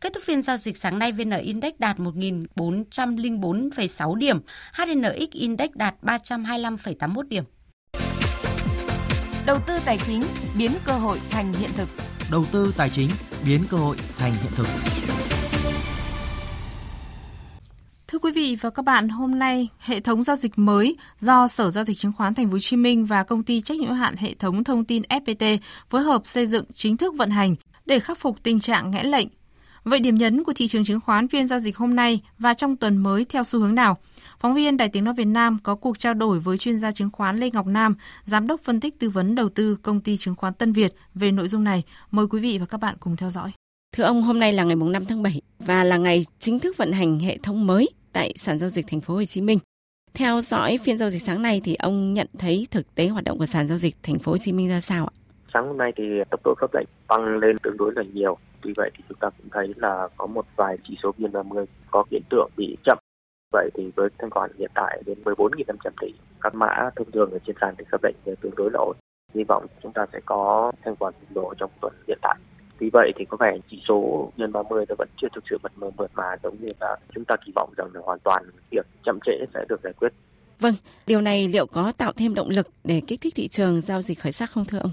Kết 0.00 0.12
thúc 0.14 0.22
phiên 0.22 0.42
giao 0.42 0.56
dịch 0.56 0.76
sáng 0.76 0.98
nay, 0.98 1.12
VN 1.12 1.30
Index 1.30 1.72
đạt 1.78 1.98
1.404,6 1.98 4.14
điểm, 4.14 4.40
HNX 4.74 5.30
Index 5.32 5.70
đạt 5.74 5.94
325,81 6.02 7.22
điểm. 7.22 7.44
Đầu 9.46 9.58
tư 9.66 9.78
tài 9.84 9.98
chính 9.98 10.22
biến 10.58 10.72
cơ 10.84 10.92
hội 10.92 11.18
thành 11.30 11.52
hiện 11.52 11.70
thực. 11.76 11.88
Đầu 12.30 12.44
tư 12.52 12.74
tài 12.76 12.90
chính 12.90 13.10
biến 13.46 13.60
cơ 13.70 13.76
hội 13.76 13.96
thành 14.18 14.32
hiện 14.32 14.52
thực. 14.56 14.66
Thưa 18.12 18.18
quý 18.18 18.32
vị 18.32 18.56
và 18.60 18.70
các 18.70 18.84
bạn, 18.84 19.08
hôm 19.08 19.38
nay 19.38 19.68
hệ 19.78 20.00
thống 20.00 20.22
giao 20.22 20.36
dịch 20.36 20.52
mới 20.56 20.96
do 21.20 21.48
Sở 21.48 21.70
giao 21.70 21.84
dịch 21.84 21.98
chứng 21.98 22.12
khoán 22.12 22.34
Thành 22.34 22.46
phố 22.46 22.52
Hồ 22.52 22.58
Chí 22.58 22.76
Minh 22.76 23.04
và 23.04 23.22
công 23.22 23.42
ty 23.42 23.60
trách 23.60 23.78
nhiệm 23.78 23.88
hữu 23.88 23.96
hạn 23.96 24.16
hệ 24.16 24.34
thống 24.34 24.64
thông 24.64 24.84
tin 24.84 25.02
FPT 25.02 25.58
phối 25.90 26.02
hợp 26.02 26.26
xây 26.26 26.46
dựng 26.46 26.64
chính 26.74 26.96
thức 26.96 27.14
vận 27.16 27.30
hành 27.30 27.54
để 27.86 27.98
khắc 27.98 28.18
phục 28.18 28.42
tình 28.42 28.60
trạng 28.60 28.90
nghẽn 28.90 29.06
lệnh. 29.06 29.28
Vậy 29.84 30.00
điểm 30.00 30.14
nhấn 30.14 30.44
của 30.44 30.52
thị 30.52 30.68
trường 30.68 30.84
chứng 30.84 31.00
khoán 31.00 31.28
phiên 31.28 31.46
giao 31.46 31.58
dịch 31.58 31.76
hôm 31.76 31.96
nay 31.96 32.20
và 32.38 32.54
trong 32.54 32.76
tuần 32.76 32.96
mới 32.96 33.24
theo 33.24 33.44
xu 33.44 33.58
hướng 33.58 33.74
nào? 33.74 33.98
Phóng 34.38 34.54
viên 34.54 34.76
Đài 34.76 34.88
Tiếng 34.88 35.04
Nói 35.04 35.14
Việt 35.14 35.24
Nam 35.24 35.58
có 35.62 35.74
cuộc 35.74 35.98
trao 35.98 36.14
đổi 36.14 36.38
với 36.38 36.58
chuyên 36.58 36.78
gia 36.78 36.92
chứng 36.92 37.10
khoán 37.10 37.40
Lê 37.40 37.50
Ngọc 37.50 37.66
Nam, 37.66 37.94
giám 38.24 38.46
đốc 38.46 38.60
phân 38.60 38.80
tích 38.80 38.98
tư 38.98 39.10
vấn 39.10 39.34
đầu 39.34 39.48
tư 39.48 39.76
công 39.82 40.00
ty 40.00 40.16
chứng 40.16 40.34
khoán 40.34 40.54
Tân 40.54 40.72
Việt 40.72 40.94
về 41.14 41.30
nội 41.32 41.48
dung 41.48 41.64
này. 41.64 41.82
Mời 42.10 42.26
quý 42.30 42.40
vị 42.40 42.58
và 42.58 42.66
các 42.66 42.80
bạn 42.80 42.96
cùng 43.00 43.16
theo 43.16 43.30
dõi. 43.30 43.52
Thưa 43.96 44.04
ông, 44.04 44.22
hôm 44.22 44.40
nay 44.40 44.52
là 44.52 44.64
ngày 44.64 44.76
5 44.76 45.04
tháng 45.06 45.22
7 45.22 45.40
và 45.58 45.84
là 45.84 45.96
ngày 45.96 46.26
chính 46.38 46.58
thức 46.58 46.76
vận 46.76 46.92
hành 46.92 47.20
hệ 47.20 47.38
thống 47.38 47.66
mới 47.66 47.88
tại 48.12 48.32
sàn 48.36 48.58
giao 48.58 48.70
dịch 48.70 48.86
thành 48.88 49.00
phố 49.00 49.14
Hồ 49.14 49.24
Chí 49.24 49.40
Minh. 49.40 49.58
Theo 50.14 50.40
dõi 50.40 50.78
phiên 50.84 50.98
giao 50.98 51.10
dịch 51.10 51.22
sáng 51.22 51.42
nay 51.42 51.60
thì 51.64 51.74
ông 51.74 52.14
nhận 52.14 52.26
thấy 52.38 52.66
thực 52.70 52.94
tế 52.94 53.08
hoạt 53.08 53.24
động 53.24 53.38
của 53.38 53.46
sàn 53.46 53.68
giao 53.68 53.78
dịch 53.78 53.94
thành 54.02 54.18
phố 54.18 54.32
Hồ 54.32 54.38
Chí 54.38 54.52
Minh 54.52 54.68
ra 54.68 54.80
sao 54.80 55.06
ạ? 55.06 55.12
Sáng 55.54 55.66
hôm 55.66 55.78
nay 55.78 55.92
thì 55.96 56.04
tốc 56.30 56.40
độ 56.44 56.54
khớp 56.58 56.74
lệnh 56.74 56.86
tăng 57.08 57.38
lên 57.38 57.56
tương 57.62 57.76
đối 57.76 57.92
là 57.96 58.02
nhiều. 58.14 58.38
Tuy 58.62 58.72
vậy 58.76 58.90
thì 58.96 59.04
chúng 59.08 59.18
ta 59.20 59.30
cũng 59.30 59.48
thấy 59.52 59.74
là 59.76 60.08
có 60.16 60.26
một 60.26 60.46
vài 60.56 60.78
chỉ 60.88 60.96
số 61.02 61.14
VN30 61.18 61.64
có 61.90 62.04
hiện 62.10 62.22
tượng 62.30 62.50
bị 62.56 62.76
chậm. 62.84 62.98
Vậy 63.52 63.70
thì 63.74 63.90
với 63.96 64.08
thanh 64.18 64.30
khoản 64.30 64.50
hiện 64.58 64.70
tại 64.74 65.02
đến 65.06 65.18
14.500 65.24 65.90
tỷ, 66.00 66.12
các 66.40 66.54
mã 66.54 66.90
thông 66.96 67.10
thường 67.10 67.30
ở 67.30 67.38
trên 67.46 67.56
sàn 67.60 67.74
thì 67.78 67.84
khớp 67.90 68.04
lệnh 68.04 68.36
tương 68.40 68.54
đối 68.56 68.70
là 68.70 68.78
ổn. 68.78 68.96
Hy 69.34 69.44
vọng 69.44 69.66
chúng 69.82 69.92
ta 69.92 70.06
sẽ 70.12 70.20
có 70.24 70.72
thanh 70.84 70.96
khoản 70.96 71.14
bùng 71.34 71.54
trong 71.58 71.70
tuần 71.80 71.92
hiện 72.08 72.18
tại. 72.22 72.36
Vì 72.82 72.90
vậy 72.92 73.12
thì 73.16 73.24
có 73.24 73.36
vẻ 73.40 73.58
chỉ 73.70 73.82
số 73.88 74.28
nhân 74.36 74.52
30 74.52 74.84
nó 74.88 74.94
vẫn 74.98 75.08
chưa 75.16 75.28
thực 75.34 75.44
sự 75.50 75.58
mờ 75.76 75.90
mượt 75.96 76.10
mà 76.14 76.24
giống 76.42 76.56
như 76.60 76.68
là 76.80 76.96
chúng 77.14 77.24
ta 77.24 77.36
kỳ 77.46 77.52
vọng 77.54 77.72
rằng 77.76 77.88
là 77.94 78.00
hoàn 78.04 78.18
toàn 78.24 78.44
việc 78.70 78.86
chậm 79.04 79.18
trễ 79.24 79.32
sẽ 79.54 79.64
được 79.68 79.80
giải 79.84 79.92
quyết. 80.00 80.08
Vâng, 80.60 80.74
điều 81.06 81.20
này 81.20 81.48
liệu 81.48 81.66
có 81.66 81.92
tạo 81.98 82.12
thêm 82.16 82.34
động 82.34 82.48
lực 82.48 82.66
để 82.84 83.02
kích 83.06 83.20
thích 83.20 83.32
thị 83.36 83.48
trường 83.48 83.80
giao 83.80 84.02
dịch 84.02 84.18
khởi 84.20 84.32
sắc 84.32 84.50
không 84.50 84.64
thưa 84.64 84.78
ông? 84.78 84.90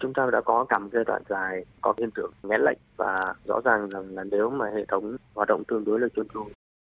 Chúng 0.00 0.12
ta 0.14 0.28
đã 0.32 0.40
có 0.40 0.64
cả 0.68 0.78
một 0.78 0.88
giai 0.92 1.04
đoạn 1.04 1.22
dài 1.28 1.64
có 1.80 1.94
hiện 1.98 2.10
tượng 2.14 2.32
nghẽn 2.42 2.60
lệnh 2.60 2.78
và 2.96 3.34
rõ 3.44 3.60
ràng 3.64 3.88
rằng 3.88 4.14
là 4.14 4.24
nếu 4.24 4.50
mà 4.50 4.66
hệ 4.74 4.84
thống 4.88 5.16
hoạt 5.34 5.48
động 5.48 5.62
tương 5.68 5.84
đối 5.84 6.00
là 6.00 6.08
chuyên 6.16 6.26
tru 6.34 6.44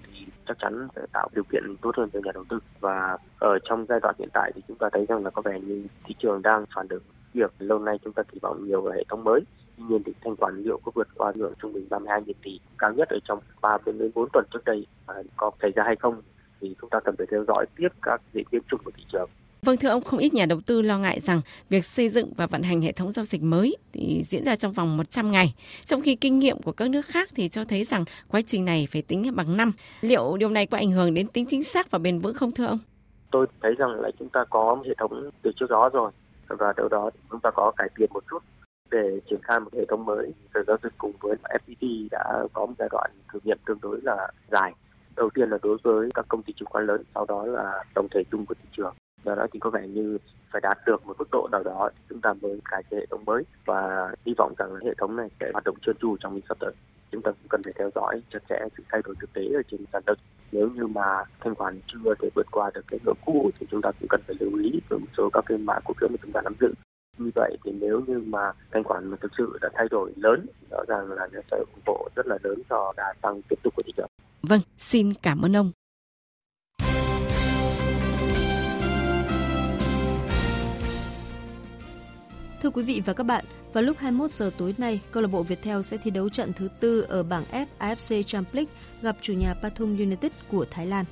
thì 0.05 0.27
chắc 0.49 0.57
chắn 0.59 0.89
sẽ 0.97 1.03
tạo 1.13 1.29
điều 1.35 1.45
kiện 1.45 1.77
tốt 1.83 1.91
hơn 1.97 2.09
cho 2.13 2.21
nhà 2.25 2.33
đầu 2.35 2.45
tư 2.49 2.59
và 2.81 3.19
ở 3.39 3.59
trong 3.65 3.87
giai 3.89 4.01
đoạn 4.03 4.15
hiện 4.19 4.29
tại 4.33 4.53
thì 4.55 4.63
chúng 4.69 4.79
ta 4.79 4.89
thấy 4.93 5.07
rằng 5.09 5.25
là 5.25 5.31
có 5.31 5.43
vẻ 5.43 5.61
như 5.61 5.87
thị 6.05 6.15
trường 6.19 6.43
đang 6.43 6.65
phản 6.75 6.89
ứng 6.89 7.03
việc 7.35 7.53
lâu 7.59 7.79
nay 7.79 7.99
chúng 8.05 8.13
ta 8.13 8.23
kỳ 8.23 8.39
vọng 8.43 8.67
nhiều 8.67 8.81
về 8.83 8.93
hệ 8.97 9.05
thống 9.09 9.25
mới 9.25 9.41
Tuy 9.83 9.95
nhiên 9.95 10.03
thì 10.07 10.13
thanh 10.25 10.37
khoản 10.37 10.63
liệu 10.63 10.81
có 10.85 10.93
vượt 10.95 11.09
qua 11.17 11.33
ngưỡng 11.35 11.53
trung 11.63 11.73
bình 11.73 11.87
32 11.91 12.23
nghìn 12.27 12.37
tỷ 12.43 12.61
cao 12.79 12.93
nhất 12.93 13.09
ở 13.09 13.19
trong 13.29 13.39
3 13.61 13.77
đến 13.87 14.11
4 14.15 14.29
tuần 14.33 14.45
trước 14.53 14.65
đây 14.65 14.87
à, 15.07 15.15
có 15.37 15.51
xảy 15.63 15.71
ra 15.75 15.83
hay 15.87 15.97
không 15.97 16.23
thì 16.61 16.75
chúng 16.81 16.91
ta 16.91 17.01
cần 17.05 17.15
phải 17.19 17.27
theo 17.31 17.45
dõi 17.49 17.67
tiếp 17.77 17.89
các 18.03 18.21
diễn 18.35 18.45
biến 18.53 18.63
chung 18.71 18.81
của 18.85 18.91
thị 18.97 19.03
trường. 19.13 19.31
Vâng 19.63 19.77
thưa 19.77 19.89
ông, 19.89 20.03
không 20.03 20.21
ít 20.21 20.35
nhà 20.35 20.47
đầu 20.47 20.61
tư 20.67 20.83
lo 20.83 20.99
ngại 20.99 21.21
rằng 21.21 21.41
việc 21.69 21.85
xây 21.85 22.09
dựng 22.09 22.33
và 22.37 22.47
vận 22.47 22.63
hành 22.63 22.83
hệ 22.83 22.93
thống 22.93 23.13
giao 23.13 23.25
dịch 23.25 23.43
mới 23.43 23.77
thì 23.93 24.23
diễn 24.25 24.45
ra 24.45 24.57
trong 24.57 24.73
vòng 24.73 24.97
100 24.97 25.31
ngày, 25.31 25.55
trong 25.85 26.03
khi 26.03 26.17
kinh 26.17 26.39
nghiệm 26.39 26.63
của 26.63 26.73
các 26.73 26.91
nước 26.91 27.07
khác 27.07 27.29
thì 27.35 27.49
cho 27.49 27.65
thấy 27.65 27.85
rằng 27.85 28.05
quá 28.29 28.41
trình 28.47 28.65
này 28.65 28.89
phải 28.91 29.03
tính 29.03 29.31
bằng 29.35 29.57
năm. 29.57 29.73
Liệu 30.01 30.37
điều 30.37 30.49
này 30.49 30.67
có 30.67 30.79
ảnh 30.79 30.91
hưởng 30.91 31.15
đến 31.15 31.27
tính 31.29 31.47
chính 31.49 31.63
xác 31.63 31.91
và 31.91 31.99
bền 31.99 32.19
vững 32.19 32.35
không 32.35 32.53
thưa 32.53 32.67
ông? 32.67 32.79
Tôi 33.31 33.47
thấy 33.63 33.75
rằng 33.79 34.01
là 34.01 34.11
chúng 34.19 34.29
ta 34.29 34.45
có 34.51 34.83
hệ 34.87 34.95
thống 34.99 35.31
từ 35.43 35.51
trước 35.57 35.71
đó 35.71 35.91
rồi 35.93 36.11
và 36.49 36.73
đâu 36.77 36.89
đó 36.89 37.11
chúng 37.31 37.41
ta 37.41 37.51
có 37.55 37.73
cải 37.77 37.89
thiện 37.97 38.11
một 38.13 38.25
chút 38.31 38.39
để 38.93 39.21
triển 39.31 39.41
khai 39.43 39.61
một 39.61 39.71
hệ 39.75 39.85
thống 39.89 40.05
mới. 40.05 40.33
Sở 40.55 40.63
giao 40.67 40.77
dịch 40.83 40.93
cùng 40.99 41.13
với 41.21 41.37
FPT 41.43 42.09
đã 42.11 42.45
có 42.53 42.67
một 42.67 42.75
giai 42.79 42.89
đoạn 42.93 43.11
thử 43.33 43.39
nghiệm 43.45 43.59
tương 43.67 43.79
đối 43.83 44.01
là 44.03 44.29
dài. 44.51 44.73
Đầu 45.17 45.31
tiên 45.35 45.51
là 45.51 45.59
đối 45.63 45.77
với 45.83 46.09
các 46.15 46.25
công 46.29 46.43
ty 46.43 46.53
chứng 46.53 46.69
khoán 46.69 46.87
lớn, 46.87 47.03
sau 47.15 47.27
đó 47.29 47.47
là 47.47 47.85
tổng 47.95 48.09
thể 48.11 48.23
chung 48.31 48.47
của 48.47 48.55
thị 48.55 48.69
trường. 48.77 48.95
Do 49.25 49.35
đó 49.35 49.47
thì 49.53 49.59
có 49.59 49.71
vẻ 49.71 49.89
như 49.89 50.19
phải 50.53 50.61
đạt 50.61 50.79
được 50.87 51.07
một 51.07 51.15
mức 51.19 51.29
độ 51.33 51.49
nào 51.53 51.63
đó 51.63 51.91
thì 51.95 52.05
chúng 52.09 52.21
ta 52.21 52.33
mới 52.43 52.61
cải 52.71 52.83
thiện 52.91 53.01
hệ 53.01 53.07
thống 53.07 53.25
mới 53.25 53.43
và 53.65 54.11
hy 54.27 54.35
vọng 54.39 54.55
rằng 54.59 54.75
hệ 54.85 54.95
thống 54.99 55.17
này 55.17 55.29
sẽ 55.41 55.51
hoạt 55.53 55.65
động 55.65 55.77
trơn 55.87 55.97
tru 56.01 56.17
trong 56.21 56.35
những 56.35 56.45
sắp 56.49 56.57
tới. 56.61 56.73
Chúng 57.11 57.23
ta 57.23 57.31
cũng 57.31 57.49
cần 57.49 57.63
phải 57.65 57.73
theo 57.79 57.91
dõi 57.95 58.23
chặt 58.33 58.39
chẽ 58.49 58.59
sự 58.77 58.83
thay 58.89 59.01
đổi 59.05 59.15
thực 59.21 59.33
tế 59.33 59.43
ở 59.55 59.63
trên 59.71 59.85
sàn 59.93 60.03
đất. 60.07 60.19
Nếu 60.53 60.69
như 60.69 60.87
mà 60.87 61.25
thanh 61.41 61.55
khoản 61.55 61.81
chưa 61.87 62.15
thể 62.23 62.29
vượt 62.35 62.47
qua 62.51 62.71
được 62.75 62.85
cái 62.89 63.01
ngưỡng 63.05 63.17
cũ 63.27 63.51
thì 63.59 63.67
chúng 63.71 63.83
ta 63.83 63.91
cũng 64.01 64.09
cần 64.09 64.21
phải 64.27 64.37
lưu 64.41 64.59
ý 64.63 64.81
với 64.89 64.99
một 64.99 65.07
số 65.17 65.31
các 65.33 65.45
cái 65.47 65.59
mã 65.59 65.75
cổ 65.85 65.95
phiếu 66.01 66.09
mà 66.09 66.17
chúng 66.23 66.33
ta 66.33 66.41
nắm 66.45 66.55
giữ 66.61 66.75
như 67.19 67.31
vậy 67.35 67.57
thì 67.65 67.73
nếu 67.81 68.01
như 68.07 68.23
mà 68.27 68.53
thanh 68.73 68.85
khoản 68.85 69.11
mà 69.11 69.17
thực 69.21 69.33
sự 69.39 69.59
đã 69.63 69.69
thay 69.75 69.87
đổi 69.91 70.13
lớn 70.17 70.47
rõ 70.71 70.85
ràng 70.89 71.13
là 71.13 71.29
nó 71.33 71.41
sẽ 71.51 71.57
ủng 71.57 71.83
hộ 71.87 72.09
rất 72.17 72.27
là 72.27 72.39
lớn 72.43 72.63
cho 72.71 72.93
đà 72.97 73.15
tăng 73.23 73.43
tiếp 73.49 73.57
tục 73.63 73.75
của 73.77 73.83
thị 73.87 73.93
trường. 73.97 74.09
Vâng, 74.43 74.61
xin 74.79 75.13
cảm 75.23 75.43
ơn 75.43 75.57
ông. 75.57 75.73
Thưa 82.63 82.71
quý 82.71 82.83
vị 82.83 83.03
và 83.07 83.13
các 83.13 83.25
bạn, 83.25 83.45
vào 83.73 83.85
lúc 83.85 83.97
21 83.99 84.31
giờ 84.31 84.51
tối 84.59 84.75
nay, 84.79 85.01
câu 85.13 85.23
lạc 85.23 85.29
bộ 85.33 85.43
Viettel 85.43 85.81
sẽ 85.81 85.97
thi 85.97 86.11
đấu 86.11 86.29
trận 86.29 86.53
thứ 86.53 86.69
tư 86.81 87.01
ở 87.09 87.23
bảng 87.23 87.45
F 87.53 87.67
AFC 87.79 88.23
Champions 88.23 88.55
League 88.55 88.73
gặp 89.03 89.17
chủ 89.21 89.33
nhà 89.33 89.55
Pathum 89.63 89.97
United 89.97 90.33
của 90.51 90.65
Thái 90.71 90.87
Lan. 90.87 91.05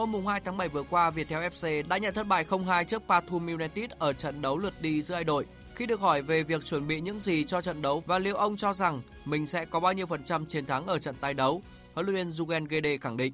Hôm 0.00 0.26
2 0.26 0.40
tháng 0.40 0.56
7 0.56 0.68
vừa 0.68 0.82
qua, 0.82 1.10
Viettel 1.10 1.48
FC 1.48 1.88
đã 1.88 1.98
nhận 1.98 2.14
thất 2.14 2.26
bại 2.26 2.44
0-2 2.44 2.84
trước 2.84 3.02
Pathum 3.08 3.46
United 3.46 3.90
ở 3.98 4.12
trận 4.12 4.42
đấu 4.42 4.58
lượt 4.58 4.72
đi 4.80 5.02
giữa 5.02 5.14
hai 5.14 5.24
đội. 5.24 5.46
Khi 5.74 5.86
được 5.86 6.00
hỏi 6.00 6.22
về 6.22 6.42
việc 6.42 6.64
chuẩn 6.64 6.86
bị 6.86 7.00
những 7.00 7.20
gì 7.20 7.44
cho 7.44 7.62
trận 7.62 7.82
đấu 7.82 8.02
và 8.06 8.18
liệu 8.18 8.36
ông 8.36 8.56
cho 8.56 8.74
rằng 8.74 9.00
mình 9.24 9.46
sẽ 9.46 9.64
có 9.64 9.80
bao 9.80 9.92
nhiêu 9.92 10.06
phần 10.06 10.24
trăm 10.24 10.46
chiến 10.46 10.66
thắng 10.66 10.86
ở 10.86 10.98
trận 10.98 11.14
tái 11.20 11.34
đấu, 11.34 11.62
huấn 11.94 12.06
luyện 12.06 12.16
viên 12.16 12.28
Jugen 12.28 12.66
Gede 12.68 12.96
khẳng 12.98 13.16
định. 13.16 13.32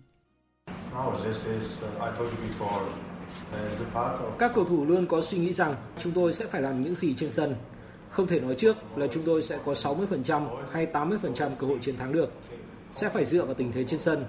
Các 4.39 4.53
cầu 4.55 4.65
thủ 4.65 4.85
luôn 4.85 5.07
có 5.07 5.21
suy 5.21 5.39
nghĩ 5.39 5.53
rằng 5.53 5.75
chúng 5.99 6.13
tôi 6.13 6.33
sẽ 6.33 6.47
phải 6.47 6.63
làm 6.63 6.83
những 6.83 6.95
gì 6.95 7.15
trên 7.15 7.31
sân. 7.31 7.57
Không 8.11 8.27
thể 8.27 8.41
nói 8.41 8.55
trước 8.59 8.77
là 8.97 9.07
chúng 9.07 9.23
tôi 9.27 9.43
sẽ 9.43 9.59
có 9.65 9.73
60% 9.73 10.49
hay 10.73 10.87
80% 10.93 11.51
cơ 11.59 11.67
hội 11.67 11.79
chiến 11.81 11.97
thắng 11.97 12.13
được. 12.13 12.33
Sẽ 12.93 13.09
phải 13.09 13.25
dựa 13.25 13.45
vào 13.45 13.55
tình 13.55 13.73
thế 13.73 13.85
trên 13.85 14.01
sân 14.01 14.25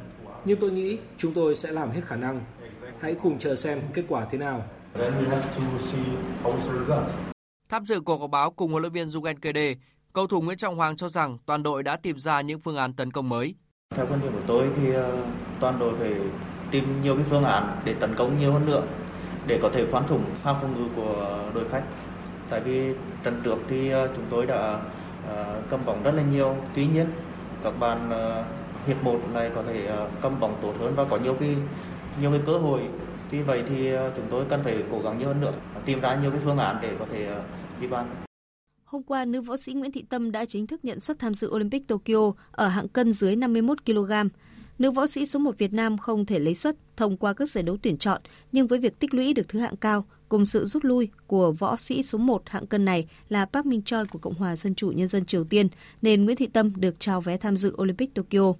nhưng 0.46 0.60
tôi 0.60 0.72
nghĩ 0.72 0.98
chúng 1.18 1.34
tôi 1.34 1.56
sẽ 1.56 1.72
làm 1.72 1.92
hết 1.92 2.02
khả 2.06 2.16
năng. 2.16 2.42
Hãy 3.00 3.16
cùng 3.24 3.40
chờ 3.40 3.56
xem 3.56 3.82
kết 3.94 4.04
quả 4.08 4.26
thế 4.26 4.38
nào. 4.38 4.64
Tham 7.70 7.86
dự 7.86 8.02
cuộc 8.02 8.20
họp 8.20 8.30
báo 8.30 8.52
cùng 8.52 8.72
huấn 8.72 8.82
luyện 8.82 8.94
viên 8.94 9.08
Jugen 9.08 9.36
Kede, 9.42 9.74
cầu 10.14 10.28
thủ 10.28 10.42
Nguyễn 10.42 10.58
Trọng 10.58 10.78
Hoàng 10.78 10.96
cho 10.96 11.10
rằng 11.10 11.38
toàn 11.46 11.64
đội 11.64 11.84
đã 11.84 11.96
tìm 11.96 12.20
ra 12.20 12.42
những 12.42 12.60
phương 12.60 12.78
án 12.78 12.94
tấn 12.94 13.12
công 13.12 13.30
mới. 13.30 13.56
Theo 13.96 14.06
quan 14.10 14.22
điểm 14.22 14.32
của 14.34 14.42
tôi 14.48 14.68
thì 14.76 14.94
ờ, 14.94 15.18
toàn 15.60 15.80
đội 15.80 15.96
phải 15.96 16.14
tìm 16.72 17.02
nhiều 17.02 17.16
cái 17.16 17.24
phương 17.30 17.44
án 17.44 17.82
để 17.86 17.94
tấn 17.94 18.16
công 18.16 18.40
nhiều 18.40 18.54
hơn 18.54 18.66
nữa 18.66 18.84
để 19.48 19.60
có 19.62 19.70
thể 19.74 19.86
khoan 19.92 20.08
thủng 20.08 20.24
hàng 20.44 20.58
phòng 20.62 20.84
ngự 20.84 20.90
của 20.96 21.50
đội 21.54 21.70
khách. 21.70 21.84
Tại 22.50 22.60
vì 22.60 22.94
trận 23.24 23.42
trước 23.44 23.58
thì 23.70 23.90
ờ, 23.90 24.10
chúng 24.16 24.26
tôi 24.30 24.46
đã 24.46 24.80
ờ, 25.28 25.62
cầm 25.70 25.80
bóng 25.86 26.04
rất 26.04 26.12
là 26.12 26.24
nhiều. 26.24 26.56
Tuy 26.76 26.88
nhiên 26.88 27.08
các 27.64 27.80
bạn 27.80 28.10
hiệp 28.88 29.04
một 29.04 29.20
này 29.34 29.52
có 29.56 29.64
thể 29.64 29.86
ờ, 29.86 30.10
cầm 30.22 30.40
bóng 30.40 30.58
tốt 30.62 30.74
hơn 30.80 30.96
và 30.96 31.06
có 31.06 31.18
nhiều 31.18 31.34
cái 31.34 31.56
nhiều 32.22 32.32
cái 32.32 32.42
cơ 32.46 32.58
hội 32.58 32.82
tuy 33.32 33.42
vậy 33.42 33.64
thì 33.70 33.92
ờ, 33.92 34.12
chúng 34.16 34.26
tôi 34.30 34.46
cần 34.50 34.64
phải 34.64 34.84
cố 34.92 35.00
gắng 35.00 35.20
nhiều 35.20 35.28
hơn 35.28 35.42
nữa 35.42 35.54
tìm 35.86 36.00
ra 36.00 36.20
nhiều 36.22 36.32
cái 36.32 36.40
phương 36.44 36.58
án 36.58 36.80
để 36.82 36.96
có 37.00 37.06
thể 37.12 37.26
ghi 37.26 37.82
đi 37.82 37.88
bàn 37.88 38.16
Hôm 38.88 39.04
qua, 39.04 39.26
nữ 39.26 39.42
võ 39.42 39.58
sĩ 39.58 39.74
Nguyễn 39.74 39.92
Thị 39.92 40.04
Tâm 40.10 40.32
đã 40.32 40.46
chính 40.46 40.68
thức 40.68 40.86
nhận 40.86 41.00
suất 41.00 41.20
tham 41.20 41.34
dự 41.34 41.50
Olympic 41.50 41.88
Tokyo 41.88 42.32
ở 42.52 42.68
hạng 42.68 42.88
cân 42.88 43.14
dưới 43.14 43.36
51 43.36 43.86
kg. 43.86 44.12
Nữ 44.80 44.92
võ 44.92 45.08
sĩ 45.08 45.26
số 45.26 45.40
1 45.40 45.58
Việt 45.58 45.74
Nam 45.74 45.98
không 45.98 46.26
thể 46.26 46.40
lấy 46.40 46.56
suất 46.56 46.76
thông 46.98 47.18
qua 47.18 47.34
các 47.34 47.50
giải 47.50 47.64
đấu 47.64 47.78
tuyển 47.82 47.98
chọn, 47.98 48.22
nhưng 48.52 48.68
với 48.68 48.80
việc 48.80 49.00
tích 49.00 49.14
lũy 49.14 49.34
được 49.34 49.48
thứ 49.48 49.60
hạng 49.60 49.76
cao, 49.76 50.06
cùng 50.30 50.46
sự 50.46 50.66
rút 50.66 50.86
lui 50.86 51.10
của 51.28 51.52
võ 51.52 51.78
sĩ 51.78 52.04
số 52.04 52.18
1 52.18 52.42
hạng 52.46 52.68
cân 52.68 52.86
này 52.86 53.08
là 53.30 53.46
Park 53.46 53.66
Min 53.66 53.82
Choi 53.82 54.06
của 54.06 54.20
Cộng 54.20 54.34
hòa 54.34 54.56
Dân 54.56 54.76
chủ 54.76 54.92
Nhân 54.92 55.08
dân 55.08 55.26
Triều 55.26 55.44
Tiên, 55.44 55.68
nên 56.02 56.26
Nguyễn 56.26 56.38
Thị 56.38 56.48
Tâm 56.48 56.72
được 56.76 57.00
trao 57.00 57.22
vé 57.22 57.38
tham 57.38 57.58
dự 57.58 57.76
Olympic 57.82 58.14
Tokyo. 58.14 58.54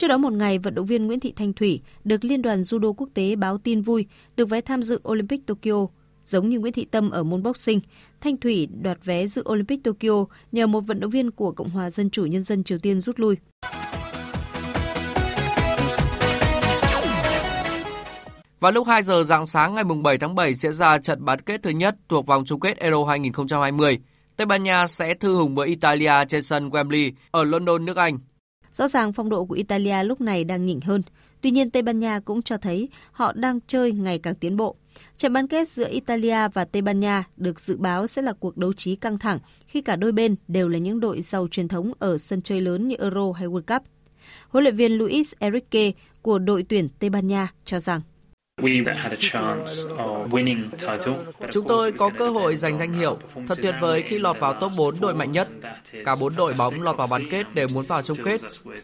Trước 0.00 0.08
đó 0.08 0.18
một 0.18 0.32
ngày, 0.32 0.58
vận 0.58 0.74
động 0.74 0.86
viên 0.86 1.06
Nguyễn 1.06 1.20
Thị 1.20 1.32
Thanh 1.36 1.52
Thủy 1.52 1.80
được 2.04 2.24
Liên 2.24 2.42
đoàn 2.42 2.60
Judo 2.60 2.92
Quốc 2.92 3.08
tế 3.14 3.36
báo 3.36 3.58
tin 3.58 3.82
vui 3.82 4.06
được 4.36 4.48
vé 4.48 4.60
tham 4.60 4.82
dự 4.82 5.00
Olympic 5.08 5.46
Tokyo. 5.46 5.86
Giống 6.24 6.48
như 6.48 6.58
Nguyễn 6.58 6.72
Thị 6.72 6.84
Tâm 6.90 7.10
ở 7.10 7.22
môn 7.22 7.42
boxing, 7.42 7.80
Thanh 8.20 8.36
Thủy 8.36 8.68
đoạt 8.82 8.98
vé 9.04 9.26
dự 9.26 9.44
Olympic 9.48 9.84
Tokyo 9.84 10.24
nhờ 10.52 10.66
một 10.66 10.80
vận 10.80 11.00
động 11.00 11.10
viên 11.10 11.30
của 11.30 11.52
Cộng 11.52 11.70
hòa 11.70 11.90
Dân 11.90 12.10
chủ 12.10 12.26
Nhân 12.26 12.42
dân 12.42 12.64
Triều 12.64 12.78
Tiên 12.78 13.00
rút 13.00 13.18
lui. 13.18 13.36
Vào 18.60 18.72
lúc 18.72 18.86
2 18.86 19.02
giờ 19.02 19.22
dạng 19.24 19.46
sáng 19.46 19.74
ngày 19.74 19.84
7 19.84 20.18
tháng 20.18 20.34
7 20.34 20.54
sẽ 20.54 20.72
ra 20.72 20.98
trận 20.98 21.24
bán 21.24 21.40
kết 21.40 21.62
thứ 21.62 21.70
nhất 21.70 21.96
thuộc 22.08 22.26
vòng 22.26 22.44
chung 22.44 22.60
kết 22.60 22.78
Euro 22.78 23.04
2020. 23.04 23.98
Tây 24.36 24.46
Ban 24.46 24.62
Nha 24.62 24.86
sẽ 24.86 25.14
thư 25.14 25.34
hùng 25.34 25.54
với 25.54 25.68
Italia 25.68 26.24
trên 26.28 26.42
sân 26.42 26.70
Wembley 26.70 27.12
ở 27.30 27.44
London, 27.44 27.84
nước 27.84 27.96
Anh. 27.96 28.18
Rõ 28.72 28.88
ràng 28.88 29.12
phong 29.12 29.28
độ 29.28 29.44
của 29.44 29.54
Italia 29.54 30.02
lúc 30.04 30.20
này 30.20 30.44
đang 30.44 30.66
nhỉnh 30.66 30.80
hơn. 30.80 31.02
Tuy 31.40 31.50
nhiên 31.50 31.70
Tây 31.70 31.82
Ban 31.82 32.00
Nha 32.00 32.20
cũng 32.20 32.42
cho 32.42 32.56
thấy 32.56 32.88
họ 33.12 33.32
đang 33.32 33.58
chơi 33.66 33.92
ngày 33.92 34.18
càng 34.18 34.34
tiến 34.34 34.56
bộ. 34.56 34.76
Trận 35.16 35.32
bán 35.32 35.46
kết 35.46 35.68
giữa 35.68 35.88
Italia 35.90 36.48
và 36.52 36.64
Tây 36.64 36.82
Ban 36.82 37.00
Nha 37.00 37.24
được 37.36 37.60
dự 37.60 37.76
báo 37.76 38.06
sẽ 38.06 38.22
là 38.22 38.32
cuộc 38.32 38.56
đấu 38.56 38.72
trí 38.72 38.96
căng 38.96 39.18
thẳng 39.18 39.38
khi 39.66 39.80
cả 39.80 39.96
đôi 39.96 40.12
bên 40.12 40.34
đều 40.48 40.68
là 40.68 40.78
những 40.78 41.00
đội 41.00 41.20
giàu 41.20 41.48
truyền 41.50 41.68
thống 41.68 41.92
ở 41.98 42.18
sân 42.18 42.42
chơi 42.42 42.60
lớn 42.60 42.88
như 42.88 42.96
Euro 42.98 43.32
hay 43.32 43.48
World 43.48 43.74
Cup. 43.74 43.82
Huấn 44.48 44.64
luyện 44.64 44.76
viên 44.76 44.92
Luis 44.92 45.32
Enrique 45.38 45.92
của 46.22 46.38
đội 46.38 46.62
tuyển 46.62 46.88
Tây 46.98 47.10
Ban 47.10 47.26
Nha 47.26 47.48
cho 47.64 47.80
rằng 47.80 48.00
Chúng 51.50 51.66
tôi 51.68 51.92
có 51.92 52.10
cơ 52.18 52.28
hội 52.28 52.56
giành 52.56 52.78
danh 52.78 52.92
hiệu. 52.92 53.18
Thật 53.48 53.58
tuyệt 53.62 53.74
vời 53.80 54.02
khi 54.02 54.18
lọt 54.18 54.40
vào 54.40 54.54
top 54.54 54.72
4 54.76 55.00
đội 55.00 55.14
mạnh 55.14 55.32
nhất. 55.32 55.48
Cả 56.04 56.16
4 56.20 56.36
đội 56.36 56.54
bóng 56.54 56.82
lọt 56.82 56.96
vào 56.96 57.06
bán 57.06 57.30
kết 57.30 57.54
đều 57.54 57.68
muốn 57.68 57.86
vào 57.86 58.02
chung 58.02 58.18
kết. 58.24 58.40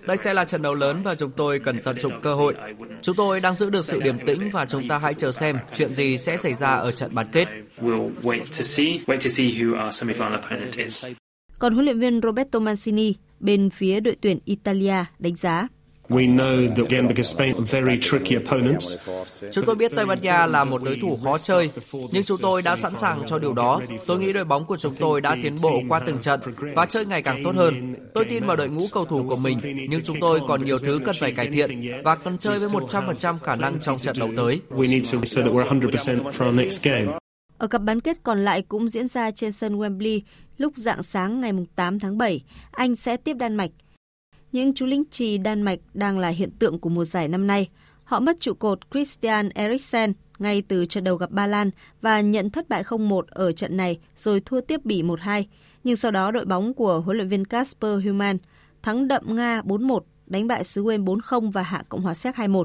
Đây 0.06 0.16
sẽ 0.16 0.34
là 0.34 0.44
trận 0.44 0.62
đấu 0.62 0.74
lớn 0.74 1.00
và 1.04 1.14
chúng 1.14 1.30
tôi 1.30 1.58
cần 1.58 1.82
tận 1.82 2.00
dụng 2.00 2.20
cơ 2.22 2.34
hội. 2.34 2.54
Chúng 3.02 3.16
tôi 3.16 3.40
đang 3.40 3.54
giữ 3.54 3.70
được 3.70 3.84
sự 3.84 4.00
điềm 4.00 4.26
tĩnh 4.26 4.50
và 4.52 4.66
chúng 4.66 4.88
ta 4.88 4.98
hãy 4.98 5.14
chờ 5.14 5.32
xem 5.32 5.58
chuyện 5.72 5.94
gì 5.94 6.18
sẽ 6.18 6.36
xảy 6.36 6.54
ra 6.54 6.68
ở 6.68 6.92
trận 6.92 7.14
bán 7.14 7.26
kết. 7.32 7.48
Còn 11.58 11.72
huấn 11.72 11.84
luyện 11.84 11.98
viên 11.98 12.20
Roberto 12.22 12.58
Mancini 12.58 13.14
bên 13.40 13.70
phía 13.70 14.00
đội 14.00 14.16
tuyển 14.20 14.38
Italia 14.44 15.04
đánh 15.18 15.36
giá 15.36 15.68
Chúng 19.52 19.64
tôi 19.66 19.76
biết 19.76 19.92
Tây 19.96 20.06
Ban 20.06 20.22
Nha 20.22 20.46
là 20.46 20.64
một 20.64 20.82
đối 20.82 20.98
thủ 21.02 21.18
khó 21.24 21.38
chơi, 21.38 21.70
nhưng 22.10 22.22
chúng 22.22 22.38
tôi 22.42 22.62
đã 22.62 22.76
sẵn 22.76 22.96
sàng 22.96 23.22
cho 23.26 23.38
điều 23.38 23.52
đó. 23.52 23.80
Tôi 24.06 24.18
nghĩ 24.18 24.32
đội 24.32 24.44
bóng 24.44 24.64
của 24.64 24.76
chúng 24.76 24.94
tôi 24.94 25.20
đã 25.20 25.36
tiến 25.42 25.56
bộ 25.62 25.82
qua 25.88 26.00
từng 26.06 26.20
trận 26.20 26.40
và 26.74 26.86
chơi 26.86 27.06
ngày 27.06 27.22
càng 27.22 27.42
tốt 27.44 27.56
hơn. 27.56 27.94
Tôi 28.14 28.24
tin 28.24 28.46
vào 28.46 28.56
đội 28.56 28.68
ngũ 28.68 28.86
cầu 28.92 29.04
thủ 29.04 29.24
của 29.28 29.36
mình, 29.36 29.86
nhưng 29.90 30.02
chúng 30.04 30.16
tôi 30.20 30.40
còn 30.48 30.64
nhiều 30.64 30.78
thứ 30.78 31.00
cần 31.04 31.16
phải 31.20 31.32
cải 31.32 31.46
thiện 31.46 31.82
và 32.04 32.14
cần 32.14 32.38
chơi 32.38 32.58
với 32.58 32.68
100% 32.68 33.38
khả 33.38 33.56
năng 33.56 33.80
trong 33.80 33.98
trận 33.98 34.16
đấu 34.18 34.30
tới. 34.36 34.60
Ở 37.58 37.66
cặp 37.66 37.82
bán 37.82 38.00
kết 38.00 38.16
còn 38.22 38.44
lại 38.44 38.62
cũng 38.62 38.88
diễn 38.88 39.08
ra 39.08 39.30
trên 39.30 39.52
sân 39.52 39.78
Wembley 39.78 40.20
lúc 40.58 40.72
dạng 40.76 41.02
sáng 41.02 41.40
ngày 41.40 41.52
8 41.76 41.98
tháng 41.98 42.18
7, 42.18 42.44
Anh 42.70 42.96
sẽ 42.96 43.16
tiếp 43.16 43.34
Đan 43.34 43.54
Mạch. 43.54 43.70
Những 44.56 44.74
chú 44.74 44.86
lính 44.86 45.04
trì 45.10 45.38
Đan 45.38 45.62
Mạch 45.62 45.78
đang 45.94 46.18
là 46.18 46.28
hiện 46.28 46.50
tượng 46.58 46.78
của 46.78 46.88
mùa 46.88 47.04
giải 47.04 47.28
năm 47.28 47.46
nay. 47.46 47.68
Họ 48.04 48.20
mất 48.20 48.40
trụ 48.40 48.54
cột 48.54 48.78
Christian 48.90 49.48
Eriksen 49.48 50.12
ngay 50.38 50.62
từ 50.68 50.86
trận 50.86 51.04
đầu 51.04 51.16
gặp 51.16 51.30
Ba 51.30 51.46
Lan 51.46 51.70
và 52.00 52.20
nhận 52.20 52.50
thất 52.50 52.68
bại 52.68 52.82
0-1 52.82 53.22
ở 53.28 53.52
trận 53.52 53.76
này 53.76 53.98
rồi 54.16 54.40
thua 54.40 54.60
tiếp 54.60 54.84
Bỉ 54.84 55.02
1-2. 55.02 55.44
Nhưng 55.84 55.96
sau 55.96 56.10
đó 56.10 56.30
đội 56.30 56.44
bóng 56.44 56.74
của 56.74 57.00
huấn 57.00 57.16
luyện 57.16 57.28
viên 57.28 57.44
Kasper 57.44 58.04
Human 58.04 58.38
thắng 58.82 59.08
đậm 59.08 59.36
Nga 59.36 59.60
4-1, 59.60 60.00
đánh 60.26 60.46
bại 60.46 60.64
xứ 60.64 60.84
Wales 60.84 61.04
4-0 61.04 61.50
và 61.50 61.62
hạ 61.62 61.82
Cộng 61.88 62.02
hòa 62.02 62.14
Séc 62.14 62.34
2-1. 62.34 62.64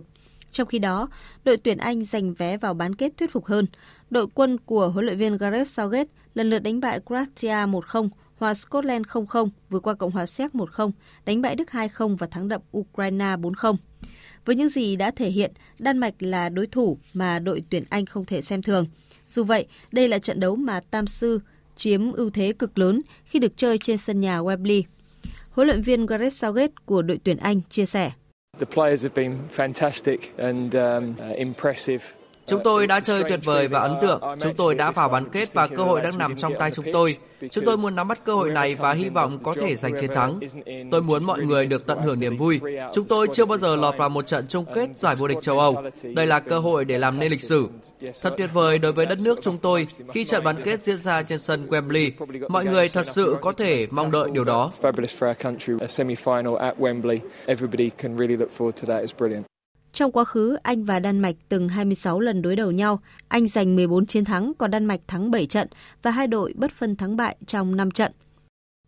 Trong 0.52 0.68
khi 0.68 0.80
đó, 0.80 1.08
đội 1.44 1.58
tuyển 1.58 1.78
Anh 1.78 2.04
giành 2.04 2.34
vé 2.34 2.58
vào 2.58 2.74
bán 2.74 2.96
kết 2.96 3.14
thuyết 3.18 3.32
phục 3.32 3.46
hơn. 3.46 3.66
Đội 4.10 4.28
quân 4.34 4.58
của 4.58 4.90
huấn 4.90 5.06
luyện 5.06 5.18
viên 5.18 5.38
Gareth 5.38 5.68
Southgate 5.68 6.10
lần 6.36 6.50
lượt 6.50 6.60
đánh 6.60 6.80
bại 6.80 7.00
Croatia 7.06 7.66
1-0, 7.66 8.10
hòa 8.42 8.54
Scotland 8.54 9.06
0-0, 9.06 9.50
vượt 9.70 9.84
qua 9.84 9.94
Cộng 9.94 10.12
hòa 10.12 10.26
Séc 10.26 10.52
1-0, 10.54 10.92
đánh 11.26 11.42
bại 11.42 11.56
Đức 11.56 11.70
2-0 11.72 12.16
và 12.16 12.28
thắng 12.28 12.48
đậm 12.48 12.62
Ukraine 12.78 13.26
4-0. 13.26 13.76
Với 14.46 14.56
những 14.56 14.70
gì 14.70 14.96
đã 14.96 15.12
thể 15.12 15.30
hiện, 15.30 15.52
Đan 15.80 15.98
Mạch 15.98 16.14
là 16.20 16.50
đối 16.50 16.68
thủ 16.68 16.98
mà 17.14 17.40
đội 17.40 17.64
tuyển 17.70 17.84
Anh 17.90 18.06
không 18.06 18.26
thể 18.26 18.42
xem 18.42 18.62
thường. 18.62 18.86
Dù 19.28 19.44
vậy, 19.44 19.66
đây 19.92 20.08
là 20.08 20.20
trận 20.20 20.40
đấu 20.40 20.56
mà 20.56 20.80
Tam 20.80 21.08
Sư 21.08 21.40
chiếm 21.76 22.12
ưu 22.12 22.30
thế 22.30 22.54
cực 22.60 22.80
lớn 22.80 23.02
khi 23.26 23.40
được 23.40 23.58
chơi 23.58 23.78
trên 23.78 23.98
sân 23.98 24.22
nhà 24.22 24.40
Wembley. 24.40 24.84
Huấn 25.52 25.68
luyện 25.68 25.82
viên 25.82 26.06
Gareth 26.06 26.34
Southgate 26.34 26.74
của 26.86 27.02
đội 27.02 27.20
tuyển 27.24 27.38
Anh 27.38 27.62
chia 27.70 27.86
sẻ. 27.86 28.12
Chúng 32.46 32.62
tôi 32.64 32.88
đã 32.88 33.00
chơi 33.00 33.24
tuyệt 33.30 33.40
vời 33.44 33.68
và 33.68 33.80
ấn 33.80 33.96
tượng. 34.02 34.22
Chúng 34.40 34.54
tôi 34.56 34.76
đã 34.76 34.92
vào 34.92 35.10
bán 35.10 35.30
kết 35.30 35.54
và 35.54 35.68
cơ 35.68 35.84
hội 35.84 36.02
đang 36.02 36.18
nằm 36.18 36.38
trong 36.38 36.54
tay 36.60 36.72
chúng 36.72 36.86
tôi. 36.94 37.18
Chúng 37.52 37.66
tôi 37.66 37.78
muốn 37.78 37.96
nắm 37.96 38.08
bắt 38.08 38.26
cơ 38.26 38.36
hội 38.36 38.50
này 38.50 38.76
và 38.76 38.94
hy 38.94 39.10
vọng 39.10 39.40
có 39.44 39.56
thể 39.62 39.76
giành 39.76 39.94
chiến 40.00 40.14
thắng. 40.14 40.40
Tôi 40.92 41.02
muốn 41.02 41.24
mọi 41.24 41.42
người 41.42 41.66
được 41.66 41.86
tận 41.86 42.00
hưởng 42.02 42.20
niềm 42.20 42.38
vui. 42.38 42.60
Chúng 42.94 43.08
tôi 43.08 43.28
chưa 43.34 43.46
bao 43.46 43.58
giờ 43.58 43.76
lọt 43.76 43.98
vào 43.98 44.10
một 44.10 44.28
trận 44.28 44.46
chung 44.48 44.66
kết 44.74 44.98
giải 44.98 45.16
vô 45.16 45.28
địch 45.28 45.38
châu 45.42 45.60
Âu. 45.60 45.84
Đây 46.04 46.28
là 46.28 46.40
cơ 46.40 46.60
hội 46.60 46.86
để 46.86 46.98
làm 46.98 47.20
nên 47.20 47.32
lịch 47.32 47.42
sử. 47.42 47.68
Thật 48.22 48.34
tuyệt 48.38 48.50
vời 48.54 48.80
đối 48.80 48.94
với 48.94 49.06
đất 49.06 49.20
nước 49.20 49.40
chúng 49.42 49.58
tôi 49.58 49.88
khi 50.12 50.26
trận 50.26 50.44
bán 50.44 50.62
kết 50.64 50.84
diễn 50.84 50.98
ra 50.98 51.24
trên 51.24 51.40
sân 51.40 51.68
Wembley. 51.68 52.12
Mọi 52.48 52.66
người 52.66 52.90
thật 52.90 53.06
sự 53.06 53.38
có 53.42 53.52
thể 53.52 53.88
mong 53.92 54.12
đợi 54.12 54.30
điều 54.34 54.44
đó. 54.44 54.72
Trong 59.94 60.12
quá 60.12 60.24
khứ, 60.24 60.58
Anh 60.64 60.84
và 60.84 61.00
Đan 61.00 61.20
Mạch 61.20 61.36
từng 61.50 61.70
26 61.70 62.20
lần 62.20 62.42
đối 62.42 62.56
đầu 62.56 62.72
nhau. 62.72 63.00
Anh 63.28 63.48
giành 63.48 63.76
14 63.76 64.06
chiến 64.06 64.26
thắng, 64.26 64.54
còn 64.58 64.72
Đan 64.72 64.86
Mạch 64.86 65.02
thắng 65.08 65.32
7 65.32 65.46
trận 65.46 65.68
và 66.02 66.12
hai 66.12 66.28
đội 66.28 66.54
bất 66.58 66.72
phân 66.72 66.96
thắng 66.96 67.16
bại 67.16 67.38
trong 67.46 67.76
5 67.76 67.92
trận. 67.92 68.12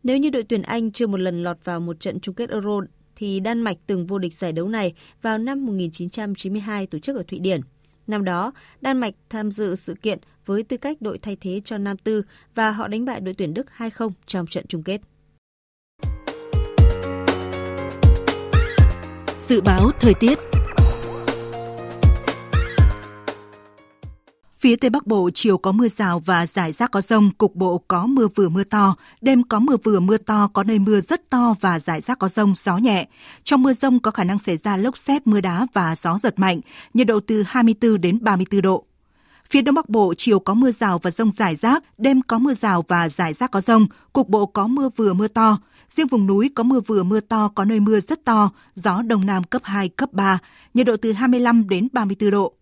Nếu 0.03 0.17
như 0.17 0.29
đội 0.29 0.43
tuyển 0.43 0.61
Anh 0.61 0.91
chưa 0.91 1.07
một 1.07 1.19
lần 1.19 1.43
lọt 1.43 1.57
vào 1.63 1.79
một 1.79 1.99
trận 1.99 2.19
chung 2.19 2.35
kết 2.35 2.49
Euro, 2.49 2.81
thì 3.15 3.39
Đan 3.39 3.61
Mạch 3.61 3.77
từng 3.87 4.05
vô 4.05 4.17
địch 4.17 4.33
giải 4.33 4.51
đấu 4.51 4.67
này 4.67 4.93
vào 5.21 5.37
năm 5.37 5.65
1992 5.65 6.87
tổ 6.87 6.99
chức 6.99 7.15
ở 7.15 7.23
Thụy 7.27 7.39
Điển. 7.39 7.61
Năm 8.07 8.23
đó, 8.23 8.53
Đan 8.81 8.97
Mạch 8.97 9.13
tham 9.29 9.51
dự 9.51 9.75
sự 9.75 9.95
kiện 10.01 10.19
với 10.45 10.63
tư 10.63 10.77
cách 10.77 11.01
đội 11.01 11.17
thay 11.17 11.37
thế 11.41 11.61
cho 11.65 11.77
Nam 11.77 11.97
Tư 11.97 12.23
và 12.55 12.71
họ 12.71 12.87
đánh 12.87 13.05
bại 13.05 13.19
đội 13.19 13.33
tuyển 13.33 13.53
Đức 13.53 13.67
2-0 13.77 14.11
trong 14.25 14.47
trận 14.47 14.65
chung 14.67 14.83
kết. 14.83 15.01
Dự 19.39 19.61
báo 19.61 19.91
thời 19.99 20.13
tiết 20.13 20.52
Phía 24.63 24.75
Tây 24.75 24.89
Bắc 24.89 25.07
Bộ 25.07 25.29
chiều 25.33 25.57
có 25.57 25.71
mưa 25.71 25.87
rào 25.97 26.19
và 26.19 26.45
rải 26.45 26.71
rác 26.71 26.91
có 26.91 27.01
rông, 27.01 27.31
cục 27.31 27.55
bộ 27.55 27.77
có 27.87 28.07
mưa 28.07 28.27
vừa 28.35 28.49
mưa 28.49 28.63
to, 28.63 28.95
đêm 29.21 29.43
có 29.43 29.59
mưa 29.59 29.77
vừa 29.83 29.99
mưa 29.99 30.17
to, 30.17 30.49
có 30.53 30.63
nơi 30.63 30.79
mưa 30.79 31.01
rất 31.01 31.29
to 31.29 31.55
và 31.61 31.79
rải 31.79 32.01
rác 32.01 32.19
có 32.19 32.29
rông, 32.29 32.53
gió 32.55 32.77
nhẹ. 32.77 33.07
Trong 33.43 33.63
mưa 33.63 33.73
rông 33.73 33.99
có 33.99 34.11
khả 34.11 34.23
năng 34.23 34.39
xảy 34.39 34.57
ra 34.57 34.77
lốc 34.77 34.97
xét, 34.97 35.27
mưa 35.27 35.41
đá 35.41 35.67
và 35.73 35.95
gió 35.95 36.17
giật 36.17 36.39
mạnh, 36.39 36.61
nhiệt 36.93 37.07
độ 37.07 37.19
từ 37.27 37.43
24 37.47 38.01
đến 38.01 38.17
34 38.21 38.61
độ. 38.61 38.83
Phía 39.49 39.61
Đông 39.61 39.75
Bắc 39.75 39.89
Bộ 39.89 40.13
chiều 40.17 40.39
có 40.39 40.53
mưa 40.53 40.71
rào 40.71 40.99
và 40.99 41.11
rông 41.11 41.31
rải 41.31 41.55
rác, 41.55 41.83
đêm 41.97 42.21
có 42.21 42.39
mưa 42.39 42.53
rào 42.53 42.85
và 42.87 43.09
rải 43.09 43.33
rác 43.33 43.51
có 43.51 43.61
rông, 43.61 43.87
cục 44.13 44.29
bộ 44.29 44.45
có 44.45 44.67
mưa 44.67 44.89
vừa 44.95 45.13
mưa 45.13 45.27
to. 45.27 45.57
Riêng 45.89 46.07
vùng 46.07 46.27
núi 46.27 46.51
có 46.55 46.63
mưa 46.63 46.79
vừa 46.79 47.03
mưa 47.03 47.19
to, 47.19 47.51
có 47.55 47.65
nơi 47.65 47.79
mưa 47.79 47.99
rất 47.99 48.25
to, 48.25 48.51
gió 48.75 49.01
Đông 49.01 49.25
Nam 49.25 49.43
cấp 49.43 49.61
2, 49.65 49.89
cấp 49.89 50.13
3, 50.13 50.39
nhiệt 50.73 50.85
độ 50.85 50.97
từ 50.97 51.11
25 51.11 51.69
đến 51.69 51.87
34 51.93 52.31
độ. 52.31 52.53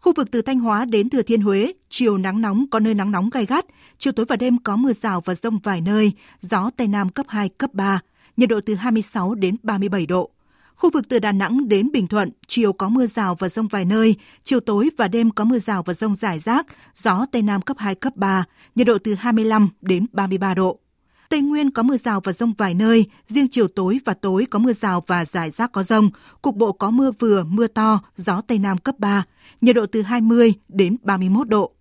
Khu 0.00 0.12
vực 0.16 0.30
từ 0.30 0.42
Thanh 0.42 0.60
Hóa 0.60 0.84
đến 0.84 1.10
Thừa 1.10 1.22
Thiên 1.22 1.40
Huế, 1.40 1.72
chiều 1.90 2.18
nắng 2.18 2.40
nóng 2.40 2.66
có 2.70 2.80
nơi 2.80 2.94
nắng 2.94 3.10
nóng 3.10 3.30
gai 3.30 3.46
gắt, 3.46 3.66
chiều 3.98 4.12
tối 4.12 4.26
và 4.28 4.36
đêm 4.36 4.58
có 4.58 4.76
mưa 4.76 4.92
rào 4.92 5.20
và 5.20 5.34
rông 5.34 5.58
vài 5.58 5.80
nơi, 5.80 6.12
gió 6.40 6.70
Tây 6.76 6.88
Nam 6.88 7.08
cấp 7.08 7.26
2, 7.28 7.48
cấp 7.48 7.74
3, 7.74 8.00
nhiệt 8.36 8.48
độ 8.48 8.60
từ 8.66 8.74
26 8.74 9.34
đến 9.34 9.56
37 9.62 10.06
độ. 10.06 10.30
Khu 10.74 10.90
vực 10.90 11.08
từ 11.08 11.18
Đà 11.18 11.32
Nẵng 11.32 11.68
đến 11.68 11.92
Bình 11.92 12.06
Thuận, 12.06 12.30
chiều 12.46 12.72
có 12.72 12.88
mưa 12.88 13.06
rào 13.06 13.34
và 13.34 13.48
rông 13.48 13.68
vài 13.68 13.84
nơi, 13.84 14.16
chiều 14.42 14.60
tối 14.60 14.90
và 14.96 15.08
đêm 15.08 15.30
có 15.30 15.44
mưa 15.44 15.58
rào 15.58 15.82
và 15.82 15.94
rông 15.94 16.14
rải 16.14 16.38
rác, 16.38 16.66
gió 16.94 17.26
Tây 17.32 17.42
Nam 17.42 17.62
cấp 17.62 17.76
2, 17.78 17.94
cấp 17.94 18.16
3, 18.16 18.44
nhiệt 18.74 18.86
độ 18.86 18.98
từ 19.04 19.14
25 19.14 19.68
đến 19.80 20.06
33 20.12 20.54
độ. 20.54 20.80
Tây 21.28 21.40
Nguyên 21.40 21.70
có 21.70 21.82
mưa 21.82 21.96
rào 21.96 22.20
và 22.20 22.32
rông 22.32 22.52
vài 22.58 22.74
nơi, 22.74 23.06
riêng 23.26 23.48
chiều 23.50 23.68
tối 23.68 24.00
và 24.04 24.14
tối 24.14 24.46
có 24.50 24.58
mưa 24.58 24.72
rào 24.72 25.04
và 25.06 25.24
rải 25.24 25.50
rác 25.50 25.72
có 25.72 25.84
rông, 25.84 26.10
cục 26.42 26.56
bộ 26.56 26.72
có 26.72 26.90
mưa 26.90 27.12
vừa, 27.18 27.44
mưa 27.44 27.66
to, 27.66 28.00
gió 28.16 28.40
Tây 28.40 28.58
Nam 28.58 28.78
cấp 28.78 28.94
3, 28.98 29.24
nhiệt 29.60 29.76
độ 29.76 29.86
từ 29.86 30.02
20 30.02 30.54
đến 30.68 30.96
31 31.02 31.48
độ. 31.48 31.72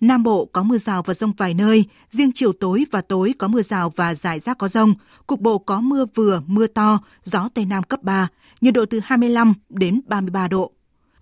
Nam 0.00 0.22
Bộ 0.22 0.48
có 0.52 0.62
mưa 0.62 0.78
rào 0.78 1.02
và 1.02 1.14
rông 1.14 1.32
vài 1.32 1.54
nơi, 1.54 1.84
riêng 2.10 2.30
chiều 2.34 2.52
tối 2.52 2.84
và 2.90 3.00
tối 3.00 3.34
có 3.38 3.48
mưa 3.48 3.62
rào 3.62 3.92
và 3.96 4.14
rải 4.14 4.40
rác 4.40 4.58
có 4.58 4.68
rông, 4.68 4.94
cục 5.26 5.40
bộ 5.40 5.58
có 5.58 5.80
mưa 5.80 6.06
vừa, 6.14 6.42
mưa 6.46 6.66
to, 6.66 6.98
gió 7.24 7.48
Tây 7.54 7.64
Nam 7.64 7.82
cấp 7.82 8.02
3, 8.02 8.28
nhiệt 8.60 8.74
độ 8.74 8.84
từ 8.86 9.00
25 9.04 9.54
đến 9.68 10.00
33 10.06 10.48
độ. 10.48 10.73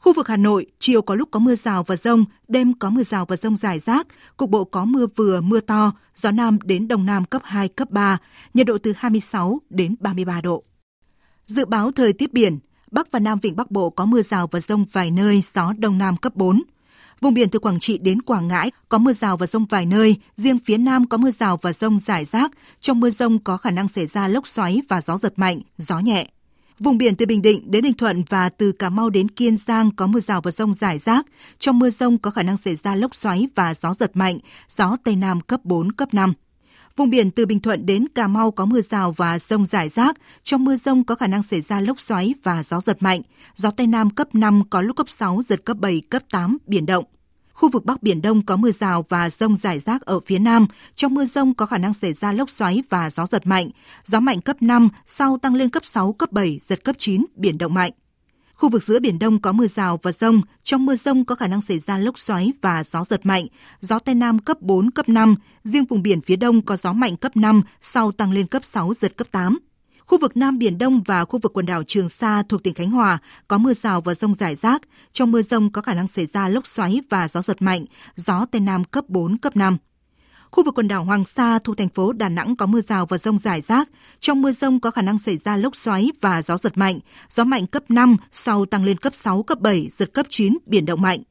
Khu 0.02 0.12
vực 0.12 0.28
Hà 0.28 0.36
Nội, 0.36 0.66
chiều 0.78 1.02
có 1.02 1.14
lúc 1.14 1.28
có 1.30 1.38
mưa 1.38 1.54
rào 1.54 1.82
và 1.82 1.96
rông, 1.96 2.24
đêm 2.48 2.74
có 2.78 2.90
mưa 2.90 3.02
rào 3.02 3.26
và 3.26 3.36
rông 3.36 3.56
rải 3.56 3.78
rác, 3.78 4.06
cục 4.36 4.50
bộ 4.50 4.64
có 4.64 4.84
mưa 4.84 5.06
vừa, 5.16 5.40
mưa 5.40 5.60
to, 5.60 5.92
gió 6.14 6.30
Nam 6.30 6.58
đến 6.64 6.88
Đông 6.88 7.06
Nam 7.06 7.24
cấp 7.24 7.42
2, 7.44 7.68
cấp 7.68 7.90
3, 7.90 8.18
nhiệt 8.54 8.66
độ 8.66 8.78
từ 8.78 8.92
26 8.96 9.60
đến 9.70 9.94
33 10.00 10.40
độ. 10.40 10.62
Dự 11.46 11.64
báo 11.64 11.92
thời 11.92 12.12
tiết 12.12 12.32
biển, 12.32 12.58
Bắc 12.90 13.12
và 13.12 13.18
Nam 13.18 13.38
Vịnh 13.42 13.56
Bắc 13.56 13.70
Bộ 13.70 13.90
có 13.90 14.06
mưa 14.06 14.22
rào 14.22 14.46
và 14.46 14.60
rông 14.60 14.84
vài 14.92 15.10
nơi, 15.10 15.42
gió 15.54 15.72
Đông 15.78 15.98
Nam 15.98 16.16
cấp 16.16 16.36
4. 16.36 16.62
Vùng 17.20 17.34
biển 17.34 17.50
từ 17.50 17.58
Quảng 17.58 17.78
Trị 17.78 17.98
đến 17.98 18.22
Quảng 18.22 18.48
Ngãi 18.48 18.70
có 18.88 18.98
mưa 18.98 19.12
rào 19.12 19.36
và 19.36 19.46
rông 19.46 19.66
vài 19.66 19.86
nơi, 19.86 20.16
riêng 20.36 20.58
phía 20.64 20.78
Nam 20.78 21.06
có 21.06 21.16
mưa 21.16 21.30
rào 21.30 21.58
và 21.62 21.72
rông 21.72 21.98
rải 21.98 22.24
rác. 22.24 22.50
Trong 22.80 23.00
mưa 23.00 23.10
rông 23.10 23.38
có 23.38 23.56
khả 23.56 23.70
năng 23.70 23.88
xảy 23.88 24.06
ra 24.06 24.28
lốc 24.28 24.46
xoáy 24.46 24.82
và 24.88 25.00
gió 25.00 25.18
giật 25.18 25.32
mạnh, 25.36 25.60
gió 25.78 25.98
nhẹ. 25.98 26.26
Vùng 26.82 26.98
biển 26.98 27.14
từ 27.14 27.26
Bình 27.26 27.42
Định 27.42 27.70
đến 27.70 27.84
Ninh 27.84 27.94
Thuận 27.94 28.24
và 28.28 28.48
từ 28.48 28.72
Cà 28.72 28.90
Mau 28.90 29.10
đến 29.10 29.28
Kiên 29.28 29.56
Giang 29.56 29.90
có 29.96 30.06
mưa 30.06 30.20
rào 30.20 30.40
và 30.40 30.50
rông 30.50 30.74
rải 30.74 30.98
rác. 30.98 31.26
Trong 31.58 31.78
mưa 31.78 31.90
rông 31.90 32.18
có 32.18 32.30
khả 32.30 32.42
năng 32.42 32.56
xảy 32.56 32.76
ra 32.76 32.94
lốc 32.94 33.14
xoáy 33.14 33.48
và 33.54 33.74
gió 33.74 33.94
giật 33.94 34.10
mạnh, 34.14 34.38
gió 34.68 34.96
Tây 35.04 35.16
Nam 35.16 35.40
cấp 35.40 35.60
4, 35.64 35.92
cấp 35.92 36.14
5. 36.14 36.32
Vùng 36.96 37.10
biển 37.10 37.30
từ 37.30 37.46
Bình 37.46 37.60
Thuận 37.60 37.86
đến 37.86 38.08
Cà 38.14 38.28
Mau 38.28 38.50
có 38.50 38.64
mưa 38.64 38.80
rào 38.80 39.12
và 39.12 39.38
rông 39.38 39.66
rải 39.66 39.88
rác. 39.88 40.16
Trong 40.42 40.64
mưa 40.64 40.76
rông 40.76 41.04
có 41.04 41.14
khả 41.14 41.26
năng 41.26 41.42
xảy 41.42 41.60
ra 41.60 41.80
lốc 41.80 42.00
xoáy 42.00 42.34
và 42.42 42.62
gió 42.62 42.80
giật 42.80 43.02
mạnh. 43.02 43.20
Gió 43.54 43.70
Tây 43.70 43.86
Nam 43.86 44.10
cấp 44.10 44.34
5 44.34 44.62
có 44.70 44.80
lúc 44.80 44.96
cấp 44.96 45.08
6, 45.08 45.42
giật 45.42 45.64
cấp 45.64 45.76
7, 45.80 46.02
cấp 46.10 46.22
8, 46.30 46.58
biển 46.66 46.86
động. 46.86 47.04
Khu 47.62 47.68
vực 47.68 47.84
Bắc 47.84 48.02
Biển 48.02 48.22
Đông 48.22 48.42
có 48.42 48.56
mưa 48.56 48.70
rào 48.70 49.04
và 49.08 49.30
rông 49.30 49.56
rải 49.56 49.78
rác 49.78 50.02
ở 50.02 50.20
phía 50.20 50.38
Nam. 50.38 50.66
Trong 50.94 51.14
mưa 51.14 51.24
rông 51.24 51.54
có 51.54 51.66
khả 51.66 51.78
năng 51.78 51.94
xảy 51.94 52.12
ra 52.12 52.32
lốc 52.32 52.50
xoáy 52.50 52.82
và 52.88 53.10
gió 53.10 53.26
giật 53.26 53.46
mạnh. 53.46 53.70
Gió 54.04 54.20
mạnh 54.20 54.40
cấp 54.40 54.56
5, 54.60 54.88
sau 55.06 55.38
tăng 55.38 55.54
lên 55.54 55.70
cấp 55.70 55.84
6, 55.84 56.12
cấp 56.12 56.32
7, 56.32 56.58
giật 56.60 56.84
cấp 56.84 56.96
9, 56.98 57.24
biển 57.34 57.58
động 57.58 57.74
mạnh. 57.74 57.90
Khu 58.54 58.68
vực 58.68 58.82
giữa 58.82 59.00
Biển 59.00 59.18
Đông 59.18 59.40
có 59.40 59.52
mưa 59.52 59.66
rào 59.66 60.00
và 60.02 60.12
rông. 60.12 60.40
Trong 60.62 60.86
mưa 60.86 60.96
rông 60.96 61.24
có 61.24 61.34
khả 61.34 61.46
năng 61.46 61.60
xảy 61.60 61.78
ra 61.78 61.98
lốc 61.98 62.18
xoáy 62.18 62.52
và 62.60 62.84
gió 62.84 63.04
giật 63.04 63.26
mạnh. 63.26 63.46
Gió 63.80 63.98
Tây 63.98 64.14
Nam 64.14 64.38
cấp 64.38 64.60
4, 64.60 64.90
cấp 64.90 65.08
5. 65.08 65.34
Riêng 65.64 65.84
vùng 65.84 66.02
biển 66.02 66.20
phía 66.20 66.36
Đông 66.36 66.62
có 66.62 66.76
gió 66.76 66.92
mạnh 66.92 67.16
cấp 67.16 67.36
5, 67.36 67.62
sau 67.80 68.12
tăng 68.12 68.32
lên 68.32 68.46
cấp 68.46 68.64
6, 68.64 68.94
giật 68.94 69.16
cấp 69.16 69.26
8. 69.30 69.58
Khu 70.06 70.18
vực 70.18 70.36
Nam 70.36 70.58
Biển 70.58 70.78
Đông 70.78 71.02
và 71.02 71.24
khu 71.24 71.38
vực 71.42 71.52
quần 71.52 71.66
đảo 71.66 71.82
Trường 71.86 72.08
Sa 72.08 72.42
thuộc 72.48 72.62
tỉnh 72.62 72.74
Khánh 72.74 72.90
Hòa 72.90 73.18
có 73.48 73.58
mưa 73.58 73.74
rào 73.74 74.00
và 74.00 74.14
rông 74.14 74.34
rải 74.34 74.54
rác. 74.54 74.82
Trong 75.12 75.32
mưa 75.32 75.42
rông 75.42 75.72
có 75.72 75.82
khả 75.82 75.94
năng 75.94 76.08
xảy 76.08 76.26
ra 76.26 76.48
lốc 76.48 76.66
xoáy 76.66 77.00
và 77.10 77.28
gió 77.28 77.42
giật 77.42 77.62
mạnh, 77.62 77.84
gió 78.16 78.46
Tây 78.50 78.60
Nam 78.60 78.84
cấp 78.84 79.04
4, 79.08 79.38
cấp 79.38 79.56
5. 79.56 79.76
Khu 80.50 80.64
vực 80.64 80.74
quần 80.74 80.88
đảo 80.88 81.04
Hoàng 81.04 81.24
Sa 81.24 81.58
thuộc 81.58 81.78
thành 81.78 81.88
phố 81.88 82.12
Đà 82.12 82.28
Nẵng 82.28 82.56
có 82.56 82.66
mưa 82.66 82.80
rào 82.80 83.06
và 83.06 83.18
rông 83.18 83.38
rải 83.38 83.60
rác. 83.60 83.88
Trong 84.20 84.42
mưa 84.42 84.52
rông 84.52 84.80
có 84.80 84.90
khả 84.90 85.02
năng 85.02 85.18
xảy 85.18 85.36
ra 85.36 85.56
lốc 85.56 85.76
xoáy 85.76 86.10
và 86.20 86.42
gió 86.42 86.58
giật 86.58 86.78
mạnh. 86.78 86.98
Gió 87.30 87.44
mạnh 87.44 87.66
cấp 87.66 87.82
5, 87.88 88.16
sau 88.30 88.66
tăng 88.66 88.84
lên 88.84 88.96
cấp 88.96 89.14
6, 89.14 89.42
cấp 89.42 89.60
7, 89.60 89.88
giật 89.90 90.12
cấp 90.12 90.26
9, 90.28 90.58
biển 90.66 90.86
động 90.86 91.02
mạnh. 91.02 91.22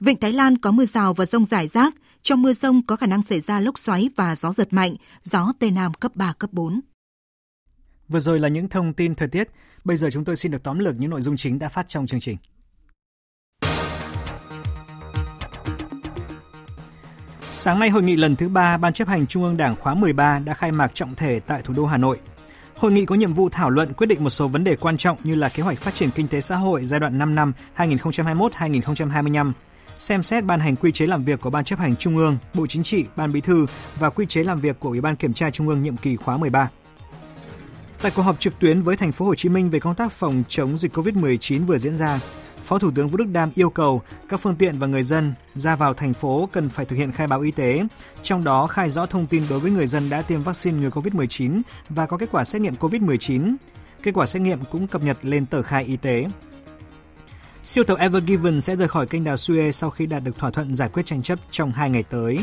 Vịnh 0.00 0.20
Thái 0.20 0.32
Lan 0.32 0.58
có 0.58 0.70
mưa 0.70 0.84
rào 0.84 1.14
và 1.14 1.26
rông 1.26 1.44
rải 1.44 1.68
rác. 1.68 1.94
Trong 2.22 2.42
mưa 2.42 2.52
rông 2.52 2.86
có 2.86 2.96
khả 2.96 3.06
năng 3.06 3.22
xảy 3.22 3.40
ra 3.40 3.60
lốc 3.60 3.78
xoáy 3.78 4.10
và 4.16 4.36
gió 4.36 4.52
giật 4.52 4.72
mạnh, 4.72 4.94
gió 5.22 5.52
Tây 5.58 5.70
Nam 5.70 5.94
cấp 5.94 6.16
3, 6.16 6.32
cấp 6.32 6.52
4. 6.52 6.80
Vừa 8.10 8.20
rồi 8.20 8.40
là 8.40 8.48
những 8.48 8.68
thông 8.68 8.92
tin 8.92 9.14
thời 9.14 9.28
tiết. 9.28 9.48
Bây 9.84 9.96
giờ 9.96 10.08
chúng 10.12 10.24
tôi 10.24 10.36
xin 10.36 10.52
được 10.52 10.62
tóm 10.62 10.78
lược 10.78 10.94
những 10.98 11.10
nội 11.10 11.22
dung 11.22 11.36
chính 11.36 11.58
đã 11.58 11.68
phát 11.68 11.88
trong 11.88 12.06
chương 12.06 12.20
trình. 12.20 12.36
Sáng 17.52 17.78
nay, 17.78 17.90
hội 17.90 18.02
nghị 18.02 18.16
lần 18.16 18.36
thứ 18.36 18.48
ba 18.48 18.76
Ban 18.76 18.92
chấp 18.92 19.08
hành 19.08 19.26
Trung 19.26 19.44
ương 19.44 19.56
Đảng 19.56 19.76
khóa 19.76 19.94
13 19.94 20.38
đã 20.38 20.54
khai 20.54 20.72
mạc 20.72 20.94
trọng 20.94 21.14
thể 21.14 21.40
tại 21.40 21.62
thủ 21.64 21.74
đô 21.74 21.86
Hà 21.86 21.96
Nội. 21.96 22.18
Hội 22.76 22.92
nghị 22.92 23.04
có 23.04 23.14
nhiệm 23.14 23.34
vụ 23.34 23.48
thảo 23.48 23.70
luận 23.70 23.92
quyết 23.92 24.06
định 24.06 24.24
một 24.24 24.30
số 24.30 24.48
vấn 24.48 24.64
đề 24.64 24.76
quan 24.76 24.96
trọng 24.96 25.18
như 25.24 25.34
là 25.34 25.48
kế 25.48 25.62
hoạch 25.62 25.78
phát 25.78 25.94
triển 25.94 26.10
kinh 26.10 26.28
tế 26.28 26.40
xã 26.40 26.56
hội 26.56 26.84
giai 26.84 27.00
đoạn 27.00 27.18
5 27.18 27.34
năm 27.34 27.52
2021-2025, 27.76 29.52
xem 29.98 30.22
xét 30.22 30.44
ban 30.44 30.60
hành 30.60 30.76
quy 30.76 30.92
chế 30.92 31.06
làm 31.06 31.24
việc 31.24 31.40
của 31.40 31.50
Ban 31.50 31.64
chấp 31.64 31.78
hành 31.78 31.96
Trung 31.96 32.16
ương, 32.16 32.38
Bộ 32.54 32.66
Chính 32.66 32.82
trị, 32.82 33.04
Ban 33.16 33.32
Bí 33.32 33.40
thư 33.40 33.66
và 33.98 34.10
quy 34.10 34.26
chế 34.26 34.44
làm 34.44 34.60
việc 34.60 34.80
của 34.80 34.88
Ủy 34.88 35.00
ban 35.00 35.16
Kiểm 35.16 35.32
tra 35.32 35.50
Trung 35.50 35.68
ương 35.68 35.82
nhiệm 35.82 35.96
kỳ 35.96 36.16
khóa 36.16 36.36
13. 36.36 36.70
Tại 38.02 38.12
cuộc 38.16 38.22
họp 38.22 38.40
trực 38.40 38.58
tuyến 38.58 38.82
với 38.82 38.96
thành 38.96 39.12
phố 39.12 39.24
Hồ 39.24 39.34
Chí 39.34 39.48
Minh 39.48 39.70
về 39.70 39.80
công 39.80 39.94
tác 39.94 40.12
phòng 40.12 40.42
chống 40.48 40.78
dịch 40.78 40.96
COVID-19 40.96 41.66
vừa 41.66 41.78
diễn 41.78 41.96
ra, 41.96 42.20
Phó 42.64 42.78
Thủ 42.78 42.90
tướng 42.94 43.08
Vũ 43.08 43.16
Đức 43.16 43.26
Đam 43.32 43.50
yêu 43.54 43.70
cầu 43.70 44.02
các 44.28 44.40
phương 44.40 44.56
tiện 44.56 44.78
và 44.78 44.86
người 44.86 45.02
dân 45.02 45.34
ra 45.54 45.76
vào 45.76 45.94
thành 45.94 46.14
phố 46.14 46.48
cần 46.52 46.68
phải 46.68 46.84
thực 46.84 46.96
hiện 46.96 47.12
khai 47.12 47.26
báo 47.26 47.40
y 47.40 47.50
tế, 47.50 47.82
trong 48.22 48.44
đó 48.44 48.66
khai 48.66 48.90
rõ 48.90 49.06
thông 49.06 49.26
tin 49.26 49.42
đối 49.50 49.60
với 49.60 49.70
người 49.70 49.86
dân 49.86 50.10
đã 50.10 50.22
tiêm 50.22 50.42
vaccine 50.42 50.78
ngừa 50.78 50.90
COVID-19 50.90 51.62
và 51.88 52.06
có 52.06 52.16
kết 52.16 52.28
quả 52.32 52.44
xét 52.44 52.62
nghiệm 52.62 52.74
COVID-19. 52.74 53.56
Kết 54.02 54.12
quả 54.14 54.26
xét 54.26 54.42
nghiệm 54.42 54.64
cũng 54.64 54.86
cập 54.86 55.02
nhật 55.02 55.18
lên 55.22 55.46
tờ 55.46 55.62
khai 55.62 55.84
y 55.84 55.96
tế. 55.96 56.26
Siêu 57.62 57.84
tàu 57.84 57.96
Ever 57.96 58.24
Given 58.24 58.60
sẽ 58.60 58.76
rời 58.76 58.88
khỏi 58.88 59.06
kênh 59.06 59.24
đào 59.24 59.36
Suez 59.36 59.70
sau 59.70 59.90
khi 59.90 60.06
đạt 60.06 60.24
được 60.24 60.38
thỏa 60.38 60.50
thuận 60.50 60.76
giải 60.76 60.88
quyết 60.92 61.06
tranh 61.06 61.22
chấp 61.22 61.38
trong 61.50 61.72
hai 61.72 61.90
ngày 61.90 62.02
tới. 62.02 62.38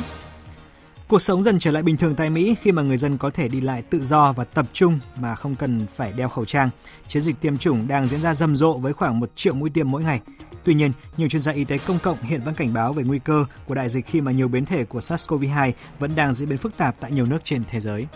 Cuộc 1.09 1.21
sống 1.21 1.43
dần 1.43 1.59
trở 1.59 1.71
lại 1.71 1.83
bình 1.83 1.97
thường 1.97 2.15
tại 2.15 2.29
Mỹ 2.29 2.55
khi 2.61 2.71
mà 2.71 2.81
người 2.81 2.97
dân 2.97 3.17
có 3.17 3.29
thể 3.29 3.47
đi 3.47 3.61
lại 3.61 3.81
tự 3.81 3.99
do 3.99 4.33
và 4.33 4.43
tập 4.43 4.65
trung 4.73 4.99
mà 5.19 5.35
không 5.35 5.55
cần 5.55 5.87
phải 5.95 6.13
đeo 6.17 6.29
khẩu 6.29 6.45
trang. 6.45 6.69
Chiến 7.07 7.21
dịch 7.21 7.35
tiêm 7.41 7.57
chủng 7.57 7.87
đang 7.87 8.07
diễn 8.07 8.21
ra 8.21 8.33
rầm 8.33 8.55
rộ 8.55 8.73
với 8.73 8.93
khoảng 8.93 9.19
1 9.19 9.29
triệu 9.35 9.53
mũi 9.53 9.69
tiêm 9.69 9.91
mỗi 9.91 10.03
ngày. 10.03 10.21
Tuy 10.63 10.73
nhiên, 10.73 10.91
nhiều 11.17 11.29
chuyên 11.29 11.41
gia 11.41 11.51
y 11.51 11.63
tế 11.63 11.77
công 11.77 11.99
cộng 11.99 12.21
hiện 12.21 12.41
vẫn 12.41 12.55
cảnh 12.55 12.73
báo 12.73 12.93
về 12.93 13.03
nguy 13.03 13.19
cơ 13.19 13.45
của 13.67 13.75
đại 13.75 13.89
dịch 13.89 14.05
khi 14.05 14.21
mà 14.21 14.31
nhiều 14.31 14.47
biến 14.47 14.65
thể 14.65 14.85
của 14.85 14.99
SARS-CoV-2 14.99 15.71
vẫn 15.99 16.15
đang 16.15 16.33
diễn 16.33 16.49
biến 16.49 16.57
phức 16.57 16.77
tạp 16.77 16.95
tại 16.99 17.11
nhiều 17.11 17.25
nước 17.25 17.39
trên 17.43 17.63
thế 17.69 17.79
giới. 17.79 18.07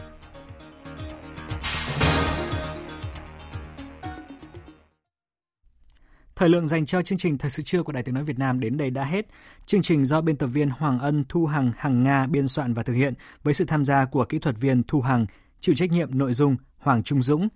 Thời 6.41 6.49
lượng 6.49 6.67
dành 6.67 6.85
cho 6.85 7.01
chương 7.01 7.17
trình 7.17 7.37
Thời 7.37 7.49
sự 7.49 7.63
trưa 7.63 7.83
của 7.83 7.91
Đài 7.91 8.03
Tiếng 8.03 8.15
Nói 8.15 8.23
Việt 8.23 8.39
Nam 8.39 8.59
đến 8.59 8.77
đây 8.77 8.89
đã 8.89 9.03
hết. 9.03 9.25
Chương 9.65 9.81
trình 9.81 10.05
do 10.05 10.21
biên 10.21 10.35
tập 10.37 10.47
viên 10.47 10.69
Hoàng 10.69 10.99
Ân, 10.99 11.23
Thu 11.29 11.45
Hằng, 11.45 11.71
Hằng 11.77 12.03
Nga 12.03 12.27
biên 12.27 12.47
soạn 12.47 12.73
và 12.73 12.83
thực 12.83 12.93
hiện 12.93 13.13
với 13.43 13.53
sự 13.53 13.65
tham 13.65 13.85
gia 13.85 14.05
của 14.05 14.25
kỹ 14.25 14.39
thuật 14.39 14.57
viên 14.59 14.83
Thu 14.83 15.01
Hằng, 15.01 15.25
chịu 15.59 15.75
trách 15.75 15.91
nhiệm 15.91 16.17
nội 16.17 16.33
dung 16.33 16.55
Hoàng 16.77 17.03
Trung 17.03 17.21
Dũng. 17.21 17.47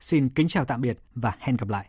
Xin 0.00 0.28
kính 0.28 0.48
chào 0.48 0.64
tạm 0.64 0.80
biệt 0.80 0.98
và 1.14 1.32
hẹn 1.38 1.56
gặp 1.56 1.68
lại. 1.68 1.86